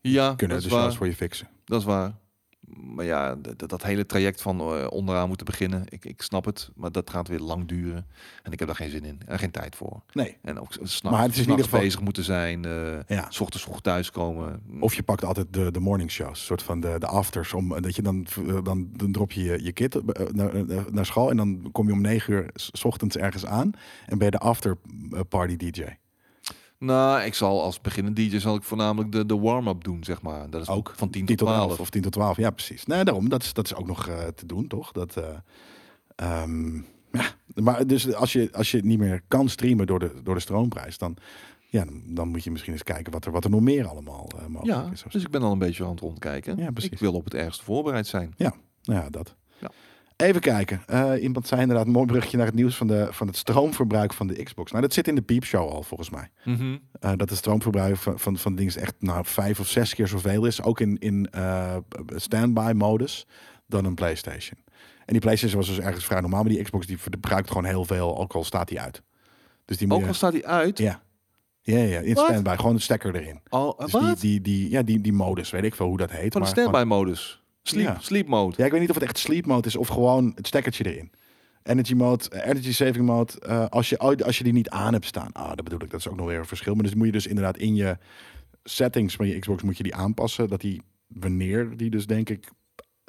Ja, 0.00 0.34
Kunnen 0.34 0.56
dat 0.56 0.66
de 0.70 0.74
is 0.74 0.80
waar. 0.82 0.94
voor 0.94 1.06
je 1.06 1.14
fixen. 1.14 1.48
Dat 1.64 1.80
is 1.80 1.86
waar. 1.86 2.14
Maar 2.94 3.04
ja, 3.04 3.34
dat, 3.34 3.68
dat 3.68 3.82
hele 3.82 4.06
traject 4.06 4.42
van 4.42 4.60
eh, 4.60 4.86
onderaan 4.90 5.28
moeten 5.28 5.46
beginnen, 5.46 5.82
ik, 5.88 6.04
ik 6.04 6.22
snap 6.22 6.44
het, 6.44 6.70
maar 6.74 6.92
dat 6.92 7.10
gaat 7.10 7.28
weer 7.28 7.38
lang 7.38 7.68
duren. 7.68 8.06
En 8.42 8.52
ik 8.52 8.58
heb 8.58 8.68
daar 8.68 8.76
geen 8.76 8.90
zin 8.90 9.04
in 9.04 9.20
en 9.26 9.38
geen 9.38 9.50
tijd 9.50 9.76
voor. 9.76 10.02
Nee. 10.12 10.36
En 10.42 10.60
ook 10.60 10.72
s'nachts 10.72 11.02
Maar 11.02 11.22
het 11.22 11.32
is 11.32 11.38
in 11.42 11.48
ieder 11.50 11.64
geval- 11.64 11.80
bezig 11.80 12.00
moeten 12.00 12.24
zijn, 12.24 12.64
eh 12.64 12.98
Ja. 13.06 13.26
s 13.30 13.40
ochtends 13.40 13.64
vroeg 13.64 13.80
thuiskomen. 13.80 14.62
Of 14.80 14.94
je 14.94 15.02
pakt 15.02 15.24
altijd 15.24 15.46
de, 15.52 15.70
de 15.70 15.80
morning 15.80 16.10
shows, 16.10 16.44
soort 16.44 16.62
van 16.62 16.80
de, 16.80 16.96
de 16.98 17.06
afters. 17.06 17.52
Om, 17.52 17.74
eh, 17.74 17.82
dat 17.82 17.96
je 17.96 18.02
dan, 18.02 18.26
dan, 18.62 18.88
dan 18.92 19.12
drop 19.12 19.32
je 19.32 19.42
je, 19.42 19.64
je 19.64 19.88
eh, 19.88 20.26
naar, 20.32 20.52
naar 20.92 21.06
school 21.06 21.30
en 21.30 21.36
dan 21.36 21.68
kom 21.72 21.86
je 21.86 21.92
om 21.92 22.00
negen 22.00 22.32
uur 22.32 22.50
s 22.54 22.84
ochtends 22.84 23.16
ergens 23.16 23.46
aan 23.46 23.70
en 24.06 24.18
ben 24.18 24.24
je 24.24 24.30
de 24.30 24.38
after 24.38 24.76
party 25.28 25.56
DJ. 25.56 25.82
Nou, 26.78 27.22
ik 27.22 27.34
zal 27.34 27.62
als 27.62 27.80
beginnend 27.80 28.16
DJ 28.16 28.38
zal 28.38 28.54
ik 28.56 28.62
voornamelijk 28.62 29.12
de, 29.12 29.26
de 29.26 29.38
warm-up 29.38 29.84
doen, 29.84 30.04
zeg 30.04 30.22
maar. 30.22 30.50
Dat 30.50 30.62
is 30.62 30.68
Ook 30.68 30.92
van 30.96 31.10
10 31.10 31.24
10 31.26 31.36
tot 31.36 31.48
12. 31.48 31.80
of 31.80 31.90
10 31.90 32.02
tot 32.02 32.12
12. 32.12 32.36
Ja, 32.36 32.50
precies. 32.50 32.86
Nee, 32.86 33.04
daarom. 33.04 33.28
Dat 33.28 33.42
is, 33.42 33.52
dat 33.52 33.64
is 33.64 33.74
ook 33.74 33.86
nog 33.86 34.08
eh, 34.08 34.26
te 34.26 34.46
doen, 34.46 34.66
toch? 34.66 34.92
Dat, 34.92 35.16
eh, 35.16 35.24
ehm, 36.16 36.74
ja. 37.12 37.24
Maar 37.54 37.86
dus 37.86 38.14
als 38.14 38.32
je, 38.32 38.48
als 38.52 38.70
je 38.70 38.84
niet 38.84 38.98
meer 38.98 39.22
kan 39.28 39.48
streamen 39.48 39.86
door 39.86 39.98
de, 39.98 40.12
door 40.22 40.34
de 40.34 40.40
stroomprijs, 40.40 40.98
dan, 40.98 41.16
ja, 41.68 41.84
dan, 41.84 42.02
dan 42.06 42.28
moet 42.28 42.44
je 42.44 42.50
misschien 42.50 42.72
eens 42.72 42.82
kijken 42.82 43.12
wat 43.12 43.24
er, 43.24 43.32
wat 43.32 43.44
er 43.44 43.50
nog 43.50 43.60
meer 43.60 43.86
allemaal 43.86 44.28
eh, 44.38 44.46
mogelijk 44.46 44.78
Ja, 44.78 44.90
is. 44.92 45.04
dus 45.08 45.24
ik 45.24 45.30
ben 45.30 45.42
al 45.42 45.52
een 45.52 45.58
beetje 45.58 45.84
aan 45.84 45.90
het 45.90 46.00
rondkijken. 46.00 46.56
Ja, 46.56 46.70
precies. 46.70 46.90
ik 46.90 46.98
wil 46.98 47.12
op 47.12 47.24
het 47.24 47.34
ergste 47.34 47.64
voorbereid 47.64 48.06
zijn. 48.06 48.34
Nou 48.36 48.54
ja, 48.82 49.10
dat. 49.10 49.34
Ja. 49.58 49.70
Even 50.16 50.40
kijken. 50.40 50.82
Eh, 50.86 51.22
iemand 51.22 51.46
zei 51.46 51.60
inderdaad 51.60 51.86
een 51.86 51.92
mooi 51.92 52.06
bruggetje 52.06 52.36
naar 52.36 52.46
het 52.46 52.54
nieuws 52.54 52.76
van, 52.76 52.86
de, 52.86 53.08
van 53.10 53.26
het 53.26 53.36
stroomverbruik 53.36 54.12
van 54.12 54.26
de 54.26 54.42
Xbox. 54.42 54.70
Nou, 54.70 54.82
dat 54.82 54.92
zit 54.92 55.08
in 55.08 55.14
de 55.14 55.22
piepshow 55.22 55.68
al, 55.70 55.82
volgens 55.82 56.10
mij. 56.10 56.28
Mhm. 56.44 56.76
Eh, 57.00 57.12
dat 57.16 57.28
het 57.28 57.38
stroomverbruik 57.38 57.96
van, 57.96 58.18
van, 58.18 58.36
van 58.36 58.54
dingen 58.54 58.76
echt 58.80 58.94
nou, 58.98 59.24
vijf 59.26 59.60
of 59.60 59.68
zes 59.68 59.94
keer 59.94 60.08
zoveel 60.08 60.44
is. 60.44 60.62
Ook 60.62 60.80
in, 60.80 60.98
in 60.98 61.30
eh, 61.30 61.76
standby 62.16 62.72
modus 62.74 63.26
dan 63.66 63.84
een 63.84 63.94
PlayStation. 63.94 64.58
En 65.04 65.12
die 65.12 65.20
PlayStation 65.20 65.60
was 65.60 65.68
dus 65.68 65.78
ergens 65.84 66.04
vrij 66.04 66.20
normaal. 66.20 66.42
Maar 66.42 66.52
die 66.52 66.62
Xbox 66.62 66.86
die 66.86 66.98
verbruikt 66.98 67.48
gewoon 67.48 67.64
heel 67.64 67.84
veel, 67.84 68.18
ook 68.18 68.32
al 68.34 68.44
staat 68.44 68.68
die 68.68 68.80
uit. 68.80 69.02
Dus 69.64 69.76
die 69.76 69.90
Ook 69.90 70.06
al 70.06 70.14
staat 70.14 70.32
hij 70.32 70.44
uit. 70.44 70.78
Ja. 70.78 71.02
Ja, 71.60 71.78
ja, 71.78 72.00
in 72.00 72.16
standby. 72.16 72.54
Gewoon 72.56 72.74
een 72.74 72.80
stekker 72.80 73.14
erin. 73.14 73.40
Oh, 73.48 73.78
Dus 73.78 73.92
wat? 73.92 74.02
die, 74.02 74.40
die, 74.40 74.40
die, 74.40 74.70
ja, 74.70 74.82
die, 74.82 75.00
die 75.00 75.12
modus, 75.12 75.50
weet 75.50 75.64
ik 75.64 75.74
veel 75.74 75.86
hoe 75.86 75.96
dat 75.96 76.10
heet. 76.10 76.20
Van 76.20 76.30
de 76.30 76.38
maar 76.38 76.56
gewoon- 76.56 76.68
standby 76.74 76.94
modus. 76.94 77.42
Sleep, 77.66 77.84
Ja. 77.86 77.96
sleep 78.00 78.26
mode. 78.28 78.54
Ja, 78.58 78.64
ik 78.64 78.70
weet 78.70 78.80
niet 78.80 78.88
of 78.90 78.94
het 78.94 79.04
echt 79.04 79.18
sleep 79.18 79.46
mode 79.46 79.68
is 79.68 79.76
of 79.76 79.88
gewoon 79.88 80.32
het 80.34 80.46
stekkertje 80.46 80.84
erin. 80.92 81.10
Energy 81.62 81.94
mode, 81.94 82.28
eh, 82.28 82.48
energy 82.50 82.72
saving 82.72 83.06
mode. 83.06 83.32
eh, 83.40 83.66
als, 83.68 83.88
je, 83.88 83.98
als 83.98 84.38
je 84.38 84.44
die 84.44 84.52
niet 84.52 84.68
aan 84.68 84.92
hebt 84.92 85.06
staan. 85.06 85.32
Ah, 85.32 85.46
dat 85.48 85.64
bedoel 85.64 85.82
ik. 85.82 85.90
Dat 85.90 86.00
is 86.00 86.08
ook 86.08 86.16
nog 86.16 86.26
weer 86.26 86.38
een 86.38 86.46
verschil. 86.46 86.74
Maar 86.74 86.84
dus 86.84 86.94
moet 86.94 87.06
je 87.06 87.12
dus 87.12 87.26
inderdaad 87.26 87.56
in 87.56 87.74
je 87.74 87.98
settings 88.64 89.14
van 89.16 89.26
je 89.26 89.38
Xbox 89.38 89.62
moet 89.62 89.76
je 89.76 89.82
die 89.82 89.94
aanpassen. 89.94 90.48
Dat 90.48 90.60
die, 90.60 90.82
wanneer 91.06 91.76
die 91.76 91.90
dus 91.90 92.06
denk 92.06 92.28
ik 92.28 92.48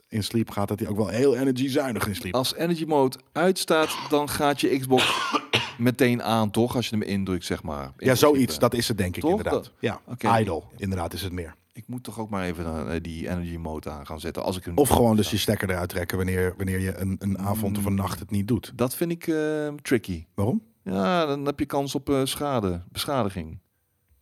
in 0.07 0.23
sleep 0.23 0.49
gaat, 0.51 0.67
dat 0.67 0.77
die 0.77 0.87
ook 0.89 0.97
wel 0.97 1.07
heel 1.07 1.35
energy 1.37 1.67
zuinig 1.67 2.07
in 2.07 2.15
sleep. 2.15 2.33
Als 2.33 2.55
energy 2.55 2.85
mode 2.85 3.17
uitstaat, 3.31 3.97
dan 4.09 4.29
gaat 4.29 4.61
je 4.61 4.77
Xbox 4.79 5.31
meteen 5.77 6.23
aan, 6.23 6.51
toch? 6.51 6.75
Als 6.75 6.87
je 6.89 6.95
hem 6.97 7.05
indrukt, 7.07 7.45
zeg 7.45 7.63
maar. 7.63 7.91
In 7.97 8.07
Ja, 8.07 8.15
zoiets. 8.15 8.59
Dat 8.59 8.73
is 8.73 8.87
het 8.87 8.97
denk 8.97 9.15
ik 9.15 9.21
Toch? 9.21 9.29
inderdaad. 9.29 9.53
Dat- 9.63 9.71
Ja, 9.79 10.01
Oké. 10.07 10.37
idle. 10.39 10.61
Inderdaad 10.77 11.13
is 11.13 11.21
het 11.21 11.31
meer. 11.31 11.55
Ik 11.75 11.87
moet 11.87 12.03
toch 12.03 12.19
ook 12.19 12.29
maar 12.29 12.43
even 12.43 12.65
eh, 12.65 13.01
die 13.01 13.29
energy 13.29 13.57
mode 13.57 13.89
aan 13.89 14.05
gaan 14.05 14.19
zetten. 14.19 14.43
Als 14.43 14.57
ik 14.57 14.63
hem 14.63 14.77
Of 14.77 14.89
gewoon 14.89 15.15
dus 15.15 15.31
je 15.31 15.37
stekker 15.37 15.69
eruit 15.69 15.89
trekken 15.89 16.17
wanneer, 16.17 16.53
wanneer 16.57 16.79
je 16.79 16.97
een, 16.97 17.15
een 17.19 17.39
avond 17.39 17.77
of 17.77 17.85
een 17.85 17.95
nacht 17.95 18.19
het 18.19 18.31
niet 18.31 18.47
doet. 18.47 18.71
Dat 18.75 18.95
vind 18.95 19.11
ik 19.11 19.27
eh, 19.27 19.73
tricky. 19.81 20.25
Waarom? 20.33 20.63
Ja, 20.83 21.25
dan 21.25 21.45
heb 21.45 21.59
je 21.59 21.65
kans 21.65 21.95
op 21.95 22.09
eh, 22.09 22.21
schade, 22.23 22.83
beschadiging. 22.91 23.59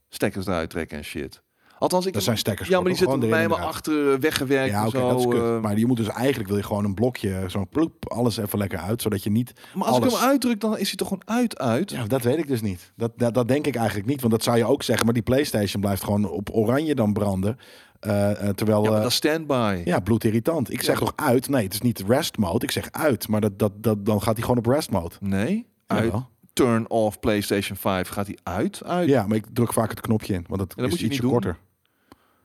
Stekkers 0.10 0.46
eruit 0.46 0.70
trekken 0.70 0.98
en 0.98 1.04
shit. 1.04 1.43
Althans, 1.84 2.06
ik 2.06 2.14
Dat 2.14 2.24
zijn 2.24 2.38
stekkers. 2.38 2.70
Ja, 2.70 2.78
maar 2.80 2.88
die 2.90 2.98
zitten 2.98 3.20
bij 3.20 3.48
me 3.48 3.56
achter 3.56 4.14
eh, 4.14 4.20
weggewerkt 4.20 4.72
Ja, 4.72 4.88
oké, 4.88 4.98
zo. 4.98 5.08
dat 5.10 5.20
is 5.20 5.26
kut. 5.26 5.42
eh. 5.42 5.60
maar 5.60 5.78
je 5.78 5.86
moet 5.86 5.98
dus 5.98 6.08
eigenlijk 6.08 6.48
wil 6.50 6.58
je 6.58 6.64
gewoon 6.64 6.86
een 6.86 6.94
blokje, 6.94 7.44
zo'n 7.48 7.70
ploep, 7.70 8.12
alles 8.12 8.38
even 8.38 8.58
lekker 8.60 8.80
uit, 8.80 9.02
zodat 9.02 9.24
je 9.24 9.30
niet. 9.32 9.54
maar 9.74 9.88
als 9.88 9.98
ik 9.98 10.04
hem 10.04 10.16
uitdruk, 10.30 10.60
dan 10.62 10.78
is 10.78 10.88
hij 10.88 10.96
toch 10.96 11.08
gewoon 11.08 11.24
uit, 11.26 11.58
uit? 11.60 11.92
Ja, 11.92 12.06
dat 12.06 12.22
weet 12.22 12.38
ik 12.38 12.48
dus 12.48 12.62
niet. 12.62 12.92
Dat, 12.96 13.12
dat, 13.16 13.34
dat 13.34 13.48
denk 13.48 13.68
ik 13.68 13.76
eigenlijk 13.76 14.08
niet, 14.08 14.20
want 14.22 14.34
dat 14.34 14.44
zou 14.44 14.58
je 14.58 14.66
ook 14.66 14.84
zeggen. 14.84 15.06
Maar 15.06 15.14
die 15.14 15.24
PlayStation 15.24 15.82
blijft 15.82 16.04
gewoon 16.04 16.30
op 16.30 16.50
oranje 16.56 16.96
dan 16.96 17.14
branden, 17.14 17.58
eh, 18.00 18.30
terwijl. 18.56 18.84
Ja, 18.84 18.90
maar 18.90 19.02
dat 19.02 19.10
is 19.10 19.16
standby. 19.16 19.82
ja, 19.86 20.00
bloedirritant. 20.00 20.74
Ik 20.74 20.82
zeg 20.82 21.00
Ja. 21.00 21.06
toch 21.06 21.14
uit? 21.16 21.50
Nee, 21.50 21.64
het 21.64 21.74
is 21.74 21.82
niet 21.82 22.04
rest 22.08 22.38
mode. 22.38 22.66
Ik 22.66 22.72
zeg 22.72 22.92
uit, 22.92 23.28
maar 23.28 23.42
dat, 23.42 23.60
dat, 23.60 23.72
dat, 23.84 24.06
dan 24.06 24.22
gaat 24.22 24.34
hij 24.34 24.42
gewoon 24.42 24.58
op 24.58 24.66
rest 24.66 24.92
mode. 24.92 25.16
Nee, 25.20 25.66
uit. 25.88 26.14
Turn 26.54 26.90
off 26.90 27.20
PlayStation 27.20 27.78
5 27.78 28.08
gaat 28.10 28.26
hij 28.28 28.38
uit, 28.44 28.82
uit. 28.86 29.10
Ja, 29.10 29.28
maar 29.28 29.38
ik 29.38 29.46
druk 29.54 29.74
vaak 29.74 29.90
het 29.90 30.02
knopje 30.02 30.34
in, 30.34 30.46
want 30.48 30.60
dat 30.60 30.74
dat 30.76 30.86
is 30.86 30.92
moet 30.92 31.00
je 31.00 31.06
ietsje 31.06 31.22
korter. 31.24 31.58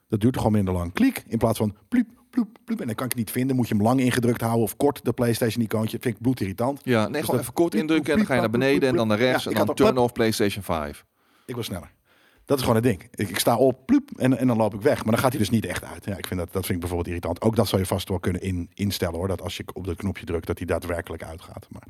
Dat 0.09 0.20
duurt 0.20 0.36
gewoon 0.36 0.52
minder 0.52 0.74
lang. 0.74 0.93
Klik 0.93 1.24
in 1.26 1.39
plaats 1.39 1.59
van 1.59 1.76
ploep, 1.89 2.06
ploep, 2.30 2.59
ploep. 2.64 2.80
En 2.80 2.86
dan 2.86 2.94
kan 2.94 3.05
ik 3.05 3.10
het 3.10 3.18
niet 3.20 3.30
vinden. 3.30 3.56
Moet 3.56 3.68
je 3.68 3.74
hem 3.74 3.82
lang 3.82 4.01
ingedrukt 4.01 4.40
houden 4.40 4.62
of 4.62 4.76
kort 4.76 5.05
de 5.05 5.12
PlayStation-icoontje. 5.12 5.98
Vind 6.01 6.14
ik 6.14 6.20
bloedirritant. 6.22 6.80
Ja, 6.85 7.02
nee, 7.02 7.10
Dus 7.12 7.20
gewoon 7.20 7.30
dat- 7.36 7.40
even 7.40 7.52
kort 7.55 7.74
indrukken 7.74 8.12
en 8.12 8.18
dan 8.18 8.26
ga 8.26 8.35
je 8.35 8.40
naar 8.40 8.51
beneden 8.51 8.89
en 8.89 8.97
dan 8.97 9.09
naar 9.09 9.18
rechts 9.18 9.44
Ja, 9.44 9.51
en 9.51 9.66
dan 9.66 9.74
turn 9.74 9.98
off 9.98 10.12
PlayStation 10.12 10.62
5. 10.62 11.05
Ik 11.47 11.55
was 11.56 11.66
sneller. 11.66 11.90
Dat 12.44 12.56
is 12.59 12.62
gewoon 12.64 12.82
het 12.82 12.89
ding. 12.89 13.02
Ik, 13.14 13.28
ik 13.28 13.39
sta 13.39 13.56
op, 13.56 13.86
ploep, 13.86 14.10
en, 14.16 14.39
en 14.39 14.47
dan 14.47 14.56
loop 14.56 14.74
ik 14.74 14.80
weg. 14.80 15.02
Maar 15.05 15.12
dan 15.12 15.22
gaat 15.22 15.30
hij 15.30 15.39
dus 15.39 15.51
niet 15.51 15.66
echt 15.66 15.85
uit. 15.85 16.05
Ja, 16.05 16.16
ik 16.16 16.26
vind 16.26 16.40
dat, 16.40 16.52
dat 16.52 16.62
vind 16.62 16.74
ik 16.74 16.78
bijvoorbeeld 16.80 17.09
irritant. 17.09 17.40
Ook 17.43 17.56
dat 17.56 17.68
zou 17.68 17.80
je 17.80 17.86
vast 17.86 18.09
wel 18.09 18.18
kunnen 18.18 18.43
in, 18.43 18.70
instellen 18.74 19.14
hoor. 19.14 19.28
Dat 19.28 19.43
als 19.43 19.56
je 19.56 19.64
op 19.72 19.86
dat 19.86 19.97
knopje 19.97 20.24
drukt, 20.24 20.47
dat 20.47 20.59
hij 20.59 20.66
daadwerkelijk 20.66 21.22
uitgaat. 21.22 21.66
Maar 21.70 21.82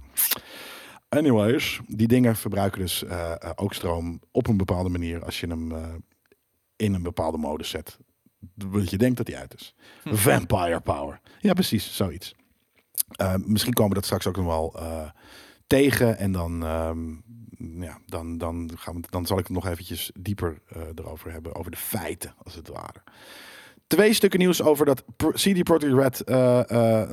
anyways, 1.09 1.81
die 1.87 2.09
dingen 2.09 2.37
verbruiken 2.37 2.81
dus 2.81 3.05
eh, 3.05 3.31
eh, 3.33 3.51
ook 3.57 3.75
stroom 3.75 4.21
op 4.31 4.47
een 4.47 4.57
bepaalde 4.57 4.89
manier 4.89 5.25
als 5.25 5.41
je 5.41 5.47
hem 5.47 5.73
eh, 5.73 5.83
in 6.77 6.95
een 6.95 7.03
bepaalde 7.03 7.39
modus 7.39 7.71
zet. 7.71 7.99
Dat 8.55 8.91
je 8.91 8.99
denkt 8.99 9.17
dat 9.17 9.27
hij 9.27 9.37
uit 9.37 9.55
is. 9.55 9.75
Hm. 10.03 10.15
Vampire 10.15 10.81
power. 10.81 11.21
Ja, 11.41 11.53
precies, 11.53 11.97
zoiets. 11.97 12.35
Eh, 13.09 13.35
misschien 13.45 13.73
komen 13.73 13.91
we 13.91 13.99
dat 13.99 14.05
straks 14.05 14.27
ook 14.27 14.37
nog 14.37 14.47
wel 14.47 14.75
eh, 14.79 15.11
tegen. 15.67 16.19
En 16.19 16.33
dan, 16.33 16.65
ehm, 16.65 17.11
ja, 17.83 17.99
dan, 18.07 18.39
dan, 18.39 18.71
gaan 18.75 18.95
we, 18.95 19.07
dan 19.11 19.27
zal 19.27 19.39
ik 19.39 19.47
het 19.47 19.55
nog 19.55 19.67
eventjes 19.67 20.11
dieper 20.21 20.59
eh, 20.69 20.83
erover 20.95 21.33
hebben. 21.33 21.55
Over 21.55 21.71
de 21.71 21.77
feiten, 21.77 22.35
als 22.43 22.55
het 22.55 22.69
ware. 22.69 23.03
Twee 23.87 24.13
stukken 24.13 24.39
nieuws 24.39 24.63
over 24.63 24.87
dat 24.87 25.05
CD 25.33 25.63
Projekt 25.63 26.25
Red 26.27 26.27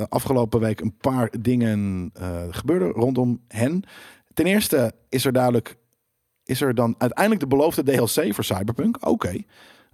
afgelopen 0.09 0.59
week 0.59 0.81
een 0.81 0.97
paar 0.97 1.29
dingen 1.39 2.11
gebeurden 2.49 2.91
rondom 2.91 3.41
hen. 3.47 3.83
Ten 4.33 4.45
eerste 4.45 4.93
is 5.09 5.25
er 5.25 5.33
duidelijk, 5.33 5.77
is 6.45 6.61
er 6.61 6.75
dan 6.75 6.95
uiteindelijk 6.97 7.41
de 7.41 7.47
beloofde 7.47 7.83
DLC 7.83 8.33
voor 8.33 8.43
Cyberpunk? 8.43 9.05
Oké. 9.07 9.43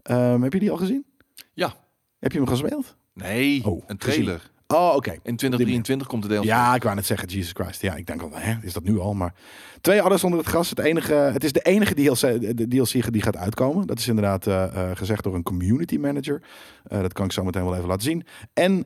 Ehm, 0.02 0.41
heb 0.41 0.53
je 0.53 0.60
die 0.60 0.72
al 0.72 0.78
gezien? 0.78 1.06
Ja. 1.54 1.74
Heb 2.20 2.32
je 2.32 2.38
hem 2.38 2.48
gespeeld? 2.48 2.96
Nee, 3.14 3.66
Oh, 3.66 3.84
een 3.88 3.98
trailer. 3.98 4.52
Oh, 4.74 4.96
oké. 4.96 5.12
In 5.12 5.36
2023 5.36 6.08
komt 6.08 6.22
de 6.24 6.28
deel. 6.28 6.44
Ja, 6.44 6.76
ik 6.76 6.84
wou 6.84 6.96
net 6.96 7.06
zeggen, 7.06 7.28
Jesus 7.28 7.52
Christ. 7.54 7.82
Ja, 7.82 7.96
ik 7.96 8.08
denk 8.08 8.22
al, 8.22 8.30
hè, 8.34 8.56
is 8.62 8.74
dat 8.74 8.84
nu 8.84 9.00
al? 9.00 9.14
Maar 9.14 9.34
twee 9.82 10.02
ouders 10.02 10.24
onder 10.24 10.40
het 10.40 10.48
gras. 10.48 10.70
Het, 10.70 10.80
enige, 10.80 11.14
het 11.14 11.44
is 11.44 11.52
de 11.52 11.62
enige 11.62 11.94
DLC, 11.94 12.20
de 12.58 12.68
DLC 12.68 13.12
die 13.12 13.22
gaat 13.22 13.38
uitkomen. 13.38 13.88
Dat 13.88 14.00
is 14.00 14.08
inderdaad 14.08 14.48
eh, 14.48 14.64
eh, 14.64 14.98
gezegd 14.98 15.24
door 15.24 15.36
een 15.36 15.44
community 15.44 15.98
manager. 15.98 16.42
Eh, 16.84 17.02
dat 17.02 17.14
kan 17.14 17.26
ik 17.26 17.32
zo 17.32 17.44
meteen 17.44 17.64
wel 17.64 17.76
even 17.76 17.88
laten 17.88 18.04
zien. 18.04 18.26
En 18.54 18.86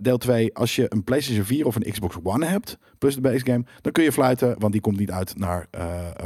deel 0.00 0.18
2, 0.18 0.54
als 0.54 0.76
je 0.76 0.86
een 0.88 1.04
PlayStation 1.04 1.44
4 1.44 1.66
of 1.66 1.76
een 1.76 1.92
Xbox 1.92 2.16
One 2.22 2.46
hebt, 2.46 2.78
plus 2.98 3.14
de 3.14 3.20
base 3.20 3.44
game, 3.44 3.64
dan 3.80 3.92
kun 3.92 4.04
je 4.04 4.12
fluiten, 4.12 4.58
want 4.58 4.72
die 4.72 4.80
komt 4.80 4.98
niet 4.98 5.10
uit 5.10 5.38
naar 5.38 5.68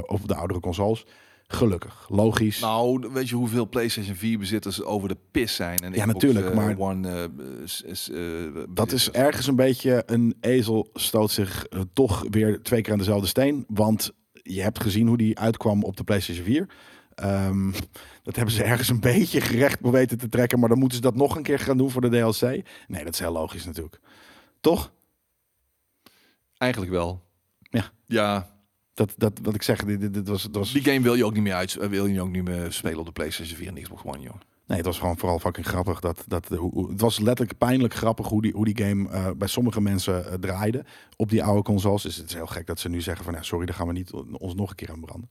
op 0.06 0.28
de 0.28 0.34
oudere 0.34 0.60
consoles. 0.60 1.06
Gelukkig, 1.52 2.06
logisch. 2.08 2.60
Nou, 2.60 3.08
weet 3.12 3.28
je 3.28 3.34
hoeveel 3.34 3.68
PlayStation 3.68 4.14
4 4.16 4.38
bezitters 4.38 4.82
over 4.82 5.08
de 5.08 5.16
pis 5.30 5.54
zijn? 5.54 5.78
En 5.78 5.92
Ja, 5.92 6.04
Xbox, 6.04 6.12
natuurlijk, 6.12 6.48
eh, 6.48 6.56
maar- 6.56 6.78
One, 6.78 7.08
eh, 7.08 8.46
eh, 8.46 8.64
Dat 8.68 8.92
is 8.92 9.10
ergens 9.10 9.46
een 9.46 9.56
beetje 9.56 10.02
een 10.06 10.36
ezel 10.40 10.88
stoot 10.94 11.30
zich 11.30 11.66
toch 11.92 12.24
weer 12.30 12.62
twee 12.62 12.80
keer 12.80 12.92
aan 12.92 12.98
dezelfde 12.98 13.26
steen. 13.26 13.64
Want 13.68 14.12
je 14.32 14.62
hebt 14.62 14.82
gezien 14.82 15.06
hoe 15.06 15.16
die 15.16 15.38
uitkwam 15.38 15.82
op 15.84 15.96
de 15.96 16.04
PlayStation 16.04 16.44
4. 16.44 16.66
Ehm, 17.14 17.70
dat 18.22 18.36
hebben 18.36 18.54
ze 18.54 18.62
ergens 18.62 18.88
een 18.88 19.00
beetje 19.00 19.40
gerecht 19.40 19.78
weten 19.80 20.18
te 20.18 20.28
trekken. 20.28 20.58
Maar 20.58 20.68
dan 20.68 20.78
moeten 20.78 20.96
ze 20.96 21.02
dat 21.02 21.14
nog 21.16 21.36
een 21.36 21.42
keer 21.42 21.58
gaan 21.58 21.76
doen 21.76 21.90
voor 21.90 22.00
de 22.00 22.08
DLC. 22.08 22.40
Nee, 22.88 23.04
dat 23.04 23.12
is 23.14 23.18
heel 23.20 23.32
logisch 23.32 23.64
natuurlijk. 23.64 24.00
Toch? 24.60 24.92
Eigenlijk 26.56 26.92
wel. 26.92 27.22
Ja. 27.60 27.90
Ja, 28.06 28.50
Dat, 29.00 29.14
dat 29.16 29.38
wat 29.42 29.54
ik 29.54 29.62
zeg, 29.62 29.84
dit, 29.84 30.28
was, 30.28 30.42
het 30.42 30.56
was, 30.56 30.72
die 30.72 30.82
game 30.82 31.00
wil 31.00 31.14
je 31.14 31.24
ook 31.24 31.32
niet 31.34 31.42
meer 31.42 31.54
uit, 31.54 31.76
eh, 31.76 31.88
wil 31.88 32.06
je 32.06 32.20
ook 32.20 32.30
niet 32.30 32.44
meer 32.44 32.72
spelen 32.72 32.98
op 32.98 33.06
de 33.06 33.12
PlayStation 33.12 33.56
4 33.56 33.68
en 33.68 33.82
Xbox 33.82 34.02
One, 34.04 34.20
joh. 34.20 34.34
nee, 34.66 34.76
het 34.76 34.86
was 34.86 34.98
gewoon 34.98 35.18
vooral 35.18 35.38
fucking 35.38 35.66
grappig. 35.66 36.00
Dat, 36.00 36.24
dat, 36.26 36.46
hoe- 36.48 36.90
het 36.90 37.00
was 37.00 37.18
letterlijk 37.18 37.58
pijnlijk 37.58 37.94
grappig 37.94 38.26
hoe 38.28 38.42
die, 38.42 38.52
hoe 38.52 38.64
die 38.64 38.84
game 38.84 39.08
eh, 39.08 39.26
bij 39.36 39.48
sommige 39.48 39.80
mensen 39.80 40.26
eh, 40.26 40.34
draaide 40.34 40.84
op 41.16 41.30
die 41.30 41.42
oude 41.44 41.62
consoles. 41.62 42.02
Dus 42.02 42.16
het 42.16 42.28
is 42.28 42.34
heel 42.34 42.46
gek 42.46 42.66
dat 42.66 42.78
ze 42.80 42.88
nu 42.88 43.00
zeggen 43.00 43.24
van 43.24 43.34
ja, 43.34 43.42
sorry, 43.42 43.66
daar 43.66 43.74
gaan 43.74 43.86
we 43.86 43.92
niet 43.92 44.12
ons 44.38 44.54
nog 44.54 44.70
een 44.70 44.76
keer 44.76 44.90
aan 44.90 45.00
branden. 45.00 45.30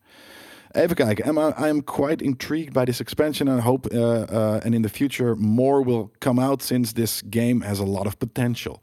Even 0.71 0.95
kijken. 0.95 1.25
Am 1.25 1.37
I, 1.37 1.65
I 1.65 1.69
am 1.69 1.83
quite 1.83 2.23
intrigued 2.23 2.73
by 2.73 2.83
this 2.83 2.99
expansion 2.99 3.47
and 3.47 3.61
hope 3.61 3.93
uh, 3.95 3.99
uh, 4.01 4.51
and 4.53 4.73
in 4.73 4.81
the 4.81 4.89
future 4.89 5.35
more 5.35 5.85
will 5.85 6.09
come 6.17 6.41
out 6.41 6.63
since 6.63 6.93
this 6.93 7.21
game 7.29 7.65
has 7.65 7.79
a 7.79 7.85
lot 7.85 8.05
of 8.05 8.17
potential. 8.17 8.79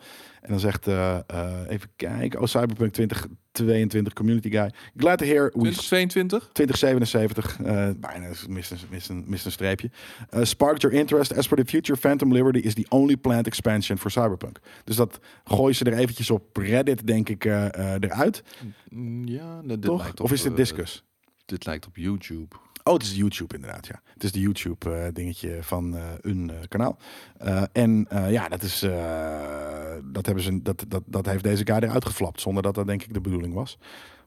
En 0.47 0.53
dan 0.53 0.61
zegt, 0.61 0.89
uh, 0.89 1.19
uh, 1.35 1.51
even 1.69 1.89
kijken, 1.97 2.41
oh 2.41 2.47
Cyberpunk 2.47 2.93
2022 2.93 4.13
community 4.13 4.51
guy. 4.51 4.71
Glad 4.97 5.19
to 5.19 5.25
hear 5.25 5.45
we 5.45 5.61
2022? 5.61 6.49
2077, 6.53 7.59
uh, 7.59 7.67
bijna 7.97 8.29
mist 8.49 8.71
een, 8.71 8.79
mist, 8.91 9.09
een, 9.09 9.25
mist 9.27 9.45
een 9.45 9.53
streepje. 9.53 9.91
Uh, 10.35 10.45
sparked 10.45 10.83
your 10.83 10.97
interest 10.97 11.37
as 11.37 11.47
for 11.47 11.57
the 11.57 11.65
future 11.65 11.99
Phantom 11.99 12.33
Liberty 12.33 12.59
is 12.59 12.75
the 12.75 12.87
only 12.89 13.17
planned 13.17 13.47
expansion 13.47 13.99
for 13.99 14.11
Cyberpunk. 14.11 14.59
Dus 14.85 14.97
dat 14.97 15.21
gooien 15.45 15.75
ze 15.75 15.85
er 15.85 15.99
eventjes 15.99 16.31
op 16.31 16.57
Reddit, 16.57 17.07
denk 17.07 17.29
ik, 17.29 17.45
eruit. 17.45 18.43
Mm, 18.89 19.29
Ja, 19.29 19.61
dit 19.65 19.83
Toch? 19.83 20.03
lijkt 20.03 20.21
Of 20.21 20.33
is 20.33 20.43
dit 20.43 20.51
eh, 20.51 20.57
Discus? 20.57 21.05
dit 21.45 21.67
lijkt 21.67 21.87
op 21.87 21.97
YouTube. 21.97 22.57
Oh, 22.87 22.93
het 22.93 23.03
is 23.03 23.17
YouTube 23.17 23.55
inderdaad, 23.55 23.87
ja. 23.87 24.01
Het 24.13 24.25
is 24.25 24.33
de 24.33 24.41
YouTube 24.41 24.91
eh, 24.95 25.13
dingetje 25.13 25.59
van 25.63 25.97
eh 25.97 26.03
een 26.21 26.51
eh, 26.51 26.57
kanaal. 26.69 26.99
Eh, 27.39 27.63
en 27.73 28.07
eh, 28.09 28.31
ja, 28.31 28.49
dat 28.49 28.63
is 28.63 28.83
eh, 28.83 29.77
dat 30.05 30.27
hebben 30.27 30.45
ze 30.45 30.63
dat, 30.63 30.85
dat, 30.89 31.03
dat 31.07 31.27
heeft 31.27 31.43
deze 31.43 31.67
guy 31.67 31.77
eruit 31.77 32.05
geflapt 32.05 32.41
zonder 32.41 32.63
dat 32.63 32.75
dat 32.75 32.87
denk 32.87 33.03
ik 33.03 33.15
de 33.15 33.21
bedoeling 33.21 33.55
was. 33.55 33.79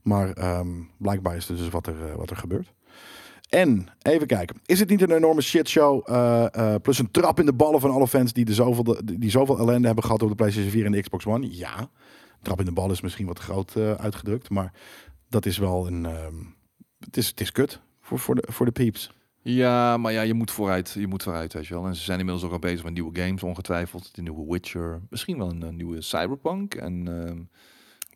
Maar 0.02 0.32
ehm, 0.32 0.68
blijkbaar 0.98 1.36
is 1.36 1.46
dus 1.46 1.70
wat 1.70 1.88
er, 1.88 2.10
eh, 2.10 2.16
wat 2.16 2.30
er 2.30 2.38
gebeurt. 2.38 2.74
En 3.50 3.88
even 4.02 4.28
kijken, 4.28 4.62
is 4.66 4.80
het 4.80 4.90
niet 4.90 5.02
een 5.02 5.12
enorme 5.12 5.42
shitshow 5.42 6.02
eh, 6.06 6.74
eh, 6.74 6.82
plus 6.82 7.00
een 7.00 7.12
trap 7.12 7.40
in 7.40 7.46
de 7.46 7.54
ballen 7.54 7.80
van 7.80 7.92
alle 7.92 8.08
fans 8.08 8.34
die, 8.34 8.46
de 8.46 8.54
zoveel, 8.54 9.02
die 9.04 9.30
zoveel 9.30 9.60
ellende 9.60 9.86
hebben 9.86 10.04
gehad 10.04 10.22
op 10.22 10.30
de 10.30 10.36
PlayStation 10.36 10.72
4 10.72 10.86
en 10.86 10.92
de 10.92 11.02
Xbox 11.02 11.26
One? 11.26 11.56
Ja, 11.56 11.90
trap 12.42 12.60
in 12.60 12.66
de 12.66 12.72
ballen 12.72 12.92
is 12.92 13.02
misschien 13.02 13.26
wat 13.26 13.40
groot 13.40 13.76
eh, 13.76 13.94
uitgedrukt, 13.94 14.50
maar 14.50 14.74
dat 15.30 15.46
is 15.46 15.58
wel 15.58 15.88
een, 15.88 16.06
ehm, 16.06 16.36
het 17.00 17.18
is, 17.18 17.28
het 17.28 17.42
is 17.42 17.52
kut 17.52 17.82
voor, 18.10 18.20
voor, 18.20 18.36
de, 18.36 18.44
voor 18.52 18.66
de 18.66 18.72
peeps. 18.72 19.12
Ja, 19.42 19.98
maar 19.98 20.12
ja, 20.12 20.22
je 20.22 20.34
moet 20.34 20.52
vooruit. 20.52 20.96
Je 21.00 21.08
moet 21.08 21.24
vooruit, 21.24 21.54
weet 21.54 21.68
je 21.68 21.74
wel. 21.74 21.86
En 21.86 21.96
ze 21.96 22.04
zijn 22.04 22.20
inmiddels 22.20 22.46
ook 22.46 22.52
al 22.52 22.60
bezig 22.60 22.84
met 22.84 22.94
nieuwe 22.94 23.20
games, 23.20 23.44
ongetwijfeld. 23.44 24.16
De 24.16 24.22
nieuwe 24.22 24.46
Witcher. 24.52 25.02
Misschien 25.10 25.38
wel 25.38 25.50
een, 25.50 25.64
eh, 25.64 25.70
nieuwe 25.70 26.02
Cyberpunk. 26.02 26.74
En, 26.76 27.08
ehm, 27.08 27.38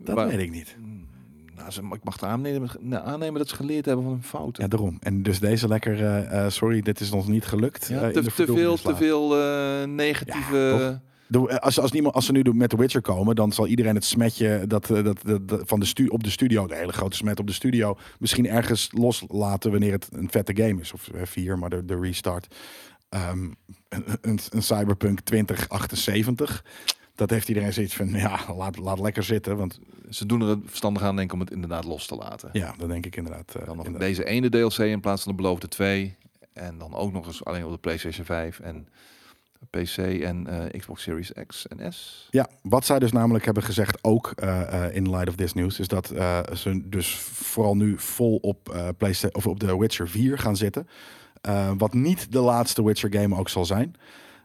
Dat 0.05 0.15
waar- 0.15 0.27
weet 0.27 0.39
ik 0.39 0.51
niet. 0.51 0.75
Mm, 0.79 1.11
Nou, 1.55 1.71
ze, 1.71 1.81
ik 1.91 2.03
mag 2.03 2.23
aannemen, 2.23 2.69
aannemen 3.03 3.39
dat 3.39 3.49
ze 3.49 3.55
geleerd 3.55 3.85
hebben 3.85 4.03
van 4.03 4.13
hun 4.13 4.23
fouten. 4.23 4.63
Ja, 4.63 4.69
daarom. 4.69 4.97
En 4.99 5.23
dus 5.23 5.39
deze 5.39 5.67
lekker, 5.67 5.99
eh, 6.03 6.45
eh, 6.45 6.51
sorry, 6.51 6.81
dit 6.81 6.99
is 6.99 7.11
ons 7.11 7.27
niet 7.27 7.45
gelukt. 7.45 7.87
Ja, 7.87 8.11
te, 8.11 8.23
veel, 8.31 8.75
te 8.77 8.95
veel 8.95 9.27
negatieve... 9.87 10.57
Ja? 10.57 11.01
De- 11.33 11.49
eh, 11.49 11.57
als, 11.57 11.79
als, 11.79 11.91
niemand, 11.91 12.15
als 12.15 12.25
ze 12.25 12.31
nu 12.31 12.53
met 12.53 12.69
The 12.69 12.77
Witcher 12.77 13.01
komen, 13.01 13.35
dan 13.35 13.51
zal 13.51 13.67
iedereen 13.67 13.95
het 13.95 14.05
smetje 14.05 14.67
dat, 14.67 14.89
eh, 14.89 15.03
dat, 15.03 15.19
dat, 15.23 15.47
dat 15.47 15.61
van 15.65 15.79
de 15.79 15.85
stu 15.85 16.07
op 16.07 16.23
de 16.23 16.29
studio, 16.29 16.67
de 16.67 16.75
hele 16.75 16.91
grote 16.93 17.15
smet 17.15 17.39
op 17.39 17.47
de 17.47 17.53
studio, 17.53 17.97
misschien 18.19 18.47
ergens 18.47 18.89
loslaten 18.91 19.71
wanneer 19.71 19.91
het 19.91 20.07
een 20.11 20.29
vette 20.31 20.55
game 20.55 20.81
is. 20.81 20.93
Of 20.93 21.07
eh, 21.07 21.21
vier, 21.25 21.57
maar 21.57 21.69
de, 21.69 21.85
de 21.85 21.99
restart. 21.99 22.55
Ehm, 23.09 23.51
een, 23.89 24.39
een, 24.51 24.63
Cyberpunk 24.63 25.19
2078. 25.19 26.63
Dat 27.15 27.29
heeft 27.29 27.47
iedereen 27.47 27.73
zoiets 27.73 27.95
van, 27.95 28.09
ja, 28.09 28.39
laat, 28.55 28.77
laat 28.77 28.99
lekker 28.99 29.23
zitten. 29.23 29.57
Want 29.57 29.79
Ze 30.09 30.25
doen 30.25 30.41
er 30.41 30.47
het 30.47 30.59
verstandig 30.65 31.01
aan 31.03 31.15
denk 31.15 31.27
ik 31.27 31.33
om 31.33 31.39
het 31.39 31.51
inderdaad 31.51 31.85
los 31.85 32.05
te 32.05 32.15
laten. 32.15 32.49
ja, 32.53 32.73
dat 32.77 32.89
denk 32.89 33.05
ik 33.05 33.15
inderdaad. 33.15 33.51
Dan 33.65 33.75
nog 33.77 33.85
inderdaad. 33.85 34.09
deze 34.09 34.23
ene 34.25 34.49
DLC 34.49 34.77
in 34.77 34.99
plaats 34.99 35.23
van 35.23 35.31
de 35.31 35.37
beloofde 35.41 35.67
twee. 35.67 36.15
En 36.53 36.77
dan 36.77 36.93
ook 36.93 37.11
nog 37.11 37.25
eens 37.27 37.45
alleen 37.45 37.65
op 37.65 37.71
de 37.71 37.77
PlayStation 37.77 38.25
5 38.25 38.59
en 38.59 38.87
PC 39.69 39.97
en 39.97 40.47
eh, 40.47 40.79
Xbox 40.79 41.01
Series 41.01 41.31
X 41.47 41.67
en 41.67 41.93
S. 41.93 42.27
Ja, 42.31 42.49
wat 42.61 42.85
zij 42.85 42.99
dus 42.99 43.11
namelijk 43.11 43.45
hebben 43.45 43.63
gezegd, 43.63 44.03
ook 44.03 44.31
eh, 44.35 44.85
eh, 44.85 44.95
in 44.95 45.09
light 45.09 45.27
of 45.27 45.35
this 45.35 45.53
news, 45.53 45.79
is 45.79 45.87
dat 45.87 46.07
ze 46.53 46.81
dus 46.89 47.15
vooral 47.19 47.75
nu 47.75 47.93
vol 47.97 48.35
op, 48.35 48.63
PlayStation 48.97 49.35
of 49.35 49.47
op 49.47 49.59
de 49.59 49.77
Witcher 49.77 50.09
4 50.09 50.37
gaan 50.37 50.55
zitten. 50.55 50.87
Wat 51.77 51.93
niet 51.93 52.31
de 52.31 52.39
laatste 52.39 52.83
Witcher 52.83 53.13
game 53.13 53.37
ook 53.37 53.49
zal 53.49 53.65
zijn. 53.65 53.95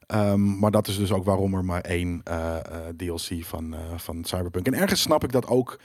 Ehm, 0.06 0.58
maar 0.58 0.70
dat 0.70 0.88
is 0.88 0.96
dus 0.96 1.12
ook 1.12 1.24
waarom 1.24 1.54
er 1.54 1.64
maar 1.64 1.80
één 1.80 2.22
DLC 2.96 3.44
van, 3.44 3.74
van 3.96 4.24
Cyberpunk. 4.24 4.66
En 4.66 4.74
ergens 4.74 5.00
snap 5.00 5.24
ik 5.24 5.32
dat 5.32 5.46
ook 5.46 5.80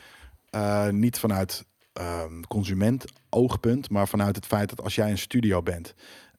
niet 0.91 1.19
vanuit 1.19 1.65
ehm, 1.93 2.41
consument 2.47 3.05
oogpunt, 3.29 3.89
maar 3.89 4.07
vanuit 4.07 4.35
het 4.35 4.45
feit 4.45 4.69
dat 4.69 4.83
als 4.83 4.95
jij 4.95 5.09
een 5.09 5.17
studio 5.17 5.61
bent 5.61 5.93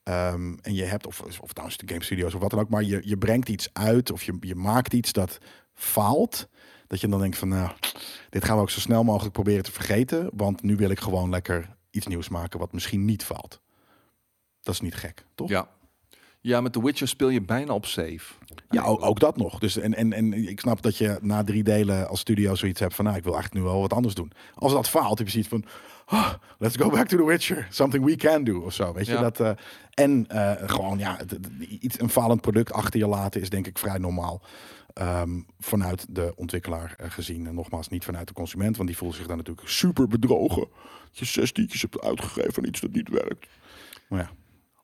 ehm, 0.05 0.55
en 0.63 0.75
je 0.75 0.85
hebt, 0.85 1.07
of, 1.07 1.21
of 1.41 1.53
is 1.67 1.77
de 1.77 1.89
game 1.89 2.05
studios 2.05 2.35
of 2.35 2.41
wat 2.41 2.51
dan 2.51 2.61
ook, 2.61 2.69
maar 2.69 2.83
je, 2.83 3.01
je 3.05 3.19
brengt 3.19 3.49
iets 3.49 3.69
uit 3.73 4.11
of 4.11 4.23
je, 4.23 4.37
je 4.41 4.55
maakt 4.55 4.93
iets 4.93 5.13
dat 5.13 5.39
faalt, 5.75 6.49
dat 6.87 7.01
je 7.01 7.09
dan 7.09 7.21
denkt 7.21 7.39
van 7.39 7.49
nou, 7.49 7.71
dit 8.31 8.45
gaan 8.45 8.57
we 8.57 8.63
ook 8.63 8.71
zo 8.71 8.81
snel 8.81 9.05
mogelijk 9.05 9.33
proberen 9.33 9.65
te 9.65 9.73
vergeten, 9.73 10.31
want 10.33 10.63
nu 10.63 10.77
wil 10.77 10.91
ik 10.91 11.01
gewoon 11.01 11.31
lekker 11.31 11.77
iets 11.91 12.07
nieuws 12.07 12.29
maken 12.29 12.59
wat 12.59 12.73
misschien 12.73 13.05
niet 13.05 13.25
faalt. 13.25 13.61
Dat 14.61 14.75
is 14.75 14.81
niet 14.81 14.95
gek, 14.95 15.25
toch? 15.35 15.49
Ja. 15.49 15.69
Ja, 16.41 16.61
met 16.61 16.73
The 16.73 16.85
Witcher 16.85 17.09
speel 17.09 17.29
je 17.29 17.43
bijna 17.43 17.75
op 17.75 17.87
save. 17.87 18.21
Ja, 18.71 18.83
ook, 18.83 19.05
ook 19.05 19.21
dat 19.21 19.37
nog. 19.37 19.59
Dus 19.59 19.77
en, 19.77 19.95
en, 19.95 20.13
en 20.13 20.33
ik 20.33 20.61
snap 20.61 20.83
dat 20.83 20.97
je 20.97 21.19
na 21.21 21.45
drie 21.45 21.63
delen 21.63 22.09
als 22.09 22.21
studio 22.21 22.55
zoiets 22.55 22.81
hebt 22.81 22.95
van, 22.95 23.05
nou, 23.05 23.17
ik 23.17 23.25
wil 23.25 23.33
eigenlijk 23.33 23.65
nu 23.65 23.71
wel 23.71 23.81
wat 23.81 23.93
anders 23.93 24.15
doen. 24.15 24.33
Als 24.55 24.73
dat 24.73 24.89
faalt, 24.89 25.19
heb 25.19 25.27
je 25.27 25.33
zoiets 25.33 25.51
van, 25.51 25.65
oh, 26.07 26.33
let's 26.59 26.77
go 26.77 26.91
back 26.91 27.07
to 27.09 27.17
The 27.17 27.25
Witcher. 27.25 27.67
Something 27.71 28.05
we 28.05 28.17
can 28.17 28.45
do 28.45 28.61
of 28.61 28.73
zo. 28.75 28.93
Weet 28.93 29.07
je 29.07 29.13
Ja. 29.13 29.21
dat? 29.21 29.41
eh, 29.41 29.51
en 29.95 30.27
eh, 30.29 30.53
gewoon, 30.71 30.99
ja, 30.99 31.17
het- 31.17 31.39
iets 31.81 32.01
een 32.01 32.09
falend 32.09 32.41
product 32.41 32.73
achter 32.73 33.01
je 33.01 33.07
laten 33.07 33.41
is 33.41 33.51
denk 33.51 33.67
ik 33.67 33.79
vrij 33.79 33.99
normaal. 33.99 34.43
Ehm, 34.93 35.41
vanuit 35.59 36.07
de 36.09 36.33
ontwikkelaar 36.37 36.95
eh, 36.99 37.11
gezien. 37.11 37.47
En 37.47 37.55
nogmaals, 37.55 37.89
niet 37.89 38.05
vanuit 38.05 38.27
de 38.29 38.35
consument, 38.35 38.77
want 38.77 38.89
die 38.89 38.99
voelt 38.99 39.15
zich 39.15 39.27
dan 39.27 39.37
natuurlijk 39.37 39.69
super 39.69 40.09
bedrogen. 40.09 40.69
Dat 41.03 41.19
je 41.19 41.25
zes 41.25 41.53
tientjes 41.53 41.83
hebt 41.83 42.01
uitgegeven 42.01 42.63
aan 42.63 42.69
iets 42.69 42.81
dat 42.81 42.93
niet 42.93 43.09
werkt. 43.09 43.47
Maar 44.09 44.21
ja, 44.21 44.31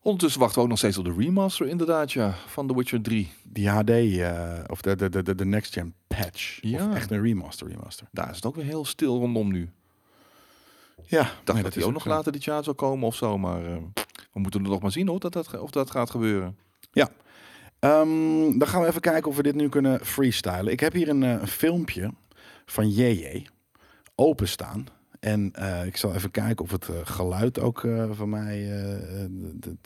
Ondertussen 0.02 0.40
wachten 0.40 0.56
we 0.58 0.62
ook 0.64 0.68
nog 0.70 0.78
steeds 0.78 0.98
op 0.98 1.04
de 1.04 1.14
remaster 1.18 1.66
inderdaad, 1.66 2.12
ja, 2.12 2.34
van 2.46 2.66
The 2.66 2.74
Witcher 2.76 3.02
3. 3.02 3.32
Die 3.44 3.68
HD, 3.68 3.90
of 4.70 4.80
de, 4.80 4.96
de, 4.96 5.08
de, 5.08 5.22
de, 5.22 5.34
de 5.34 5.44
next 5.44 5.72
gen 5.72 5.94
patch. 6.06 6.58
Ja. 6.60 6.88
Of 6.88 6.94
echt 6.94 7.10
een 7.10 7.22
remaster, 7.22 7.68
remaster. 7.68 8.06
Daar 8.12 8.30
is 8.30 8.36
het 8.36 8.46
ook 8.46 8.54
weer 8.56 8.64
heel 8.64 8.84
stil 8.84 9.18
rondom 9.18 9.52
nu. 9.52 9.70
Ja, 11.06 11.20
Ik 11.20 11.26
dacht 11.44 11.52
nee, 11.52 11.62
dat 11.62 11.74
hij 11.74 11.84
ook 11.84 11.92
nog 11.92 12.02
zo. 12.02 12.08
later 12.08 12.32
dit 12.32 12.44
jaar 12.44 12.64
zou 12.64 12.76
komen 12.76 13.06
of 13.06 13.14
zo, 13.14 13.38
maar 13.38 13.64
eh, 13.64 13.76
we 14.32 14.40
moeten 14.40 14.64
er 14.64 14.70
nog 14.70 14.80
maar 14.80 14.92
zien 14.92 15.08
hoor, 15.08 15.20
dat 15.20 15.32
dat, 15.32 15.60
of 15.60 15.70
dat 15.70 15.90
gaat 15.90 16.10
gebeuren. 16.10 16.56
Ehm, 17.80 18.58
dan 18.58 18.68
gaan 18.68 18.80
we 18.80 18.86
even 18.86 19.00
kijken 19.00 19.30
of 19.30 19.36
we 19.36 19.42
dit 19.42 19.54
nu 19.54 19.68
kunnen 19.68 20.06
freestylen. 20.06 20.72
Ik 20.72 20.80
heb 20.80 20.92
hier 20.92 21.08
een, 21.08 21.22
eh, 21.22 21.44
filmpje 21.44 22.10
van 22.66 22.90
JJ 22.90 23.46
openstaan. 24.14 24.86
En 25.20 25.52
eh, 25.52 25.86
ik 25.86 25.96
zal 25.96 26.14
even 26.14 26.30
kijken 26.30 26.64
of 26.64 26.70
het 26.70 26.88
eh, 26.88 26.96
geluid 27.04 27.58
ook 27.58 27.80
van 28.10 28.28
mij 28.28 28.68
te, 29.60 29.76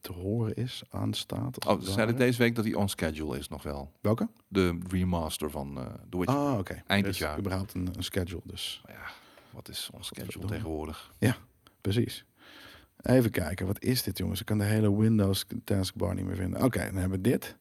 te, 0.00 0.12
horen 0.12 0.54
is, 0.54 0.82
aanstaat. 0.90 1.64
Oh, 1.66 1.72
het 1.72 1.84
ze 1.84 1.92
zeiden 1.92 2.14
ware. 2.14 2.26
deze 2.26 2.38
week 2.38 2.54
dat 2.54 2.64
hij 2.64 2.74
on 2.74 2.88
schedule 2.88 3.38
is 3.38 3.48
nog 3.48 3.62
wel. 3.62 3.92
Welke? 4.00 4.28
De 4.48 4.78
remaster 4.88 5.50
van 5.50 5.78
The 6.10 6.18
Witcher. 6.18 6.38
Ah, 6.38 6.58
oké. 6.58 6.82
Eind 6.86 7.04
dit 7.04 7.16
jaar. 7.16 7.38
überhaupt 7.38 7.74
een, 7.74 7.88
een 7.96 8.04
schedule, 8.04 8.42
dus 8.44 8.82
ja, 8.86 9.10
wat 9.56 9.68
is 9.68 9.90
on 9.92 10.04
schedule 10.04 10.46
tegenwoordig? 10.46 11.12
precies. 11.80 12.24
Even 13.02 13.30
kijken, 13.30 13.66
wat 13.66 13.82
is 13.82 14.02
dit 14.02 14.18
jongens? 14.18 14.40
Ik 14.40 14.46
kan 14.46 14.58
de 14.58 14.64
hele 14.64 14.96
Windows 14.96 15.46
taskbar 15.64 16.14
niet 16.14 16.24
meer 16.24 16.36
vinden. 16.36 16.62
Oké, 16.62 16.78
dan 16.78 16.94
hebben 16.94 17.22
we 17.22 17.28
dit. 17.30 17.56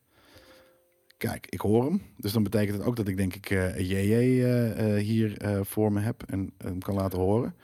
Kijk, 1.18 1.48
ik 1.50 1.60
hoor 1.60 1.84
hem. 1.86 2.02
Dus 2.18 2.32
dan 2.32 2.44
betekent 2.44 2.78
het 2.78 2.88
ook 2.88 2.96
dat 2.96 3.08
ik 3.08 3.18
denk 3.18 3.36
ik 3.36 3.50
eh 3.50 3.80
JJ 3.80 4.14
eh, 4.14 4.96
eh, 4.98 5.04
hier 5.04 5.38
voor 5.66 5.92
me 5.92 6.00
heb 6.00 6.24
en 6.24 6.52
hem 6.58 6.80
kan 6.80 6.96
laten 6.96 7.20
horen. 7.20 7.56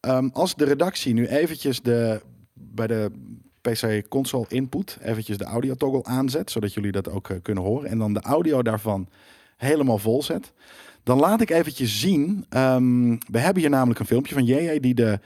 Ehm, 0.00 0.28
als 0.32 0.54
de 0.54 0.64
redactie 0.64 1.14
nu 1.14 1.26
eventjes 1.26 1.80
de, 1.80 2.22
bij 2.52 2.86
de 2.86 3.10
PC 3.60 4.08
console 4.08 4.46
input 4.48 4.98
eventjes 5.00 5.38
de 5.38 5.44
audio 5.44 5.74
toggle 5.74 6.04
aanzet, 6.04 6.50
zodat 6.50 6.74
jullie 6.74 6.92
dat 6.92 7.08
ook 7.08 7.38
kunnen 7.42 7.64
horen. 7.64 7.90
En 7.90 7.98
dan 7.98 8.12
de 8.12 8.20
audio 8.20 8.62
daarvan 8.62 9.08
helemaal 9.56 9.98
vol 9.98 10.22
zet. 10.22 10.52
Dan 11.02 11.18
laat 11.18 11.40
ik 11.40 11.50
eventjes 11.50 12.00
zien. 12.00 12.46
ehm, 12.48 13.16
we 13.30 13.38
hebben 13.38 13.62
hier 13.62 13.70
namelijk 13.70 14.00
een 14.00 14.06
filmpje 14.06 14.34
van 14.34 14.44
JJ 14.44 14.80
die 14.80 14.94
de 14.94 15.20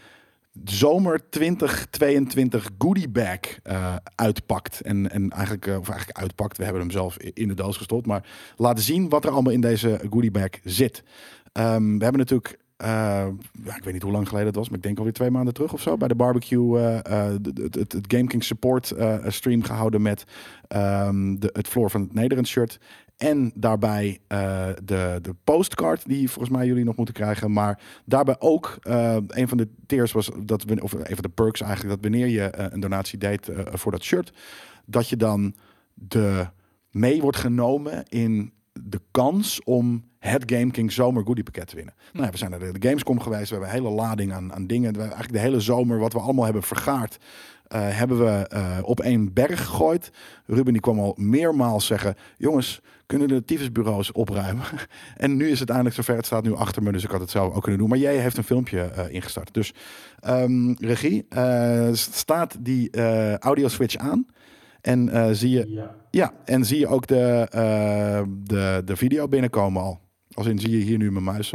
zomer 0.65 1.31
2022 1.31 2.71
goodie 2.79 3.09
bag 3.09 3.39
eh, 3.63 3.97
uitpakt. 4.15 4.81
En, 4.81 5.11
en 5.11 5.31
eigenlijk, 5.31 5.67
eh, 5.67 5.79
of 5.79 5.89
eigenlijk 5.89 6.19
uitpakt. 6.19 6.57
We 6.57 6.65
hebben 6.65 6.83
hem 6.83 6.91
zelf 6.91 7.19
in 7.19 7.49
de 7.49 7.55
doos 7.55 7.77
gestopt. 7.77 8.07
Maar 8.07 8.27
laten 8.57 8.85
zien 8.85 9.09
wat 9.09 9.25
er 9.25 9.31
allemaal 9.31 9.53
in 9.53 9.61
deze 9.61 10.01
goodie 10.11 10.31
bag 10.31 10.49
zit. 10.65 11.03
Ehm, 11.53 11.99
we 11.99 12.03
hebben 12.03 12.19
natuurlijk, 12.19 12.59
eh, 12.77 13.27
ik 13.77 13.85
weet 13.85 13.93
niet 13.93 14.03
hoe 14.03 14.13
lang 14.13 14.29
geleden 14.29 14.47
het 14.47 14.57
was, 14.57 14.69
maar 14.69 14.77
ik 14.77 14.85
denk 14.85 14.99
alweer 14.99 15.13
twee 15.13 15.31
maanden 15.31 15.55
terug 15.55 15.73
of 15.73 15.81
zo, 15.81 15.97
bij 15.97 16.09
de 16.09 16.15
barbecue 16.15 16.79
het, 16.79 17.93
het 17.93 18.05
Game 18.09 18.27
King 18.27 18.45
support 18.45 18.95
stream 19.27 19.63
gehouden 19.63 20.03
met 20.03 20.25
ehm, 20.69 21.35
de, 21.39 21.51
het 21.53 21.69
Floor 21.69 21.91
van 21.91 22.01
het 22.01 22.15
Nederland 22.15 22.49
shirt. 22.49 22.79
En 23.17 23.53
daarbij 23.55 24.19
eh, 24.27 24.67
de, 24.85 25.19
de 25.23 25.35
postcard 25.45 26.07
die 26.07 26.31
volgens 26.31 26.57
mij 26.57 26.67
jullie 26.67 26.85
nog 26.85 26.97
moeten 26.97 27.15
krijgen. 27.15 27.53
Maar 27.53 27.81
daarbij 28.05 28.37
ook 28.39 28.79
eh, 28.83 29.17
een 29.27 29.49
van 29.49 29.57
de 29.57 29.69
tiers 29.87 30.13
was 30.13 30.31
dat 30.43 30.65
we, 30.65 30.83
of 30.83 30.93
een 30.93 31.05
van 31.05 31.23
de 31.23 31.29
perks 31.29 31.61
eigenlijk, 31.61 31.95
dat 31.95 32.11
wanneer 32.11 32.29
je 32.29 32.43
eh, 32.43 32.67
een 32.71 32.81
donatie 32.81 33.19
deed 33.19 33.51
voor 33.73 33.93
dat 33.93 34.03
shirt, 34.03 34.33
dat 34.85 35.09
je 35.09 35.17
dan 35.17 35.55
de 35.95 36.47
mee 36.91 37.21
wordt 37.21 37.37
genomen 37.37 38.05
in 38.09 38.53
de 38.73 39.01
kans 39.11 39.63
om 39.63 40.05
het 40.19 40.43
Game 40.47 40.71
King 40.71 40.93
Zomer 40.93 41.25
Goodie 41.25 41.45
Pakket 41.45 41.67
te 41.67 41.77
winnen. 41.77 41.95
Nou, 42.13 42.25
ja, 42.25 42.31
we 42.31 42.39
zijn 42.39 42.51
naar 42.51 42.59
de, 42.59 42.89
Gamescom 42.89 43.21
geweest. 43.21 43.49
We 43.51 43.57
hebben 43.57 43.69
een 43.69 43.83
hele 43.83 43.95
lading 43.95 44.33
aan, 44.33 44.53
aan 44.53 44.67
dingen. 44.67 44.93
We 44.93 44.99
hebben 44.99 45.17
eigenlijk 45.17 45.33
de 45.33 45.49
hele 45.49 45.61
zomer, 45.61 45.99
wat 45.99 46.13
we 46.13 46.19
allemaal 46.19 46.45
hebben 46.45 46.63
vergaard, 46.63 47.19
hebben 47.69 48.19
we 48.19 48.49
op 48.83 49.01
één 49.01 49.33
berg 49.33 49.65
gegooid. 49.65 50.11
Ruben 50.47 50.73
die 50.73 50.83
kwam 50.83 50.99
al 50.99 51.15
meermaals 51.19 51.87
zeggen: 51.87 52.15
jongens, 52.37 52.81
kunnen 53.07 53.29
de 53.29 53.45
tyfusbureaus 53.45 54.13
opruimen? 54.13 54.65
en 55.17 55.37
nu 55.37 55.49
is 55.49 55.61
het 55.61 55.69
eindelijk 55.69 55.97
zover. 55.97 56.17
Het 56.17 56.27
staat 56.27 56.45
nu 56.45 56.55
achter 56.55 56.83
me, 56.83 56.93
dus 56.93 57.05
ik 57.05 57.11
had 57.11 57.21
het 57.21 57.31
zelf 57.31 57.55
ook 57.55 57.63
kunnen 57.63 57.81
doen. 57.81 57.89
Maar 57.89 57.99
jij 57.99 58.17
heeft 58.17 58.37
een 58.37 58.45
filmpje 58.45 58.81
eh, 58.81 59.15
ingestart. 59.15 59.55
Dus 59.55 59.73
ehm, 60.21 60.73
regie, 60.73 61.27
eh, 61.29 61.89
staat 61.93 62.57
die 62.61 62.91
eh 62.91 63.37
audio 63.37 63.69
switch 63.69 63.97
aan? 63.97 64.27
En 64.81 65.37
zie 65.37 65.51
je 65.51 65.73
Ja. 65.73 65.95
ja, 66.11 66.33
en 66.45 66.65
zie 66.65 66.79
je 66.79 66.87
ook 66.87 67.07
de, 67.07 67.47
de, 68.43 68.83
de 68.85 68.97
video 68.97 69.29
binnenkomen 69.29 69.83
al. 69.83 70.01
Als 70.35 70.47
in 70.47 70.59
zie 70.59 70.79
je 70.79 70.85
hier 70.85 70.99
nu 70.99 71.13
mijn 71.13 71.25
muis. 71.25 71.55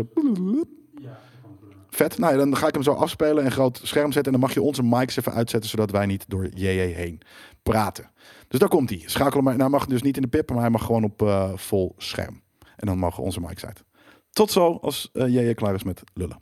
Vet. 1.90 2.18
Nou 2.18 2.38
dan 2.38 2.58
ga 2.58 2.68
ik 2.68 2.74
hem 2.74 2.84
zo 2.84 2.92
afspelen 2.92 3.44
en 3.44 3.52
groot 3.52 3.80
scherm 3.84 4.12
zetten. 4.12 4.34
En 4.34 4.40
dan 4.40 4.48
mag 4.48 4.54
je 4.54 4.62
onze 4.62 4.84
mics 4.84 5.18
even 5.18 5.34
uitzetten, 5.34 5.70
zodat 5.70 5.92
wij 5.92 6.06
niet 6.06 6.26
door 6.28 6.50
JJ 6.54 6.94
heen 6.94 7.22
praten. 7.64 8.12
Dus 8.50 8.60
daar 8.60 8.70
komt 8.70 8.90
hij. 8.90 9.04
Schakel 9.06 9.44
hem 9.44 9.60
hij 9.60 9.70
mag 9.70 9.86
dus 9.86 10.02
niet 10.02 10.16
in 10.16 10.22
de 10.22 10.28
pip, 10.28 10.50
maar 10.50 10.60
hij 10.60 10.70
mag 10.70 10.86
gewoon 10.86 11.04
op 11.04 11.22
eh, 11.22 11.58
vol 11.58 11.96
scherm. 11.98 12.44
En 12.76 12.88
dan 12.88 12.98
mogen 12.98 13.24
onze 13.24 13.40
mics 13.40 13.66
uit. 13.66 13.84
Tot 14.30 14.52
zo 14.52 14.78
als 14.82 15.10
eh, 15.14 15.28
JJ 15.28 15.54
klaar 15.54 15.74
is 15.74 15.84
met 15.84 16.02
lullen. 16.14 16.42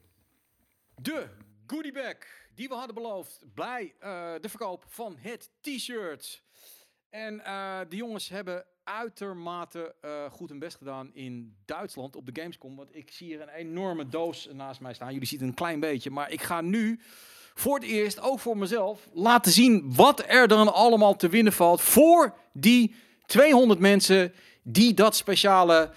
De 0.95 1.27
goodiebag 1.67 2.15
die 2.55 2.67
we 2.67 2.73
hadden 2.73 2.95
beloofd 2.95 3.39
bij 3.53 3.93
eh, 3.99 4.33
de 4.41 4.49
verkoop 4.49 4.85
van 4.87 5.15
het 5.19 5.49
t-shirt. 5.61 6.43
En 7.09 7.37
de 7.89 7.95
jongens 7.95 8.29
hebben 8.29 8.65
uitermate 8.83 9.95
goed 10.31 10.49
hun 10.49 10.59
best 10.59 10.77
gedaan 10.77 11.13
in 11.13 11.55
Duitsland 11.65 12.15
op 12.15 12.25
de 12.25 12.41
Gamescom. 12.41 12.75
Want 12.75 12.95
ik 12.95 13.11
zie 13.11 13.27
hier 13.27 13.41
een 13.41 13.49
enorme 13.49 14.07
doos 14.07 14.49
naast 14.53 14.81
mij 14.81 14.93
staan. 14.93 15.13
Jullie 15.13 15.27
zien 15.27 15.39
het 15.39 15.47
een 15.47 15.53
klein 15.53 15.79
beetje. 15.79 16.09
Maar 16.09 16.31
ik 16.31 16.41
ga 16.41 16.61
nu 16.61 16.99
voor 17.59 17.75
het 17.75 17.83
eerst, 17.83 18.21
ook 18.21 18.39
voor 18.39 18.57
mezelf, 18.57 18.99
laten 19.13 19.51
zien 19.51 19.93
wat 19.95 20.23
er 20.27 20.47
dan 20.47 20.73
allemaal 20.73 21.15
te 21.15 21.29
winnen 21.29 21.53
valt 21.53 21.81
voor 21.81 22.33
die 22.53 22.95
200 23.25 23.79
mensen 23.79 24.33
die 24.63 24.93
dat 24.93 25.15
speciale 25.15 25.89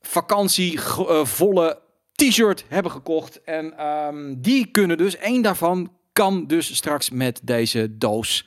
vakantievolle 0.00 1.78
t-shirt 2.12 2.64
hebben 2.68 2.92
gekocht. 2.92 3.42
En 3.42 3.78
ehm, 3.78 4.34
die 4.38 4.66
kunnen 4.66 4.96
dus, 4.96 5.16
één 5.16 5.42
daarvan 5.42 5.92
kan 6.12 6.46
dus 6.46 6.76
straks 6.76 7.10
met 7.10 7.40
deze 7.42 7.96
doos 7.98 8.46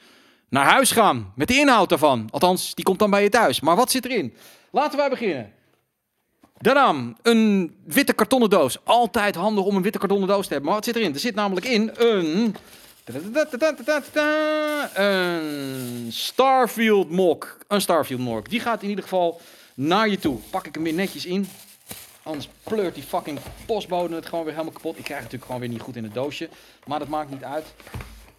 naar 0.49 0.65
huis 0.65 0.91
gaan. 0.91 1.33
Met 1.35 1.47
de 1.47 1.57
inhoud 1.57 1.89
daarvan. 1.89 2.27
Althans, 2.31 2.75
die 2.75 2.85
komt 2.85 2.99
dan 2.99 3.09
bij 3.09 3.23
je 3.23 3.29
thuis. 3.29 3.59
Maar 3.59 3.75
wat 3.75 3.91
zit 3.91 4.05
erin? 4.05 4.33
Laten 4.71 4.97
wij 4.97 5.09
beginnen. 5.09 5.53
Naam, 6.61 7.15
een 7.21 7.75
witte 7.85 8.13
kartonnen 8.13 8.49
doos. 8.49 8.77
Altijd 8.83 9.35
handig 9.35 9.63
om 9.63 9.75
een 9.75 9.81
witte 9.81 9.99
kartonnen 9.99 10.27
doos 10.27 10.47
te 10.47 10.53
hebben. 10.53 10.65
Maar 10.65 10.75
wat 10.75 10.85
zit 10.85 10.95
erin? 10.95 11.13
Er 11.13 11.19
zit 11.19 11.35
namelijk 11.35 11.65
in 11.65 11.91
een... 11.97 12.55
Een 14.93 16.11
Starfield 16.11 17.09
Mock. 17.09 17.57
Een 17.67 17.81
Starfield 17.81 18.19
Mock. 18.19 18.49
Die 18.49 18.59
gaat 18.59 18.81
in 18.81 18.89
ieder 18.89 19.03
geval 19.03 19.41
naar 19.73 20.09
je 20.09 20.19
toe. 20.19 20.37
Pak 20.49 20.67
ik 20.67 20.73
hem 20.73 20.83
weer 20.83 20.93
netjes 20.93 21.25
in. 21.25 21.49
Anders 22.23 22.49
pleurt 22.63 22.95
die 22.95 23.03
fucking 23.03 23.39
postbode 23.65 24.15
het 24.15 24.25
gewoon 24.25 24.43
weer 24.43 24.53
helemaal 24.53 24.73
kapot. 24.73 24.97
Ik 24.97 25.03
krijg 25.03 25.21
het 25.21 25.31
natuurlijk 25.31 25.45
gewoon 25.45 25.59
weer 25.59 25.69
niet 25.69 25.81
goed 25.81 25.95
in 25.95 26.03
het 26.03 26.13
doosje. 26.13 26.49
Maar 26.85 26.99
dat 26.99 27.07
maakt 27.07 27.29
niet 27.29 27.43
uit. 27.43 27.65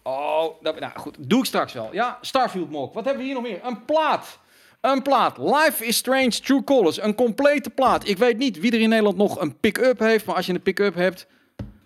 Oh, 0.01 0.45
dat, 0.61 0.79
nou 0.79 0.91
goed. 0.95 1.15
Doe 1.19 1.39
ik 1.39 1.45
straks 1.45 1.73
wel. 1.73 1.89
Ja, 1.91 2.17
Starfield 2.21 2.69
Mock. 2.69 2.93
Wat 2.93 3.05
hebben 3.05 3.21
we 3.21 3.27
hier 3.31 3.41
nog 3.41 3.49
meer? 3.49 3.59
Een 3.63 3.85
plaat. 3.85 4.37
Een 4.81 5.01
plaat. 5.01 5.37
Life 5.37 5.85
is 5.85 5.97
Strange 5.97 6.29
True 6.29 6.63
Colors. 6.63 7.01
Een 7.01 7.15
complete 7.15 7.69
plaat. 7.69 8.07
Ik 8.07 8.17
weet 8.17 8.37
niet 8.37 8.59
wie 8.59 8.71
er 8.71 8.79
in 8.79 8.89
Nederland 8.89 9.17
nog 9.17 9.39
een 9.39 9.59
pick-up 9.59 9.99
heeft. 9.99 10.25
Maar 10.25 10.35
als 10.35 10.45
je 10.45 10.53
een 10.53 10.61
pick-up 10.61 10.95
hebt, 10.95 11.27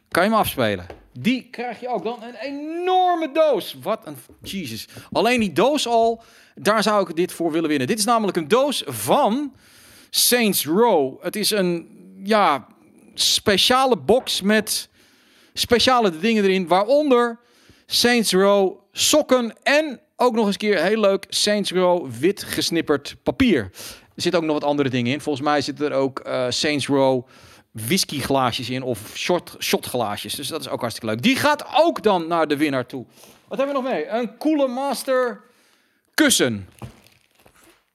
kan 0.09 0.23
je 0.23 0.29
hem 0.29 0.37
afspelen. 0.39 0.85
Die 1.19 1.47
krijg 1.51 1.79
je 1.79 1.87
ook 1.87 2.03
dan. 2.03 2.23
Een 2.23 2.35
enorme 2.35 3.31
doos. 3.31 3.75
Wat 3.81 4.01
een... 4.03 4.17
Jesus. 4.41 4.87
Alleen 5.11 5.39
die 5.39 5.53
doos 5.53 5.87
al, 5.87 6.23
daar 6.55 6.83
zou 6.83 7.09
ik 7.09 7.15
dit 7.15 7.31
voor 7.31 7.51
willen 7.51 7.69
winnen. 7.69 7.87
Dit 7.87 7.99
is 7.99 8.05
namelijk 8.05 8.37
een 8.37 8.47
doos 8.47 8.83
van 8.85 9.53
Saints 10.09 10.65
Row. 10.65 11.23
Het 11.23 11.35
is 11.35 11.51
een, 11.51 11.89
ja, 12.23 12.67
speciale 13.13 13.97
box 13.97 14.41
met 14.41 14.89
speciale 15.53 16.19
dingen 16.19 16.43
erin. 16.43 16.67
Waaronder 16.67 17.39
Saints 17.85 18.31
Row 18.31 18.79
sokken 18.91 19.53
en 19.63 19.99
ook 20.15 20.35
nog 20.35 20.45
eens 20.45 20.53
een 20.53 20.69
keer 20.69 20.83
heel 20.83 20.99
leuk 20.99 21.25
Saints 21.29 21.71
Row 21.71 22.11
wit 22.11 22.43
gesnipperd 22.43 23.15
papier. 23.23 23.61
Er 24.15 24.21
zitten 24.21 24.41
ook 24.41 24.45
nog 24.45 24.59
wat 24.59 24.69
andere 24.69 24.89
dingen 24.89 25.11
in. 25.11 25.21
Volgens 25.21 25.45
mij 25.45 25.61
zitten 25.61 25.85
er 25.91 25.97
ook 25.97 26.19
eh, 26.19 26.45
Saints 26.49 26.87
Row 26.87 27.27
whiskyglaasjes 27.71 28.69
in 28.69 28.83
of 28.83 29.11
shot, 29.15 29.55
shotglaasjes. 29.59 30.35
Dus 30.35 30.47
dat 30.47 30.61
is 30.61 30.69
ook 30.69 30.79
hartstikke 30.79 31.13
leuk. 31.13 31.23
Die 31.23 31.35
gaat 31.35 31.65
ook 31.73 32.03
dan 32.03 32.27
naar 32.27 32.47
de 32.47 32.57
winnaar 32.57 32.85
toe. 32.85 33.05
Wat 33.47 33.57
hebben 33.57 33.75
we 33.75 33.81
nog 33.81 33.91
mee? 33.91 34.07
Een 34.07 34.37
Coole 34.37 34.67
Master 34.67 35.41
kussen. 36.13 36.69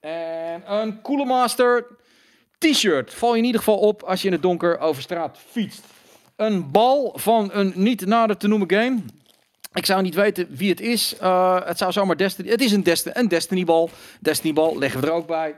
En 0.00 0.62
een 0.66 1.02
Coole 1.02 1.24
Master 1.24 1.86
t-shirt. 2.58 3.14
Val 3.14 3.32
je 3.32 3.38
in 3.38 3.44
ieder 3.44 3.60
geval 3.60 3.78
op 3.78 4.02
als 4.02 4.20
je 4.20 4.26
in 4.26 4.32
het 4.32 4.42
donker 4.42 4.78
over 4.78 5.02
straat 5.02 5.38
fietst. 5.50 5.84
Een 6.36 6.70
bal 6.70 7.12
van 7.16 7.50
een 7.52 7.72
niet 7.74 8.06
nader 8.06 8.36
te 8.36 8.48
noemen 8.48 8.70
game. 8.70 9.02
Ik 9.72 9.86
zou 9.86 10.02
niet 10.02 10.14
weten 10.14 10.46
wie 10.50 10.70
het 10.70 10.80
is. 10.80 11.16
Eh, 11.16 11.60
het 11.64 11.78
zou 11.78 11.92
zomaar 11.92 12.16
Destiny... 12.16 12.48
Het 12.48 12.60
is 12.60 12.72
een, 12.72 12.82
Desti 12.82 13.10
een 13.12 13.28
Destiny 13.28 13.64
bal. 13.64 13.90
Destiny 14.20 14.76
leggen 14.78 15.00
we 15.00 15.06
er 15.06 15.12
ook 15.12 15.26
bij. 15.26 15.56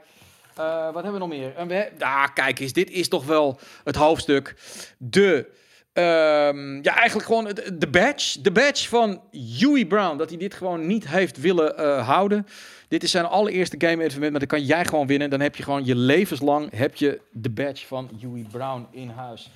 Eh, 0.56 0.84
wat 0.84 1.02
hebben 1.02 1.12
we 1.12 1.18
nog 1.18 1.28
meer? 1.28 1.52
We 1.66 1.90
ah, 1.98 2.26
kijk 2.34 2.58
eens, 2.58 2.72
dit 2.72 2.90
is 2.90 3.08
toch 3.08 3.24
wel 3.24 3.58
het 3.84 3.96
hoofdstuk. 3.96 4.54
De 4.98 5.46
Ehm, 5.92 6.82
ja, 6.82 6.96
eigenlijk 6.96 7.26
gewoon 7.26 7.44
de 7.78 7.88
badge. 7.90 8.40
De 8.40 8.50
badge 8.50 8.88
van 8.88 9.20
Huey 9.30 9.86
Brown. 9.86 10.16
Dat 10.16 10.28
hij 10.28 10.38
dit 10.38 10.54
gewoon 10.54 10.86
niet 10.86 11.08
heeft 11.08 11.40
willen 11.40 11.76
eh, 11.76 12.08
houden. 12.08 12.46
Dit 12.88 13.02
is 13.02 13.10
zijn 13.10 13.24
allereerste 13.24 13.76
game 13.78 14.04
evenement, 14.04 14.30
maar 14.30 14.40
dan 14.40 14.48
kan 14.48 14.64
jij 14.64 14.84
gewoon 14.84 15.06
winnen. 15.06 15.30
Dan 15.30 15.40
heb 15.40 15.56
je 15.56 15.62
gewoon 15.62 15.84
je 15.84 15.96
levenslang 15.96 16.70
heb 16.74 16.96
je 16.96 17.20
de 17.30 17.50
badge 17.50 17.86
van 17.86 18.10
Huey 18.20 18.46
Brown 18.50 18.86
in 18.90 19.08
huis. 19.08 19.50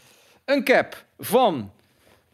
Een 0.44 0.64
cap 0.64 1.04
van 1.18 1.72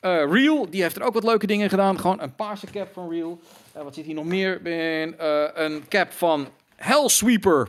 eh, 0.02 0.30
Real. 0.30 0.70
Die 0.70 0.82
heeft 0.82 0.96
er 0.96 1.02
ook 1.02 1.14
wat 1.14 1.24
leuke 1.24 1.46
dingen 1.46 1.68
gedaan. 1.68 2.00
Gewoon 2.00 2.20
een 2.20 2.34
paarse 2.34 2.66
cap 2.66 2.92
van 2.92 3.10
Real. 3.10 3.40
Eh, 3.72 3.82
wat 3.82 3.94
zit 3.94 4.04
hier 4.04 4.14
nog 4.14 4.24
meer 4.24 4.66
in? 4.66 5.18
Eh, 5.18 5.44
een 5.54 5.88
cap 5.88 6.12
van 6.12 6.48
Hellsweeper. 6.76 7.68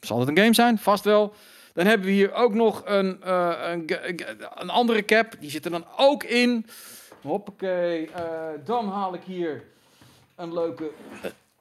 Zal 0.00 0.20
het 0.20 0.28
een 0.28 0.38
game 0.38 0.54
zijn? 0.54 0.78
Vast 0.78 1.04
wel. 1.04 1.34
Dan 1.74 1.86
hebben 1.86 2.06
we 2.06 2.12
hier 2.12 2.32
ook 2.32 2.54
nog 2.54 2.82
een, 2.84 3.30
een, 3.70 3.84
een 4.54 4.70
andere 4.70 5.04
cap. 5.04 5.34
Die 5.40 5.50
zit 5.50 5.64
er 5.64 5.70
dan 5.70 5.84
ook 5.96 6.24
in. 6.24 6.66
Hoppakee. 7.22 8.10
Dan 8.64 8.88
haal 8.88 9.14
ik 9.14 9.22
hier 9.24 9.62
een 10.36 10.52
leuke... 10.52 10.90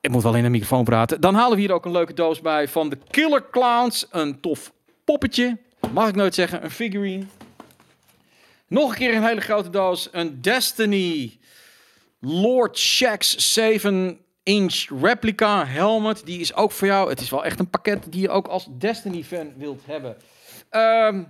ik 0.02 0.10
moet 0.10 0.24
wel 0.24 0.36
in 0.36 0.44
de 0.44 0.50
microfoon 0.50 0.84
praten. 0.84 1.22
Dan 1.22 1.36
halen 1.36 1.56
we 1.56 1.62
hier 1.62 1.74
ook 1.74 1.86
een 1.86 1.92
leuke 1.92 2.14
doos 2.14 2.42
bij 2.42 2.68
van 2.68 2.90
de 2.90 2.98
Killer 3.10 3.50
Clowns. 3.52 4.08
Een 4.10 4.40
tof 4.40 4.72
poppetje. 5.04 5.58
Mag 5.94 6.08
ik 6.08 6.16
nooit 6.16 6.36
zeggen. 6.36 6.64
Een 6.64 6.72
figurine. 6.72 7.26
Nog 8.68 8.90
een 8.90 8.98
keer 8.98 9.16
een 9.16 9.24
hele 9.24 9.42
grote 9.42 9.70
doos. 9.70 10.10
Een 10.12 10.42
Destiny 10.42 11.40
Lord 12.20 12.78
Shax 12.78 13.60
7-inch 13.60 15.02
replica 15.02 15.66
helmet. 15.66 16.26
Die 16.26 16.40
is 16.40 16.56
ook 16.56 16.72
voor 16.72 16.88
jou. 16.88 17.10
Het 17.10 17.22
is 17.22 17.30
wel 17.30 17.46
echt 17.46 17.60
een 17.60 17.70
pakket 17.70 18.12
die 18.12 18.22
je 18.22 18.30
ook 18.30 18.48
als 18.48 18.68
Destiny-fan 18.78 19.54
wilt 19.58 19.82
hebben. 19.86 20.18
Ehm, 20.70 21.24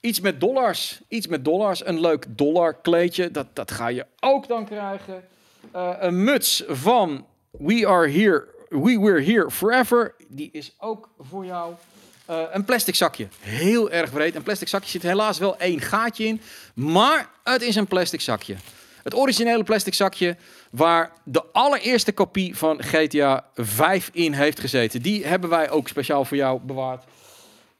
iets 0.00 0.20
met 0.20 0.40
dollars. 0.40 1.00
Iets 1.08 1.26
met 1.26 1.44
dollars. 1.44 1.86
Een 1.86 2.00
leuk 2.00 2.26
dollar 2.28 2.80
kleedje. 2.80 3.30
Dat, 3.30 3.46
dat 3.52 3.70
ga 3.70 3.88
je 3.88 4.06
ook 4.20 4.48
dan 4.48 4.64
krijgen. 4.64 5.24
Eh, 5.72 5.96
een 5.98 6.24
muts 6.24 6.64
van 6.66 7.26
We 7.50 7.86
Are 7.86 8.10
Here. 8.10 8.48
We 8.68 9.00
Were 9.00 9.22
Here 9.22 9.50
Forever. 9.50 10.14
Die 10.28 10.48
is 10.52 10.74
ook 10.78 11.08
voor 11.18 11.44
jou. 11.44 11.74
Eh, 12.30 12.42
een 12.50 12.64
plastic 12.64 12.94
zakje. 12.94 13.28
Heel 13.40 13.90
erg 13.90 14.12
breed. 14.12 14.34
Een 14.34 14.42
plastic 14.42 14.68
zakje 14.68 14.88
zit 14.88 15.02
helaas 15.02 15.38
wel 15.38 15.58
één 15.58 15.80
gaatje 15.80 16.24
in. 16.24 16.40
Maar 16.74 17.30
het 17.44 17.62
is 17.62 17.76
een 17.76 17.86
plastic 17.86 18.20
zakje. 18.20 18.56
Het 19.02 19.14
originele 19.14 19.64
plastic 19.64 19.94
zakje 19.94 20.36
waar 20.70 21.12
de 21.24 21.44
allereerste 21.52 22.12
kopie 22.12 22.56
van 22.56 22.82
GTA 22.82 23.46
5 23.54 24.10
in 24.12 24.32
heeft 24.32 24.60
gezeten. 24.60 25.02
Die 25.02 25.26
hebben 25.26 25.50
wij 25.50 25.70
ook 25.70 25.88
speciaal 25.88 26.24
voor 26.24 26.36
jou 26.36 26.60
bewaard. 26.60 27.04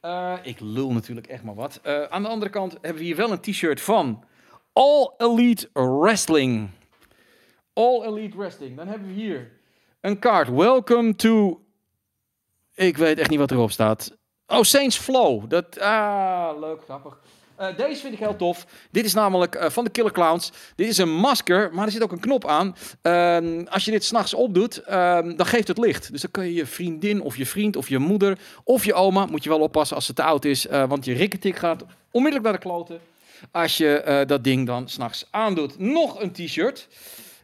Eh, 0.00 0.34
ik 0.42 0.60
lul 0.60 0.92
natuurlijk 0.92 1.26
echt 1.26 1.42
maar 1.42 1.54
wat. 1.54 1.80
Eh, 1.82 2.02
aan 2.02 2.22
de 2.22 2.28
andere 2.28 2.50
kant 2.50 2.72
hebben 2.72 2.98
we 2.98 3.04
hier 3.04 3.16
wel 3.16 3.32
een 3.32 3.40
t-shirt 3.40 3.80
van 3.80 4.24
All 4.72 5.10
Elite 5.18 5.68
Wrestling. 5.72 6.70
All 7.72 8.02
Elite 8.02 8.36
Wrestling. 8.36 8.76
Dan 8.76 8.88
hebben 8.88 9.08
we 9.08 9.14
hier 9.14 9.50
een 10.00 10.18
kaart. 10.18 10.48
Welcome 10.48 11.14
to... 11.14 11.64
Ik 12.74 12.96
weet 12.96 13.18
echt 13.18 13.30
niet 13.30 13.38
wat 13.38 13.50
erop 13.50 13.70
staat. 13.70 14.18
Oh, 14.50 14.62
Saints 14.62 14.96
Flow. 14.96 15.50
Dat, 15.50 15.80
ah, 15.80 16.60
leuk, 16.60 16.80
grappig. 16.84 17.18
Eh, 17.56 17.76
deze 17.76 18.00
vind 18.00 18.12
ik 18.12 18.18
heel 18.18 18.36
tof. 18.36 18.66
Dit 18.90 19.04
is 19.04 19.14
namelijk 19.14 19.54
eh, 19.54 19.70
van 19.70 19.84
de 19.84 19.90
Killer 19.90 20.12
Clowns. 20.12 20.52
Dit 20.74 20.88
is 20.88 20.98
een 20.98 21.14
masker, 21.14 21.74
maar 21.74 21.86
er 21.86 21.92
zit 21.92 22.02
ook 22.02 22.12
een 22.12 22.20
knop 22.20 22.46
aan. 22.46 22.76
Ehm, 23.02 23.64
als 23.68 23.84
je 23.84 23.90
dit 23.90 24.04
s'nachts 24.04 24.34
opdoet, 24.34 24.78
ehm, 24.78 25.36
dan 25.36 25.46
geeft 25.46 25.68
het 25.68 25.78
licht. 25.78 26.12
Dus 26.12 26.20
dan 26.20 26.30
kun 26.30 26.44
je 26.44 26.54
je 26.54 26.66
vriendin 26.66 27.20
of 27.20 27.36
je 27.36 27.46
vriend 27.46 27.76
of 27.76 27.88
je 27.88 27.98
moeder 27.98 28.38
of 28.64 28.84
je 28.84 28.94
oma... 28.94 29.26
moet 29.26 29.42
je 29.42 29.48
wel 29.48 29.60
oppassen 29.60 29.96
als 29.96 30.06
ze 30.06 30.12
te 30.12 30.22
oud 30.22 30.44
is, 30.44 30.66
eh, 30.66 30.88
want 30.88 31.04
je 31.04 31.12
rikketik 31.12 31.56
gaat 31.56 31.84
onmiddellijk 32.10 32.50
naar 32.50 32.60
de 32.60 32.66
kloten... 32.68 33.00
als 33.50 33.76
je 33.76 34.24
dat 34.26 34.44
ding 34.44 34.66
dan 34.66 34.88
s'nachts 34.88 35.26
aandoet. 35.30 35.78
Nog 35.78 36.20
een 36.20 36.32
t-shirt. 36.32 36.88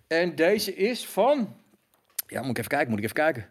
En 0.07 0.35
deze 0.35 0.75
is 0.75 1.07
van... 1.07 1.55
Ja, 2.27 2.41
moet 2.41 2.51
ik 2.51 2.59
even 2.59 2.71
kijken, 2.71 2.89
moet 2.89 2.99
ik 2.99 3.05
even 3.05 3.17
kijken. 3.17 3.51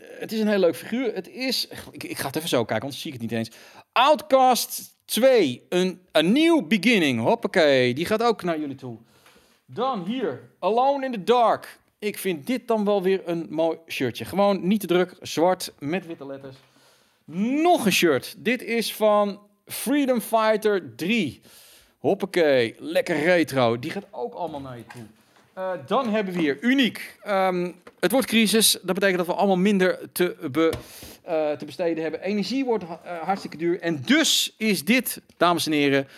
Het 0.00 0.32
is 0.32 0.40
een 0.40 0.48
heel 0.48 0.58
leuk 0.58 0.76
figuur. 0.76 1.14
Het 1.14 1.28
is... 1.28 1.68
Ik, 1.90 2.18
ga 2.18 2.26
het 2.26 2.36
even 2.36 2.48
zo 2.48 2.64
kijken, 2.64 2.82
anders 2.82 3.00
zie 3.02 3.12
ik 3.12 3.20
het 3.20 3.30
niet 3.30 3.38
eens. 3.38 3.50
Outcast 3.92 4.96
2. 5.04 5.66
Een, 5.68 6.00
een 6.12 6.32
new 6.32 6.66
beginning. 6.66 7.20
Hoppakee. 7.20 7.94
Die 7.94 8.06
gaat 8.06 8.22
ook 8.22 8.42
naar 8.42 8.58
jullie 8.60 8.74
toe. 8.74 8.98
Dan 9.66 10.04
hier. 10.04 10.40
Alone 10.58 11.04
in 11.04 11.12
the 11.12 11.24
Dark. 11.24 11.78
Ik 11.98 12.18
vind 12.18 12.46
dit 12.46 12.68
dan 12.68 12.84
wel 12.84 13.02
weer 13.02 13.22
een 13.24 13.46
mooi 13.50 13.78
shirtje. 13.86 14.24
Gewoon 14.24 14.66
niet 14.66 14.80
te 14.80 14.86
druk. 14.86 15.16
Zwart 15.20 15.72
met 15.78 16.06
witte 16.06 16.26
letters. 16.26 16.56
Nog 17.62 17.86
een 17.86 17.92
shirt. 17.92 18.34
Dit 18.38 18.62
is 18.62 18.94
van 18.94 19.40
Freedom 19.66 20.20
Fighter 20.20 20.96
3. 20.96 21.40
Hoppakee. 21.98 22.74
Lekker 22.78 23.22
retro. 23.22 23.78
Die 23.78 23.90
gaat 23.90 24.06
ook 24.10 24.34
allemaal 24.34 24.60
naar 24.60 24.76
je 24.76 24.86
toe. 24.86 25.02
Eh, 25.54 25.70
dan 25.86 26.08
hebben 26.08 26.34
we 26.34 26.40
hier 26.40 26.58
uniek. 26.60 27.18
Ehm, 27.22 27.70
het 28.00 28.12
wordt 28.12 28.26
crisis. 28.26 28.78
Dat 28.82 28.94
betekent 28.94 29.18
dat 29.18 29.26
we 29.26 29.34
allemaal 29.34 29.56
minder 29.56 29.98
te, 30.12 30.36
eh, 31.22 31.50
te 31.50 31.64
besteden 31.64 32.02
hebben. 32.02 32.22
Energie 32.22 32.64
wordt 32.64 32.84
eh, 32.84 33.18
hartstikke 33.22 33.56
duur. 33.56 33.80
En 33.80 34.02
dus 34.04 34.54
is 34.56 34.84
dit, 34.84 35.20
dames 35.36 35.66
en 35.66 35.72
heren, 35.72 36.08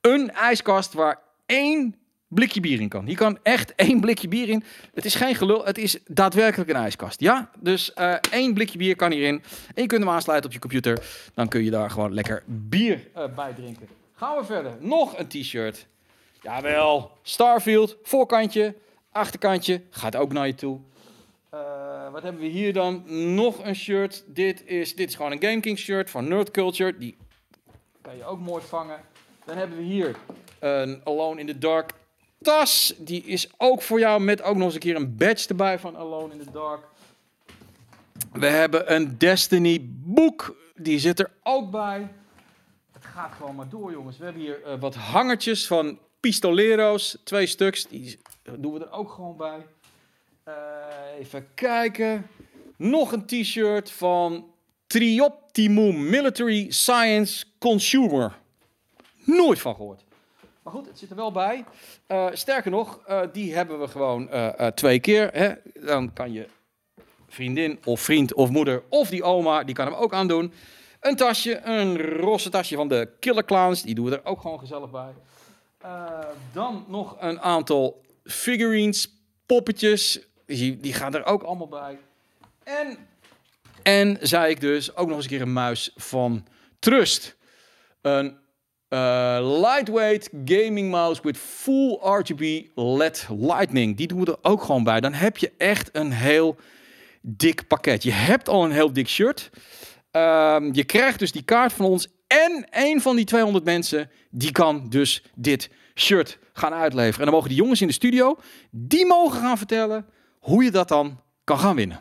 een 0.00 0.32
ijskast 0.32 0.92
waar 0.92 1.18
één 1.46 1.94
blikje 2.28 2.60
bier 2.60 2.80
in 2.80 2.88
kan. 2.88 3.06
Hier 3.06 3.16
kan 3.16 3.38
echt 3.42 3.74
één 3.74 4.00
blikje 4.00 4.28
bier 4.28 4.48
in. 4.48 4.64
Het 4.94 5.04
is 5.04 5.14
geen 5.14 5.34
gelul, 5.34 5.64
het 5.64 5.78
is 5.78 5.98
daadwerkelijk 6.06 6.70
een 6.70 6.76
ijskast. 6.76 7.20
Ja, 7.20 7.50
dus 7.58 7.92
één 8.30 8.54
blikje 8.54 8.78
bier 8.78 8.96
kan 8.96 9.10
hierin. 9.10 9.42
En 9.74 9.82
je 9.82 9.86
kunt 9.86 10.02
hem 10.02 10.10
aansluiten 10.10 10.46
op 10.48 10.54
je 10.54 10.60
computer. 10.60 11.06
Dan 11.34 11.48
kun 11.48 11.64
je 11.64 11.70
daar 11.70 11.90
gewoon 11.90 12.14
lekker 12.14 12.42
bier 12.46 13.00
bij 13.34 13.52
drinken. 13.56 13.88
Gaan 14.14 14.36
we 14.36 14.44
verder. 14.44 14.72
Nog 14.80 15.18
een 15.18 15.28
t-shirt. 15.28 15.86
Jawel, 16.42 17.10
Starfield, 17.22 17.96
voorkantje, 18.02 18.74
achterkantje, 19.12 19.82
gaat 19.90 20.16
ook 20.16 20.32
naar 20.32 20.46
je 20.46 20.54
toe. 20.54 20.78
Eh, 21.50 22.12
wat 22.12 22.22
hebben 22.22 22.40
we 22.40 22.48
hier 22.48 22.72
dan? 22.72 23.02
Nog 23.34 23.64
een 23.64 23.74
shirt. 23.74 24.24
Dit 24.26 24.66
is, 24.66 24.96
dit 24.96 25.08
is 25.08 25.14
gewoon 25.14 25.32
een 25.32 25.42
Game 25.42 25.60
King 25.60 25.78
shirt 25.78 26.10
van 26.10 26.28
Nerd 26.28 26.50
Culture. 26.50 26.98
Die 26.98 27.16
kan 28.00 28.16
je 28.16 28.24
ook 28.24 28.38
mooi 28.38 28.62
vangen. 28.62 29.00
Dan 29.44 29.56
hebben 29.56 29.76
we 29.76 29.82
hier 29.82 30.16
een 30.58 31.00
Alone 31.04 31.40
in 31.40 31.46
the 31.46 31.58
Dark 31.58 31.90
tas. 32.42 32.94
Die 32.98 33.22
is 33.22 33.50
ook 33.56 33.82
voor 33.82 33.98
jou 33.98 34.20
met 34.20 34.42
ook 34.42 34.56
nog 34.56 34.64
eens 34.64 34.74
een 34.74 34.80
keer 34.80 34.96
een 34.96 35.16
badge 35.16 35.48
erbij 35.48 35.78
van 35.78 35.96
Alone 35.96 36.32
in 36.32 36.38
the 36.38 36.50
Dark. 36.50 36.80
We 38.32 38.46
hebben 38.46 38.94
een 38.94 39.18
Destiny 39.18 39.78
boek. 39.90 40.56
Die 40.74 40.98
zit 40.98 41.18
er 41.18 41.30
ook 41.42 41.70
bij. 41.70 42.08
Het 42.92 43.04
gaat 43.04 43.32
gewoon 43.32 43.54
maar 43.54 43.68
door, 43.68 43.92
jongens. 43.92 44.18
We 44.18 44.24
hebben 44.24 44.42
hier 44.42 44.62
eh, 44.62 44.80
wat 44.80 44.94
hangertjes 44.94 45.66
van 45.66 45.98
Pistolero's. 46.20 47.18
Twee 47.24 47.46
stuks. 47.46 47.86
Die 47.86 48.18
doen 48.58 48.72
we 48.72 48.80
er 48.80 48.92
ook 48.92 49.10
gewoon 49.10 49.36
bij. 49.36 49.66
Eh, 50.42 50.54
even 51.18 51.48
kijken. 51.54 52.26
Nog 52.76 53.12
een 53.12 53.26
t-shirt 53.26 53.90
van 53.90 54.50
Trioptimum 54.86 56.08
Military 56.08 56.70
Science 56.70 57.44
Consumer. 57.58 58.38
Nooit 59.24 59.58
van 59.58 59.74
gehoord. 59.74 60.04
Maar 60.62 60.72
goed, 60.72 60.86
het 60.86 60.98
zit 60.98 61.10
er 61.10 61.16
wel 61.16 61.32
bij. 61.32 61.64
Eh, 62.06 62.26
sterker 62.32 62.70
nog, 62.70 63.00
eh, 63.06 63.20
die 63.32 63.54
hebben 63.54 63.80
we 63.80 63.88
gewoon 63.88 64.30
twee 64.74 65.00
keer. 65.00 65.30
Hè. 65.32 65.52
Dan 65.86 66.12
kan 66.12 66.32
je 66.32 66.46
vriendin 67.28 67.78
of 67.84 68.00
vriend 68.00 68.34
of 68.34 68.50
moeder 68.50 68.82
of 68.88 69.08
die 69.08 69.22
oma, 69.22 69.64
die 69.64 69.74
kan 69.74 69.86
hem 69.86 69.94
ook 69.94 70.12
aandoen. 70.12 70.52
Een 71.00 71.16
tasje, 71.16 71.60
een 71.64 71.98
roze 71.98 72.50
tasje 72.50 72.76
van 72.76 72.88
de 72.88 73.08
Killer 73.20 73.44
Clowns. 73.44 73.82
Die 73.82 73.94
doen 73.94 74.04
we 74.04 74.16
er 74.16 74.24
ook 74.24 74.40
gewoon 74.40 74.58
gezellig 74.58 74.90
bij. 74.90 75.14
Eh, 75.78 76.18
dan 76.52 76.84
nog 76.88 77.16
een 77.20 77.40
aantal 77.40 78.04
figurines, 78.24 79.22
poppetjes. 79.46 80.20
Die, 80.46 80.80
die 80.80 80.92
gaan 80.92 81.14
er 81.14 81.24
ook 81.24 81.42
allemaal 81.42 81.68
bij. 81.68 81.98
En, 82.64 82.98
en 83.82 84.18
zei 84.20 84.50
ik 84.50 84.60
dus 84.60 84.96
ook 84.96 85.06
nog 85.06 85.16
eens 85.16 85.24
een 85.24 85.30
keer 85.30 85.40
een 85.40 85.52
muis 85.52 85.92
van 85.94 86.46
Trust. 86.78 87.36
Een 88.00 88.38
eh, 88.88 89.60
lightweight 89.60 90.30
gaming 90.44 90.90
mouse 90.90 91.22
with 91.22 91.36
full 91.38 91.98
RGB 92.02 92.66
LED 92.74 93.26
lightning. 93.30 93.96
Die 93.96 94.06
doen 94.06 94.24
we 94.24 94.30
er 94.30 94.50
ook 94.50 94.62
gewoon 94.62 94.84
bij. 94.84 95.00
Dan 95.00 95.12
heb 95.12 95.36
je 95.36 95.52
echt 95.56 95.88
een 95.92 96.12
heel 96.12 96.56
dik 97.20 97.66
pakket. 97.66 98.02
Je 98.02 98.12
hebt 98.12 98.48
al 98.48 98.64
een 98.64 98.72
heel 98.72 98.92
dik 98.92 99.08
shirt. 99.08 99.50
Ehm, 100.10 100.72
je 100.72 100.84
krijgt 100.84 101.18
dus 101.18 101.32
die 101.32 101.42
kaart 101.42 101.72
van 101.72 101.86
ons. 101.86 102.08
En 102.28 102.66
een 102.70 103.00
van 103.00 103.16
die 103.16 103.24
200 103.24 103.64
mensen, 103.64 104.10
die 104.30 104.52
kan 104.52 104.88
dus 104.88 105.22
dit 105.34 105.70
shirt 105.94 106.38
gaan 106.52 106.74
uitleveren. 106.74 107.18
En 107.18 107.24
dan 107.24 107.34
mogen 107.34 107.48
die 107.48 107.58
jongens 107.58 107.80
in 107.80 107.86
de 107.86 107.92
studio, 107.92 108.38
die 108.70 109.06
mogen 109.06 109.40
gaan 109.40 109.58
vertellen 109.58 110.06
hoe 110.38 110.64
je 110.64 110.70
dat 110.70 110.88
dan 110.88 111.20
kan 111.44 111.58
gaan 111.58 111.76
winnen. 111.76 112.00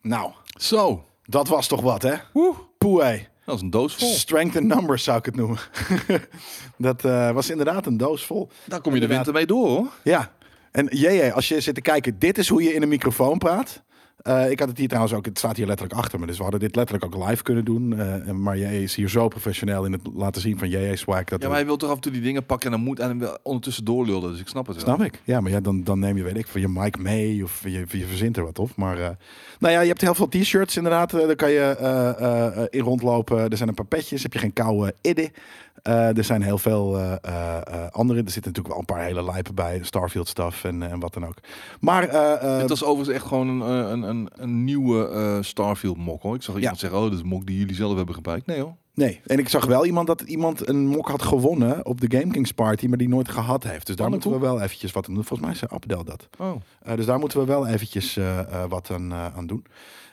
Nou, 0.00 0.32
Zo, 0.58 1.04
dat 1.22 1.48
was 1.48 1.66
toch 1.66 1.80
wat, 1.80 2.02
hè? 2.02 2.14
Woe. 2.32 2.54
Poeh, 2.78 3.18
dat 3.44 3.56
is 3.56 3.60
een 3.60 3.70
doos 3.70 3.94
vol. 3.94 4.14
Strength 4.14 4.56
in 4.56 4.66
numbers 4.66 5.04
zou 5.04 5.18
ik 5.18 5.24
het 5.24 5.36
noemen. 5.36 5.58
dat 6.78 7.04
eh, 7.04 7.30
was 7.30 7.50
inderdaad 7.50 7.86
een 7.86 7.96
doos 7.96 8.24
vol. 8.26 8.50
Daar 8.66 8.80
kom 8.80 8.94
je 8.94 9.00
de 9.00 9.06
winter 9.06 9.32
mee 9.32 9.46
door 9.46 9.68
hoor. 9.68 9.92
Ja. 10.02 10.32
En 10.70 10.86
JJ, 10.90 11.30
als 11.30 11.48
je 11.48 11.60
zit 11.60 11.74
te 11.74 11.80
kijken, 11.80 12.18
dit 12.18 12.38
is 12.38 12.48
hoe 12.48 12.62
je 12.62 12.74
in 12.74 12.82
een 12.82 12.88
microfoon 12.88 13.38
praat. 13.38 13.82
Eh, 14.22 14.50
ik 14.50 14.58
had 14.58 14.68
het 14.68 14.78
hier 14.78 14.88
trouwens 14.88 15.14
ook, 15.14 15.24
het 15.24 15.38
staat 15.38 15.56
hier 15.56 15.66
letterlijk 15.66 15.98
achter 15.98 16.20
me. 16.20 16.26
Dus 16.26 16.36
we 16.36 16.42
hadden 16.42 16.60
dit 16.60 16.76
letterlijk 16.76 17.14
ook 17.14 17.28
live 17.28 17.42
kunnen 17.42 17.64
doen. 17.64 17.98
Eh, 17.98 18.30
maar 18.30 18.58
jij 18.58 18.82
is 18.82 18.94
hier 18.94 19.08
zo 19.08 19.28
professioneel 19.28 19.84
in 19.84 19.92
het 19.92 20.00
laten 20.14 20.40
zien 20.40 20.58
van 20.58 20.68
JJ 20.68 20.96
Swag. 20.96 21.24
Dat 21.24 21.42
Ja, 21.42 21.48
maar 21.48 21.56
hij 21.56 21.66
wil 21.66 21.76
toch 21.76 21.90
af 21.90 21.94
en 21.94 22.00
toe 22.00 22.12
die 22.12 22.20
dingen 22.20 22.46
pakken 22.46 22.70
en 22.70 22.76
dan 22.76 22.86
moet 22.86 23.00
en 23.00 23.38
ondertussen 23.42 23.84
doorlullen. 23.84 24.30
Dus 24.30 24.40
ik 24.40 24.48
snap 24.48 24.66
het 24.66 24.76
wel. 24.76 24.84
Snap 24.84 25.06
ik. 25.06 25.20
Ja, 25.24 25.40
maar 25.40 25.50
ja, 25.50 25.60
dan, 25.60 25.84
dan 25.84 25.98
neem 25.98 26.16
je, 26.16 26.22
weet 26.22 26.36
ik, 26.36 26.46
van 26.46 26.60
je 26.60 26.68
mic 26.68 26.98
mee 26.98 27.42
of 27.42 27.62
je, 27.64 27.86
je 27.88 28.06
verzint 28.06 28.36
er 28.36 28.44
wat 28.44 28.58
op. 28.58 28.70
Maar 28.76 28.98
eh, 28.98 29.10
nou 29.58 29.72
ja, 29.72 29.80
je 29.80 29.88
hebt 29.88 30.00
heel 30.00 30.14
veel 30.14 30.28
t-shirts 30.28 30.76
inderdaad. 30.76 31.10
daar 31.10 31.36
kan 31.36 31.50
je 31.50 32.68
in 32.70 32.82
rondlopen. 32.82 33.50
Er 33.50 33.56
zijn 33.56 33.68
een 33.68 33.74
paar 33.74 33.84
petjes. 33.84 34.22
Heb 34.22 34.32
je 34.32 34.38
geen 34.38 34.52
koude 34.52 34.94
idde. 35.00 35.30
Eh, 35.84 36.16
er 36.16 36.24
zijn 36.24 36.42
heel 36.42 36.58
veel 36.58 36.98
eh, 36.98 37.56
andere. 37.90 38.22
Er 38.22 38.30
zitten 38.30 38.52
natuurlijk 38.52 38.68
wel 38.68 38.78
een 38.78 38.84
paar 38.84 39.04
hele 39.04 39.24
lijpen 39.24 39.54
bij. 39.54 39.78
Starfield 39.82 40.28
stuff 40.28 40.64
en, 40.64 40.82
en 40.82 41.00
wat 41.00 41.14
dan 41.14 41.26
ook. 41.26 41.36
Maar 41.80 42.02
Het 42.60 42.68
was 42.68 42.84
overigens 42.84 43.16
echt 43.16 43.26
gewoon 43.26 43.48
een, 43.48 43.60
een, 43.92 44.02
een, 44.02 44.28
een 44.34 44.64
nieuwe 44.64 45.38
Starfield 45.42 45.96
mok 45.96 46.22
hoor. 46.22 46.34
Ik 46.34 46.42
zag 46.42 46.56
iemand 46.56 46.78
zeggen, 46.78 46.98
oh, 46.98 47.04
dat 47.04 47.12
is 47.14 47.20
een 47.20 47.26
mok 47.26 47.46
die 47.46 47.58
jullie 47.58 47.74
zelf 47.74 47.96
hebben 47.96 48.14
gebruikt. 48.14 48.46
Nee 48.46 48.60
hoor. 48.60 48.74
nee. 48.94 49.20
En 49.26 49.38
ik 49.38 49.48
zag 49.48 49.66
wel 49.66 49.86
iemand 49.86 50.06
dat 50.06 50.20
iemand 50.20 50.68
een 50.68 50.86
mok 50.86 51.08
had 51.08 51.22
gewonnen 51.22 51.86
op 51.86 52.00
de 52.00 52.18
Game 52.18 52.32
Kings 52.32 52.52
Party, 52.52 52.86
maar 52.86 52.98
die 52.98 53.08
nooit 53.08 53.28
gehad 53.28 53.64
heeft. 53.64 53.86
Dus 53.86 53.96
daar 53.96 54.10
moeten 54.10 54.30
we 54.30 54.38
wel 54.38 54.60
eventjes 54.60 54.92
wat 54.92 55.08
aan 55.08 55.14
doen. 55.14 55.24
Volgens 55.24 55.48
mij 55.48 55.58
zei 55.58 55.70
Abdel 55.74 56.04
dat. 56.04 56.28
Oh. 56.38 56.52
Dus 56.96 57.06
daar 57.06 57.18
moeten 57.18 57.38
we 57.38 57.44
wel 57.44 57.66
eventjes 57.66 58.18
wat 58.68 58.90
aan, 58.90 59.14
aan 59.14 59.46
doen. 59.46 59.66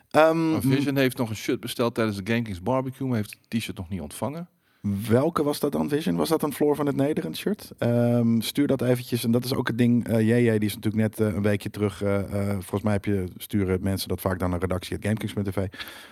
Ehm, 0.09 0.59
Vision 0.61 0.95
heeft 0.97 1.17
nog 1.17 1.29
een 1.29 1.35
shirt 1.35 1.59
besteld 1.59 1.95
tijdens 1.95 2.17
de 2.17 2.31
GameKings 2.31 2.61
barbecue, 2.61 3.07
maar 3.07 3.17
heeft 3.17 3.37
het 3.41 3.59
t-shirt 3.59 3.77
nog 3.77 3.89
niet 3.89 4.01
ontvangen. 4.01 4.47
Welke 4.81 5.43
was 5.43 5.59
dat 5.59 5.71
dan, 5.71 5.89
Vision? 5.89 6.15
Was 6.15 6.29
dat 6.29 6.43
een 6.43 6.53
Floor 6.53 6.75
van 6.75 6.85
het 6.85 6.95
Nederland 6.95 7.37
shirt? 7.37 7.71
Ehm, 7.77 8.39
stuur 8.39 8.67
dat 8.67 8.81
eventjes. 8.81 9.23
En 9.23 9.31
dat 9.31 9.45
is 9.45 9.53
ook 9.53 9.67
het 9.67 9.77
ding. 9.77 10.07
eh 10.07 10.19
JJ, 10.19 10.57
die 10.57 10.69
is 10.69 10.75
natuurlijk 10.75 11.17
net 11.17 11.19
eh, 11.19 11.35
een 11.35 11.41
weekje 11.41 11.69
terug. 11.69 12.01
eh, 12.01 12.49
volgens 12.49 12.81
mij 12.81 12.93
heb 12.93 13.05
je, 13.05 13.25
sturen 13.37 13.81
mensen 13.81 14.09
dat 14.09 14.21
vaak 14.21 14.39
dan 14.39 14.49
naar 14.49 14.59
redactie.gamekings.tv. 14.59 15.67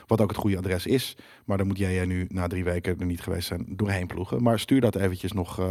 Wat 0.08 0.22
ook 0.22 0.30
het 0.30 0.38
goede 0.38 0.58
adres 0.58 0.86
is. 0.86 1.18
Maar 1.46 1.58
dan 1.58 1.68
moet 1.68 1.78
JJ 1.78 2.04
nu 2.06 2.26
na 2.30 2.48
drie 2.48 2.64
weken 2.64 3.00
er 3.00 3.06
niet 3.06 3.22
geweest 3.22 3.48
zijn 3.48 3.66
doorheen 3.70 4.08
ploegen. 4.08 4.44
Maar 4.44 4.60
stuur 4.60 4.82
dat 4.82 4.96
eventjes 4.96 5.32
nog 5.32 5.62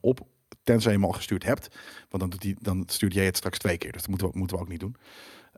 op. 0.00 0.20
Tenzij 0.62 0.92
je 0.92 0.98
hem 0.98 1.06
al 1.06 1.12
gestuurd 1.12 1.44
hebt. 1.44 1.76
Want 2.08 2.22
dan, 2.22 2.30
doet 2.30 2.64
dan 2.64 2.82
stuurt 2.86 3.14
jij 3.14 3.24
het 3.24 3.36
straks 3.36 3.58
twee 3.58 3.78
keer. 3.78 3.92
Dus 3.92 4.00
dat 4.00 4.10
moeten 4.10 4.30
we, 4.30 4.38
moeten 4.38 4.56
we 4.56 4.62
ook 4.62 4.68
niet 4.68 4.80
doen. 4.80 4.96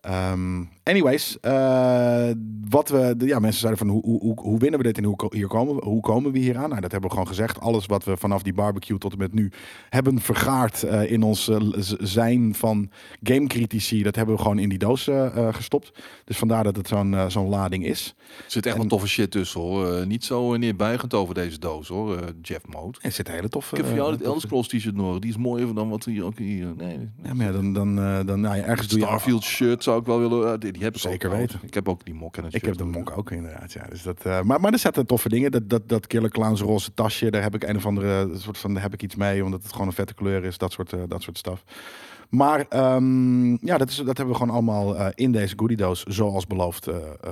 Ehm, 0.05 0.63
anyways, 0.83 1.41
eh, 1.41 2.29
wat 2.69 2.89
we, 2.89 3.15
ja, 3.19 3.39
mensen 3.39 3.61
zeiden 3.61 3.79
van 3.87 3.89
hoe, 3.89 4.03
hoe, 4.03 4.41
hoe, 4.41 4.59
winnen 4.59 4.81
we 4.81 4.87
dit 4.87 4.99
en 4.99 5.05
hoe, 5.05 5.17
hier 5.31 5.47
komen 5.47 5.75
we, 5.75 5.85
hoe 5.85 6.01
komen 6.01 6.33
we 6.33 6.39
hier 6.39 6.57
aan? 6.57 6.69
Nou, 6.69 6.81
dat 6.81 6.93
hebben 6.93 7.11
we 7.11 7.17
gewoon 7.17 7.29
gezegd. 7.31 7.61
Alles 7.61 7.87
wat 7.87 8.05
we 8.05 8.17
vanaf 8.17 8.43
die 8.43 8.55
barbecue 8.55 8.99
tot 8.99 9.13
en 9.13 9.19
met 9.19 9.33
nu 9.33 9.51
hebben 9.89 10.21
vergaard 10.21 10.83
eh, 10.83 11.11
in 11.11 11.23
ons 11.23 11.49
eh, 11.49 11.57
zijn 12.01 12.55
van 12.55 12.91
gamecritici, 13.23 14.03
dat 14.03 14.17
hebben 14.17 14.35
we 14.35 14.43
gewoon 14.43 14.59
in 14.59 14.69
die 14.69 14.79
doos 14.79 15.11
gestopt. 15.51 15.93
Dus 16.25 16.37
vandaar 16.37 16.65
dat 16.65 16.77
het 16.77 16.89
zo'n 16.89 17.17
zo'n 17.29 17.49
lading 17.49 17.87
is. 17.87 18.15
Er 18.19 18.45
zit 18.47 18.67
echt 18.67 18.75
En- 18.75 18.81
wel 18.81 18.91
toffe 18.91 19.09
shit 19.09 19.31
tussen 19.31 19.61
hoor. 19.61 20.07
Niet 20.07 20.25
zo 20.25 20.57
neerbuigend 20.57 21.15
over 21.15 21.35
deze 21.35 21.59
doos 21.59 21.89
hoor, 21.89 22.19
Jeff 22.43 22.67
Mode. 22.67 22.99
Er 23.03 23.13
zit 23.13 23.29
een 23.29 23.35
hele 23.35 23.49
toffe. 23.49 23.71
Ik 23.71 23.77
heb 23.77 23.87
voor 23.87 23.97
jou 23.97 24.11
dit 24.17 24.23
Elder 24.27 24.41
Scrolls 24.41 24.69
t-shirt 24.69 24.97
nog. 24.97 25.19
Die 25.19 25.31
is 25.31 25.37
mooier 25.37 25.75
dan 25.75 25.89
wat 25.89 26.05
hier 26.05 26.25
ook 26.25 26.39
hier. 26.39 26.75
Nee, 26.77 26.99
Ja, 27.23 27.35
maar 27.35 27.47
ja, 27.47 27.53
dan, 27.53 27.73
dan, 27.73 27.95
dan 28.27 28.41
nou 28.41 28.57
ja, 28.57 28.63
ergens 28.65 28.89
doe 28.89 28.99
je 28.99 29.05
Starfield 29.05 29.43
shirt 29.43 29.83
zou 29.95 30.17
ik 30.17 30.29
wel 30.29 30.39
willen. 30.39 30.53
eh, 30.53 30.61
die, 30.61 30.73
die 30.73 30.83
heb 30.83 30.95
ik 30.95 31.01
Zeker 31.01 31.31
ook 31.31 31.37
weten. 31.37 31.61
Ik 31.63 31.75
heb 31.75 31.89
ook 31.89 32.05
die 32.05 32.15
mok 32.15 32.37
en 32.37 32.45
het 32.45 32.55
Ik 32.55 32.65
heb 32.65 32.77
de 32.77 32.85
monk 32.85 33.19
ook 33.19 33.31
inderdaad, 33.31 33.73
ja. 33.73 33.87
Dus 33.89 34.03
dat, 34.03 34.25
eh, 34.25 34.43
maar, 34.43 34.61
maar 34.61 34.73
er 34.73 34.79
zaten 34.79 35.07
toffe 35.07 35.29
dingen. 35.29 35.51
Dat, 35.51 35.69
dat, 35.69 35.89
dat 35.89 36.07
Killer 36.07 36.31
Clowns 36.31 36.61
roze 36.61 36.95
tasje, 36.95 37.31
daar 37.31 37.43
heb 37.43 37.55
ik 37.55 37.63
een 37.63 37.77
of 37.77 37.87
andere 37.87 38.29
soort 38.33 38.59
van, 38.59 38.73
daar 38.73 38.83
heb 38.83 38.93
ik 38.93 39.03
iets 39.03 39.15
mee, 39.15 39.45
omdat 39.45 39.63
het 39.63 39.73
gewoon 39.73 39.87
een 39.87 39.93
vette 39.93 40.15
kleur 40.15 40.45
is, 40.45 40.59
dat 40.59 40.73
soort, 40.73 40.93
eh, 40.93 41.01
dat 41.09 41.23
soort 41.23 41.39
stuff. 41.39 41.65
Maar 42.29 42.67
ehm, 42.69 43.67
ja, 43.67 43.79
dat, 43.79 43.91
is, 43.91 43.97
dat 43.97 44.17
hebben 44.17 44.29
we 44.29 44.35
gewoon 44.35 44.55
allemaal 44.55 45.11
in 45.15 45.33
deze 45.33 45.55
goodie 45.57 45.77
doos, 45.77 46.03
zoals 46.03 46.47
beloofd, 46.47 46.89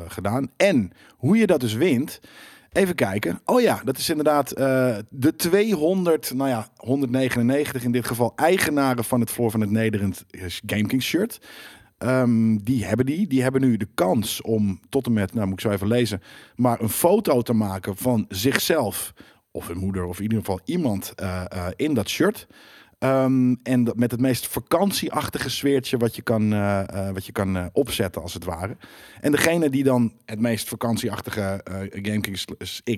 gedaan. 0.07 0.51
En 0.57 0.93
hoe 1.17 1.37
je 1.37 1.47
dat 1.47 1.61
dus 1.61 1.75
wint, 1.75 2.21
even 2.73 2.95
kijken. 2.95 3.41
Oh 3.45 3.61
ja, 3.61 3.81
dat 3.85 3.99
is 3.99 4.09
inderdaad 4.09 4.49
de 5.09 5.37
200, 5.37 6.35
nou 6.35 6.49
ja, 6.49 6.67
199 6.77 7.85
in 7.85 7.93
dit 7.93 8.07
geval, 8.07 8.33
eigenaren 8.37 9.05
van 9.05 9.21
het 9.21 9.31
Floor 9.31 9.51
van 9.51 9.61
het 9.61 9.71
Nederland 9.71 10.25
GameKings 10.67 11.07
shirt. 11.07 11.41
Ehm, 12.03 12.57
die 12.57 12.85
hebben 12.85 13.07
die. 13.07 13.27
Die 13.27 13.43
hebben 13.43 13.61
nu 13.61 13.77
de 13.77 13.89
kans 13.95 14.41
om 14.41 14.81
tot 14.89 15.07
en 15.07 15.13
met, 15.13 15.35
nou 15.35 15.47
moet 15.47 15.55
ik 15.55 15.61
zo 15.61 15.71
even 15.71 15.87
lezen, 15.87 16.23
maar 16.57 16.81
een 16.81 16.89
foto 16.89 17.43
te 17.43 17.53
maken 17.53 17.97
van 17.97 18.25
zichzelf 18.29 19.13
of 19.51 19.69
hun 19.69 19.79
moeder 19.79 20.05
of 20.05 20.17
in 20.17 20.23
ieder 20.23 20.39
geval 20.39 20.61
iemand 20.65 21.13
eh, 21.15 21.45
eh, 21.49 21.67
in 21.77 21.95
dat 21.95 22.09
shirt. 22.09 22.47
Ehm, 22.99 23.55
en 23.63 23.85
dat 23.85 23.97
met 23.97 24.11
het 24.11 24.21
meest 24.21 24.47
vakantieachtige 24.47 25.51
sfeertje 25.51 25.97
wat 25.97 26.17
je 26.17 26.23
kan, 26.23 26.53
eh, 26.53 27.11
wat 27.11 27.27
je 27.27 27.33
kan 27.33 27.71
opzetten 27.73 28.23
als 28.23 28.35
het 28.35 28.45
ware. 28.45 28.77
En 29.21 29.33
degene 29.33 29.71
die 29.71 29.85
dan 29.85 30.13
het 30.25 30.41
meest 30.41 30.69
vakantieachtige 30.69 31.61
GameKings 31.91 32.45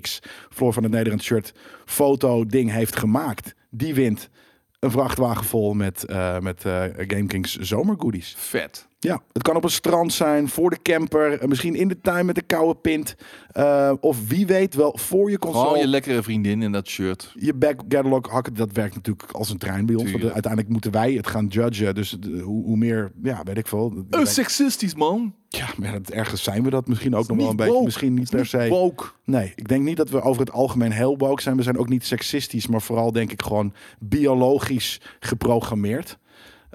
X 0.01 0.19
Floor 0.49 0.73
van 0.73 0.83
het 0.83 0.91
Nederland 0.91 1.23
shirt 1.23 1.53
foto 1.85 2.45
ding 2.45 2.71
heeft 2.71 2.95
gemaakt, 2.95 3.55
die 3.69 3.93
wint 3.93 4.29
een 4.79 4.91
vrachtwagen 4.91 5.45
vol 5.45 5.73
met, 5.73 6.05
eh 6.05 6.39
met 6.39 6.65
eh 6.65 6.83
GameKings 6.97 7.55
zomergoodies. 7.57 8.35
Vet. 8.37 8.87
Ja, 9.05 9.21
het 9.33 9.41
kan 9.41 9.55
op 9.55 9.63
een 9.63 9.69
strand 9.69 10.13
zijn, 10.13 10.49
voor 10.49 10.69
de 10.69 10.77
camper, 10.81 11.39
eh, 11.39 11.47
misschien 11.47 11.75
in 11.75 11.87
de 11.87 11.99
tuin 12.01 12.25
met 12.25 12.37
een 12.37 12.45
koude 12.45 12.79
pint. 12.79 13.15
eh, 13.51 13.91
of 13.99 14.27
wie 14.27 14.45
weet 14.47 14.75
wel 14.75 14.97
voor 15.01 15.31
je 15.31 15.39
console. 15.39 15.65
Gewoon 15.65 15.79
je 15.79 15.87
lekkere 15.87 16.23
vriendin 16.23 16.61
in 16.61 16.71
dat 16.71 16.87
shirt. 16.87 17.33
je 17.39 17.53
back 17.53 17.79
catalog 17.87 18.29
hakken, 18.29 18.53
dat 18.53 18.71
werkt 18.71 18.95
natuurlijk 18.95 19.31
als 19.31 19.49
een 19.49 19.57
trein 19.57 19.85
bij 19.85 19.95
ons. 19.95 20.11
Want 20.11 20.23
uiteindelijk 20.23 20.71
moeten 20.71 20.91
wij 20.91 21.13
het 21.13 21.27
gaan 21.27 21.45
judgen. 21.47 21.95
Dus 21.95 22.09
de- 22.19 22.39
hoe, 22.39 22.63
hoe 22.65 22.77
meer, 22.77 23.11
ja, 23.23 23.43
weet 23.43 23.57
ik 23.57 23.67
veel. 23.67 23.93
Weet- 24.09 24.27
seksistisch 24.27 24.95
man. 24.95 25.33
ja, 25.49 25.67
maar 25.77 25.91
dat, 25.91 26.09
ergens 26.09 26.43
zijn 26.43 26.63
we 26.63 26.69
dat 26.69 26.87
misschien 26.87 27.15
ook 27.15 27.27
nog 27.27 27.37
wel 27.37 27.49
een 27.49 27.55
beetje. 27.55 27.83
Misschien 27.83 28.13
niet 28.13 28.29
per 28.29 28.45
se. 28.45 28.67
Woke. 28.69 29.05
Nee, 29.25 29.53
ik 29.55 29.67
denk 29.67 29.83
niet 29.83 29.97
dat 29.97 30.09
we 30.09 30.21
over 30.21 30.41
het 30.41 30.51
algemeen 30.51 30.91
heel 30.91 31.17
woke 31.17 31.41
zijn. 31.41 31.55
We 31.57 31.63
zijn 31.63 31.77
ook 31.77 31.89
niet 31.89 32.05
seksistisch, 32.05 32.67
maar 32.67 32.81
vooral 32.81 33.11
denk 33.11 33.31
ik 33.31 33.41
gewoon 33.41 33.73
biologisch 33.99 35.01
geprogrammeerd. 35.19 36.17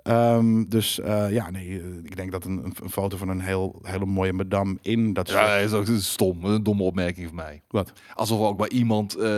Ehm, 0.02 0.64
dus 0.68 1.00
eh, 1.00 1.32
ja, 1.32 1.50
nee, 1.50 1.68
eh, 1.68 1.86
ik 2.02 2.16
denk 2.16 2.32
dat 2.32 2.44
een, 2.44 2.74
een 2.82 2.90
foto 2.90 3.16
van 3.16 3.28
een 3.28 3.40
heel, 3.40 3.78
hele 3.82 4.06
mooie 4.06 4.32
madame 4.32 4.78
in 4.82 5.12
dat 5.12 5.28
Ja, 5.28 5.58
dat 5.58 5.64
is 5.64 5.72
ook 5.72 5.98
stom. 5.98 6.44
Een 6.44 6.62
domme 6.62 6.82
opmerking 6.82 7.26
van 7.26 7.36
mij. 7.36 7.62
Wat? 7.68 7.92
Alsof 8.14 8.40
ook 8.40 8.56
bij 8.56 8.68
iemand 8.68 9.16
eh, 9.16 9.30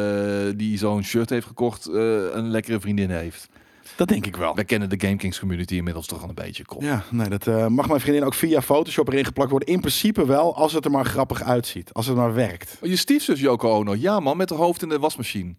die 0.57 0.79
zo'n 0.79 1.03
shirt 1.03 1.31
heeft 1.31 1.47
gekocht 1.47 1.87
een 1.87 2.51
lekkere 2.51 2.81
vriendin 2.81 3.11
heeft. 3.11 3.49
Dat 3.97 4.09
denk 4.09 4.27
ik 4.27 4.37
wel. 4.37 4.55
Wij 4.55 4.65
kennen 4.65 4.89
de 4.89 5.01
GameKings 5.01 5.39
community 5.39 5.75
inmiddels 5.75 6.07
toch 6.07 6.23
al 6.23 6.29
een 6.29 6.35
beetje. 6.35 6.65
Kom. 6.65 6.85
Ja, 6.85 7.05
nee, 7.11 7.29
dat 7.29 7.69
mag 7.69 7.89
mijn 7.89 8.01
vriendin 8.01 8.25
ook 8.25 8.35
via 8.35 8.63
Photoshop 8.63 9.09
erin 9.09 9.25
geplakt 9.25 9.51
worden. 9.51 9.69
In 9.69 9.81
principe 9.81 10.27
wel, 10.27 10.57
als 10.57 10.73
het 10.73 10.85
er 10.85 10.91
maar 10.91 11.05
grappig 11.05 11.43
uitziet. 11.43 11.93
Als 11.93 12.07
het 12.07 12.17
maar 12.17 12.35
werkt. 12.35 12.79
Oh, 12.83 12.89
je 12.89 12.97
stiefzus 12.97 13.41
Yoko 13.41 13.71
Ono. 13.71 13.95
Ja 13.95 14.21
man, 14.21 14.37
met 14.37 14.51
haar 14.51 14.59
hoofd 14.59 14.83
in 14.83 14.89
de 14.89 14.99
wasmachine. 14.99 15.55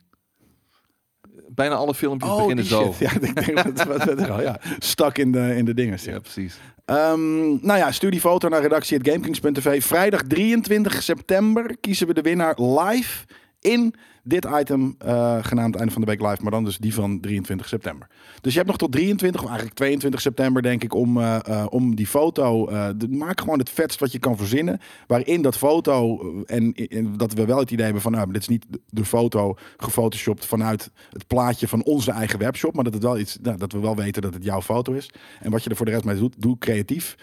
Bijna 1.55 1.75
alle 1.75 1.93
filmpjes 1.93 2.31
beginnen 2.31 2.65
Oh, 2.65 2.69
die 2.69 2.95
zo. 2.95 2.95
Ja, 2.99 3.11
ik 3.11 3.45
denk 3.45 3.75
dat 3.75 3.87
wat 3.87 4.03
wat 4.03 4.29
al, 4.29 4.41
ja, 4.41 4.59
stak 4.79 5.17
in 5.17 5.31
de, 5.31 5.55
in 5.55 5.65
de 5.65 5.73
dingen. 5.73 5.97
Ja, 6.01 6.19
precies. 6.19 6.57
Ehm, 6.85 7.47
nou 7.65 7.77
ja, 7.79 7.91
stuur 7.91 8.11
die 8.11 8.19
foto 8.19 8.47
naar 8.47 8.61
redactie.gamekings.tv. 8.61 9.83
Vrijdag 9.83 10.21
23 10.21 11.03
september 11.03 11.77
kiezen 11.81 12.07
we 12.07 12.13
de 12.13 12.21
winnaar 12.21 12.61
live 12.61 13.25
in 13.59 13.95
dit 14.23 14.47
item, 14.59 14.95
eh, 14.97 15.37
genaamd 15.41 15.75
Einde 15.75 15.91
van 15.91 16.01
de 16.01 16.07
Week 16.07 16.21
Live, 16.21 16.41
maar 16.41 16.51
dan 16.51 16.63
dus 16.63 16.77
die 16.77 16.93
van 16.93 17.19
23 17.19 17.67
september. 17.67 18.07
Dus 18.41 18.51
je 18.51 18.57
hebt 18.57 18.69
nog 18.69 18.79
tot 18.79 18.91
23, 18.91 19.41
of 19.41 19.47
eigenlijk 19.47 19.77
22 19.77 20.21
september, 20.21 20.61
denk 20.61 20.83
ik, 20.83 20.93
om, 20.93 21.17
eh, 21.17 21.39
eh, 21.45 21.65
om 21.69 21.95
die 21.95 22.07
foto. 22.07 22.69
maak 23.09 23.39
gewoon 23.39 23.59
het 23.59 23.69
vetst 23.69 23.99
wat 23.99 24.11
je 24.11 24.19
kan 24.19 24.37
verzinnen. 24.37 24.79
Waarin 25.07 25.41
dat 25.41 25.57
foto, 25.57 26.19
en, 26.45 26.73
en 26.73 27.17
dat 27.17 27.33
we 27.33 27.45
wel 27.45 27.59
het 27.59 27.71
idee 27.71 27.83
hebben 27.83 28.01
van, 28.01 28.11
nou, 28.11 28.31
dit 28.31 28.41
is 28.41 28.47
niet 28.47 28.65
de 28.89 29.05
foto 29.05 29.55
gefotoshopt 29.77 30.45
vanuit 30.45 30.91
het 31.09 31.27
plaatje 31.27 31.67
van 31.67 31.83
onze 31.83 32.11
eigen 32.11 32.39
webshop, 32.39 32.73
maar 32.73 32.83
dat, 32.83 32.93
het 32.93 33.03
wel 33.03 33.19
iets, 33.19 33.37
nou, 33.41 33.57
dat 33.57 33.71
we 33.71 33.79
wel 33.79 33.95
weten 33.95 34.21
dat 34.21 34.33
het 34.33 34.43
jouw 34.43 34.61
foto 34.61 34.93
is. 34.93 35.09
En 35.39 35.51
wat 35.51 35.63
je 35.63 35.69
er 35.69 35.75
voor 35.75 35.85
de 35.85 35.91
rest 35.91 36.03
mee 36.03 36.15
doet, 36.15 36.41
doe 36.41 36.57
creatief. 36.57 37.15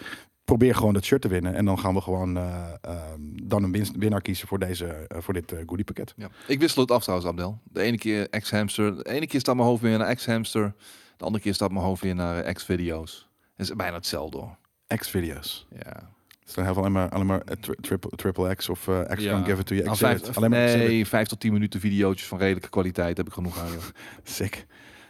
Probeer 0.51 0.75
gewoon 0.75 0.93
dat 0.93 1.03
shirt 1.03 1.21
te 1.21 1.27
winnen. 1.27 1.53
En 1.55 1.65
dan 1.65 1.79
gaan 1.79 1.93
we 1.93 2.01
gewoon 2.01 2.37
eh, 2.37 2.65
ehm, 2.81 3.19
dan 3.43 3.63
een 3.63 3.71
winst, 3.71 3.95
winnaar 3.97 4.21
kiezen 4.21 4.47
voor, 4.47 4.59
deze, 4.59 4.85
eh, 4.85 5.17
voor 5.21 5.33
dit 5.33 5.51
eh 5.51 5.59
goodiepakket. 5.65 6.13
Ja. 6.17 6.29
Ik 6.47 6.59
wissel 6.59 6.81
het 6.81 6.91
af 6.91 7.01
trouwens, 7.03 7.29
Abdel. 7.29 7.59
De 7.63 7.81
ene 7.81 7.97
keer 7.97 8.29
ex-hamster. 8.29 8.95
De 8.95 9.09
ene 9.09 9.27
keer 9.27 9.39
staat 9.39 9.55
mijn 9.55 9.67
hoofd 9.67 9.81
weer 9.81 9.97
naar 9.97 10.07
ex-hamster. 10.07 10.73
De 11.17 11.25
andere 11.25 11.43
keer 11.43 11.53
staat 11.53 11.71
mijn 11.71 11.83
hoofd 11.85 12.01
weer 12.01 12.15
naar 12.15 12.43
ex-video's. 12.43 13.27
Het 13.55 13.69
is 13.69 13.75
bijna 13.75 13.95
hetzelfde 13.95 14.37
hoor. 14.37 14.57
X-video's. 14.97 15.67
Ja. 15.69 16.09
Het 16.39 16.51
zijn 16.51 16.65
heel 16.65 16.73
veel 16.73 16.83
alleen 16.83 16.93
maar, 16.95 17.09
alleen 17.09 17.25
maar 17.25 17.43
tri- 17.59 17.75
triple, 17.81 18.09
triple 18.15 18.55
X 18.55 18.69
of 18.69 18.87
eh 18.87 19.01
X 19.01 19.23
Ja. 19.23 19.43
Give 19.43 19.59
It 19.59 19.65
To 19.65 19.73
You. 19.75 19.85
Nou, 19.85 19.97
vijf, 19.97 20.37
alleen 20.37 20.49
maar 20.49 20.59
nee, 20.77 21.07
vijf 21.07 21.27
tot 21.27 21.39
tien 21.39 21.53
minuten 21.53 21.79
video's 21.79 22.23
van 22.25 22.37
redelijke 22.37 22.69
kwaliteit 22.69 23.17
heb 23.17 23.27
ik 23.27 23.33
genoeg 23.33 23.59
aan. 23.59 23.71
Joh. 23.71 23.83
Sick. 24.23 24.65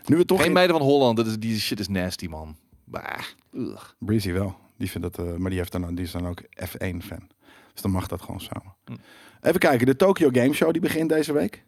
Nu 0.06 0.18
we 0.18 0.26
toch 0.26 0.38
Geen 0.38 0.48
in- 0.48 0.54
meiden 0.54 0.78
van 0.78 0.86
Holland. 0.86 1.18
Dat 1.18 1.26
is, 1.28 1.38
die 1.40 1.60
shit 1.60 1.80
is 1.80 1.88
nasty, 1.88 2.28
man. 2.28 2.56
Bah. 2.86 3.20
Ugh. 3.54 3.84
Breezy 4.00 4.32
wel. 4.32 4.56
Die 4.82 4.92
vindt 4.92 5.16
dat, 5.16 5.26
eh, 5.26 5.36
maar 5.36 5.50
die, 5.50 5.60
heeft 5.60 5.72
dan, 5.72 5.96
die 5.96 6.06
is 6.06 6.12
dan 6.12 6.28
ook 6.28 6.42
F1-fan. 6.42 7.30
Dus 7.74 7.82
dan 7.82 7.92
mag 7.92 8.08
dat 8.08 8.22
gewoon 8.22 8.40
samen. 8.40 8.76
Hm. 8.86 8.96
Even 9.42 9.60
kijken, 9.60 9.86
de 9.86 9.96
Tokyo 9.96 10.30
Game 10.32 10.54
Show 10.54 10.72
die 10.72 10.82
begint 10.82 11.10
deze 11.10 11.34
week. 11.34 11.66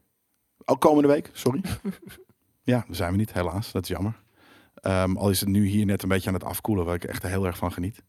Ook 0.66 0.82
komende 0.82 1.08
week, 1.08 1.30
sorry. 1.34 1.62
ja, 2.72 2.84
daar 2.88 2.96
zijn 2.96 3.12
we 3.12 3.18
niet, 3.18 3.34
helaas. 3.34 3.72
Dat 3.72 3.84
is 3.84 3.90
jammer. 3.90 4.22
Ehm, 4.76 5.16
al 5.16 5.30
is 5.30 5.40
het 5.40 5.50
nu 5.50 5.66
hier 5.66 5.86
net 5.86 6.04
een 6.04 6.10
beetje 6.10 6.28
aan 6.28 6.34
het 6.34 6.44
afkoelen, 6.44 6.86
waar 6.86 6.96
ik 6.96 7.04
echt 7.04 7.24
heel 7.24 7.46
erg 7.46 7.58
van 7.58 7.72
geniet. 7.72 8.04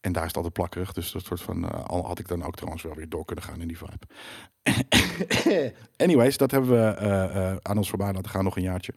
En 0.00 0.12
daar 0.12 0.22
is 0.22 0.28
het 0.28 0.36
altijd 0.36 0.54
plakkerig. 0.54 0.92
Dus 0.92 1.12
dat 1.12 1.24
soort 1.24 1.40
van, 1.40 1.68
eh, 1.68 1.84
al 1.84 2.06
had 2.06 2.18
ik 2.18 2.28
dan 2.28 2.42
ook 2.42 2.54
trouwens 2.54 2.82
wel 2.82 2.94
weer 2.94 3.08
door 3.08 3.24
kunnen 3.24 3.44
gaan 3.44 3.60
in 3.60 3.68
die 3.68 3.78
vibe. 3.78 4.06
Anyways, 6.04 6.36
dat 6.36 6.50
hebben 6.50 6.70
we 6.70 6.94
eh, 6.94 7.56
aan 7.62 7.76
ons 7.76 7.88
voorbij 7.88 8.12
laten 8.12 8.30
gaan 8.30 8.44
nog 8.44 8.56
een 8.56 8.62
jaartje. 8.62 8.94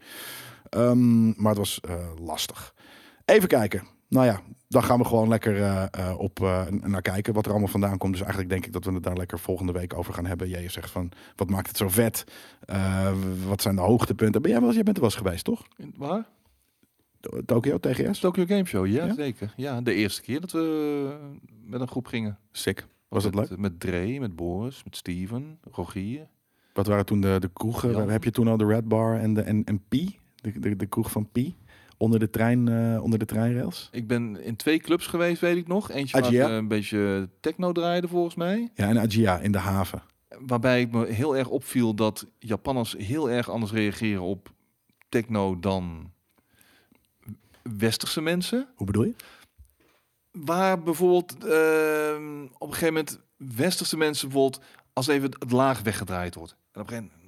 Ehm, 0.69 1.41
maar 1.41 1.49
het 1.49 1.57
was 1.57 1.79
lastig. 2.19 2.73
Even 3.25 3.47
kijken. 3.47 3.92
Nou 4.07 4.25
ja, 4.25 4.41
dan 4.67 4.83
gaan 4.83 4.99
we 4.99 5.05
gewoon 5.05 5.27
lekker 5.27 5.61
eh, 5.61 5.85
eh, 5.91 6.19
op 6.19 6.41
eh, 6.41 6.67
naar 6.67 7.01
kijken 7.01 7.33
wat 7.33 7.45
er 7.45 7.51
allemaal 7.51 7.69
vandaan 7.69 7.97
komt. 7.97 8.11
Dus 8.11 8.21
eigenlijk 8.21 8.51
denk 8.51 8.65
ik 8.65 8.73
dat 8.73 8.85
we 8.85 8.93
het 8.93 9.03
daar 9.03 9.17
lekker 9.17 9.39
volgende 9.39 9.71
week 9.71 9.93
over 9.93 10.13
gaan 10.13 10.25
hebben. 10.25 10.49
Jij 10.49 10.69
zegt 10.69 10.91
van, 10.91 11.11
wat 11.35 11.49
maakt 11.49 11.67
het 11.67 11.77
zo 11.77 11.89
vet? 11.89 12.23
Wat 13.47 13.61
zijn 13.61 13.75
de 13.75 13.81
hoogtepunten? 13.81 14.41
Ben 14.41 14.51
jij, 14.51 14.61
wel, 14.61 14.73
jij 14.73 14.83
bent 14.83 14.95
er 14.97 15.03
wel 15.03 15.11
eens 15.11 15.21
geweest, 15.21 15.43
toch? 15.43 15.67
Waar? 15.97 16.25
Tokyo, 17.45 17.77
TGS? 17.79 18.19
Tokyo 18.19 18.45
Game 18.45 18.65
Show, 18.65 18.87
ja, 18.87 19.05
Ja? 19.05 19.13
zeker. 19.13 19.53
Ja, 19.55 19.81
de 19.81 19.93
eerste 19.93 20.21
keer 20.21 20.39
dat 20.39 20.51
we 20.51 21.17
met 21.65 21.81
een 21.81 21.87
groep 21.87 22.07
gingen. 22.07 22.37
Sick. 22.51 22.87
Was 23.07 23.23
het 23.23 23.35
leuk? 23.35 23.57
met, 23.57 23.79
Dre, 23.79 24.19
met 24.19 24.35
Boris, 24.35 24.83
met 24.83 24.95
Steven, 24.95 25.59
Rogier. 25.71 26.27
Wat 26.73 26.87
waren 26.87 27.05
toen 27.05 27.21
de, 27.21 27.37
de 27.39 27.49
kroegen? 27.53 28.09
Heb 28.09 28.23
je 28.23 28.31
toen 28.31 28.47
al 28.47 28.57
de 28.57 28.65
Red 28.65 28.87
Bar 28.87 29.19
en, 29.19 29.33
de, 29.33 29.41
en, 29.41 29.63
en 29.63 29.83
Pi? 29.87 30.19
De, 30.35 30.59
de, 30.59 30.75
de 30.75 30.85
kroeg 30.85 31.11
van 31.11 31.29
Pi? 31.31 31.55
Onder 32.03 32.19
de, 32.19 32.29
trein, 32.29 32.67
eh, 32.67 33.03
onder 33.03 33.19
de 33.19 33.25
treinrails? 33.25 33.89
Ik 33.91 34.07
ben 34.07 34.43
in 34.43 34.55
twee 34.55 34.79
clubs 34.79 35.07
geweest, 35.07 35.41
weet 35.41 35.57
ik 35.57 35.67
nog. 35.67 35.91
Eentje 35.91 36.17
waar 36.19 36.27
Agia? 36.27 36.47
eh, 36.49 36.55
een 36.55 36.67
beetje 36.67 37.29
techno 37.39 37.71
draaide 37.71 38.07
volgens 38.07 38.35
mij. 38.35 38.71
Ja, 38.75 38.87
en 38.87 38.99
Agia 38.99 39.39
in 39.39 39.51
de 39.51 39.57
haven. 39.57 40.03
Waarbij 40.39 40.81
ik 40.81 40.91
me 40.91 41.05
heel 41.05 41.37
erg 41.37 41.47
opviel 41.49 41.93
dat 41.93 42.27
Japanners 42.39 42.95
heel 42.97 43.29
erg 43.29 43.49
anders 43.49 43.71
reageren 43.71 44.21
op 44.21 44.51
techno 45.09 45.59
dan 45.59 46.11
westerse 47.61 48.21
mensen. 48.21 48.67
Hoe 48.75 48.85
bedoel 48.85 49.03
je? 49.03 49.15
Waar 50.31 50.81
bijvoorbeeld 50.81 51.45
ehm, 51.45 52.43
op 52.43 52.67
een 52.67 52.73
gegeven 52.73 52.93
moment 52.93 53.19
westerse 53.37 53.97
mensen 53.97 54.29
bijvoorbeeld 54.29 54.63
als 54.93 55.07
even 55.07 55.29
het, 55.29 55.39
het 55.39 55.51
laag 55.51 55.81
weggedraaid 55.81 56.35
wordt. 56.35 56.51
En 56.51 56.81
op 56.81 56.87
een 56.87 56.93
gegeven 56.93 57.03
moment 57.03 57.22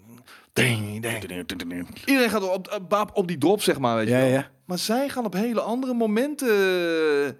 ding, 0.55 1.01
ding. 1.01 2.05
iedereen 2.05 2.29
gaat 2.29 2.49
op, 2.49 2.73
op, 2.73 2.93
op, 2.93 3.09
op 3.13 3.27
die 3.27 3.37
drop 3.37 3.61
zeg 3.61 3.79
maar, 3.79 3.95
weet 3.95 4.07
je 4.07 4.13
Ja, 4.13 4.19
wel. 4.19 4.29
ja. 4.29 4.49
Maar 4.65 4.77
zij 4.77 5.09
gaan 5.09 5.25
op 5.25 5.33
hele 5.33 5.61
andere 5.61 5.93
momenten 5.93 6.47
eh, 7.25 7.31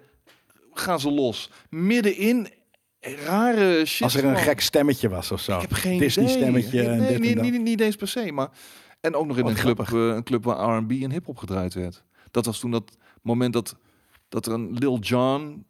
gaan 0.72 1.00
ze 1.00 1.10
los. 1.10 1.50
Middenin 1.70 2.48
rare 3.00 3.84
shit. 3.84 4.02
Als 4.02 4.14
er 4.14 4.24
een 4.24 4.36
gek 4.36 4.60
stemmetje 4.60 5.08
was 5.08 5.32
of 5.32 5.40
zo. 5.40 5.54
Ik 5.54 5.60
heb 5.60 5.72
geen 5.72 5.98
Disney-stemmetje 5.98 6.68
idee. 6.68 6.88
en 6.88 6.98
Nee, 6.98 7.18
niet, 7.18 7.34
dat. 7.34 7.44
niet, 7.44 7.60
niet 7.60 7.80
eens 7.80 7.96
per 7.96 8.08
se, 8.08 8.32
maar... 8.32 8.48
En 9.00 9.14
ook 9.14 9.26
nog 9.26 9.36
in 9.36 9.42
Wat 9.42 9.52
een 9.52 9.58
club, 9.58 9.74
grappig. 9.80 9.94
eh, 10.10 10.14
een 10.16 10.22
club 10.24 10.44
waar 10.44 10.76
R&B 10.78 10.90
en 10.90 11.10
hip-hop 11.10 11.36
gedraaid 11.38 11.74
werd. 11.74 12.02
Dat 12.30 12.46
was 12.46 12.58
toen 12.58 12.70
dat 12.70 12.96
moment 13.22 13.52
dat, 13.52 13.76
dat 14.28 14.46
er 14.46 14.52
een 14.52 14.72
Lil 14.72 14.98
Jon... 14.98 15.66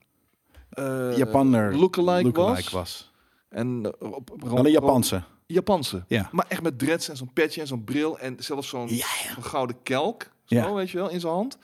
eh 0.70 1.16
Japanner 1.16 1.76
lookalike, 1.76 2.24
lookalike 2.24 2.62
was. 2.62 2.70
was. 2.70 3.12
En 3.48 3.94
eh, 4.00 4.12
op, 4.12 4.30
op, 4.30 4.42
een 4.64 4.70
Japanse. 4.70 5.22
Japanse. 5.46 6.04
Ja. 6.08 6.28
Maar 6.32 6.44
echt 6.48 6.62
met 6.62 6.78
dreads 6.78 7.08
en 7.08 7.16
zo'n 7.16 7.32
petje 7.32 7.60
en 7.60 7.66
zo'n 7.66 7.84
bril. 7.84 8.18
En 8.18 8.36
zelfs 8.38 8.68
zo'n 8.68 8.88
Ja, 8.94 9.06
gouden 9.40 9.76
kelk. 9.82 10.22
Zo, 10.44 10.54
Ja. 10.54 10.72
weet 10.72 10.90
je 10.90 10.96
wel, 10.98 11.10
in 11.10 11.20
zijn 11.20 11.32
hand. 11.32 11.58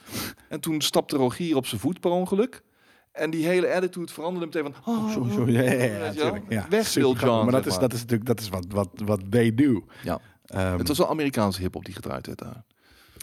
En 0.48 0.60
toen 0.60 0.80
stapte 0.80 1.16
Rogier 1.16 1.56
op 1.56 1.66
zijn 1.66 1.80
voet 1.80 2.00
per 2.00 2.10
ongeluk. 2.10 2.62
En 3.12 3.30
die 3.30 3.46
hele 3.46 3.72
attitude 3.74 4.12
veranderde 4.12 4.46
meteen 4.46 4.74
van... 4.82 4.94
Oh, 4.94 5.12
Zo, 5.12 5.20
oh, 5.20 5.32
zo, 5.32 5.48
ja, 5.48 5.60
ja, 5.62 5.70
ja, 5.72 5.76
weet 5.78 5.82
je 5.84 5.98
wel. 5.98 6.08
natuurlijk. 6.08 6.44
Ja, 6.48 6.66
Weg, 6.68 6.88
grappig. 6.88 7.20
Jon. 7.22 7.42
Maar 7.42 7.52
dat 7.52 7.66
is, 7.66 7.78
dat 7.78 7.92
is 7.92 8.00
natuurlijk 8.00 8.26
dat 8.28 8.40
is 8.40 8.48
wat, 8.48 8.66
wat, 8.68 8.88
wat 9.04 9.20
they 9.30 9.54
do. 9.54 9.84
Ja. 10.02 10.20
Ehm, 10.46 10.78
Het 10.78 10.88
was 10.88 10.98
wel 10.98 11.08
Amerikaanse 11.08 11.60
hip-hop 11.60 11.84
die 11.84 11.94
gedraaid 11.94 12.26
werd 12.26 12.38
daar. 12.38 12.64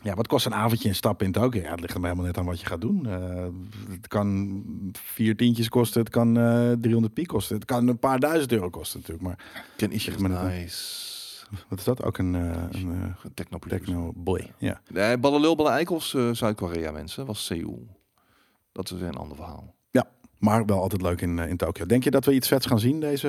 Ja, 0.04 0.14
wat 0.14 0.28
kost 0.28 0.46
een 0.46 0.54
avondje 0.54 0.88
in 0.88 0.96
stap 0.96 1.22
in 1.22 1.32
Tokyo? 1.32 1.62
Ja, 1.62 1.72
het 1.72 1.80
ligt 1.80 1.94
er 1.94 2.02
helemaal 2.02 2.26
net 2.26 2.38
aan 2.38 2.46
wat 2.46 2.60
je 2.60 2.66
gaat 2.66 2.82
doen. 2.82 3.06
Eh, 3.06 3.46
het 3.92 4.08
kan 4.08 4.64
vier 4.94 5.36
tientjes 5.36 5.70
kosten, 5.70 6.00
het 6.00 6.10
kan 6.10 6.38
eh 6.38 6.72
300 6.82 7.14
piek 7.14 7.28
kosten. 7.28 7.56
Het 7.56 7.66
kan 7.66 7.88
een 7.88 8.00
paar 8.00 8.20
duizend 8.20 8.52
euro 8.52 8.70
kosten 8.70 9.00
natuurlijk. 9.00 9.28
Maar 9.28 9.38
Ken 9.76 9.90
net, 9.90 10.44
nice. 10.44 11.46
wat 11.70 11.80
is 11.80 11.86
dat? 11.86 12.04
Ook 12.04 12.18
een, 12.18 12.36
eh, 12.36 12.82
een 12.82 13.16
Techno 13.34 13.60
techno 13.68 14.14
boy. 14.16 14.52
Ja. 14.58 14.82
Nee, 14.88 15.18
Ballenlul, 15.18 15.56
Ballen 15.56 15.72
Eikels, 15.72 16.10
Zuid-Korea 16.32 16.92
mensen. 16.92 17.26
Was 17.26 17.46
Seoul. 17.46 17.88
Dat 18.72 18.92
is 18.92 19.00
weer 19.00 19.08
een 19.10 19.18
ander 19.18 19.36
verhaal. 19.36 19.78
Maar 20.40 20.66
wel 20.66 20.82
altijd 20.82 21.02
leuk 21.02 21.22
in, 21.22 21.40
in 21.40 21.58
Tokyo. 21.58 21.86
Denk 21.86 22.04
je 22.04 22.12
dat 22.12 22.26
we 22.26 22.34
iets 22.34 22.48
vets 22.48 22.66
gaan 22.66 22.80
zien 22.80 23.00
deze 23.00 23.28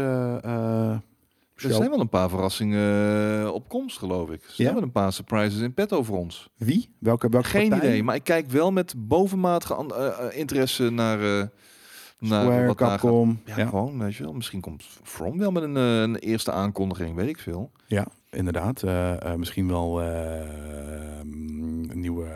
Er 1.63 1.73
zijn 1.75 1.91
wel 1.91 2.01
een 2.01 2.09
paar 2.09 2.29
verrassingen 2.29 3.41
eh, 3.45 3.53
op 3.53 3.69
komst, 3.69 3.99
geloof 3.99 4.31
ik. 4.31 4.43
Er 4.45 4.51
zijn 4.53 4.69
Ja? 4.69 4.75
wel 4.75 4.83
een 4.83 4.93
paar 4.93 5.13
surprises 5.13 5.61
in 5.61 5.75
petto 5.75 6.03
voor 6.03 6.19
ons. 6.19 6.51
Wie? 6.57 6.95
Welke, 6.99 7.29
welke 7.29 7.49
Geen 7.49 7.73
idee, 7.77 8.03
maar 8.03 8.15
ik 8.15 8.25
kijk 8.25 8.51
wel 8.51 8.73
met 8.73 8.95
bovenmatige 8.97 9.75
an- 9.75 9.95
eh, 9.95 10.07
eh, 10.07 10.39
interesse 10.39 10.91
naar, 10.91 11.19
naar 12.19 12.43
Square, 12.45 12.67
wat. 12.67 12.77
Capcom. 12.77 13.41
Ja, 13.45 13.57
Ja, 13.57 13.67
gewoon, 13.67 13.99
weet 13.99 14.15
je 14.15 14.23
wel. 14.23 14.33
Misschien 14.33 14.61
komt 14.61 14.85
From 15.03 15.39
wel 15.39 15.51
met 15.51 15.63
een, 15.63 15.75
een 15.77 16.17
eerste 16.17 16.53
aankondiging, 16.53 17.17
weet 17.17 17.29
ik 17.29 17.39
veel. 17.39 17.71
ja, 17.87 18.07
inderdaad. 18.31 18.83
Misschien 19.37 19.69
wel 19.69 20.03
een 20.03 21.91
nieuwe 22.01 22.29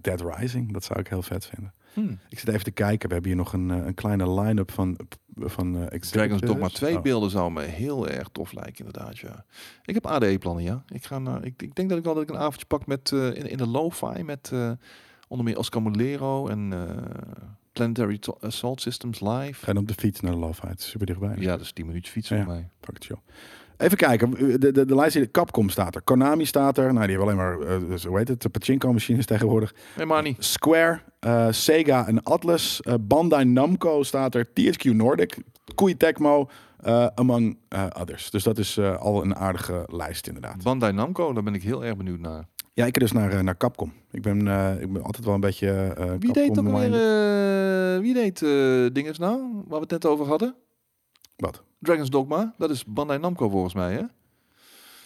Dead 0.00 0.20
Rising. 0.36 0.72
Dat 0.72 0.84
zou 0.84 1.00
ik 1.00 1.08
heel 1.08 1.22
vet 1.22 1.46
vinden. 1.46 1.72
Hm. 1.94 2.12
Ik 2.28 2.38
zit 2.38 2.48
even 2.48 2.64
te 2.64 2.70
kijken. 2.70 3.08
We 3.08 3.14
hebben 3.14 3.32
hier 3.32 3.40
nog 3.40 3.52
een, 3.52 3.68
een 3.68 3.94
kleine 3.94 4.40
line-up 4.40 4.70
van, 4.70 4.96
van 5.48 5.72
Dragon's 5.72 5.92
executives. 5.92 6.40
Dogma 6.40 6.68
2 6.68 6.96
Oh. 6.96 7.02
beelden 7.02 7.30
zou 7.30 7.52
me 7.52 7.62
heel 7.62 8.08
erg 8.08 8.28
tof 8.32 8.52
lijken, 8.52 8.84
inderdaad, 8.84 9.18
ja. 9.18 9.44
Ik 9.84 9.94
heb 9.94 10.06
ADE-plannen, 10.06 10.64
ja. 10.64 10.82
Ik, 10.88 11.04
ga 11.04 11.18
naar, 11.18 11.44
ik, 11.44 11.62
ik 11.62 11.74
denk 11.74 11.88
dat 11.88 11.98
ik 11.98 12.04
wel 12.04 12.14
dat 12.14 12.22
ik 12.22 12.30
een 12.30 12.36
avondje 12.36 12.66
pak 12.66 12.86
met, 12.86 13.12
eh, 13.12 13.26
in, 13.26 13.46
in 13.50 13.56
de 13.56 13.66
lo-fi 13.66 14.22
met 14.22 14.50
eh, 14.52 14.70
onder 15.28 15.46
meer 15.46 15.58
Oscar 15.58 15.82
Molero 15.82 16.48
en 16.48 16.72
Planetary 17.72 18.18
To- 18.18 18.36
Assault 18.40 18.80
Systems 18.80 19.20
Live. 19.20 19.64
Ga 19.64 19.72
je 19.72 19.78
op 19.78 19.88
de 19.88 19.94
fiets 19.94 20.20
naar 20.20 20.32
de 20.32 20.38
Love 20.38 20.66
Fight. 20.66 20.80
Super 20.82 21.06
dichtbij. 21.06 21.36
Ja, 21.38 21.58
is 21.58 21.72
10 21.72 21.86
minuutjes 21.86 22.12
fietsen 22.12 22.36
Ja. 22.36 22.44
voor 22.44 22.52
mij. 22.52 22.68
Fuck 22.80 22.96
it, 22.96 23.04
joh. 23.04 23.18
Even 23.80 23.96
kijken. 23.96 24.30
De, 24.60 24.72
de, 24.72 24.84
de 24.84 24.94
lijst 24.94 25.14
hier. 25.14 25.30
Capcom 25.30 25.68
staat 25.68 25.94
er. 25.94 26.02
Konami 26.02 26.44
staat 26.44 26.78
er. 26.78 26.92
Nou, 26.92 27.06
die 27.06 27.16
hebben 27.16 27.34
alleen 27.34 27.36
maar, 27.36 27.60
eh, 27.68 27.88
dus, 27.88 28.04
hoe 28.04 28.18
heet 28.18 28.28
het, 28.28 28.42
de 28.42 28.48
pachinko-machines 28.48 29.26
tegenwoordig. 29.26 29.74
Niet. 30.22 30.44
Square, 30.44 31.00
eh, 31.20 31.46
Sega 31.50 32.06
en 32.06 32.22
Atlas. 32.22 32.80
eh, 32.80 32.94
Bandai 33.00 33.44
Namco 33.44 34.02
staat 34.02 34.34
er. 34.34 34.46
THQ 34.52 34.84
Nordic, 34.84 35.36
Koei 35.74 35.96
Tecmo, 35.96 36.48
eh, 36.80 37.06
among 37.14 37.58
eh, 37.68 37.84
others. 38.00 38.30
Dus 38.30 38.42
dat 38.42 38.58
is 38.58 38.76
eh, 38.76 38.96
al 39.00 39.22
een 39.22 39.36
aardige 39.36 39.84
lijst 39.86 40.26
inderdaad. 40.26 40.62
Bandai 40.62 40.92
Namco, 40.92 41.32
daar 41.32 41.42
ben 41.42 41.54
ik 41.54 41.62
heel 41.62 41.84
erg 41.84 41.96
benieuwd 41.96 42.20
naar. 42.20 42.44
Ja, 42.72 42.86
ik 42.86 42.98
dus 42.98 43.12
naar, 43.12 43.32
eh, 43.32 43.40
naar 43.40 43.56
Capcom. 43.56 43.92
Ik 44.10 44.22
ben, 44.22 44.48
eh, 44.48 44.80
ik 44.80 44.92
ben 44.92 45.02
altijd 45.02 45.24
wel 45.24 45.34
een 45.34 45.40
beetje 45.40 45.70
eh 45.70 46.04
Wie 46.18 46.32
deed 46.32 46.58
ook 46.58 46.64
minded. 46.64 47.00
eh, 47.00 47.98
wie 48.00 48.14
deed 48.14 48.42
eh 48.42 48.86
dinges 48.92 49.18
nou, 49.18 49.40
waar 49.54 49.76
we 49.80 49.80
het 49.80 49.90
net 49.90 50.06
over 50.06 50.26
hadden? 50.26 50.54
Wat? 51.40 51.62
Dragon's 51.78 52.10
Dogma, 52.10 52.54
dat 52.58 52.70
is 52.70 52.84
Bandai 52.84 53.18
Namco 53.18 53.48
volgens 53.48 53.74
mij, 53.74 53.92
hè? 53.92 54.02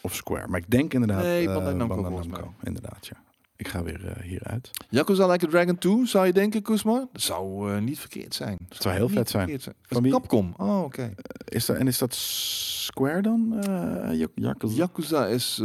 Of 0.00 0.14
Square. 0.14 0.48
Maar 0.48 0.60
ik 0.60 0.70
denk 0.70 0.94
inderdaad... 0.94 1.22
Nee, 1.22 1.48
eh, 1.48 1.54
Bandai 1.54 1.74
Namco 1.74 2.02
volgens 2.02 2.26
mij. 2.26 2.40
Inderdaad, 2.62 3.06
ja. 3.06 3.22
Ik 3.56 3.68
ga 3.68 3.82
weer 3.82 4.06
eh, 4.06 4.22
hieruit. 4.22 4.70
Yakuza 4.88 5.26
Like 5.26 5.46
a 5.46 5.48
Dragon 5.48 5.78
2, 5.78 6.06
zou 6.06 6.26
je 6.26 6.32
denken, 6.32 6.62
Kusma? 6.62 7.08
Dat 7.12 7.22
zou 7.22 7.72
eh, 7.72 7.80
niet 7.80 7.98
verkeerd 7.98 8.34
zijn. 8.34 8.58
Dat 8.68 8.82
zou 8.82 8.94
heel 8.94 9.08
vet 9.08 9.30
zijn. 9.30 9.60
zijn. 9.60 9.74
Van 9.82 10.02
wie? 10.02 10.12
Capcom. 10.12 10.54
Oh, 10.56 10.82
oké. 10.82 11.14
Is 11.44 11.66
dat, 11.66 11.76
en 11.76 11.86
is 11.86 11.98
dat 11.98 12.14
Square 12.14 13.22
dan? 13.22 13.62
Yakuza? 14.34 14.76
Yakuza 14.76 15.26
is 15.26 15.62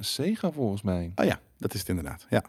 Sega 0.00 0.52
volgens 0.52 0.82
mij. 0.82 1.12
Oh 1.14 1.24
ja, 1.24 1.40
dat 1.58 1.74
is 1.74 1.80
het 1.80 1.88
inderdaad. 1.88 2.26
Ja. 2.30 2.44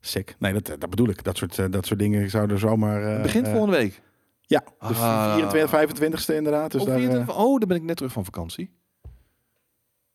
Sick. 0.00 0.36
Nee, 0.38 0.52
dat, 0.52 0.66
dat 0.66 0.90
bedoel 0.90 1.08
ik. 1.08 1.24
Dat 1.24 1.36
soort, 1.36 1.72
dat 1.72 1.86
soort 1.86 1.98
dingen 1.98 2.30
zouden 2.30 2.58
zomaar... 2.58 3.22
Begint 3.22 3.48
volgende 3.48 3.76
week. 3.76 4.02
Ja, 4.46 4.60
de 4.60 4.86
Ah. 4.94 5.34
24, 5.50 5.70
25ste 5.70 6.34
inderdaad. 6.34 6.72
Dus 6.72 6.80
Op 6.80 6.86
daar, 6.86 6.98
24 6.98 7.34
eh, 7.34 7.40
oh, 7.44 7.58
dan 7.58 7.68
ben 7.68 7.76
ik 7.76 7.82
net 7.82 7.96
terug 7.96 8.12
van 8.12 8.24
vakantie. 8.24 8.70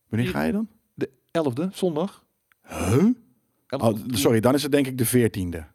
wanneer 0.09 0.27
ga 0.29 0.43
je 0.43 0.51
dan? 0.51 0.67
De 0.93 1.09
11e, 1.31 1.67
zondag. 1.71 2.25
Huh? 2.67 3.05
11e. 3.05 3.77
Oh, 3.77 3.97
sorry, 4.07 4.39
dan 4.39 4.53
is 4.53 4.63
het 4.63 4.71
denk 4.71 4.87
ik 4.87 4.97
de 4.97 5.05
14e. 5.07 5.65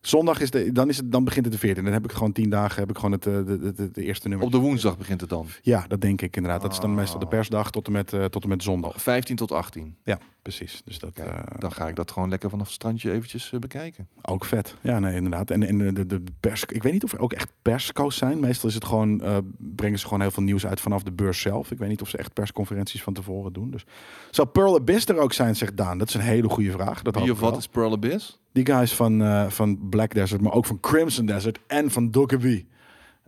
Zondag 0.00 0.40
is 0.40 0.50
de, 0.50 0.72
dan, 0.72 0.88
is 0.88 0.96
het, 0.96 1.12
dan 1.12 1.24
begint 1.24 1.46
het 1.46 1.60
de 1.60 1.68
14e. 1.68 1.74
Dan 1.82 1.92
heb 1.92 2.04
ik 2.04 2.12
gewoon 2.12 2.32
10 2.32 2.50
dagen, 2.50 2.80
heb 2.80 2.90
ik 2.90 2.96
gewoon 2.96 3.12
het, 3.12 3.26
eh, 3.26 3.32
de, 3.34 3.58
de, 3.58 3.72
de, 3.72 3.90
de 3.90 4.02
eerste 4.02 4.28
nummer. 4.28 4.46
Op 4.46 4.52
de 4.52 4.58
woensdag 4.58 4.98
begint 4.98 5.20
het 5.20 5.30
dan. 5.30 5.46
Ja, 5.62 5.84
dat 5.88 6.00
denk 6.00 6.20
ik 6.22 6.36
inderdaad. 6.36 6.62
Dat 6.62 6.72
is 6.72 6.78
dan 6.80 6.90
Ah. 6.90 6.96
meestal 6.96 7.18
de 7.18 7.26
persdag 7.26 7.70
tot 7.70 7.86
en 7.86 7.92
met, 7.92 8.12
eh, 8.12 8.24
tot 8.24 8.42
en 8.42 8.48
met 8.48 8.62
zondag. 8.62 9.02
15 9.02 9.36
tot 9.36 9.52
18. 9.52 9.96
Ja, 10.04 10.18
precies. 10.42 10.82
Dus 10.84 10.98
dat 10.98 11.12
Kijk, 11.12 11.28
eh, 11.28 11.58
dan 11.58 11.72
ga 11.72 11.88
ik 11.88 11.96
dat 11.96 12.10
gewoon 12.10 12.28
lekker 12.28 12.50
vanaf 12.50 12.66
het 12.66 12.74
strandje 12.74 13.12
eventjes 13.12 13.52
eh, 13.52 13.60
bekijken. 13.60 14.08
ook 14.22 14.44
vet. 14.44 14.74
Ja, 14.80 14.98
nee, 14.98 15.14
inderdaad. 15.14 15.50
En, 15.50 15.62
en 15.62 15.94
de, 15.94 16.06
de, 16.06 16.22
pers, 16.40 16.64
ik 16.64 16.82
weet 16.82 16.92
niet 16.92 17.04
of 17.04 17.12
er 17.12 17.20
ook 17.20 17.32
echt 17.32 17.48
persco's 17.62 18.16
zijn. 18.16 18.40
Meestal 18.40 18.68
is 18.68 18.74
het 18.74 18.84
gewoon, 18.84 19.20
eh, 19.20 19.36
brengen 19.56 19.98
ze 19.98 20.04
gewoon 20.04 20.20
heel 20.20 20.30
veel 20.30 20.42
nieuws 20.42 20.66
uit 20.66 20.80
vanaf 20.80 21.02
de 21.02 21.12
beurs 21.12 21.40
zelf. 21.40 21.70
Ik 21.70 21.78
weet 21.78 21.88
niet 21.88 22.02
of 22.02 22.08
ze 22.08 22.16
echt 22.16 22.32
persconferenties 22.32 23.02
van 23.02 23.12
tevoren 23.12 23.52
doen. 23.52 23.70
Dus 23.70 23.84
zou 24.30 24.48
Pearl 24.48 24.74
Abyss 24.74 25.06
er 25.06 25.18
ook 25.18 25.32
zijn, 25.32 25.56
zegt 25.56 25.76
Daan? 25.76 25.98
Dat 25.98 26.08
is 26.08 26.14
een 26.14 26.20
hele 26.20 26.48
goede 26.48 26.70
vraag. 26.70 27.02
Dat 27.02 27.16
Wie 27.16 27.32
of 27.32 27.40
wat 27.40 27.56
is 27.56 27.68
Pearl 27.68 27.92
Abyss? 27.92 28.40
Die 28.52 28.66
guys 28.66 28.94
van, 28.94 29.50
van 29.50 29.88
Black 29.88 30.14
Desert, 30.14 30.40
maar 30.40 30.52
ook 30.52 30.66
van 30.66 30.80
Crimson 30.80 31.26
Desert 31.26 31.58
en 31.66 31.90
van 31.90 32.10
Dokkaebi. 32.10 32.66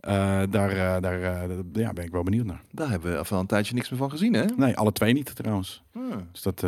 Eh, 0.04 0.42
daar 0.50 0.70
eh, 0.70 1.02
daar 1.02 1.22
eh, 1.22 1.58
ja, 1.72 1.92
ben 1.92 2.04
ik 2.04 2.10
wel 2.10 2.22
benieuwd 2.22 2.46
naar. 2.46 2.62
Daar 2.70 2.90
hebben 2.90 3.12
we 3.12 3.28
al 3.28 3.40
een 3.40 3.46
tijdje 3.46 3.74
niks 3.74 3.90
meer 3.90 3.98
van 3.98 4.10
gezien, 4.10 4.34
hè? 4.34 4.44
Nee, 4.56 4.76
alle 4.76 4.92
twee 4.92 5.12
niet 5.12 5.36
trouwens. 5.36 5.82
Hmm. 5.92 6.28
Dus 6.32 6.42
dat, 6.42 6.60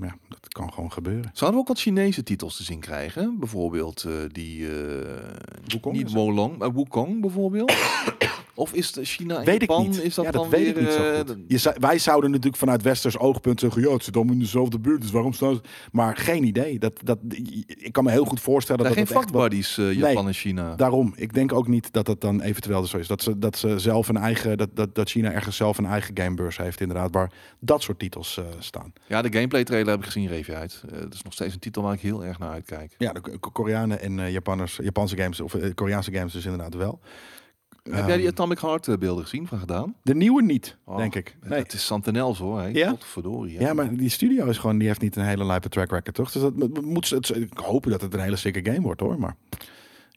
ja, 0.00 0.16
dat 0.28 0.48
kan 0.48 0.72
gewoon 0.72 0.92
gebeuren. 0.92 1.30
Zouden 1.32 1.60
we 1.60 1.66
ook 1.66 1.68
wat 1.68 1.80
Chinese 1.80 2.22
titels 2.22 2.56
te 2.56 2.62
zien 2.62 2.80
krijgen? 2.80 3.38
Bijvoorbeeld 3.38 4.06
die... 4.32 4.68
Wukong 5.66 5.96
niet 5.96 6.12
Wolong, 6.12 6.58
maar 6.58 6.74
Wukong 6.74 7.20
bijvoorbeeld? 7.20 7.72
of 8.60 8.72
is 8.72 8.96
China 9.02 9.38
en 9.38 9.44
Weet 9.44 9.62
ik 9.62 9.78
niet. 9.78 10.02
Is 10.02 10.14
dat 10.14 10.24
ja, 10.24 10.30
dan 10.30 10.42
dat 10.42 10.50
weet 10.50 10.74
weer... 10.74 10.76
ik 10.76 10.80
niet 10.80 10.92
zo 10.92 11.24
goed. 11.26 11.36
Je 11.46 11.74
wij 11.80 11.98
zouden 11.98 12.30
natuurlijk 12.30 12.56
vanuit 12.56 12.82
westers 12.82 13.18
oogpunt 13.18 13.60
zeggen... 13.60 13.82
ja, 13.82 13.92
het 13.92 14.04
zit 14.04 14.16
allemaal 14.16 14.34
in 14.34 14.40
dezelfde 14.40 14.78
buurt, 14.78 15.00
dus 15.00 15.10
waarom 15.10 15.32
staan 15.32 15.54
ze... 15.54 15.60
Maar 15.92 16.16
geen 16.16 16.44
idee. 16.44 16.78
Dat, 16.78 16.92
dat, 17.04 17.18
ik 17.66 17.92
kan 17.92 18.04
me 18.04 18.10
heel 18.10 18.24
goed 18.24 18.40
voorstellen 18.40 18.82
daar 18.82 18.94
dat 18.94 18.98
geen 18.98 19.14
dat 19.14 19.22
echt 19.22 19.32
fuckbuddies, 19.32 19.78
eh, 19.78 19.92
Japan 19.92 20.26
en 20.26 20.34
China. 20.34 20.74
Daarom, 20.74 21.12
ik 21.16 21.34
denk 21.34 21.52
ook 21.52 21.68
niet 21.68 21.92
dat 21.92 22.06
dat 22.06 22.20
dan 22.20 22.39
eventueel 22.40 22.86
zo 22.86 22.96
is. 22.96 23.06
Dat 23.06 23.22
ze, 23.22 23.38
dat 23.38 23.56
ze 23.58 23.78
zelf 23.78 24.08
een 24.08 24.16
eigen, 24.16 24.58
dat, 24.58 24.68
dat, 24.76 24.94
dat 24.94 25.08
China 25.10 25.32
ergens 25.32 25.56
zelf 25.56 25.78
een 25.78 25.86
eigen 25.86 26.16
gamebeurs 26.18 26.56
heeft, 26.56 26.80
inderdaad, 26.80 27.12
waar 27.12 27.32
dat 27.60 27.82
soort 27.82 27.98
titels 27.98 28.36
eh, 28.38 28.44
staan. 28.58 28.92
Ja, 29.06 29.22
de 29.22 29.32
gameplay 29.32 29.64
trailer 29.64 29.90
heb 29.90 29.98
ik 29.98 30.04
gezien, 30.04 30.26
review 30.28 30.54
uit. 30.54 30.82
Eh, 30.92 31.00
dat 31.00 31.14
is 31.14 31.22
nog 31.22 31.32
steeds 31.32 31.54
een 31.54 31.60
titel 31.60 31.82
waar 31.82 31.94
ik 31.94 32.00
heel 32.00 32.24
erg 32.24 32.38
naar 32.38 32.50
uitkijk. 32.50 32.94
Ja, 32.98 33.12
de 33.12 33.38
Koreanen 33.52 34.00
en 34.00 34.20
eh, 34.20 34.32
Japanners, 34.32 34.78
Japanse 34.82 35.16
games, 35.16 35.40
of 35.40 35.54
Koreaanse 35.74 36.12
games 36.12 36.32
dus 36.32 36.44
inderdaad 36.44 36.74
wel. 36.74 37.00
heb 37.82 38.06
jij 38.06 38.16
die 38.16 38.26
Ehm, 38.26 38.32
Atomic 38.32 38.58
Heart 38.58 38.98
beelden 38.98 39.24
gezien 39.24 39.46
van 39.46 39.58
gedaan? 39.58 39.94
De 40.02 40.14
nieuwe 40.14 40.42
niet, 40.42 40.76
Oh, 40.84 40.96
denk 40.96 41.14
ik. 41.14 41.36
Nee. 41.42 41.58
Het 41.58 41.72
is 41.72 41.86
Santenels 41.86 42.38
hoor. 42.38 42.62
Ja? 42.68 42.88
Godverdorie. 42.90 43.60
Ja, 43.60 43.72
maar 43.74 43.94
die 43.96 44.08
studio 44.08 44.46
is 44.46 44.58
gewoon, 44.58 44.78
die 44.78 44.88
heeft 44.88 45.00
niet 45.00 45.16
een 45.16 45.24
hele 45.24 45.44
lijpe 45.44 45.68
track 45.68 45.90
record, 45.90 46.14
toch? 46.14 46.30
Dus 46.32 46.42
dat 46.42 46.82
moet- 46.82 47.10
het, 47.10 47.36
ik 47.36 47.58
hoop 47.58 47.84
dat 47.84 48.00
het 48.00 48.14
een 48.14 48.20
hele 48.20 48.36
sikke 48.36 48.64
game 48.64 48.80
wordt, 48.80 49.00
hoor. 49.00 49.18
Maar 49.18 49.36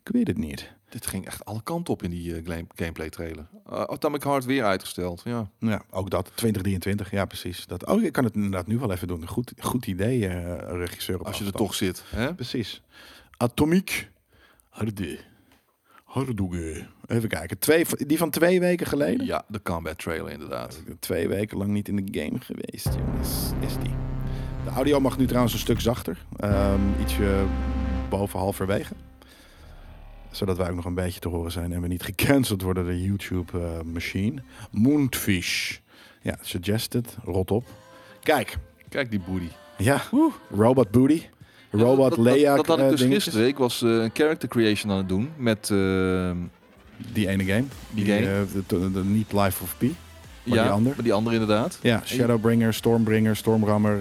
ik 0.03 0.11
weet 0.11 0.27
het 0.27 0.37
niet. 0.37 0.71
Dit 0.89 1.07
ging 1.07 1.25
echt 1.25 1.45
alle 1.45 1.63
kanten 1.63 1.93
op 1.93 2.03
in 2.03 2.09
die 2.09 2.35
eh, 2.35 2.45
game- 2.45 2.67
gameplay 2.75 3.09
trailer. 3.09 3.47
Eh, 3.65 3.81
Atomic 3.81 4.23
Heart 4.23 4.45
weer 4.45 4.63
uitgesteld. 4.63 5.21
Ja. 5.25 5.49
Ja, 5.59 5.81
ook 5.89 6.09
dat. 6.09 6.31
2023, 6.35 7.11
ja 7.11 7.25
precies. 7.25 7.65
Dat, 7.67 7.85
oh, 7.85 8.03
ik 8.03 8.11
kan 8.11 8.23
het 8.23 8.35
inderdaad 8.35 8.67
nu 8.67 8.79
wel 8.79 8.91
even 8.91 9.07
doen. 9.07 9.27
Goed, 9.27 9.53
goed 9.59 9.85
idee, 9.87 10.27
eh, 10.27 10.77
regisseur 10.77 11.19
op 11.19 11.25
Als 11.25 11.37
je 11.37 11.45
er 11.45 11.51
toch 11.51 11.73
zit. 11.73 12.03
Hè? 12.07 12.35
Precies. 12.35 12.81
Atomic 13.37 14.11
Harde. 14.69 15.19
Hardoege. 16.03 16.87
Even 17.07 17.29
kijken. 17.29 17.59
Twee, 17.59 17.85
die 17.97 18.17
van 18.17 18.29
twee 18.29 18.59
weken 18.59 18.87
geleden? 18.87 19.25
Ja, 19.25 19.45
de 19.47 19.61
combat 19.61 19.97
trailer 19.97 20.31
inderdaad. 20.31 20.83
Twee 20.99 21.27
weken 21.27 21.57
lang 21.57 21.71
niet 21.71 21.87
in 21.87 21.95
de 21.95 22.19
game 22.19 22.39
geweest, 22.39 22.89
jongens. 22.97 23.29
Is 23.59 23.73
die. 23.83 23.95
De 24.63 24.69
audio 24.69 24.99
mag 24.99 25.17
nu 25.17 25.25
trouwens 25.27 25.53
een 25.53 25.59
stuk 25.59 25.79
zachter. 25.81 26.25
Ehm, 26.37 26.81
ietsje 27.01 27.45
boven 28.09 28.39
halverwege. 28.39 28.93
Zodat 30.33 30.57
wij 30.57 30.69
ook 30.69 30.75
nog 30.75 30.85
een 30.85 30.93
beetje 30.93 31.19
te 31.19 31.27
horen 31.27 31.51
zijn 31.51 31.71
en 31.73 31.81
we 31.81 31.87
niet 31.87 32.03
gecanceld 32.03 32.61
worden 32.61 32.83
door 32.83 32.93
de 32.93 33.01
YouTube 33.03 33.59
eh, 33.59 33.81
machine. 33.93 34.41
Moonfish. 34.71 35.77
Ja, 36.21 36.37
suggested. 36.41 37.17
Rot 37.23 37.51
op. 37.51 37.65
Kijk. 38.23 38.57
Kijk 38.89 39.09
die 39.09 39.19
booty. 39.27 39.47
Ja. 39.77 40.01
Robot 40.55 40.91
Booty. 40.91 41.21
Robot 41.71 42.09
dat, 42.09 42.17
Leia. 42.19 42.55
dat, 42.55 42.65
dat 42.65 42.67
had 42.67 42.77
ik 42.77 42.83
eh, 42.83 42.89
dus 42.89 42.99
dingetjes. 42.99 43.23
gisteren. 43.23 43.47
Ik 43.47 43.57
was 43.57 43.81
eh, 43.81 43.89
een 43.89 44.09
character 44.13 44.49
creation 44.49 44.91
aan 44.91 44.97
het 44.97 45.09
doen 45.09 45.29
met... 45.37 45.69
eh, 45.69 46.31
Die 47.13 47.27
ene 47.27 47.43
game. 47.45 47.63
Die 47.89 48.05
game. 48.05 48.19
eh, 48.19 48.39
de, 48.53 48.63
de- 48.67 48.91
de- 48.91 49.03
niet 49.03 49.31
Life 49.33 49.63
of 49.63 49.75
Pi. 49.77 49.95
Maar 50.43 50.57
ja, 50.57 50.63
die 50.63 50.71
ander? 50.71 50.93
maar 50.95 51.03
die 51.03 51.13
andere 51.13 51.35
inderdaad. 51.35 51.79
Ja, 51.81 52.01
Shadowbringer, 52.05 52.73
Stormbringer, 52.73 53.35
Stormrammer, 53.35 53.99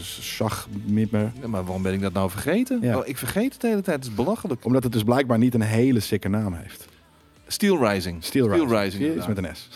Schachmimmer. 0.00 1.32
Ja, 1.40 1.48
maar 1.48 1.64
waarom 1.64 1.82
ben 1.82 1.92
ik 1.92 2.00
dat 2.00 2.12
nou 2.12 2.30
vergeten? 2.30 2.78
Ja. 2.80 2.98
Oh, 2.98 3.06
ik 3.06 3.18
vergeet 3.18 3.52
het 3.52 3.60
de 3.60 3.68
hele 3.68 3.82
tijd. 3.82 3.96
Het 3.96 4.06
is 4.06 4.14
belachelijk. 4.14 4.64
Omdat 4.64 4.82
het 4.82 4.92
dus 4.92 5.02
blijkbaar 5.02 5.38
niet 5.38 5.54
een 5.54 5.60
hele 5.60 6.00
sikke 6.00 6.28
naam 6.28 6.54
heeft. 6.54 6.88
Steel 7.46 7.88
Rising. 7.88 8.24
Steel 8.24 8.48
Rising. 8.48 9.02
Inderdaad. 9.02 9.28
met 9.28 9.38
een 9.38 9.56
S. 9.56 9.68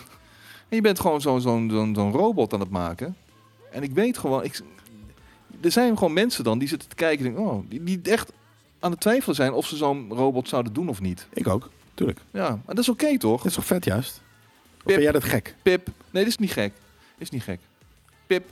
En 0.69 0.77
je 0.77 0.81
bent 0.81 1.01
gewoon 1.01 1.21
zo'n 1.21 1.41
zo'n 1.41 1.71
zo'n 1.71 1.95
zo'n 1.95 2.13
robot 2.13 2.53
aan 2.53 2.61
het 2.61 2.71
maken. 2.71 3.17
En 3.71 3.83
ik 3.83 3.93
weet 3.93 4.19
gewoon... 4.19 4.45
Ik, 4.45 4.61
er 5.61 5.71
zijn 5.73 5.99
gewoon 5.99 6.13
mensen 6.13 6.45
dan 6.45 6.59
die 6.59 6.69
zitten 6.69 6.89
te 6.89 6.95
kijken 6.95 7.27
en 7.27 7.33
denken... 7.33 7.53
Oh, 7.53 7.65
die, 7.69 7.85
die 7.85 8.01
echt 8.03 8.33
aan 8.81 8.91
het 8.91 9.01
twijfelen 9.01 9.37
zijn 9.37 9.53
of 9.53 9.67
ze 9.67 9.77
zo'n 9.77 10.07
robot 10.11 10.49
zouden 10.49 10.73
doen 10.73 10.89
of 10.89 11.01
niet. 11.01 11.27
Ik 11.33 11.49
ook, 11.49 11.71
tuurlijk. 11.95 12.21
Ja, 12.31 12.49
maar 12.49 12.75
dat 12.75 12.79
is 12.79 12.89
oké 12.89 13.19
toch? 13.19 13.37
Dat 13.37 13.47
is 13.47 13.55
toch 13.55 13.67
vet 13.67 13.85
juist? 13.85 14.23
Of 14.87 14.93
Pip. 14.93 15.03
vind 15.03 15.03
jij 15.03 15.13
dat 15.13 15.25
gek? 15.25 15.55
Pip. 15.63 15.87
Nee, 16.11 16.23
dit 16.25 16.33
is 16.33 16.39
niet 16.39 16.53
gek. 16.53 16.73
Is 17.19 17.31
niet 17.31 17.43
gek. 17.43 17.61
Pip. 18.27 18.45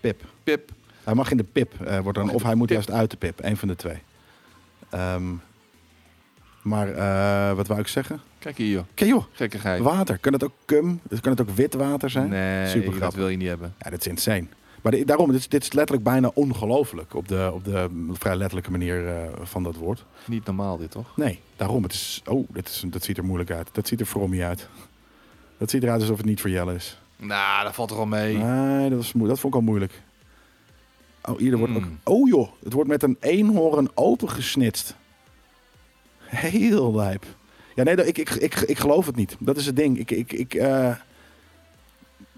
Pip. 0.00 0.22
Pip. 0.44 0.70
Hij 1.04 1.14
mag 1.14 1.30
in 1.30 1.36
de 1.36 1.44
pip 1.52 1.72
wordt 1.78 1.88
dan, 1.88 2.02
Mag 2.24 2.28
in 2.28 2.34
of 2.34 2.42
hij 2.42 2.54
moet 2.54 2.66
pip. 2.66 2.76
juist 2.76 2.90
uit 2.90 3.10
de 3.10 3.16
pip. 3.16 3.44
Een 3.44 3.56
van 3.56 3.68
de 3.68 3.76
twee. 3.76 3.98
Ehm, 4.90 5.22
maar 6.62 6.88
eh, 6.92 7.56
wat 7.56 7.66
wou 7.66 7.80
ik 7.80 7.86
zeggen? 7.88 8.20
Kijk 8.38 8.56
hier, 8.56 8.70
joh. 8.70 8.84
Kijk 8.94 9.10
joh, 9.10 9.24
Gekkigheid. 9.32 9.80
water. 9.82 10.18
Kan 10.18 10.32
het 10.32 10.44
ook 10.44 10.52
cum? 10.64 11.00
Dus 11.08 11.20
kan 11.20 11.30
het 11.32 11.40
ook 11.40 11.50
wit 11.50 11.74
water 11.74 12.10
zijn? 12.10 12.28
Nee, 12.28 12.68
Super 12.68 12.98
dat 12.98 13.14
wil 13.14 13.28
je 13.28 13.36
niet 13.36 13.48
hebben. 13.48 13.74
Ja, 13.78 13.90
dat 13.90 14.00
is 14.00 14.06
insane. 14.06 14.46
Maar 14.82 14.92
de- 14.92 15.04
daarom, 15.04 15.30
dit 15.30 15.40
is, 15.40 15.48
dit 15.48 15.62
is 15.62 15.72
letterlijk 15.72 16.04
bijna 16.08 16.30
ongelooflijk 16.34 17.14
op 17.14 17.28
de, 17.28 17.50
op 17.52 17.64
de 17.64 17.88
vrij 18.12 18.36
letterlijke 18.36 18.70
manier 18.70 19.08
eh, 19.08 19.28
van 19.42 19.62
dat 19.62 19.76
woord. 19.76 20.04
Niet 20.26 20.44
normaal 20.44 20.76
dit, 20.76 20.90
toch? 20.90 21.16
Nee, 21.16 21.40
daarom. 21.56 21.82
Het 21.82 21.92
is, 21.92 22.22
oh, 22.26 22.48
dit 22.52 22.68
is, 22.68 22.84
dat 22.86 23.04
ziet 23.04 23.16
er 23.18 23.24
moeilijk 23.24 23.50
uit. 23.50 23.68
Dat 23.72 23.88
ziet 23.88 24.00
er 24.00 24.06
voor 24.06 24.28
me 24.28 24.44
uit. 24.44 24.68
Dat 25.58 25.70
ziet 25.70 25.82
eruit 25.82 26.00
alsof 26.00 26.16
het 26.16 26.26
niet 26.26 26.40
voor 26.40 26.50
Jelle 26.50 26.74
is. 26.74 26.98
Nou, 27.16 27.64
dat 27.64 27.74
valt 27.74 27.90
er 27.90 27.96
al 27.96 28.06
mee. 28.06 28.36
Nee, 28.36 28.88
dat, 28.90 28.98
was 28.98 29.12
dat 29.28 29.40
vond 29.40 29.54
ik 29.54 29.60
al 29.60 29.66
moeilijk. 29.66 30.02
Oh, 31.28 31.38
hier 31.38 31.52
er 31.52 31.58
wordt 31.58 31.76
ook... 31.76 31.84
Mm. 31.84 31.98
Oh 32.04 32.28
joh, 32.28 32.48
het 32.64 32.72
wordt 32.72 32.88
met 32.88 33.02
een 33.02 33.16
eenhoorn 33.20 33.88
opengesnitst. 33.94 34.94
Heel 36.24 36.94
lijp. 36.94 37.24
Ja, 37.74 37.82
nee, 37.82 37.94
ik, 38.06 38.18
ik, 38.18 38.30
ik, 38.30 38.54
ik 38.60 38.78
geloof 38.78 39.06
het 39.06 39.16
niet. 39.16 39.36
Dat 39.38 39.56
is 39.56 39.66
het 39.66 39.76
ding. 39.76 39.98
Ik, 39.98 40.10
ik, 40.10 40.32
ik, 40.32 40.54
eh, 40.54 40.90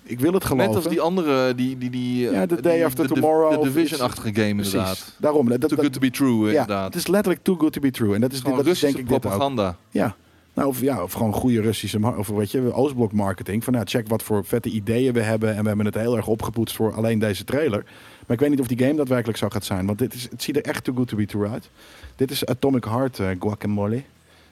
ik 0.03 0.21
wil 0.21 0.33
het 0.33 0.45
geloven. 0.45 0.67
Net 0.67 0.77
als 0.77 0.89
die 0.89 1.01
andere, 1.01 1.55
die... 1.55 1.79
die, 1.79 1.91
die 1.91 2.31
Ja, 2.31 2.47
The 2.47 2.55
die- 2.55 2.63
Day 2.63 2.85
After 2.85 3.07
de- 3.09 3.15
Tomorrow 3.15 3.63
De 3.63 3.69
Division-achtige 3.73 4.35
game 4.35 4.55
Precies. 4.55 4.73
inderdaad. 4.73 5.15
Daarom. 5.19 5.49
Dat, 5.49 5.61
dat, 5.61 5.71
Too 5.71 5.79
good 5.79 5.93
to 5.93 5.99
be 6.01 6.11
true, 6.11 6.41
ja, 6.45 6.49
inderdaad. 6.51 6.85
het 6.85 6.95
is 6.95 7.07
letterlijk 7.07 7.45
too 7.45 7.57
good 7.57 7.73
to 7.73 7.81
be 7.81 7.91
true. 7.91 8.15
En 8.15 8.21
dat 8.21 8.33
is, 8.33 8.43
dat 8.43 8.67
is 8.67 8.81
denk 8.81 8.97
ik 8.97 9.07
dit 9.07 9.15
ook. 9.15 9.21
propaganda. 9.21 9.77
Ja. 9.91 10.17
Nou, 10.57 10.69
of, 10.69 10.81
ja, 10.81 11.03
of 11.03 11.13
gewoon 11.13 11.33
goede 11.33 11.61
Russische, 11.61 12.17
of 12.17 12.29
weet 12.29 12.51
je, 12.51 12.73
Oostblok 12.73 13.13
marketing. 13.13 13.65
Van 13.65 13.73
nou, 13.73 13.87
check 13.87 14.09
wat 14.09 14.23
voor 14.23 14.45
vette 14.45 14.69
ideeën 14.69 15.13
we 15.13 15.21
hebben. 15.21 15.55
En 15.55 15.63
we 15.63 15.69
hebben 15.69 15.87
het 15.87 15.95
heel 15.95 16.17
erg 16.17 16.27
opgepoetst 16.27 16.77
voor 16.77 16.93
alleen 16.93 17.19
deze 17.19 17.45
trailer. 17.45 17.85
Maar 18.27 18.37
ik 18.37 18.41
weet 18.41 18.51
niet 18.51 18.61
of 18.61 18.67
die 18.67 18.79
game 18.79 18.95
daadwerkelijk 18.95 19.39
zo 19.39 19.49
gaat 19.49 19.65
zijn. 19.65 19.87
Want 19.87 19.99
dit 19.99 20.15
is, 20.15 20.23
het 20.31 20.43
ziet 20.43 20.57
er 20.57 20.63
echt 20.63 20.85
too 20.85 20.95
good 20.95 21.09
to 21.09 21.17
be 21.17 21.27
true 21.27 21.49
uit. 21.49 21.71
Dit 22.17 22.31
is 22.31 22.47
Atomic 22.47 22.85
Heart 22.85 23.19
eh, 23.19 23.29
Guacamole. 23.41 24.03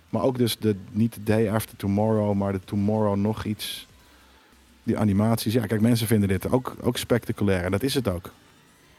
Maar 0.09 0.23
ook 0.23 0.39
dus 0.39 0.59
de, 0.59 0.77
niet 0.91 1.15
de 1.15 1.23
Day 1.23 1.51
After 1.51 1.77
Tomorrow, 1.77 2.35
maar 2.35 2.53
de 2.53 2.61
Tomorrow 2.65 3.17
nog 3.17 3.45
iets. 3.45 3.87
Die 4.83 4.99
animaties. 4.99 5.53
Ja, 5.53 5.67
kijk, 5.67 5.81
mensen 5.81 6.07
vinden 6.07 6.29
dit 6.29 6.51
ook, 6.51 6.77
ook 6.81 6.97
spectaculair. 6.97 7.65
En 7.65 7.71
dat 7.71 7.83
is 7.83 7.95
het 7.95 8.09
ook. 8.09 8.33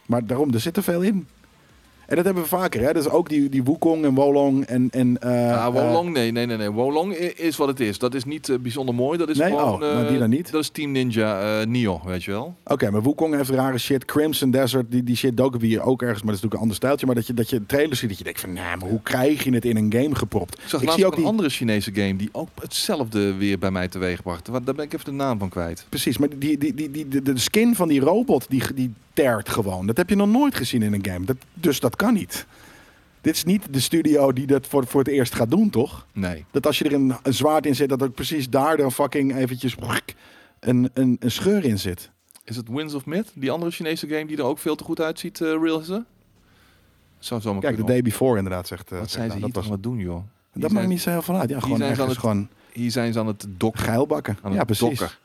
Maar 0.05 0.25
daarom, 0.25 0.53
er 0.53 0.59
zit 0.59 0.77
er 0.77 0.83
veel 0.83 1.01
in. 1.01 1.27
En 2.07 2.15
dat 2.15 2.25
hebben 2.25 2.43
we 2.43 2.49
vaker, 2.49 2.81
hè. 2.81 2.93
Dus 2.93 3.09
ook 3.09 3.29
die, 3.29 3.49
die 3.49 3.63
Wukong 3.63 4.03
en 4.05 4.13
Wolong 4.13 4.65
en... 4.65 4.87
en 4.91 5.21
eh, 5.21 5.31
Ja, 5.31 5.65
eh, 5.65 5.73
Wolong, 5.73 6.13
nee, 6.13 6.31
nee, 6.31 6.45
nee, 6.45 6.57
nee. 6.57 6.71
Wolong 6.71 7.13
is 7.15 7.57
wat 7.57 7.67
het 7.67 7.79
is. 7.79 7.97
Dat 7.99 8.13
is 8.13 8.23
niet 8.23 8.49
eh, 8.49 8.57
bijzonder 8.59 8.95
mooi. 8.95 9.17
Dat 9.17 9.29
is 9.29 9.37
Nee? 9.37 9.49
gewoon... 9.49 9.73
Oh, 9.73 9.79
maar 9.79 10.03
eh, 10.03 10.07
die 10.07 10.17
dan 10.19 10.29
niet? 10.29 10.51
Dat 10.51 10.61
is 10.61 10.69
Team 10.69 10.91
Ninja 10.91 11.59
uh, 11.61 11.65
Nio, 11.65 12.01
weet 12.05 12.23
je 12.23 12.31
wel. 12.31 12.55
Oké, 12.63 12.91
maar 12.91 13.03
Wukong 13.03 13.35
heeft 13.35 13.49
rare 13.49 13.77
shit. 13.77 14.05
Crimson 14.05 14.51
Desert, 14.51 14.91
die, 14.91 15.03
die 15.03 15.15
shit 15.15 15.37
doken 15.37 15.59
we 15.59 15.65
hier 15.65 15.81
ook 15.81 16.01
ergens. 16.01 16.23
Maar 16.23 16.33
dat 16.33 16.43
is 16.43 16.49
natuurlijk 16.49 16.53
een 16.53 16.59
ander 16.59 16.75
stijltje. 16.75 17.05
Maar 17.05 17.15
dat 17.15 17.27
je, 17.27 17.33
dat 17.33 17.49
je 17.49 17.65
trailers 17.65 17.99
ziet, 17.99 18.09
dat 18.09 18.17
je 18.17 18.23
denkt 18.23 18.39
van... 18.39 18.53
Nou, 18.53 18.77
maar 18.77 18.89
hoe 18.89 19.01
krijg 19.01 19.43
je 19.43 19.53
het 19.53 19.65
in 19.65 19.77
een 19.77 19.93
game 19.93 20.15
gepropt? 20.15 20.53
Ik 20.53 20.69
zag 20.69 20.81
Ik 20.81 20.89
zie 20.89 21.05
ook 21.05 21.11
een 21.11 21.17
die... 21.17 21.27
andere 21.27 21.49
Chinese 21.49 21.91
game 21.93 22.15
die 22.15 22.29
ook 22.31 22.49
hetzelfde 22.61 23.33
weer 23.33 23.59
bij 23.59 23.71
mij 23.71 23.87
teweeg 23.87 24.21
bracht. 24.23 24.45
Daar 24.45 24.75
ben 24.75 24.85
ik 24.85 24.93
even 24.93 25.05
de 25.05 25.11
naam 25.11 25.39
van 25.39 25.49
kwijt. 25.49 25.85
Precies, 25.89 26.17
maar 26.17 26.29
die, 26.37 26.57
die, 26.57 26.73
die, 26.73 26.91
die, 26.91 27.07
de, 27.07 27.21
de 27.21 27.37
skin 27.37 27.75
van 27.75 27.87
die 27.87 27.99
robot, 27.99 28.45
die, 28.49 28.63
die 28.75 28.93
tert 29.15 29.49
gewoon. 29.49 29.87
Dat 29.87 29.97
heb 29.97 30.09
je 30.09 30.15
nog 30.15 30.27
nooit 30.29 30.55
gezien 30.55 30.81
in 30.81 30.93
een 30.93 31.05
game. 31.05 31.25
Dat, 31.25 31.37
dus 31.53 31.79
dat 31.79 31.95
kan 31.95 32.13
niet. 32.13 32.45
Dit 33.21 33.35
is 33.35 33.43
niet 33.43 33.73
de 33.73 33.79
studio 33.79 34.33
die 34.33 34.47
dat 34.47 34.67
voor, 34.67 34.87
voor 34.87 34.99
het 34.99 35.09
eerst 35.09 35.35
gaat 35.35 35.51
doen, 35.51 35.69
toch? 35.69 36.05
Nee. 36.13 36.45
Dat 36.51 36.65
als 36.65 36.77
je 36.77 36.85
er 36.85 36.93
een, 36.93 37.15
een 37.23 37.33
zwaard 37.33 37.65
in 37.65 37.75
zit, 37.75 37.89
dat 37.89 38.03
ook 38.03 38.13
precies 38.15 38.49
daar 38.49 38.77
dan 38.77 38.91
fucking 38.91 39.35
eventjes 39.35 39.75
een, 40.59 40.89
een, 40.93 41.17
een 41.19 41.31
scheur 41.31 41.63
in 41.63 41.79
zit. 41.79 42.09
Is 42.43 42.55
het 42.55 42.67
Winds 42.69 42.93
of 42.93 43.05
Myth? 43.05 43.31
Die 43.33 43.51
andere 43.51 43.71
Chinese 43.71 44.07
game 44.07 44.25
die 44.25 44.37
er 44.37 44.43
ook 44.43 44.57
veel 44.59 44.75
te 44.75 44.83
goed 44.83 45.01
uitziet, 45.01 45.39
uh, 45.39 45.47
Real 45.61 45.79
is 45.79 45.89
er? 45.89 46.03
Zou 47.19 47.41
zomaar 47.41 47.61
Kijk, 47.61 47.75
de 47.77 47.83
day 47.83 48.01
before 48.01 48.37
inderdaad, 48.37 48.67
zegt... 48.67 48.91
eh, 48.91 48.99
Wat 48.99 48.99
zegt 48.99 49.11
zijn 49.11 49.23
ze 49.23 49.27
nou, 49.29 49.43
hier 49.45 49.53
dat 49.53 49.53
toch 49.53 49.63
was, 49.63 49.71
wat 49.71 49.83
doen, 49.83 49.97
joh? 49.99 50.23
Hier 50.53 50.61
dat 50.61 50.71
maakt 50.71 50.87
niet 50.87 51.01
zo 51.01 51.09
heel 51.09 51.21
veel 51.21 51.35
uit. 51.35 51.49
Ja, 51.49 51.59
gewoon 51.59 51.77
ze 51.77 51.83
ergens 51.83 52.07
het- 52.09 52.17
gewoon 52.17 52.47
Hier 52.73 52.91
zijn 52.91 53.13
ze 53.13 53.19
aan 53.19 53.27
het 53.27 53.45
dokken. 53.49 53.83
geilbakken. 53.83 54.37
Aan 54.41 54.53
Ja, 54.53 54.63
precies. 54.63 54.99
dokken. 54.99 55.17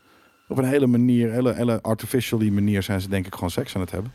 Op 0.50 0.58
een 0.58 0.64
hele 0.64 0.86
manier, 0.86 1.32
hele, 1.32 1.54
hele 1.54 1.82
artificially 1.82 2.48
manier 2.48 2.82
zijn 2.82 3.00
ze 3.00 3.08
denk 3.08 3.26
ik 3.26 3.34
gewoon 3.34 3.50
seks 3.50 3.74
aan 3.74 3.80
het 3.80 3.90
hebben. 3.90 4.12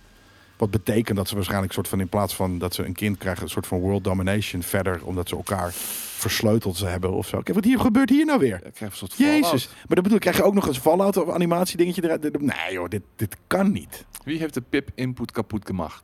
Wat 0.58 0.72
betekent 0.72 1.18
dat 1.18 1.28
ze 1.28 1.36
waarschijnlijk 1.36 1.74
soort 1.74 1.88
van 1.88 2.00
in 2.00 2.08
plaats 2.08 2.36
van 2.36 2.58
dat 2.58 2.74
ze 2.74 2.86
een 2.86 2.94
kind 2.94 3.18
krijgen, 3.18 3.44
een 3.44 3.50
soort 3.50 3.68
van 3.68 3.80
world 3.80 4.04
domination 4.04 4.62
verder, 4.62 5.06
omdat 5.06 5.30
ze 5.30 5.36
elkaar 5.36 5.72
versleuteld 6.18 6.78
ze 6.78 6.86
hebben 6.86 7.12
of 7.12 7.28
zo. 7.28 7.42
Kijk, 7.42 7.56
wat 7.56 7.66
hier 7.66 7.80
gebeurt 7.80 8.10
hier 8.10 8.26
nou 8.26 8.40
weer? 8.40 8.56
Ik 8.66 8.74
krijg 8.74 8.92
een 8.92 8.98
soort 8.98 9.18
Jezus. 9.18 9.68
Maar 9.68 9.76
dat 9.88 10.02
bedoel 10.04 10.16
ik, 10.16 10.22
krijg 10.22 10.38
je 10.38 10.44
ook 10.44 10.54
nog 10.54 10.68
eens 10.68 10.78
Fallout 10.78 11.18
of 11.18 11.30
animatie 11.30 11.78
dingetje 11.78 12.04
eruit? 12.04 12.42
Nee 12.42 12.74
joh, 12.74 12.90
dit, 12.90 13.02
dit 13.16 13.38
kan 13.48 13.72
niet. 13.72 14.06
Wie 14.24 14.40
heeft 14.40 14.54
de 14.54 14.62
pip 14.70 14.90
input 14.96 15.32
kapot 15.32 15.66
gemaakt? 15.66 16.04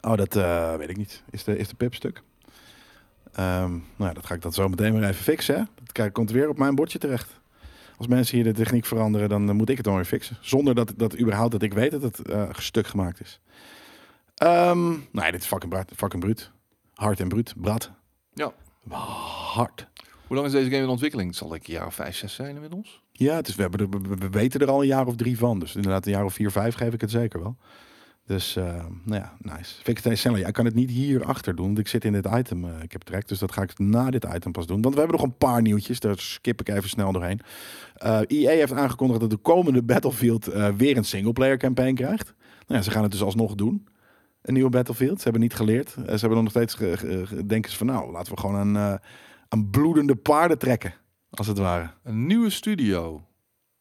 Oh, 0.00 0.16
dat 0.16 0.36
eh, 0.36 0.74
weet 0.74 0.88
ik 0.88 0.96
niet. 0.96 1.22
Is 1.30 1.44
de, 1.44 1.58
is 1.58 1.68
de 1.68 1.74
pip 1.74 1.94
stuk? 1.94 2.22
Ehm, 3.32 3.70
nou 3.70 3.82
ja, 3.96 4.12
dat 4.12 4.26
ga 4.26 4.34
ik 4.34 4.42
dat 4.42 4.54
zo 4.54 4.68
meteen 4.68 4.92
maar 4.92 5.02
even 5.02 5.24
fixen. 5.24 5.54
Hè? 5.54 5.62
Dat 5.74 5.92
kijk, 5.92 6.12
komt 6.12 6.30
weer 6.30 6.48
op 6.48 6.58
mijn 6.58 6.74
bordje 6.74 6.98
terecht. 6.98 7.40
Als 7.96 8.06
mensen 8.06 8.34
hier 8.36 8.44
de 8.44 8.52
techniek 8.52 8.84
veranderen, 8.84 9.28
dan 9.28 9.56
moet 9.56 9.68
ik 9.68 9.76
het 9.76 9.84
dan 9.84 9.94
weer 9.94 10.04
fixen. 10.04 10.36
Zonder 10.40 10.74
dat, 10.74 10.92
dat 10.96 11.18
überhaupt 11.18 11.52
dat 11.52 11.62
ik 11.62 11.72
weet 11.74 11.90
dat 11.90 12.02
het 12.02 12.28
eh, 12.28 12.48
stuk 12.52 12.86
gemaakt 12.86 13.20
is. 13.20 13.40
Ehm, 14.34 14.88
nee, 15.12 15.30
dit 15.32 15.40
is 15.40 15.46
fucking, 15.46 15.72
bruut, 15.72 15.90
fucking 15.96 16.22
bruut. 16.22 16.50
Hard 16.94 17.20
en 17.20 17.28
bruut. 17.28 17.54
Brad. 17.56 17.90
Ja. 18.34 18.52
Hard. 18.88 19.86
Hoe 20.26 20.36
lang 20.36 20.46
is 20.48 20.52
deze 20.52 20.70
game 20.70 20.82
in 20.82 20.88
ontwikkeling? 20.88 21.34
Zal 21.34 21.54
ik 21.54 21.66
een 21.66 21.72
jaar 21.72 21.86
of 21.86 21.94
vijf, 21.94 22.16
zes 22.16 22.34
zijn 22.34 22.54
inmiddels. 22.54 23.02
Ja, 23.12 23.34
het 23.34 23.48
is, 23.48 23.54
we, 23.54 23.62
hebben 23.62 23.90
we- 23.90 24.16
we 24.16 24.28
weten 24.30 24.60
er 24.60 24.70
al 24.70 24.80
een 24.80 24.86
jaar 24.86 25.06
of 25.06 25.16
drie 25.16 25.38
van. 25.38 25.58
Dus 25.58 25.74
inderdaad 25.76 26.06
een 26.06 26.12
jaar 26.12 26.24
of 26.24 26.34
vier, 26.34 26.50
vijf 26.50 26.74
geef 26.74 26.92
ik 26.92 27.00
het 27.00 27.10
zeker 27.10 27.42
wel. 27.42 27.56
Dus, 28.26 28.56
eh, 28.56 28.84
nou 29.04 29.20
ja, 29.20 29.36
nice. 29.38 29.74
Het 29.82 30.18
sneller. 30.18 30.38
Ja, 30.38 30.46
ik 30.46 30.52
kan 30.52 30.64
het 30.64 30.74
niet 30.74 30.90
hier 30.90 31.24
achter 31.24 31.56
doen, 31.56 31.66
want 31.66 31.78
ik 31.78 31.88
zit 31.88 32.04
in 32.04 32.12
dit 32.12 32.26
item. 32.26 32.64
eh, 32.64 32.82
ik 32.82 32.92
heb 32.92 33.02
trek, 33.02 33.28
dus 33.28 33.38
dat 33.38 33.52
ga 33.52 33.62
ik 33.62 33.78
na 33.78 34.10
dit 34.10 34.26
item 34.34 34.52
pas 34.52 34.66
doen. 34.66 34.82
Want 34.82 34.94
we 34.94 35.00
hebben 35.00 35.18
nog 35.18 35.26
een 35.26 35.36
paar 35.36 35.62
nieuwtjes, 35.62 36.00
daar 36.00 36.18
skip 36.18 36.60
ik 36.60 36.68
even 36.68 36.88
snel 36.88 37.12
doorheen. 37.12 37.40
Eh 37.94 38.20
EA 38.26 38.50
heeft 38.50 38.72
aangekondigd 38.72 39.20
dat 39.20 39.30
de 39.30 39.36
komende 39.36 39.82
Battlefield 39.82 40.44
weer 40.76 40.96
een 40.96 41.04
singleplayer 41.04 41.56
campaign 41.56 41.94
krijgt. 41.94 42.34
Nou 42.66 42.78
ja, 42.78 42.82
ze 42.82 42.90
gaan 42.90 43.02
het 43.02 43.12
dus 43.12 43.22
alsnog 43.22 43.54
doen. 43.54 43.86
Een 44.42 44.54
nieuwe 44.54 44.70
Battlefield. 44.70 45.16
Ze 45.16 45.22
hebben 45.22 45.42
niet 45.42 45.54
geleerd. 45.54 45.90
Ze 45.90 46.16
hebben 46.16 46.42
nog 46.42 46.50
steeds 46.50 46.76
denken 47.46 47.70
ze 47.70 47.76
van 47.76 47.86
nou, 47.86 48.12
laten 48.12 48.34
we 48.34 48.40
gewoon 48.40 48.76
eh, 48.76 48.94
aan 49.48 49.70
bloedende 49.70 50.16
paarden 50.16 50.58
trekken. 50.58 50.94
Als 51.30 51.46
het 51.46 51.58
ware. 51.58 51.90
Een 52.02 52.26
nieuwe 52.26 52.50
studio. 52.50 53.24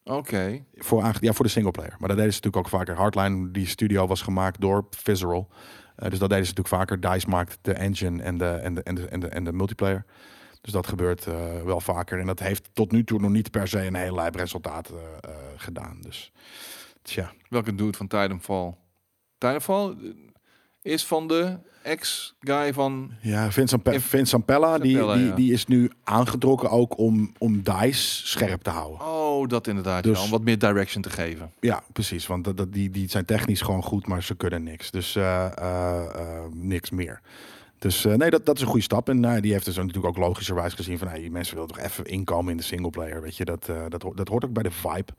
Oké. 0.03 0.65
Voor, 0.75 1.13
ja, 1.19 1.33
voor 1.33 1.45
de 1.45 1.51
singleplayer. 1.51 1.95
Maar 1.99 2.07
dat 2.07 2.17
deden 2.17 2.33
ze 2.33 2.39
natuurlijk 2.43 2.65
ook 2.65 2.79
vaker. 2.79 2.95
Hardline, 2.95 3.51
die 3.51 3.67
studio 3.67 4.07
was 4.07 4.21
gemaakt 4.21 4.61
door 4.61 4.87
Visceral. 4.89 5.49
Eh, 5.95 6.09
dus 6.09 6.19
dat 6.19 6.29
deden 6.29 6.45
ze 6.45 6.53
natuurlijk 6.55 6.89
vaker. 6.89 7.11
DICE 7.11 7.29
maakt 7.29 7.57
de 7.61 7.73
engine 7.73 8.23
en 8.23 8.37
de, 8.37 8.49
en 8.49 8.73
de, 8.73 8.83
en 8.83 8.95
de, 8.95 9.07
en 9.07 9.19
de, 9.19 9.27
en 9.27 9.43
de 9.43 9.53
multiplayer. 9.53 10.05
Dus 10.63 10.73
dat 10.73 10.87
gebeurt 10.87 11.27
eh, 11.27 11.61
wel 11.61 11.79
vaker. 11.79 12.19
En 12.19 12.25
dat 12.25 12.39
heeft 12.39 12.69
tot 12.73 12.91
nu 12.91 13.03
toe 13.03 13.19
nog 13.19 13.31
niet 13.31 13.51
per 13.51 13.67
se 13.67 13.85
een 13.85 13.95
heel 13.95 14.15
lijp 14.15 14.35
resultaat 14.35 14.89
eh, 14.89 14.95
eh, 15.21 15.35
gedaan. 15.55 15.97
Dus 16.01 16.31
tja. 17.01 17.33
Welke 17.49 17.75
dude 17.75 17.97
van 17.97 18.07
Titanfall? 18.07 18.75
Titanfall 19.37 19.95
is 20.81 21.05
van 21.05 21.27
de 21.27 21.57
ex-guy 21.83 22.73
van... 22.73 23.11
Ja, 23.21 23.51
Vincent, 23.51 23.83
Pe 23.83 23.99
Vincent 23.99 24.45
Pella, 24.45 24.77
die, 24.77 24.97
die, 24.97 25.25
ja. 25.25 25.35
die 25.35 25.51
is 25.51 25.65
nu 25.65 25.91
aangetrokken 26.03 26.69
ook 26.69 26.97
om, 26.97 27.31
om 27.37 27.63
DICE 27.63 28.27
scherp 28.27 28.61
te 28.61 28.69
houden. 28.69 29.01
Oh, 29.01 29.47
dat 29.47 29.67
inderdaad. 29.67 30.03
Dus- 30.03 30.17
ja, 30.17 30.23
om 30.23 30.29
wat 30.29 30.41
meer 30.41 30.59
direction 30.59 31.01
te 31.01 31.09
geven. 31.09 31.51
Ja, 31.59 31.83
precies. 31.93 32.27
Want 32.27 32.43
dat, 32.43 32.57
dat, 32.57 32.73
die, 32.73 32.89
die 32.89 33.09
zijn 33.09 33.25
technisch 33.25 33.61
gewoon 33.61 33.83
goed, 33.83 34.07
maar 34.07 34.23
ze 34.23 34.35
kunnen 34.35 34.63
niks. 34.63 34.91
Dus 34.91 35.15
eh, 35.15 35.45
eh, 35.57 36.05
eh, 36.15 36.43
niks 36.53 36.89
meer. 36.89 37.21
Dus 37.79 38.03
nee, 38.03 38.29
dat, 38.29 38.45
dat 38.45 38.55
is 38.55 38.61
een 38.61 38.67
goede 38.67 38.83
stap. 38.83 39.09
En 39.09 39.19
nou, 39.19 39.41
die 39.41 39.51
heeft 39.51 39.65
dus 39.65 39.75
natuurlijk 39.75 40.05
ook 40.05 40.17
logischerwijs 40.17 40.73
gezien 40.73 40.97
van... 40.97 41.07
Hey, 41.07 41.19
die 41.19 41.31
mensen 41.31 41.55
willen 41.55 41.69
toch 41.69 41.79
even 41.79 42.05
inkomen 42.05 42.51
in 42.51 42.57
de 42.57 42.63
singleplayer. 42.63 43.21
Weet 43.21 43.37
je, 43.37 43.45
dat, 43.45 43.65
dat, 43.89 44.05
dat 44.15 44.27
hoort 44.27 44.45
ook 44.45 44.53
bij 44.53 44.63
de 44.63 44.71
vibe. 44.71 45.13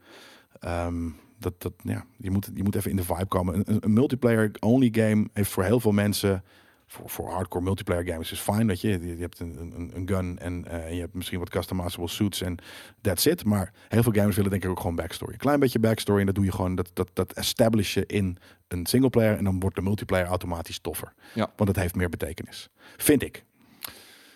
Ehm, 0.59 1.09
dat, 1.37 1.61
dat, 1.61 1.73
ja, 1.83 2.05
je, 2.17 2.31
moet, 2.31 2.49
je 2.53 2.63
moet 2.63 2.75
even 2.75 2.89
in 2.89 2.95
de 2.95 3.03
vibe 3.03 3.25
komen. 3.25 3.63
Een, 3.65 3.93
multiplayer-only 3.93 4.89
game 4.91 5.27
heeft 5.33 5.51
voor 5.51 5.63
heel 5.63 5.79
veel 5.79 5.91
mensen... 5.91 6.43
Voor, 6.87 7.09
voor 7.09 7.29
hardcore 7.31 7.63
multiplayer 7.63 8.05
games 8.05 8.31
is 8.31 8.39
fijn, 8.39 8.67
weet 8.67 8.81
je. 8.81 8.87
Je, 8.87 9.15
hebt 9.15 9.39
een, 9.39 9.57
een, 9.59 9.91
een 9.93 10.07
gun 10.07 10.39
en 10.39 10.65
eh, 10.67 10.93
je 10.93 10.99
hebt 10.99 11.13
misschien 11.13 11.39
wat 11.39 11.49
customizable 11.49 12.07
suits 12.07 12.41
en 12.41 12.57
that's 13.01 13.25
it. 13.25 13.45
Maar 13.45 13.73
heel 13.87 14.03
veel 14.03 14.11
gamers 14.11 14.35
willen 14.35 14.51
denk 14.51 14.63
ik 14.63 14.69
ook 14.69 14.79
gewoon 14.79 14.95
backstory. 14.95 15.31
Een 15.33 15.37
klein 15.37 15.59
beetje 15.59 15.79
backstory 15.79 16.19
en 16.19 16.25
dat 16.25 16.35
doe 16.35 16.43
je 16.45 16.51
gewoon, 16.51 16.75
dat, 16.75 16.91
dat, 16.93 17.09
dat 17.13 17.33
establish 17.33 17.93
je 17.93 18.05
in 18.05 18.37
een 18.67 18.85
singleplayer 18.85 19.37
en 19.37 19.43
dan 19.43 19.59
wordt 19.59 19.75
de 19.75 19.81
multiplayer 19.81 20.27
automatisch 20.27 20.79
toffer. 20.79 21.13
Ja. 21.33 21.51
Want 21.55 21.69
het 21.69 21.79
heeft 21.79 21.95
meer 21.95 22.09
betekenis. 22.09 22.69
Vind 22.97 23.23
ik. 23.23 23.45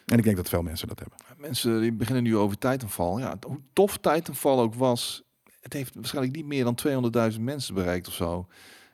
En 0.05 0.17
ik 0.17 0.23
denk 0.23 0.35
dat 0.35 0.49
veel 0.49 0.61
mensen 0.61 0.87
dat 0.87 0.99
hebben. 0.99 1.17
Mensen 1.37 1.81
die 1.81 1.93
beginnen 1.93 2.23
nu 2.23 2.37
over 2.37 2.57
Titanfall. 2.57 3.19
Ja, 3.19 3.35
hoe 3.47 3.59
tof 3.73 3.97
Titanfall 3.97 4.57
ook 4.57 4.75
was, 4.75 5.23
het 5.69 5.77
heeft 5.77 5.95
waarschijnlijk 5.95 6.35
niet 6.35 6.45
meer 6.45 6.63
dan 6.63 6.77
200.000 7.33 7.39
mensen 7.41 7.73
bereikt 7.73 8.07
of 8.07 8.13
zo. 8.13 8.47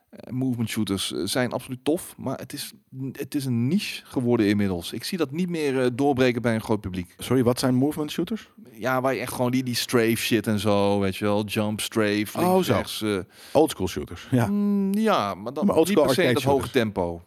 Eh, 0.09 0.33
movement 0.33 0.69
shooters 0.69 1.13
eh, 1.13 1.21
zijn 1.25 1.51
absoluut 1.51 1.79
tof, 1.83 2.13
maar 2.17 2.37
het 2.39 2.53
is, 2.53 2.71
het 3.11 3.35
is 3.35 3.45
een 3.45 3.67
niche 3.67 4.05
geworden 4.05 4.47
inmiddels. 4.47 4.93
Ik 4.93 5.03
zie 5.03 5.17
dat 5.17 5.31
niet 5.31 5.49
meer 5.49 5.81
eh, 5.81 5.87
doorbreken 5.93 6.41
bij 6.41 6.53
een 6.55 6.61
groot 6.61 6.81
publiek. 6.81 7.15
Sorry, 7.17 7.43
wat 7.43 7.59
zijn 7.59 7.75
movement 7.75 8.11
shooters? 8.11 8.49
Ja, 8.71 9.01
waar 9.01 9.13
je 9.13 9.19
echt 9.19 9.33
gewoon 9.33 9.51
die, 9.51 9.63
die 9.63 9.75
strafe 9.75 10.15
shit 10.15 10.47
en 10.47 10.59
zo, 10.59 10.99
weet 10.99 11.15
je 11.15 11.25
wel, 11.25 11.43
jump, 11.45 11.81
strafe, 11.81 12.37
Oh, 12.39 12.59
zo. 12.61 12.73
rechts, 12.73 13.03
Old 13.53 13.69
school 13.71 13.87
shooters. 13.87 14.27
Ja. 14.31 14.47
mm, 14.47 14.93
ja, 14.93 15.33
maar 15.33 15.53
dan 15.53 15.65
Maar 15.65 15.75
niet 15.75 15.93
per 15.93 15.93
se 15.93 15.99
in 15.99 16.05
dat 16.05 16.09
arcade 16.09 16.33
hoge 16.33 16.43
shooters. 16.43 16.71
tempo. 16.71 17.21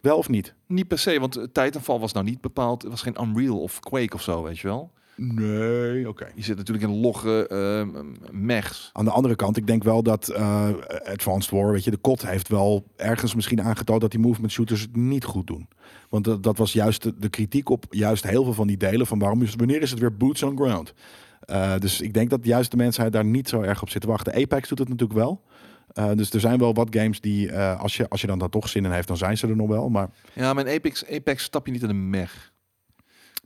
Wel 0.00 0.16
of 0.16 0.28
niet? 0.28 0.54
Niet 0.66 0.88
per 0.88 0.98
se, 0.98 1.20
want 1.20 1.32
Titanfall 1.52 1.98
was 1.98 2.12
nou 2.12 2.24
niet 2.24 2.40
bepaald, 2.40 2.82
het 2.82 2.90
was 2.90 3.02
geen 3.02 3.16
Unreal 3.22 3.60
of 3.60 3.80
Quake 3.80 4.14
of 4.14 4.22
zo, 4.22 4.42
weet 4.42 4.58
je 4.58 4.66
wel. 4.66 4.92
Nee, 5.20 6.08
oké. 6.08 6.26
Je 6.34 6.42
zit 6.42 6.56
natuurlijk 6.56 6.86
in 6.86 7.00
logge 7.00 7.46
ehm, 7.48 8.04
mechs. 8.30 8.90
Aan 8.92 9.04
de 9.04 9.10
andere 9.10 9.36
kant, 9.36 9.56
ik 9.56 9.66
denk 9.66 9.82
wel 9.84 10.02
dat 10.02 10.28
eh, 10.28 10.68
Advanced 11.04 11.50
War, 11.50 11.72
weet 11.72 11.84
je, 11.84 11.90
de 11.90 11.96
kot 11.96 12.26
heeft 12.26 12.48
wel 12.48 12.84
ergens 12.96 13.34
misschien 13.34 13.62
aangetoond 13.62 14.00
dat 14.00 14.10
die 14.10 14.20
movement 14.20 14.52
shooters 14.52 14.80
het 14.80 14.96
niet 14.96 15.24
goed 15.24 15.46
doen. 15.46 15.68
Want 16.08 16.24
dat, 16.24 16.42
dat 16.42 16.58
was 16.58 16.72
juist 16.72 17.02
de, 17.02 17.14
de 17.18 17.28
kritiek 17.28 17.68
op 17.68 17.84
juist 17.90 18.26
heel 18.26 18.44
veel 18.44 18.52
van 18.52 18.66
die 18.66 18.76
delen 18.76 19.06
van 19.06 19.18
waarom 19.18 19.42
is, 19.42 19.54
wanneer 19.54 19.82
is 19.82 19.90
het 19.90 20.00
weer 20.00 20.16
boots 20.16 20.42
on 20.42 20.56
ground. 20.56 20.94
Eh, 21.40 21.78
dus 21.78 22.00
ik 22.00 22.14
denk 22.14 22.30
dat 22.30 22.44
juist 22.44 22.70
de 22.70 22.76
mensheid 22.76 23.12
daar 23.12 23.24
niet 23.24 23.48
zo 23.48 23.60
erg 23.60 23.82
op 23.82 23.90
zit 23.90 24.00
te 24.00 24.06
wachten. 24.06 24.34
Apex 24.34 24.68
doet 24.68 24.78
het 24.78 24.88
natuurlijk 24.88 25.18
wel. 25.18 25.42
Eh, 25.88 26.10
dus 26.14 26.30
er 26.30 26.40
zijn 26.40 26.58
wel 26.58 26.74
wat 26.74 26.96
games 26.96 27.20
die, 27.20 27.52
als, 27.56 27.96
je, 27.96 28.08
als 28.08 28.20
je 28.20 28.26
dan 28.26 28.38
daar 28.38 28.48
toch 28.48 28.68
zin 28.68 28.84
in 28.84 28.90
heeft, 28.90 29.08
dan 29.08 29.16
zijn 29.16 29.38
ze 29.38 29.46
er 29.46 29.56
nog 29.56 29.68
wel. 29.68 29.88
Maar 29.88 30.10
Ja, 30.32 30.52
maar 30.52 30.66
in 30.66 30.74
Apex, 30.74 31.06
Apex 31.06 31.42
stap 31.42 31.66
je 31.66 31.72
niet 31.72 31.82
in 31.82 31.88
een 31.88 32.10
mech. 32.10 32.47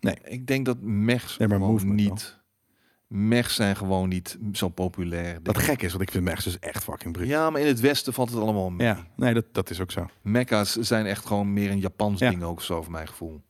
Nee. 0.03 0.17
Ik 0.25 0.47
denk 0.47 0.67
dat 0.67 0.77
mechs 0.81 1.37
Nee, 1.39 1.49
maar 1.49 1.61
wel. 1.61 1.73
niet... 1.85 2.41
Mechs 3.07 3.55
zijn 3.55 3.77
gewoon 3.77 4.09
niet 4.09 4.39
zo 4.53 4.69
populair. 4.69 5.39
wat 5.43 5.59
gek 5.59 5.83
is, 5.83 5.91
want 5.91 6.03
ik 6.03 6.11
vind 6.11 6.25
mechs 6.25 6.45
dus 6.45 6.59
echt 6.59 6.85
fucking 6.85 7.13
bruut. 7.13 7.29
Ja, 7.29 7.51
maar 7.51 7.61
in 7.61 7.67
het 7.67 7.81
westen 7.81 8.13
valt 8.13 8.31
het 8.31 8.39
allemaal 8.39 8.71
mee. 8.71 8.87
Ja, 8.87 9.07
nee, 9.17 9.35
dat, 9.35 9.45
dat 9.53 9.71
is 9.71 9.81
ook 9.81 9.91
zo. 9.91 10.07
Mecha's 10.23 10.73
zijn 10.73 11.07
echt 11.07 11.27
gewoon 11.27 11.53
meer 11.53 11.71
een 11.71 11.79
Japans 11.81 12.21
Ja. 12.21 12.31
ding 12.31 12.43
ook 12.43 12.63
zo, 12.63 12.83
voor 12.83 12.93
mijn 12.93 13.09
gevoel. 13.09 13.43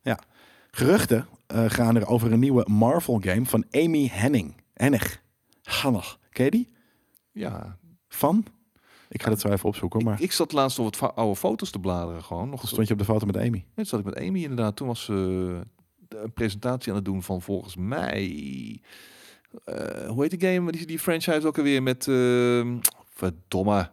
Geruchten 0.70 1.27
eh, 1.47 1.65
gaan 1.70 1.97
er 1.97 2.07
over 2.07 2.33
een 2.33 2.39
nieuwe 2.41 2.65
Marvel-game 2.70 3.45
van 3.47 3.65
Amy 3.70 4.09
Henning. 4.12 4.55
Hennig. 4.74 5.23
Hannig. 5.62 6.19
Ken 6.31 6.45
je 6.45 6.51
die? 6.51 6.73
Ja, 7.33 7.79
Van? 8.09 8.45
Ik 9.09 9.23
ga 9.23 9.29
dat 9.31 9.41
zo 9.41 9.49
even 9.49 9.69
opzoeken, 9.69 10.05
maar 10.05 10.15
ik, 10.15 10.20
ik 10.20 10.33
zat 10.33 10.53
laatst 10.53 10.79
op 10.79 10.97
wat 10.97 11.16
oude 11.16 11.37
foto's 11.37 11.70
te 11.70 11.79
bladeren 11.79 12.23
gewoon. 12.23 12.49
Nog 12.51 12.69
stond 12.69 12.87
je 12.87 12.93
op 12.93 12.99
de 12.99 13.05
foto 13.05 13.27
met 13.27 13.37
Amy. 13.37 13.65
Net 13.74 13.89
zat 13.89 13.99
ik 14.01 14.05
met 14.05 14.16
Amy 14.19 14.43
inderdaad. 14.43 14.77
Toen 14.77 14.87
was 14.87 15.05
ze 15.05 15.47
eh, 15.61 15.61
een 16.14 16.32
presentatie 16.32 16.90
aan 16.90 16.97
het 16.97 17.05
doen 17.05 17.22
van 17.22 17.43
volgens 17.43 17.76
mij... 17.76 18.80
eh, 19.64 20.09
hoe 20.09 20.22
heet 20.22 20.40
die 20.40 20.48
game? 20.51 20.72
Die, 20.72 20.86
die 20.86 20.98
franchise 20.98 21.47
ook 21.47 21.59
alweer 21.59 21.82
met... 21.82 22.09
ehm, 22.09 22.76
verdomme. 23.14 23.90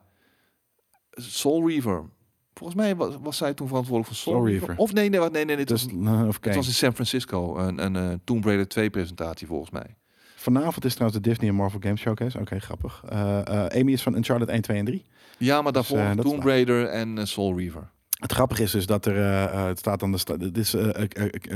Soul 1.12 1.68
Reaver. 1.68 2.10
Volgens 2.54 2.80
mij 2.80 2.96
was, 2.96 3.16
was 3.22 3.38
zij 3.38 3.54
toen 3.54 3.68
verantwoordelijk 3.68 4.16
voor 4.16 4.24
Soul, 4.24 4.36
Soul 4.36 4.48
Reaver. 4.48 4.78
Of 4.78 4.94
nee, 4.94 5.10
nee, 5.10 5.30
nee, 5.30 5.46
nee. 5.46 5.66
Dus, 5.66 5.84
was, 5.84 5.94
nou, 5.94 6.28
of 6.28 6.38
het 6.42 6.56
was 6.56 6.68
in 6.68 6.74
San 6.74 6.94
Francisco. 6.94 7.58
Een, 7.58 7.86
een 7.86 7.96
eh, 7.96 8.18
Tomb 8.24 8.46
Raider 8.46 8.68
2 8.68 8.90
presentatie 8.90 9.48
volgens 9.48 9.72
mij. 9.72 9.96
Vanavond 10.36 10.86
is 10.86 10.94
trouwens 10.94 11.22
de 11.22 11.30
Disney 11.30 11.50
en 11.50 11.56
Marvel 11.56 11.80
Games 11.84 12.02
Showcase. 12.02 12.40
Oké, 12.40 12.60
grappig. 12.60 13.04
Eh, 13.10 13.66
Amy 13.66 13.92
is 13.92 14.04
van 14.04 14.16
Uncharted 14.16 14.48
1, 14.50 14.62
2 14.62 14.78
en 14.78 14.86
3. 14.86 15.06
Ja, 15.38 15.62
maar 15.62 15.72
daarvoor 15.72 15.98
eh, 15.98 16.16
dat 16.16 16.26
is 16.26 16.32
Tomb. 16.32 16.44
Raider 16.44 16.86
en 16.86 17.28
Soul 17.28 17.58
Reaver. 17.58 17.90
Het 18.20 18.32
grappige 18.32 18.64
is 18.64 18.72
dus 18.72 18.86
dat 18.86 19.06
er, 19.06 19.16
eh, 19.16 19.44
eh, 19.44 19.66
het 19.66 19.80
staat 19.80 20.04
aan 20.04 20.12
de, 20.12 20.18
sta 20.18 20.38
dit 20.38 20.58
is 20.58 20.74
eh, 20.74 21.06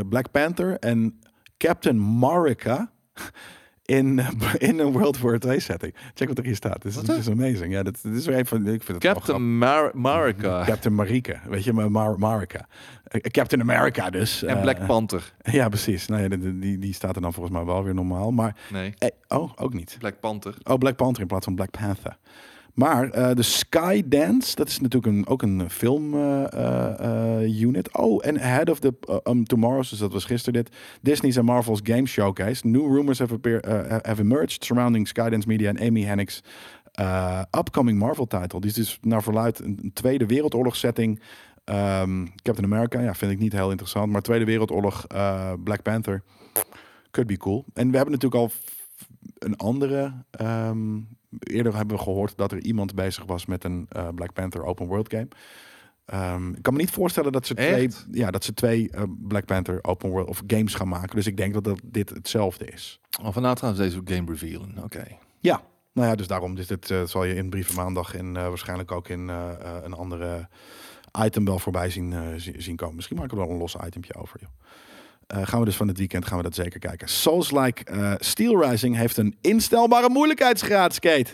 Black 0.10 0.32
Panther 0.32 0.80
en 0.80 1.20
Captain 1.58 2.18
Marika 2.20 2.92
in, 3.86 4.22
in 4.58 4.80
een 4.80 4.92
World 4.92 5.20
War 5.20 5.40
2 5.40 5.60
setting. 5.60 5.96
Check 6.14 6.28
wat 6.28 6.38
er 6.38 6.44
hier 6.44 6.56
staat. 6.56 6.82
Dit 6.82 7.10
is, 7.10 7.30
amazing. 7.30 7.74
Ja, 7.74 7.84
dit, 7.84 8.04
dit 8.04 8.16
is 8.16 8.26
weer 8.26 8.38
een 8.38 8.46
van, 8.46 8.68
ik 8.68 8.84
vind 8.84 9.04
het 9.04 9.14
Captain 9.14 9.58
Mar 9.58 9.92
Marika. 9.94 10.64
Captain 10.66 10.96
Marika, 10.96 11.42
weet 11.48 11.64
je, 11.64 11.74
maar 11.74 11.92
Mar 11.92 12.20
Marika. 12.20 12.68
Captain 13.22 13.62
America 13.62 14.10
dus. 14.10 14.44
En 14.44 14.62
Black 14.62 14.86
Panther. 14.86 15.34
Ja, 15.52 15.70
precies. 15.70 16.08
Nou 16.08 16.22
ja, 16.22 16.28
die, 16.28 16.60
die, 16.60 16.78
die 16.78 16.94
staat 16.94 17.16
er 17.16 17.22
dan 17.22 17.34
volgens 17.34 17.56
mij 17.56 17.66
wel 17.66 17.84
weer 17.84 17.94
normaal. 17.94 18.32
Maar, 18.32 18.56
Nee, 18.72 18.94
eh, 18.98 19.10
oh, 19.28 19.52
ook 19.56 19.74
niet. 19.74 19.96
Black 20.00 20.20
Panther. 20.20 20.56
Oh, 20.64 20.78
Black 20.78 20.96
Panther 20.96 21.22
in 21.22 21.28
plaats 21.28 21.46
van 21.46 21.56
Black 21.56 21.72
Panther. 21.72 22.18
Maar 22.74 23.10
eh, 23.10 23.36
de 23.36 23.42
Skydance, 23.42 24.56
dat 24.56 24.68
is 24.68 24.80
natuurlijk 24.80 25.16
een, 25.16 25.28
ook 25.28 25.42
een 25.42 25.70
film 25.70 26.14
eh, 26.14 26.54
eh, 26.54 27.42
eh, 27.42 27.62
unit. 27.62 27.98
Oh, 27.98 28.26
en 28.26 28.40
Ahead 28.42 28.70
of 28.70 28.80
the 28.80 28.94
uh, 29.10 29.16
um, 29.24 29.46
Tomorrows, 29.46 29.90
dus 29.90 30.00
dat 30.00 30.14
was 30.14 30.26
gisteren 30.26 30.64
dit. 30.64 30.76
Disney's 31.02 31.36
en 31.36 31.46
Marvel's 31.46 31.80
Game 31.84 32.06
Showcase. 32.06 32.68
New 32.68 32.96
rumors 32.96 33.20
have, 33.20 33.34
appear, 33.34 33.68
have 34.04 34.22
emerged 34.22 34.64
surrounding 34.64 35.08
Skydance 35.08 35.48
Media 35.48 35.70
en 35.70 35.88
Amy 35.88 36.04
Hennick's 36.04 36.44
eh, 36.92 37.42
upcoming 37.58 38.00
Marvel 38.00 38.28
title. 38.28 38.60
Die 38.60 38.70
is 38.70 38.76
dus 38.76 38.98
naar 39.02 39.24
verluid 39.24 39.60
een, 39.60 39.92
Tweede 39.94 40.26
Wereldoorlog 40.26 40.76
setting. 40.76 41.22
Ehm, 41.64 42.26
Captain 42.36 42.66
America, 42.66 43.00
ja, 43.00 43.16
vind 43.16 43.32
ik 43.32 43.40
niet 43.40 43.54
heel 43.54 43.70
interessant. 43.70 44.12
Maar 44.12 44.22
Tweede 44.22 44.46
Wereldoorlog, 44.46 45.08
Black 45.64 45.82
Panther, 45.82 46.24
could 47.12 47.30
be 47.30 47.38
cool. 47.38 47.66
En 47.74 47.90
we 47.90 47.96
hebben 47.96 48.14
natuurlijk 48.14 48.42
al 48.42 48.52
een 49.38 49.58
andere... 49.58 50.14
ehm, 50.32 51.00
eerder 51.40 51.76
hebben 51.76 51.98
we 51.98 52.04
gehoord 52.04 52.38
dat 52.38 52.52
er 52.52 52.60
iemand 52.64 52.96
bezig 52.96 53.26
was 53.26 53.46
met 53.46 53.64
een 53.64 53.86
eh, 53.90 54.08
Black 54.16 54.34
Panther 54.34 54.64
open 54.64 54.88
world 54.88 55.10
game. 55.14 55.28
Ehm, 56.06 56.50
ik 56.54 56.62
kan 56.62 56.74
me 56.74 56.80
niet 56.80 56.92
voorstellen 56.92 57.32
dat 57.32 57.48
ze 57.48 57.54
Echt? 57.56 57.70
twee, 57.70 57.90
ja, 58.22 58.32
dat 58.32 58.44
ze 58.44 58.54
twee 58.54 58.90
eh, 58.92 59.04
Black 59.18 59.46
Panther 59.46 59.80
open 59.84 60.10
world 60.10 60.28
of 60.28 60.42
games 60.48 60.74
gaan 60.74 60.88
maken. 60.88 61.16
Dus 61.16 61.28
ik 61.28 61.38
denk 61.38 61.54
dat, 61.54 61.64
dat 61.64 61.80
dit 61.84 62.10
hetzelfde 62.10 62.66
is. 62.66 63.00
Oh, 63.22 63.34
vandaag 63.34 63.60
gaan 63.60 63.76
ze 63.76 63.82
deze 63.82 64.02
game 64.06 64.32
revealen. 64.32 64.84
Oké. 64.84 65.04
Nou 65.96 66.08
ja, 66.08 66.16
dus 66.16 66.28
daarom 66.28 66.56
dus 66.56 66.68
dit 66.68 66.92
eh, 66.92 67.04
zal 67.04 67.24
je 67.24 67.36
in 67.36 67.50
brieven 67.50 67.76
maandag 67.76 68.16
en 68.16 68.34
waarschijnlijk 68.34 68.92
ook 68.92 69.08
in 69.10 69.28
een 69.28 69.94
andere 69.94 70.48
item 71.26 71.46
wel 71.46 71.60
voorbij 71.60 71.90
zien, 71.90 72.40
zi- 72.40 72.62
zien 72.62 72.76
komen. 72.76 72.96
Misschien 72.96 73.18
maken 73.18 73.36
we 73.36 73.42
er 73.42 73.48
wel 73.48 73.56
een 73.56 73.62
los 73.62 73.76
itempje 73.86 74.16
over. 74.16 74.40
Joh. 74.40 74.50
Eh, 75.28 75.42
gaan 75.48 75.60
we 75.60 75.66
dus 75.66 75.76
van 75.76 75.88
het 75.88 75.98
weekend 75.98 76.26
gaan 76.26 76.38
we 76.38 76.44
dat 76.44 76.56
zeker 76.56 76.80
kijken. 76.80 77.08
Souls-like 77.10 77.84
eh, 77.84 78.14
Steel 78.20 78.64
Rising 78.70 78.96
heeft 78.96 79.18
een 79.18 79.36
instelbare 79.42 80.10
moeilijkheidsgraad, 80.10 80.94
Skate. 80.94 81.30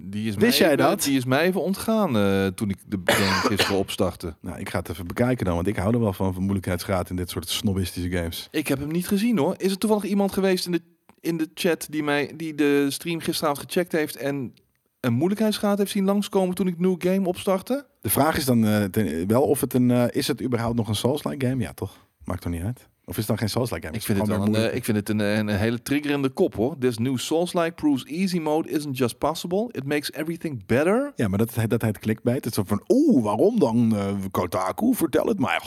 Die 0.00 0.28
is 0.28 0.34
Wist 0.34 0.58
mij 0.60 0.68
jij 0.68 0.76
even- 0.78 0.90
dat? 0.90 1.02
Die 1.02 1.16
is 1.16 1.24
mij 1.24 1.40
even 1.42 1.62
ontgaan 1.62 2.16
eh, 2.16 2.46
toen 2.46 2.70
ik 2.70 2.76
de 2.86 3.00
game 3.04 3.40
gisteren 3.54 3.76
opstartte. 3.78 4.34
Nou, 4.40 4.58
ik 4.58 4.68
ga 4.68 4.78
het 4.78 4.88
even 4.88 5.06
bekijken 5.06 5.44
dan, 5.44 5.54
want 5.54 5.66
ik 5.66 5.76
hou 5.76 5.94
er 5.94 6.00
wel 6.00 6.12
van, 6.12 6.32
van 6.34 6.42
moeilijkheidsgraad 6.42 7.10
in 7.10 7.16
dit 7.16 7.30
soort 7.30 7.48
snobistische 7.48 8.10
games. 8.10 8.48
Ik 8.50 8.68
heb 8.68 8.78
hem 8.78 8.90
niet 8.90 9.08
gezien 9.08 9.38
hoor. 9.38 9.54
Is 9.56 9.70
er 9.70 9.78
toevallig 9.78 10.04
iemand 10.04 10.32
geweest 10.32 10.66
in 10.66 10.72
de, 10.72 10.82
in 11.20 11.36
de 11.36 11.48
chat 11.54 11.86
die, 11.90 12.02
mij, 12.02 12.32
die 12.36 12.54
de 12.54 12.86
stream 12.90 13.20
gisteravond 13.20 13.66
gecheckt 13.66 13.92
heeft 13.92 14.16
en 14.16 14.54
een 15.00 15.12
moeilijkheidsgraad 15.12 15.78
heeft 15.78 15.90
zien 15.90 16.04
langskomen 16.04 16.54
toen 16.54 16.66
ik 16.66 16.78
New 16.78 16.94
Game 16.98 17.26
opstartte? 17.28 17.86
De 18.00 18.10
vraag 18.10 18.36
is 18.36 18.44
dan 18.44 18.88
ten- 18.90 19.26
wel 19.26 19.42
of 19.42 19.60
het 19.60 19.74
een, 19.74 19.90
is 20.10 20.28
het 20.28 20.42
überhaupt 20.42 20.76
nog 20.76 20.88
een 20.88 20.94
Souls-like 20.94 21.46
game? 21.46 21.62
Ja, 21.62 21.72
toch? 21.72 22.08
Maakt 22.30 22.42
toch 22.42 22.52
niet 22.52 22.62
uit? 22.62 22.88
Of 23.04 23.12
is 23.16 23.16
het 23.16 23.26
dan 23.26 23.38
geen 23.38 23.48
Souls-like 23.48 23.86
game? 23.86 23.96
Ik 23.98 24.02
vind 24.04 24.18
het, 24.18 24.28
wel 24.28 24.42
een, 24.46 24.54
eh, 24.54 24.74
ik 24.74 24.84
vind 24.84 24.96
het 24.96 25.08
een, 25.08 25.18
een, 25.18 25.48
een 25.48 25.56
hele 25.58 25.82
triggerende 25.82 26.28
kop 26.28 26.54
hoor. 26.54 26.78
This 26.78 26.98
new 26.98 27.18
Souls-like 27.18 27.72
proves 27.72 28.04
easy 28.04 28.38
mode 28.38 28.68
isn't 28.70 28.98
just 28.98 29.18
possible. 29.18 29.68
It 29.72 29.84
makes 29.84 30.12
everything 30.12 30.66
better. 30.66 31.12
Ja, 31.16 31.28
maar 31.28 31.38
dat, 31.38 31.54
dat 31.68 31.82
heet 31.82 31.98
clickbait. 31.98 32.36
Het 32.36 32.46
is 32.46 32.54
zo 32.54 32.62
van, 32.66 32.82
oeh, 32.88 33.24
waarom 33.24 33.58
dan? 33.58 33.96
eh 33.96 34.14
Kotaku, 34.30 34.94
vertel 34.94 35.26
het 35.26 35.38
mij. 35.38 35.60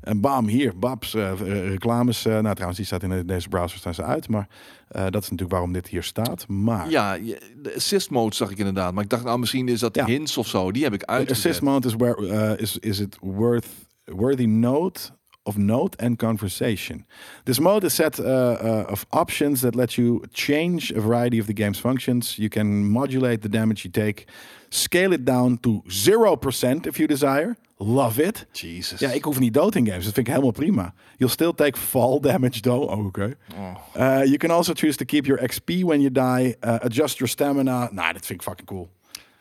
En 0.00 0.20
bam, 0.20 0.46
hier, 0.46 0.78
babs, 0.78 1.14
eh, 1.14 1.30
eh, 1.30 1.68
reclames. 1.68 2.24
eh, 2.24 2.32
nou, 2.32 2.50
trouwens, 2.52 2.76
die 2.76 2.86
staat 2.86 3.02
in 3.02 3.26
deze 3.26 3.48
browser 3.48 3.78
staan 3.78 3.94
ze 3.94 4.02
uit. 4.02 4.28
Maar 4.28 4.48
eh, 4.88 5.02
dat 5.02 5.22
is 5.22 5.30
natuurlijk 5.30 5.50
waarom 5.50 5.72
dit 5.72 5.88
hier 5.88 6.02
staat. 6.02 6.48
Maar 6.48 6.90
Ja, 6.90 7.18
de 7.18 7.72
assist 7.76 8.10
mode 8.10 8.34
zag 8.34 8.50
ik 8.50 8.58
inderdaad. 8.58 8.92
Maar 8.92 9.04
ik 9.04 9.10
dacht, 9.10 9.24
nou 9.24 9.38
misschien 9.38 9.68
is 9.68 9.80
dat 9.80 9.94
Ja. 9.94 10.04
hints 10.04 10.36
of 10.36 10.46
zo. 10.46 10.72
Die 10.72 10.82
heb 10.84 10.92
ik 10.92 11.00
de 11.00 11.06
uitgezet. 11.06 11.36
assist 11.44 11.62
mode 11.62 11.86
is, 11.88 11.94
where, 11.94 12.28
eh, 12.28 12.62
is, 12.62 12.78
is 12.78 12.98
it 13.00 13.16
worth, 13.20 13.66
worthy 14.04 14.44
note 14.44 15.00
of 15.48 15.56
note 15.56 15.96
and 15.98 16.18
conversation. 16.18 17.04
This 17.44 17.58
mode 17.58 17.86
is 17.86 17.94
set 17.94 18.18
uh, 18.18 18.24
uh, 18.24 18.92
of 18.92 19.06
options 19.10 19.60
that 19.60 19.74
let 19.74 19.96
you 19.96 20.22
change 20.32 20.92
a 20.96 21.00
variety 21.00 21.40
of 21.40 21.46
the 21.46 21.54
game's 21.54 21.80
functions. 21.80 22.36
You 22.36 22.48
can 22.48 22.90
modulate 22.90 23.38
the 23.38 23.48
damage 23.48 23.84
you 23.84 23.90
take, 23.90 24.26
scale 24.70 25.14
it 25.14 25.24
down 25.24 25.58
to 25.58 25.82
0% 25.88 26.86
if 26.86 26.98
you 26.98 27.06
desire. 27.08 27.56
Love 27.80 28.18
it. 28.18 28.46
Jesus. 28.52 29.00
Ja, 29.00 29.10
ik 29.10 29.24
hoef 29.24 29.38
niet 29.38 29.54
dood 29.54 29.74
in 29.74 29.86
games. 29.86 30.04
Dat 30.04 30.14
vind 30.14 30.26
ik 30.26 30.32
helemaal 30.32 30.52
prima. 30.52 30.94
You'll 31.16 31.32
still 31.32 31.52
take 31.52 31.78
fall 31.78 32.20
damage 32.30 32.60
though. 32.60 32.90
Oh, 32.90 33.06
oké. 33.06 33.34
Oh. 33.54 33.76
Uh, 33.96 34.24
you 34.24 34.36
can 34.36 34.50
also 34.50 34.72
choose 34.74 34.96
to 34.96 35.04
keep 35.04 35.26
your 35.26 35.48
XP 35.48 35.70
when 35.82 36.00
you 36.00 36.10
die. 36.10 36.56
Uh, 36.60 36.74
adjust 36.80 37.18
your 37.18 37.28
stamina. 37.28 37.88
Nou, 37.92 38.12
dat 38.12 38.26
vind 38.26 38.40
ik 38.40 38.46
fucking 38.46 38.66
cool. 38.66 38.88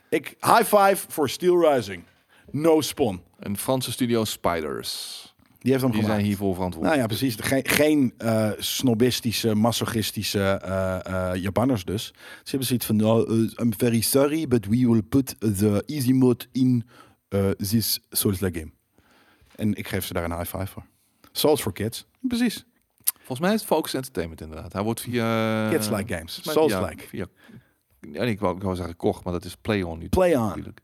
Ik, 0.09 0.35
high 0.39 0.63
five 0.63 1.05
voor 1.07 1.29
Steel 1.29 1.73
Rising. 1.73 2.03
No 2.51 2.81
spawn. 2.81 3.21
Een 3.39 3.57
Franse 3.57 3.91
studio 3.91 4.23
Spiders. 4.23 5.26
Die 5.59 5.71
heeft 5.71 5.83
hem 5.83 5.91
Die 5.91 6.01
gemaakt. 6.01 6.19
zijn 6.19 6.25
hiervoor 6.25 6.55
verantwoordelijk. 6.55 7.01
Nou 7.01 7.09
ja, 7.09 7.17
precies. 7.17 7.35
Geen, 7.39 7.67
geen 7.67 8.13
eh, 8.17 8.51
snobistische, 8.57 9.55
masochistische 9.55 10.41
eh, 10.41 11.41
Japanners 11.41 11.85
dus. 11.85 12.05
Ze 12.05 12.49
hebben 12.49 12.67
zoiets 12.67 12.85
van, 12.85 13.01
oh, 13.01 13.29
eh, 13.29 13.65
I'm 13.65 13.73
very 13.77 14.01
sorry, 14.01 14.47
but 14.47 14.65
we 14.65 14.87
will 14.89 15.01
put 15.01 15.35
the 15.39 15.83
easy 15.85 16.11
mode 16.11 16.45
in 16.51 16.85
this 17.57 17.99
Souls-like 18.09 18.59
game. 18.59 18.71
En 19.55 19.73
ik 19.73 19.87
geef 19.87 20.05
ze 20.05 20.13
daar 20.13 20.23
een 20.23 20.37
high 20.37 20.55
five 20.55 20.67
voor. 20.67 20.85
Souls 21.31 21.61
for 21.61 21.73
kids. 21.73 22.05
Precies. 22.21 22.65
Volgens 23.15 23.39
mij 23.39 23.53
is 23.53 23.59
het 23.59 23.69
Focus 23.69 23.93
Entertainment 23.93 24.41
inderdaad. 24.41 24.73
Hij 24.73 24.83
wordt 24.83 25.01
via... 25.01 25.69
Kids-like 25.69 26.13
games. 26.13 26.39
Souls-like. 26.41 27.03
Ja, 27.03 27.07
via, 27.07 27.27
ja, 28.11 28.21
ik, 28.21 28.39
wou, 28.39 28.55
ik 28.55 28.61
wou 28.63 28.75
zeggen 28.75 28.95
kocht, 28.95 29.23
maar 29.23 29.33
dat 29.33 29.45
is 29.45 29.55
Play-On 29.55 29.99
nu. 29.99 30.09
Play 30.09 30.35
on. 30.35 30.47
natuurlijk. 30.47 30.81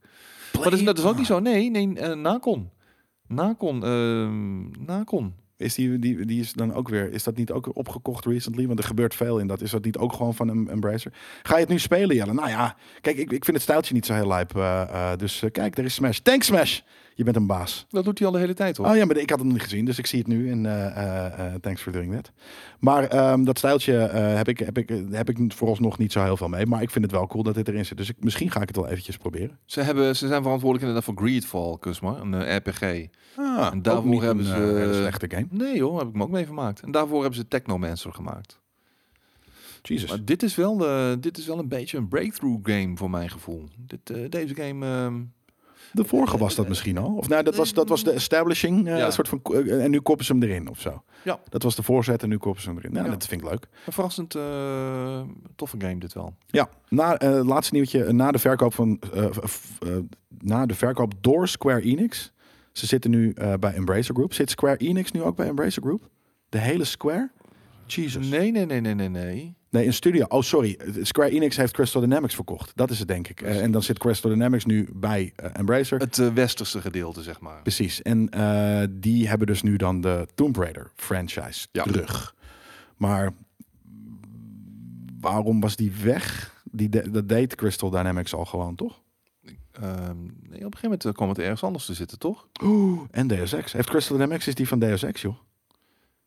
Maar 0.53 0.63
dat 0.63 0.73
is, 0.73 0.83
dat 0.83 0.97
is 0.97 1.03
ook 1.03 1.17
niet 1.17 1.25
zo. 1.25 1.39
Nee, 1.39 1.69
nee, 1.69 1.87
Nacon. 2.15 2.69
Nacon. 3.33 3.81
ehm 3.83 4.71
Nacon. 4.87 5.33
Is 5.63 5.75
die, 5.75 5.99
die, 5.99 6.25
die 6.25 6.39
is 6.39 6.53
dan 6.53 6.73
ook 6.73 6.89
weer, 6.89 7.11
is 7.13 7.23
dat 7.23 7.35
niet 7.37 7.51
ook 7.51 7.75
opgekocht 7.75 8.25
recently? 8.25 8.67
Want 8.67 8.79
er 8.79 8.85
gebeurt 8.85 9.15
veel 9.15 9.39
in 9.39 9.47
dat. 9.47 9.61
Is 9.61 9.71
dat 9.71 9.85
niet 9.85 9.97
ook 9.97 10.13
gewoon 10.13 10.33
van 10.35 10.47
een 10.47 10.69
Embracer? 10.69 11.13
Ga 11.43 11.53
je 11.55 11.59
het 11.61 11.69
nu 11.69 11.79
spelen, 11.79 12.15
Jelle? 12.15 12.33
Nou 12.33 12.49
ja, 12.49 12.75
kijk, 13.01 13.17
ik, 13.17 13.31
ik 13.31 13.43
vind 13.45 13.57
het 13.57 13.61
stijltje 13.65 13.93
niet 13.93 14.05
zo 14.05 14.13
heel 14.13 14.27
lijp. 14.27 14.55
eh, 14.55 14.81
eh, 14.81 15.17
dus 15.17 15.41
eh, 15.43 15.51
kijk, 15.51 15.77
er 15.77 15.83
is 15.85 15.93
Smash. 15.93 16.17
Thanks 16.17 16.45
Smash! 16.47 16.79
Je 17.15 17.23
bent 17.23 17.35
een 17.35 17.47
baas. 17.47 17.85
Dat 17.89 18.03
doet 18.03 18.17
hij 18.17 18.27
al 18.27 18.33
de 18.33 18.39
hele 18.39 18.53
tijd 18.53 18.77
hoor. 18.77 18.87
Oh 18.87 18.95
ja, 18.95 19.05
maar 19.05 19.17
ik 19.17 19.29
had 19.29 19.37
het 19.39 19.47
nog 19.47 19.57
niet 19.57 19.63
gezien, 19.63 19.85
dus 19.85 19.97
ik 19.97 20.05
zie 20.05 20.19
het 20.19 20.27
nu. 20.27 20.51
En 20.51 20.65
eh, 20.65 20.85
eh, 20.85 21.25
eh, 21.45 21.53
thanks 21.61 21.81
for 21.81 21.91
doing 21.91 22.13
that. 22.13 22.31
Maar 22.79 23.03
ehm, 23.07 23.43
dat 23.43 23.57
stijltje 23.57 23.97
eh, 23.97 24.35
heb, 24.35 24.47
ik, 24.47 24.59
heb, 24.59 24.77
ik, 24.77 24.91
heb 25.11 25.29
ik 25.29 25.37
vooralsnog 25.53 25.97
niet 25.97 26.11
zo 26.11 26.23
heel 26.23 26.37
veel 26.37 26.47
mee. 26.47 26.65
Maar 26.65 26.81
ik 26.81 26.89
vind 26.89 27.03
het 27.05 27.13
wel 27.13 27.27
cool 27.27 27.43
dat 27.43 27.55
dit 27.55 27.67
erin 27.67 27.85
zit. 27.85 27.97
Dus 27.97 28.09
ik, 28.09 28.15
misschien 28.19 28.51
ga 28.51 28.61
ik 28.61 28.67
het 28.67 28.75
wel 28.75 28.87
eventjes 28.87 29.17
proberen. 29.17 29.57
Ze, 29.65 29.81
hebben, 29.81 30.15
ze 30.15 30.27
zijn 30.27 30.41
verantwoordelijk 30.41 30.87
inderdaad 30.89 31.13
voor 31.15 31.25
Greedfall, 31.25 31.77
Kusma. 31.79 32.17
Een 32.21 32.55
RPG. 32.57 32.81
Ah, 33.35 33.69
En 33.71 33.81
daarvoor 33.81 34.23
hebben 34.23 34.45
een, 34.45 34.51
ze- 34.71 34.77
hele 34.79 34.93
slechte 34.93 35.25
game. 35.29 35.47
Nee 35.53 35.81
hoor, 35.83 35.99
heb 35.99 36.07
ik 36.07 36.13
me 36.15 36.23
ook 36.23 36.29
mee 36.29 36.45
vermaakt. 36.45 36.81
En 36.81 36.91
daarvoor 36.91 37.19
hebben 37.21 37.39
ze 37.39 37.47
Technomancer 37.47 38.13
gemaakt. 38.13 38.59
Jesus. 39.81 40.09
Maar 40.09 40.25
dit 40.25 40.43
is, 40.43 40.55
wel, 40.55 40.87
eh, 40.87 41.11
dit 41.19 41.37
is 41.37 41.45
wel 41.47 41.59
een 41.59 41.67
beetje 41.67 41.97
een 41.97 42.07
breakthrough 42.07 42.69
game 42.71 42.97
voor 42.97 43.09
mijn 43.09 43.29
gevoel. 43.29 43.63
Dit, 43.77 44.09
eh, 44.09 44.29
deze 44.29 44.55
game... 44.55 44.85
ehm, 44.85 45.21
De 45.91 46.05
vorige 46.05 46.37
was 46.37 46.55
dat 46.55 46.67
misschien 46.67 46.97
al. 46.97 47.15
Of 47.15 47.27
nou, 47.29 47.43
dat 47.43 47.55
was, 47.55 47.73
dat 47.73 47.89
was 47.89 48.03
de 48.03 48.11
establishing. 48.11 48.87
Ja. 48.87 49.05
een 49.05 49.11
soort 49.11 49.27
van, 49.27 49.41
en 49.67 49.91
nu 49.91 49.99
koppen 49.99 50.25
ze 50.25 50.31
hem 50.31 50.43
erin 50.43 50.67
of 50.69 50.79
zo. 50.79 51.03
Ja. 51.23 51.39
Dat 51.49 51.63
was 51.63 51.75
de 51.75 51.83
voorzet 51.83 52.23
en 52.23 52.29
nu 52.29 52.37
koppen 52.37 52.61
ze 52.61 52.69
hem 52.69 52.77
erin. 52.77 52.91
Nou, 52.93 53.05
Ja. 53.05 53.11
dat 53.11 53.25
vind 53.27 53.41
ik 53.41 53.49
leuk. 53.49 53.67
een 53.85 53.93
verrassend 53.93 54.29
toffe 55.55 55.75
game 55.79 55.97
dit 55.97 56.13
wel. 56.13 56.33
Ja, 56.47 56.69
na, 56.89 57.17
laatste 57.43 57.73
nieuwtje. 57.73 58.11
Na 58.13 58.31
de 58.31 58.39
verkoop 58.39 58.73
van 58.73 58.99
na 60.39 60.65
de 60.65 60.75
verkoop 60.75 61.13
door 61.21 61.47
Square 61.47 61.81
Enix. 61.81 62.33
Ze 62.73 62.85
zitten 62.85 63.11
nu 63.11 63.31
eh, 63.31 63.53
bij 63.59 63.73
Embracer 63.73 64.15
Group. 64.15 64.33
Zit 64.33 64.49
Square 64.49 64.77
Enix 64.77 65.11
nu 65.11 65.21
ook 65.21 65.35
bij 65.35 65.47
Embracer 65.47 65.81
Group? 65.81 66.09
De 66.49 66.57
hele 66.57 66.83
Square? 66.83 67.31
Jesus. 67.85 68.27
Nee, 68.27 68.51
nee, 68.51 68.65
nee, 68.65 68.81
nee, 68.81 68.93
nee, 68.93 69.09
nee. 69.09 69.55
Nee, 69.69 69.85
een 69.85 69.93
studio. 69.93 70.25
Oh, 70.27 70.41
sorry. 70.41 70.79
Square 71.01 71.29
Enix 71.29 71.57
heeft 71.57 71.73
Crystal 71.73 72.01
Dynamics 72.01 72.35
verkocht. 72.35 72.71
Dat 72.75 72.89
is 72.91 72.99
het, 72.99 73.07
denk 73.07 73.27
ik. 73.27 73.41
Eh, 73.41 73.61
en 73.61 73.71
dan 73.71 73.83
zit 73.83 73.97
Crystal 73.99 74.31
Dynamics 74.31 74.65
nu 74.65 74.89
bij 74.93 75.33
eh, 75.35 75.49
Embracer. 75.53 75.99
Het 75.99 76.33
westerse 76.33 76.81
gedeelte, 76.81 77.21
zeg 77.21 77.39
maar. 77.39 77.61
Precies. 77.61 78.01
En 78.01 78.29
die 78.91 79.27
hebben 79.27 79.47
dus 79.47 79.61
nu 79.61 79.75
dan 79.75 80.01
de 80.01 80.27
Tomb 80.35 80.55
Raider 80.55 80.91
franchise 80.95 81.67
Ja. 81.71 81.83
terug. 81.83 82.35
Maar 82.97 83.31
waarom 85.19 85.59
was 85.59 85.75
die 85.75 85.91
weg? 86.03 86.53
Die 86.71 86.89
de- 86.89 87.11
dat 87.11 87.29
deed 87.29 87.55
Crystal 87.55 87.89
Dynamics 87.89 88.33
al 88.33 88.45
gewoon, 88.45 88.75
toch? 88.75 89.01
Ehm, 89.81 90.17
nee, 90.23 90.31
op 90.41 90.51
een 90.51 90.59
gegeven 90.59 90.79
moment 90.81 91.05
eh, 91.05 91.11
kwam 91.11 91.29
het 91.29 91.39
ergens 91.39 91.63
anders 91.63 91.85
te 91.85 91.93
zitten, 91.93 92.19
toch? 92.19 92.47
Oeh, 92.63 93.01
en 93.11 93.27
Deus 93.27 93.53
Ex. 93.53 93.71
Heeft 93.73 93.89
Crystal 93.89 94.17
Dynamics 94.17 94.47
is 94.47 94.55
die 94.55 94.67
van 94.67 94.79
Deus 94.79 95.03
Ex, 95.03 95.21
joh? 95.21 95.35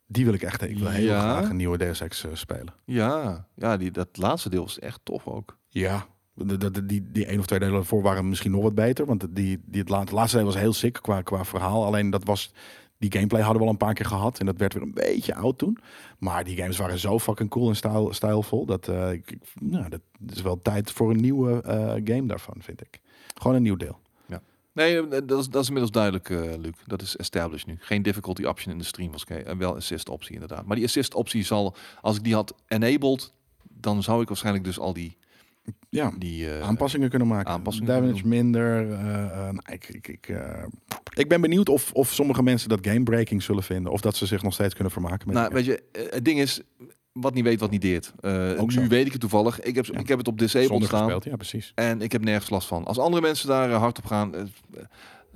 Die 0.07 0.25
wil 0.25 0.33
ik 0.33 0.41
echt. 0.41 0.61
Ik 0.69 0.77
wil 0.77 0.89
heel 0.89 1.07
graag 1.19 1.49
een 1.49 1.55
nieuwe 1.55 1.77
Deus 1.77 2.01
Ex 2.01 2.23
eh, 2.25 2.31
spelen. 2.33 2.73
Ja, 2.85 3.47
ja 3.55 3.77
die, 3.77 3.91
dat 3.91 4.07
laatste 4.17 4.49
deel 4.49 4.61
was 4.61 4.79
echt 4.79 4.99
tof 5.03 5.27
ook. 5.27 5.57
Ja. 5.67 6.05
De, 6.33 6.57
de, 6.57 6.71
de- 6.71 6.85
die, 6.85 7.11
die 7.11 7.25
één 7.25 7.39
of 7.39 7.45
twee 7.45 7.59
delen 7.59 7.85
voor 7.85 8.01
waren 8.01 8.29
misschien 8.29 8.51
nog 8.51 8.61
wat 8.63 8.75
beter. 8.75 9.05
Want 9.05 9.27
die, 9.35 9.61
die, 9.65 9.79
het, 9.81 9.89
la- 9.89 9.99
het 9.99 10.11
laatste 10.11 10.37
deel 10.37 10.45
was 10.45 10.55
heel 10.57 10.73
sick 10.73 10.99
qua, 11.01 11.21
qua 11.21 11.45
verhaal. 11.45 11.85
Alleen 11.85 12.09
dat 12.09 12.23
was. 12.23 12.53
Die 12.99 13.11
gameplay 13.11 13.41
hadden 13.41 13.59
we 13.59 13.65
al 13.67 13.71
een 13.73 13.77
paar 13.79 13.93
keer 13.93 14.05
gehad. 14.05 14.39
En 14.39 14.45
dat 14.45 14.57
werd 14.57 14.73
weer 14.73 14.83
een 14.83 14.93
beetje 14.93 15.35
oud 15.35 15.57
toen. 15.57 15.77
Maar 16.17 16.43
die 16.43 16.57
games 16.57 16.77
waren 16.77 16.99
zo 16.99 17.19
fucking 17.19 17.49
cool 17.49 17.69
en 17.69 17.75
stijl, 17.75 18.13
stijlvol. 18.13 18.65
Dat, 18.65 18.87
eh, 18.87 19.11
ik, 19.11 19.37
nou, 19.59 19.89
dat 19.89 20.01
is 20.29 20.41
wel 20.41 20.61
tijd 20.61 20.91
voor 20.91 21.09
een 21.09 21.21
nieuwe 21.21 21.61
game 22.03 22.25
daarvan, 22.25 22.55
vind 22.59 22.81
ik. 22.81 22.99
Gewoon 23.41 23.55
een 23.57 23.63
nieuw 23.63 23.75
deel. 23.77 23.99
Nee, 24.73 25.07
eh, 25.07 25.21
dat 25.25 25.39
is, 25.39 25.47
dat 25.49 25.61
is 25.61 25.67
inmiddels 25.67 25.91
duidelijk, 25.91 26.29
eh 26.29 26.37
Luc. 26.57 26.71
Dat 26.85 27.01
is 27.01 27.15
established 27.15 27.67
nu. 27.67 27.75
Geen 27.79 28.01
difficulty 28.01 28.43
option 28.43 28.73
in 28.73 28.79
de 28.79 28.85
stream 28.85 29.11
was 29.11 29.21
oké. 29.21 29.33
En 29.33 29.57
wel 29.57 29.75
assist 29.75 30.09
optie 30.09 30.33
inderdaad. 30.33 30.65
Maar 30.65 30.75
die 30.75 30.85
assist 30.85 31.13
optie 31.13 31.43
zal, 31.43 31.75
als 32.01 32.15
ik 32.17 32.23
die 32.23 32.33
had 32.33 32.53
enabled, 32.67 33.33
dan 33.63 34.03
zou 34.03 34.21
ik 34.21 34.27
waarschijnlijk 34.27 34.63
dus 34.65 34.79
al 34.79 34.93
die, 34.93 35.17
Ja, 35.89 36.11
die 36.17 36.49
eh, 36.53 36.61
aanpassingen 36.61 37.09
kunnen 37.09 37.27
maken. 37.27 37.51
aanpassingen 37.51 37.87
Damage 37.87 38.27
minder. 38.27 38.91
eh, 38.91 39.23
eh, 39.23 39.31
nou, 39.31 39.61
ik, 39.71 39.87
ik, 39.89 40.07
ik, 40.07 40.27
eh, 40.29 40.63
ik 41.13 41.29
ben 41.29 41.41
benieuwd 41.41 41.69
of, 41.69 41.91
of 41.91 42.13
sommige 42.13 42.43
mensen 42.43 42.69
dat 42.69 42.79
gamebreaking 42.87 43.43
zullen 43.43 43.63
vinden. 43.63 43.91
Of 43.91 44.01
dat 44.01 44.15
ze 44.15 44.25
zich 44.25 44.41
nog 44.43 44.53
steeds 44.53 44.73
kunnen 44.73 44.93
vermaken 44.93 45.27
met 45.27 45.35
Nou, 45.35 45.53
weet 45.53 45.65
je, 45.65 45.83
eh, 45.91 46.01
het 46.09 46.25
ding 46.25 46.39
is, 46.39 46.61
wat 47.21 47.33
niet 47.33 47.43
weet, 47.43 47.59
wat 47.59 47.69
niet 47.71 47.81
deert. 47.81 48.13
Eh, 48.19 48.49
Ook 48.57 48.67
nu 48.67 48.71
zo. 48.83 48.87
weet 48.87 49.05
ik 49.05 49.11
het 49.11 49.21
toevallig. 49.21 49.59
Ik 49.61 49.75
heb, 49.75 49.85
Ja. 49.85 49.99
ik 49.99 50.07
heb 50.07 50.17
het 50.17 50.27
op 50.27 50.37
disabled 50.39 50.69
zonder 50.69 50.87
staan. 50.87 50.99
gespeeld. 51.03 51.23
Ja, 51.23 51.35
precies. 51.35 51.71
En 51.75 52.01
ik 52.01 52.11
heb 52.11 52.23
nergens 52.23 52.49
last 52.49 52.67
van. 52.67 52.85
Als 52.85 52.99
andere 52.99 53.21
mensen 53.21 53.47
daar 53.47 53.69
eh, 53.71 53.77
hard 53.77 53.97
op 53.97 54.05
gaan, 54.05 54.35
eh, 54.35 54.41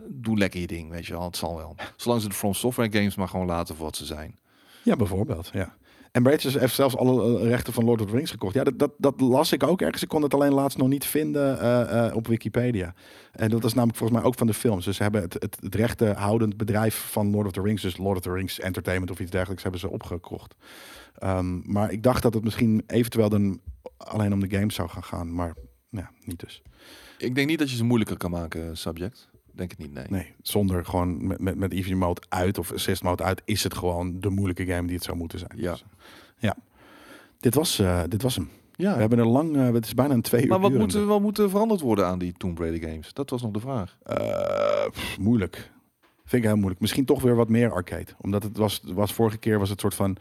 doe 0.07 0.37
lekker 0.37 0.59
je 0.59 0.67
ding, 0.67 0.89
weet 0.89 1.05
je 1.05 1.13
wel. 1.13 1.23
Het 1.23 1.37
zal 1.37 1.55
wel. 1.55 1.75
Zolang 1.97 2.21
ze 2.21 2.27
de 2.27 2.33
From 2.33 2.53
Software 2.53 2.91
games 2.91 3.15
maar 3.15 3.27
gewoon 3.27 3.45
laten 3.45 3.75
voor 3.75 3.85
wat 3.85 3.95
ze 3.95 4.05
zijn. 4.05 4.39
Ja, 4.83 4.95
bijvoorbeeld. 4.95 5.49
Ja. 5.53 5.75
Embracer 6.11 6.59
heeft 6.59 6.75
zelfs 6.75 6.97
alle 6.97 7.47
rechten 7.47 7.73
van 7.73 7.83
Lord 7.83 8.01
of 8.01 8.07
the 8.09 8.15
Rings 8.15 8.31
gekocht. 8.31 8.53
Ja, 8.53 8.63
dat, 8.63 8.79
dat, 8.79 8.91
dat 8.97 9.21
las 9.21 9.51
ik 9.51 9.63
ook 9.63 9.81
ergens. 9.81 10.03
Ik 10.03 10.07
kon 10.09 10.21
het 10.21 10.33
alleen 10.33 10.53
laatst 10.53 10.77
nog 10.77 10.87
niet 10.87 11.05
vinden 11.05 12.15
op 12.15 12.27
Wikipedia. 12.27 12.93
En 13.31 13.49
dat 13.49 13.63
is 13.63 13.73
namelijk 13.73 13.97
volgens 13.97 14.19
mij 14.19 14.27
ook 14.27 14.37
van 14.37 14.47
de 14.47 14.53
films. 14.53 14.85
Dus 14.85 14.95
ze 14.95 15.03
hebben 15.03 15.21
het, 15.21 15.33
het, 15.33 15.57
het 15.61 15.75
rechtenhoudend 15.75 16.57
bedrijf 16.57 16.95
van 17.11 17.31
Lord 17.31 17.45
of 17.45 17.51
the 17.51 17.61
Rings, 17.61 17.81
dus 17.81 17.97
Lord 17.97 18.17
of 18.17 18.23
the 18.23 18.31
Rings 18.31 18.59
Entertainment 18.59 19.11
of 19.11 19.19
iets 19.19 19.31
dergelijks, 19.31 19.63
hebben 19.63 19.81
ze 19.81 19.89
opgekocht. 19.89 20.55
Ehm, 21.21 21.71
maar 21.71 21.91
ik 21.91 22.03
dacht 22.03 22.21
dat 22.23 22.33
het 22.33 22.43
misschien 22.43 22.83
eventueel 22.87 23.29
dan 23.29 23.59
alleen 23.97 24.33
om 24.33 24.39
de 24.39 24.57
games 24.57 24.75
zou 24.75 24.89
gaan 24.89 25.03
gaan. 25.03 25.33
Maar 25.33 25.55
ja, 25.89 26.11
niet 26.25 26.39
dus. 26.39 26.61
Ik 27.17 27.35
denk 27.35 27.47
niet 27.47 27.59
dat 27.59 27.69
je 27.69 27.75
ze 27.75 27.83
moeilijker 27.83 28.17
kan 28.17 28.31
maken, 28.31 28.77
subject. 28.77 29.29
Denk 29.53 29.69
het 29.71 29.79
niet, 29.79 29.93
nee. 29.93 30.05
Nee, 30.09 30.33
zonder 30.41 30.85
gewoon 30.85 31.27
met, 31.27 31.39
met, 31.39 31.55
met 31.55 31.73
Easy 31.73 31.93
Mode 31.93 32.21
uit 32.29 32.57
of 32.57 32.71
Assist 32.73 33.03
Mode 33.03 33.23
uit, 33.23 33.41
is 33.45 33.63
het 33.63 33.73
gewoon 33.73 34.19
de 34.19 34.29
moeilijke 34.29 34.65
game 34.65 34.87
die 34.87 34.95
het 34.95 35.03
zou 35.05 35.17
moeten 35.17 35.39
zijn. 35.39 35.51
Ja. 35.55 35.71
Dus, 35.71 35.83
ja. 36.37 36.55
Dit 37.39 37.55
was, 37.55 37.79
eh, 37.79 38.01
dit 38.07 38.21
was 38.21 38.35
hem. 38.35 38.49
Ja, 38.75 38.93
We 38.93 38.99
hebben 38.99 39.19
er 39.19 39.25
lang, 39.27 39.55
eh, 39.57 39.71
het 39.73 39.85
is 39.85 39.93
bijna 39.93 40.13
een 40.13 40.21
twee 40.21 40.41
uur 40.43 40.47
maar 40.49 40.59
wat 40.59 40.71
moet, 40.71 40.93
er- 40.93 41.05
wat 41.05 41.21
moet 41.21 41.37
er 41.37 41.49
veranderd 41.49 41.81
worden 41.81 42.05
aan 42.05 42.19
die 42.19 42.33
Tomb 42.37 42.57
Raider 42.59 42.89
games? 42.89 43.13
Dat 43.13 43.29
was 43.29 43.41
nog 43.41 43.51
de 43.51 43.59
vraag. 43.59 43.97
Eh, 44.03 44.89
pff, 44.89 45.17
moeilijk. 45.19 45.71
Vind 46.25 46.43
ik 46.43 46.49
heel 46.49 46.57
moeilijk. 46.57 46.81
Misschien 46.81 47.05
toch 47.05 47.21
weer 47.21 47.35
wat 47.35 47.49
meer 47.49 47.71
arcade. 47.73 48.07
Omdat 48.21 48.43
het 48.43 48.57
was, 48.57 48.81
was 48.85 49.13
vorige 49.13 49.37
keer 49.37 49.59
was 49.59 49.69
het 49.69 49.79
soort 49.79 49.95
van 49.95 50.17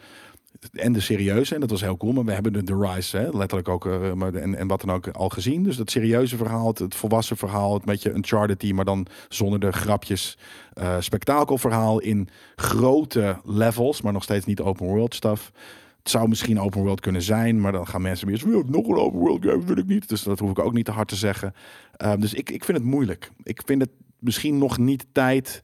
en 0.72 0.92
de 0.92 1.00
serieuze 1.00 1.54
en 1.54 1.60
dat 1.60 1.70
was 1.70 1.80
heel 1.80 1.96
cool. 1.96 2.12
Maar 2.12 2.24
we 2.24 2.32
hebben 2.32 2.52
de, 2.52 2.62
de 2.62 2.76
Rise, 2.76 3.16
hè, 3.16 3.28
letterlijk 3.30 3.68
ook 3.68 3.86
eh, 3.86 4.10
en, 4.10 4.54
en 4.54 4.66
wat 4.66 4.80
dan 4.80 4.92
ook 4.92 5.08
al 5.08 5.28
gezien. 5.28 5.62
Dus 5.62 5.76
dat 5.76 5.90
serieuze 5.90 6.36
verhaal, 6.36 6.74
het, 6.74 6.94
volwassen 6.94 7.36
verhaal, 7.36 7.74
het 7.74 7.84
beetje 7.84 8.14
Uncharted 8.14 8.58
team, 8.58 8.74
maar 8.74 8.84
dan 8.84 9.06
zonder 9.28 9.60
de 9.60 9.72
grapjes. 9.72 10.38
eh 10.72 10.96
spektakelverhaal 11.00 12.00
in 12.00 12.28
grote 12.56 13.40
levels, 13.44 14.02
maar 14.02 14.12
nog 14.12 14.22
steeds 14.22 14.46
niet 14.46 14.60
open 14.60 14.86
world 14.86 15.14
stuff. 15.14 15.52
Het 15.98 16.10
zou 16.10 16.28
misschien 16.28 16.60
open 16.60 16.82
world 16.82 17.00
kunnen 17.00 17.22
zijn, 17.22 17.60
maar 17.60 17.72
dan 17.72 17.86
gaan 17.86 18.02
mensen 18.02 18.26
weer 18.26 18.36
zo, 18.38 18.62
nog 18.66 18.88
een 18.88 18.96
open 18.96 19.18
world 19.18 19.44
game 19.44 19.64
wil 19.64 19.76
ik 19.76 19.86
niet. 19.86 20.08
Dus 20.08 20.22
dat 20.22 20.38
hoef 20.38 20.50
ik 20.50 20.58
ook 20.58 20.72
niet 20.72 20.84
te 20.84 20.90
hard 20.90 21.08
te 21.08 21.16
zeggen. 21.16 21.54
Ehm, 21.96 22.20
dus 22.20 22.34
ik, 22.34 22.50
ik 22.50 22.64
vind 22.64 22.78
het 22.78 22.86
moeilijk. 22.86 23.30
Ik 23.42 23.62
vind 23.64 23.80
het 23.80 23.90
misschien 24.18 24.58
nog 24.58 24.78
niet 24.78 25.06
tijd. 25.12 25.62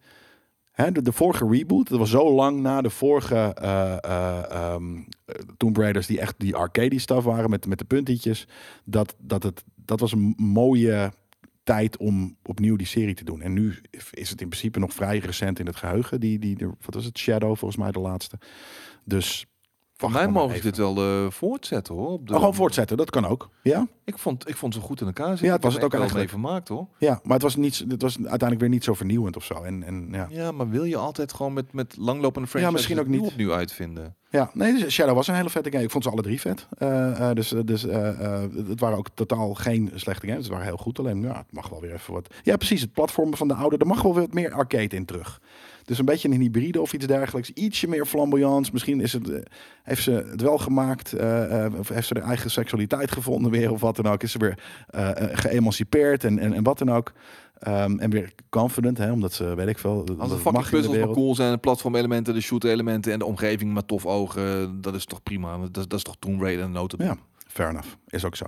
De, 0.76 1.12
vorige 1.12 1.48
reboot, 1.48 1.88
dat 1.88 1.98
was 1.98 2.10
zo 2.10 2.34
lang 2.34 2.60
na 2.60 2.80
de 2.82 2.90
vorige 2.90 3.54
eh, 3.54 4.76
Tomb 5.56 5.76
Raiders 5.76 6.06
die 6.06 6.20
echt 6.20 6.34
die 6.38 6.54
arcade 6.54 6.98
stuff 6.98 7.24
waren 7.24 7.50
met, 7.50 7.66
met 7.66 7.78
de 7.78 7.84
puntjes. 7.84 8.48
Dat, 8.84 9.16
dat, 9.18 9.42
het, 9.42 9.64
dat 9.74 10.00
was 10.00 10.12
een 10.12 10.34
mooie 10.36 11.12
tijd 11.62 11.96
om 11.96 12.36
opnieuw 12.42 12.76
die 12.76 12.86
serie 12.86 13.14
te 13.14 13.24
doen. 13.24 13.40
En 13.40 13.52
nu 13.52 13.78
is 14.10 14.30
het 14.30 14.40
in 14.40 14.48
principe 14.48 14.78
nog 14.78 14.92
vrij 14.92 15.18
recent 15.18 15.58
in 15.58 15.66
het 15.66 15.76
geheugen. 15.76 16.20
Die, 16.20 16.38
die, 16.38 16.56
de- 16.56 16.72
wat 16.80 16.94
was 16.94 17.04
het? 17.04 17.18
Shadow 17.18 17.56
volgens 17.56 17.80
mij 17.80 17.90
de 17.90 17.98
laatste. 18.00 18.38
Dus 19.04 19.46
wacht 19.96 20.14
mij 20.14 20.28
mogen 20.28 20.60
dit 20.62 20.76
wel 20.76 20.96
eh, 20.96 21.30
voortzetten 21.30 21.94
hoor. 21.94 22.08
Op 22.08 22.26
de, 22.26 22.32
Oh, 22.32 22.38
gewoon 22.38 22.54
voortzetten, 22.54 22.96
dat 22.96 23.10
kan 23.10 23.26
ook. 23.26 23.50
Ja, 23.62 23.86
Ik 24.04 24.18
vond, 24.18 24.48
ik 24.48 24.56
vond 24.56 24.74
ze 24.74 24.80
goed 24.80 25.00
in 25.00 25.06
elkaar 25.06 25.28
zitten. 25.28 25.46
Ja, 25.46 25.52
het 25.52 25.62
was 25.62 25.74
het 25.74 25.84
ook 25.84 25.90
wel 25.92 26.00
eigenlijk. 26.00 26.32
mee 26.32 26.40
vermaakt 26.42 26.68
hoor. 26.68 26.86
ja 26.98 27.20
maar 27.22 27.32
het 27.32 27.42
was, 27.42 27.56
niet, 27.56 27.84
het 27.88 28.02
was 28.02 28.16
uiteindelijk 28.16 28.60
weer 28.60 28.68
niet 28.68 28.84
zo 28.84 28.94
vernieuwend 28.94 29.36
of 29.36 29.44
zo. 29.44 29.62
En, 29.62 29.82
en, 29.82 30.08
ja. 30.10 30.26
Ja, 30.30 30.52
maar 30.52 30.68
wil 30.68 30.84
je 30.84 30.96
altijd 30.96 31.32
gewoon 31.32 31.52
met, 31.52 31.72
met 31.72 31.96
langlopende 31.98 32.48
franchises 32.48 32.76
misschien 32.76 33.00
ook 33.00 33.06
niet. 33.06 33.30
opnieuw 33.30 33.52
uitvinden? 33.52 34.14
Ja, 34.30 34.50
nee, 34.54 34.72
dus 34.78 34.92
Shadow 34.94 35.14
was 35.14 35.26
een 35.28 35.34
hele 35.34 35.50
vette 35.50 35.70
game. 35.70 35.82
Ik 35.84 35.90
vond 35.90 36.04
ze 36.04 36.10
alle 36.10 36.22
drie 36.22 36.40
vet. 36.40 36.66
Eh, 36.78 37.28
eh, 37.30 37.34
dus 37.36 37.54
dus 37.64 37.82
het 37.82 38.80
waren 38.80 38.98
ook 38.98 39.08
totaal 39.14 39.54
geen 39.54 39.90
slechte 39.94 40.26
games. 40.26 40.42
Het 40.42 40.52
waren 40.52 40.66
heel 40.66 40.76
goed. 40.76 40.98
Alleen, 40.98 41.20
ja, 41.22 41.36
het 41.36 41.52
mag 41.52 41.68
wel 41.68 41.80
weer 41.80 41.92
even 41.92 42.12
wat. 42.12 42.34
Ja, 42.42 42.56
precies. 42.56 42.80
Het 42.80 42.92
platformen 42.92 43.36
van 43.36 43.48
de 43.48 43.54
oude. 43.54 43.76
Er 43.76 43.86
mag 43.86 44.02
wel 44.02 44.12
weer 44.14 44.22
wat 44.22 44.32
meer 44.34 44.52
arcade 44.52 44.96
in 44.96 45.04
terug. 45.04 45.40
Dus 45.86 45.98
een 45.98 46.04
beetje 46.04 46.28
een 46.28 46.40
hybride 46.40 46.80
of 46.80 46.92
iets 46.92 47.06
dergelijks. 47.06 47.50
Ietsje 47.50 47.88
meer 47.88 48.06
flamboyant. 48.06 48.72
Misschien 48.72 49.00
is 49.00 49.12
het, 49.12 49.30
eh, 49.30 49.40
heeft 49.82 50.02
ze 50.02 50.10
het 50.10 50.40
wel 50.40 50.58
gemaakt. 50.58 51.12
eh, 51.12 51.64
eh, 51.64 51.78
of 51.78 51.88
heeft 51.88 52.06
ze 52.06 52.14
haar 52.14 52.28
eigen 52.28 52.50
seksualiteit 52.50 53.12
gevonden 53.12 53.50
weer. 53.50 53.70
Of 53.72 53.80
wat 53.80 53.96
dan 53.96 54.06
ook. 54.06 54.22
Is 54.22 54.32
ze 54.32 54.38
weer 54.38 54.58
geëmancipeerd 55.32 56.24
en, 56.24 56.38
en, 56.38 56.52
en 56.52 56.62
wat 56.62 56.78
dan 56.78 56.90
ook. 56.90 57.12
Ehm, 57.58 57.98
en 57.98 58.10
weer 58.10 58.32
confident, 58.48 58.98
hè, 58.98 59.12
omdat 59.12 59.32
ze, 59.32 59.54
weet 59.54 59.68
ik 59.68 59.78
veel, 59.78 60.04
Als 60.18 60.30
de 60.30 60.36
fucking 60.36 60.68
puzzels 60.68 60.96
maar 60.96 61.08
cool 61.08 61.34
zijn, 61.34 61.52
de 61.52 61.58
platformelementen, 61.58 62.34
de 62.34 62.40
shooter-elementen 62.40 63.12
en 63.12 63.18
de 63.18 63.24
omgeving 63.24 63.74
met 63.74 63.88
tof 63.88 64.06
ogen, 64.06 64.80
dat 64.80 64.94
is 64.94 65.04
toch 65.04 65.22
prima. 65.22 65.58
Dat, 65.58 65.74
dat 65.74 65.92
is 65.92 66.02
toch 66.02 66.16
Tomb 66.18 66.40
Raider 66.40 66.64
en 66.64 66.72
noten. 66.72 67.04
Ja, 67.04 67.16
fair 67.46 67.68
enough. 67.68 67.88
Is 68.06 68.24
ook 68.24 68.36
zo. 68.36 68.44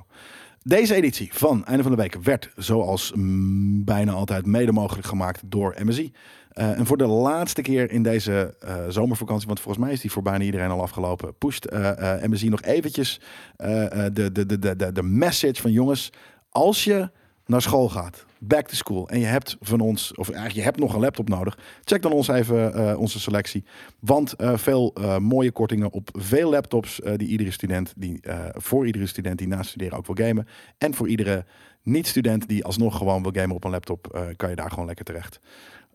Deze 0.62 0.94
editie 0.94 1.31
van 1.32 1.65
Einde 1.65 1.82
van 1.82 1.93
de 1.93 2.02
Week 2.02 2.16
werd 2.23 2.51
zoals 2.56 3.12
mm, 3.15 3.85
bijna 3.85 4.12
altijd 4.12 4.47
mede 4.47 4.73
mogelijk 4.73 5.06
gemaakt 5.06 5.40
door 5.44 5.77
MSI. 5.85 6.12
Eh, 6.59 6.78
en 6.78 6.86
voor 6.86 6.97
de 6.97 7.06
laatste 7.06 7.62
keer 7.62 7.90
in 7.90 8.02
deze 8.02 8.55
eh, 8.60 8.76
zomervakantie, 8.89 9.47
want 9.47 9.60
volgens 9.60 9.85
mij 9.85 9.94
is 9.94 10.01
die 10.01 10.10
voor 10.10 10.22
bijna 10.22 10.44
iedereen 10.44 10.70
al 10.70 10.82
afgelopen, 10.82 11.35
pusht 11.39 11.64
eh, 11.64 12.22
eh, 12.22 12.43
nog 12.43 12.62
eventjes 12.62 13.20
de, 13.56 14.30
de, 14.32 14.47
de, 14.47 14.76
de, 14.76 14.93
de, 14.93 15.02
message 15.02 15.62
van 15.62 15.72
jongens, 15.72 16.12
als 16.51 16.85
je 16.85 17.10
naar 17.47 17.62
school 17.62 17.89
gaat, 17.89 18.24
back 18.39 18.68
to 18.68 18.74
school, 18.74 19.09
en 19.09 19.20
je 19.20 19.26
hebt 19.26 19.56
van 19.60 19.80
ons, 19.80 20.14
of 20.14 20.26
eigenlijk 20.26 20.59
je 20.59 20.62
hebt 20.62 20.78
nog 20.78 20.94
een 20.94 21.01
laptop 21.01 21.28
nodig, 21.28 21.59
check 21.85 22.02
dan 22.02 22.12
ons 22.12 22.28
even 22.28 22.98
onze 22.98 23.20
selectie. 23.20 23.64
Want 24.01 24.35
veel 24.39 24.94
mooie 25.20 25.52
kortingen 25.52 25.93
op 25.93 26.10
veel 26.12 26.51
laptops 26.51 27.01
die 27.16 27.28
iedere 27.28 27.51
student, 27.51 27.93
die, 27.97 28.20
voor 28.52 28.86
iedere 28.86 29.06
student 29.06 29.39
die 29.39 29.48
na 29.48 29.62
studeren 29.62 29.98
ook 29.98 30.06
wil 30.06 30.26
gamen. 30.26 30.47
En 30.78 30.94
voor 30.94 31.09
iedere 31.09 31.44
niet-student 31.82 32.48
die 32.48 32.64
alsnog 32.64 32.97
gewoon 32.97 33.22
wil 33.22 33.32
gamen 33.35 33.56
op 33.56 33.64
een 33.64 33.70
laptop, 33.70 34.32
kan 34.36 34.51
je 34.51 34.56
daar 34.56 34.70
gewoon 34.70 34.86
lekker 34.86 35.05
terecht. 35.05 35.40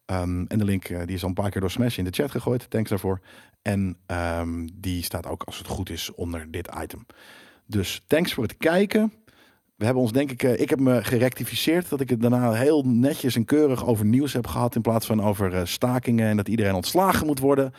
Ehm, 0.06 0.46
en 0.48 0.58
de 0.58 0.66
link 0.66 0.86
eh, 0.86 1.06
die 1.06 1.16
is 1.16 1.24
al 1.24 1.28
een 1.28 1.34
paar 1.34 1.50
keer 1.50 1.62
door 1.62 1.72
Smash 1.72 1.98
in 1.98 2.04
de 2.04 2.12
chat 2.12 2.32
gegooid. 2.32 2.70
Thanks 2.70 2.90
daarvoor. 2.90 3.20
En 3.62 3.98
ehm, 4.06 4.68
die 4.74 5.04
staat 5.04 5.28
ook, 5.28 5.44
als 5.44 5.58
het 5.58 5.68
goed 5.68 5.90
is, 5.90 6.14
onder 6.14 6.52
dit 6.52 6.70
item. 6.82 7.06
Dus 7.66 8.04
thanks 8.08 8.34
voor 8.34 8.44
het 8.44 8.58
kijken. 8.58 9.14
We 9.76 9.86
hebben 9.86 10.04
ons 10.04 10.12
denk 10.12 10.32
ik, 10.32 10.44
eh, 10.44 10.60
ik 10.60 10.70
heb 10.70 10.80
me 10.80 11.04
gerectificeerd 11.04 11.90
dat 11.90 12.02
ik 12.02 12.10
het 12.10 12.22
daarna 12.22 12.52
heel 12.52 12.84
netjes 12.84 13.36
en 13.36 13.46
keurig 13.46 13.86
over 13.86 14.06
nieuws 14.06 14.34
heb 14.34 14.48
gehad 14.48 14.76
in 14.76 14.82
plaats 14.82 15.06
van 15.06 15.24
over 15.24 15.54
eh, 15.54 15.66
stakingen 15.66 16.30
en 16.30 16.38
dat 16.38 16.48
iedereen 16.48 16.74
ontslagen 16.74 17.26
moet 17.26 17.40
worden. 17.40 17.74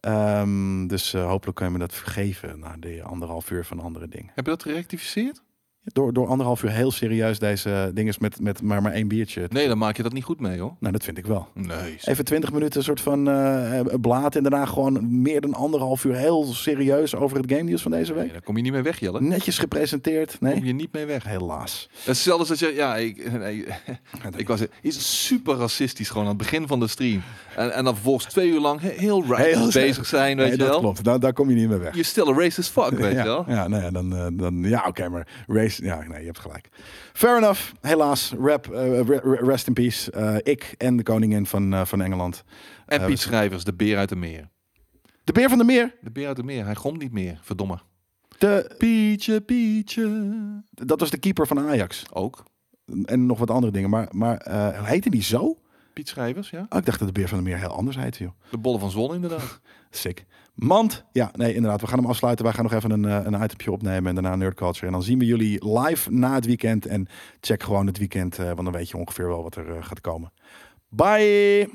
Ehm, 0.00 0.86
dus 0.86 1.12
hopelijk 1.12 1.56
kun 1.56 1.66
je 1.66 1.72
me 1.72 1.78
dat 1.78 1.94
vergeven 1.94 2.58
na 2.58 2.76
de 2.78 3.02
anderhalf 3.02 3.50
uur 3.50 3.64
van 3.64 3.80
andere 3.80 4.08
dingen. 4.08 4.32
Heb 4.34 4.44
je 4.44 4.50
dat 4.50 4.62
gerectificeerd? 4.62 5.42
Door, 5.92 6.12
door 6.12 6.26
anderhalf 6.26 6.62
uur 6.62 6.70
heel 6.70 6.90
serieus 6.90 7.38
deze 7.38 7.90
dingen 7.94 8.14
met, 8.20 8.40
met 8.40 8.62
maar, 8.62 8.82
maar 8.82 8.92
één 8.92 9.08
biertje. 9.08 9.46
Nee, 9.48 9.68
dan 9.68 9.78
maak 9.78 9.96
je 9.96 10.02
dat 10.02 10.12
niet 10.12 10.24
goed 10.24 10.40
mee 10.40 10.58
hoor. 10.60 10.74
Nou, 10.80 10.92
dat 10.92 11.04
vind 11.04 11.18
ik 11.18 11.26
wel. 11.26 11.48
Nee. 11.54 11.96
Even 12.04 12.24
twintig 12.24 12.52
minuten 12.52 12.78
een 12.78 12.84
soort 12.84 13.00
van 13.00 13.28
eh 13.28 13.80
blaad 14.00 14.36
en 14.36 14.42
daarna 14.42 14.64
gewoon 14.66 15.22
meer 15.22 15.40
dan 15.40 15.54
anderhalf 15.54 16.04
uur 16.04 16.14
heel 16.14 16.44
serieus 16.44 17.14
over 17.14 17.36
het 17.36 17.50
game 17.50 17.62
nieuws 17.62 17.82
van 17.82 17.90
deze 17.90 18.12
Nee, 18.12 18.22
week. 18.22 18.32
daar 18.32 18.42
kom 18.42 18.56
je 18.56 18.62
niet 18.62 18.72
mee 18.72 18.82
weg, 18.82 19.00
Jelle. 19.00 19.20
Netjes 19.20 19.58
gepresenteerd. 19.58 20.36
Daar 20.40 20.50
kom 20.50 20.58
Nee, 20.60 20.68
je 20.68 20.74
niet 20.74 20.92
mee 20.92 21.04
weg. 21.06 21.24
helaas. 21.24 21.88
Hetzelfde 22.04 22.48
als 22.48 22.58
dat 22.58 22.58
je, 22.58 22.74
ja, 22.76 22.96
ik, 22.96 23.30
nee, 23.38 23.64
ik 24.36 24.48
was 24.48 24.60
is 24.82 25.26
super 25.26 25.54
racistisch 25.54 26.08
gewoon 26.08 26.22
aan 26.22 26.28
het 26.28 26.38
begin 26.38 26.66
van 26.66 26.80
de 26.80 26.88
stream. 26.88 27.22
En, 27.56 27.74
en 27.74 27.84
dan 27.84 27.94
vervolgens 27.94 28.24
twee 28.26 28.48
uur 28.50 28.60
lang 28.60 28.80
he- 28.80 28.88
heel 28.96 29.22
Heel- 29.34 29.70
bezig 29.72 30.06
zijn, 30.06 30.36
weet 30.36 30.46
Nee, 30.46 30.50
je 30.50 30.56
dat 30.58 30.68
wel. 30.68 30.78
klopt. 30.80 31.04
Daar, 31.04 31.20
daar 31.20 31.32
kom 31.32 31.48
je 31.50 31.54
niet 31.56 31.68
meer 31.68 31.80
weg. 31.80 31.94
Je 31.96 32.02
still 32.02 32.28
a 32.28 32.32
racist 32.34 32.70
fuck, 32.70 32.90
weet 32.90 33.12
ja, 33.12 33.18
je 33.18 33.24
wel. 33.24 33.44
Ja, 33.48 33.68
nou 33.68 33.82
ja, 33.82 33.90
dan, 33.90 34.16
eh, 34.16 34.26
dan, 34.32 34.62
ja 34.62 34.84
oké, 34.88 35.08
maar 35.08 35.26
race, 35.46 35.75
ja, 35.76 36.02
nee, 36.02 36.18
je 36.20 36.26
hebt 36.26 36.38
gelijk. 36.38 36.68
Fair 37.12 37.36
enough. 37.36 37.60
Helaas, 37.80 38.32
rap, 38.40 38.70
eh, 38.72 39.00
re- 39.00 39.20
re- 39.22 39.44
rest 39.46 39.66
in 39.66 39.72
peace. 39.72 40.10
Eh, 40.10 40.36
ik 40.42 40.74
en 40.78 40.96
de 40.96 41.02
koningin 41.02 41.46
van, 41.46 41.74
eh, 41.74 41.84
van 41.84 42.02
Engeland. 42.02 42.44
En 42.86 43.06
Piet 43.06 43.18
Schrijvers, 43.20 43.64
de 43.64 43.74
beer 43.74 43.96
uit 43.98 44.08
de 44.08 44.16
meer. 44.16 44.48
De 45.24 45.32
beer 45.32 45.48
van 45.48 45.58
de 45.58 45.64
meer. 45.64 45.94
De 46.00 46.10
beer 46.10 46.26
uit 46.26 46.36
de 46.36 46.42
meer, 46.42 46.64
hij 46.64 46.74
gomt 46.74 46.98
niet 46.98 47.12
meer, 47.12 47.38
verdomme. 47.42 47.78
De, 48.38 48.74
Pietje, 48.78 49.40
Pietje. 49.40 50.32
dat 50.70 51.00
was 51.00 51.10
de 51.10 51.18
keeper 51.18 51.46
van 51.46 51.58
Ajax. 51.58 52.04
Ook. 52.12 52.44
En 53.04 53.26
nog 53.26 53.38
wat 53.38 53.50
andere 53.50 53.72
dingen. 53.72 53.90
Maar, 53.90 54.08
maar 54.10 54.40
heette 54.84 55.10
die 55.10 55.22
zo? 55.22 55.58
Piet 55.92 56.08
Schrijvers, 56.08 56.50
ja. 56.50 56.66
Oh, 56.68 56.78
ik 56.78 56.84
dacht 56.84 56.98
dat 56.98 57.08
de 57.08 57.12
beer 57.20 57.28
van 57.28 57.38
de 57.38 57.44
meer 57.44 57.58
heel 57.58 57.68
anders 57.68 57.96
heette, 57.96 58.22
joh. 58.22 58.32
De 58.50 58.58
bollen 58.58 58.80
van 58.80 58.90
Zon 58.90 59.14
inderdaad. 59.14 59.60
Sick. 59.90 60.24
Mand. 60.56 61.04
Ja, 61.12 61.30
nee, 61.34 61.54
inderdaad. 61.54 61.80
We 61.80 61.86
gaan 61.86 61.98
hem 61.98 62.08
afsluiten. 62.08 62.44
Wij 62.44 62.54
gaan 62.54 62.64
nog 62.64 62.72
even 62.72 62.90
een, 62.90 63.04
eh, 63.04 63.20
een 63.24 63.70
opnemen 63.70 64.06
en 64.06 64.14
daarna 64.14 64.36
Nerd 64.36 64.54
Culture. 64.54 64.86
En 64.86 64.92
dan 64.92 65.02
zien 65.02 65.18
we 65.18 65.24
jullie 65.24 65.78
live 65.78 66.12
na 66.12 66.34
het 66.34 66.46
weekend. 66.46 66.86
En 66.86 67.08
check 67.40 67.62
gewoon 67.62 67.86
het 67.86 67.98
weekend, 67.98 68.38
eh, 68.38 68.44
want 68.44 68.62
dan 68.62 68.72
weet 68.72 68.88
je 68.88 68.96
ongeveer 68.96 69.28
wel 69.28 69.42
wat 69.42 69.56
er 69.56 69.76
eh, 69.76 69.84
gaat 69.84 70.00
komen. 70.00 70.32
Bye! 70.88 71.68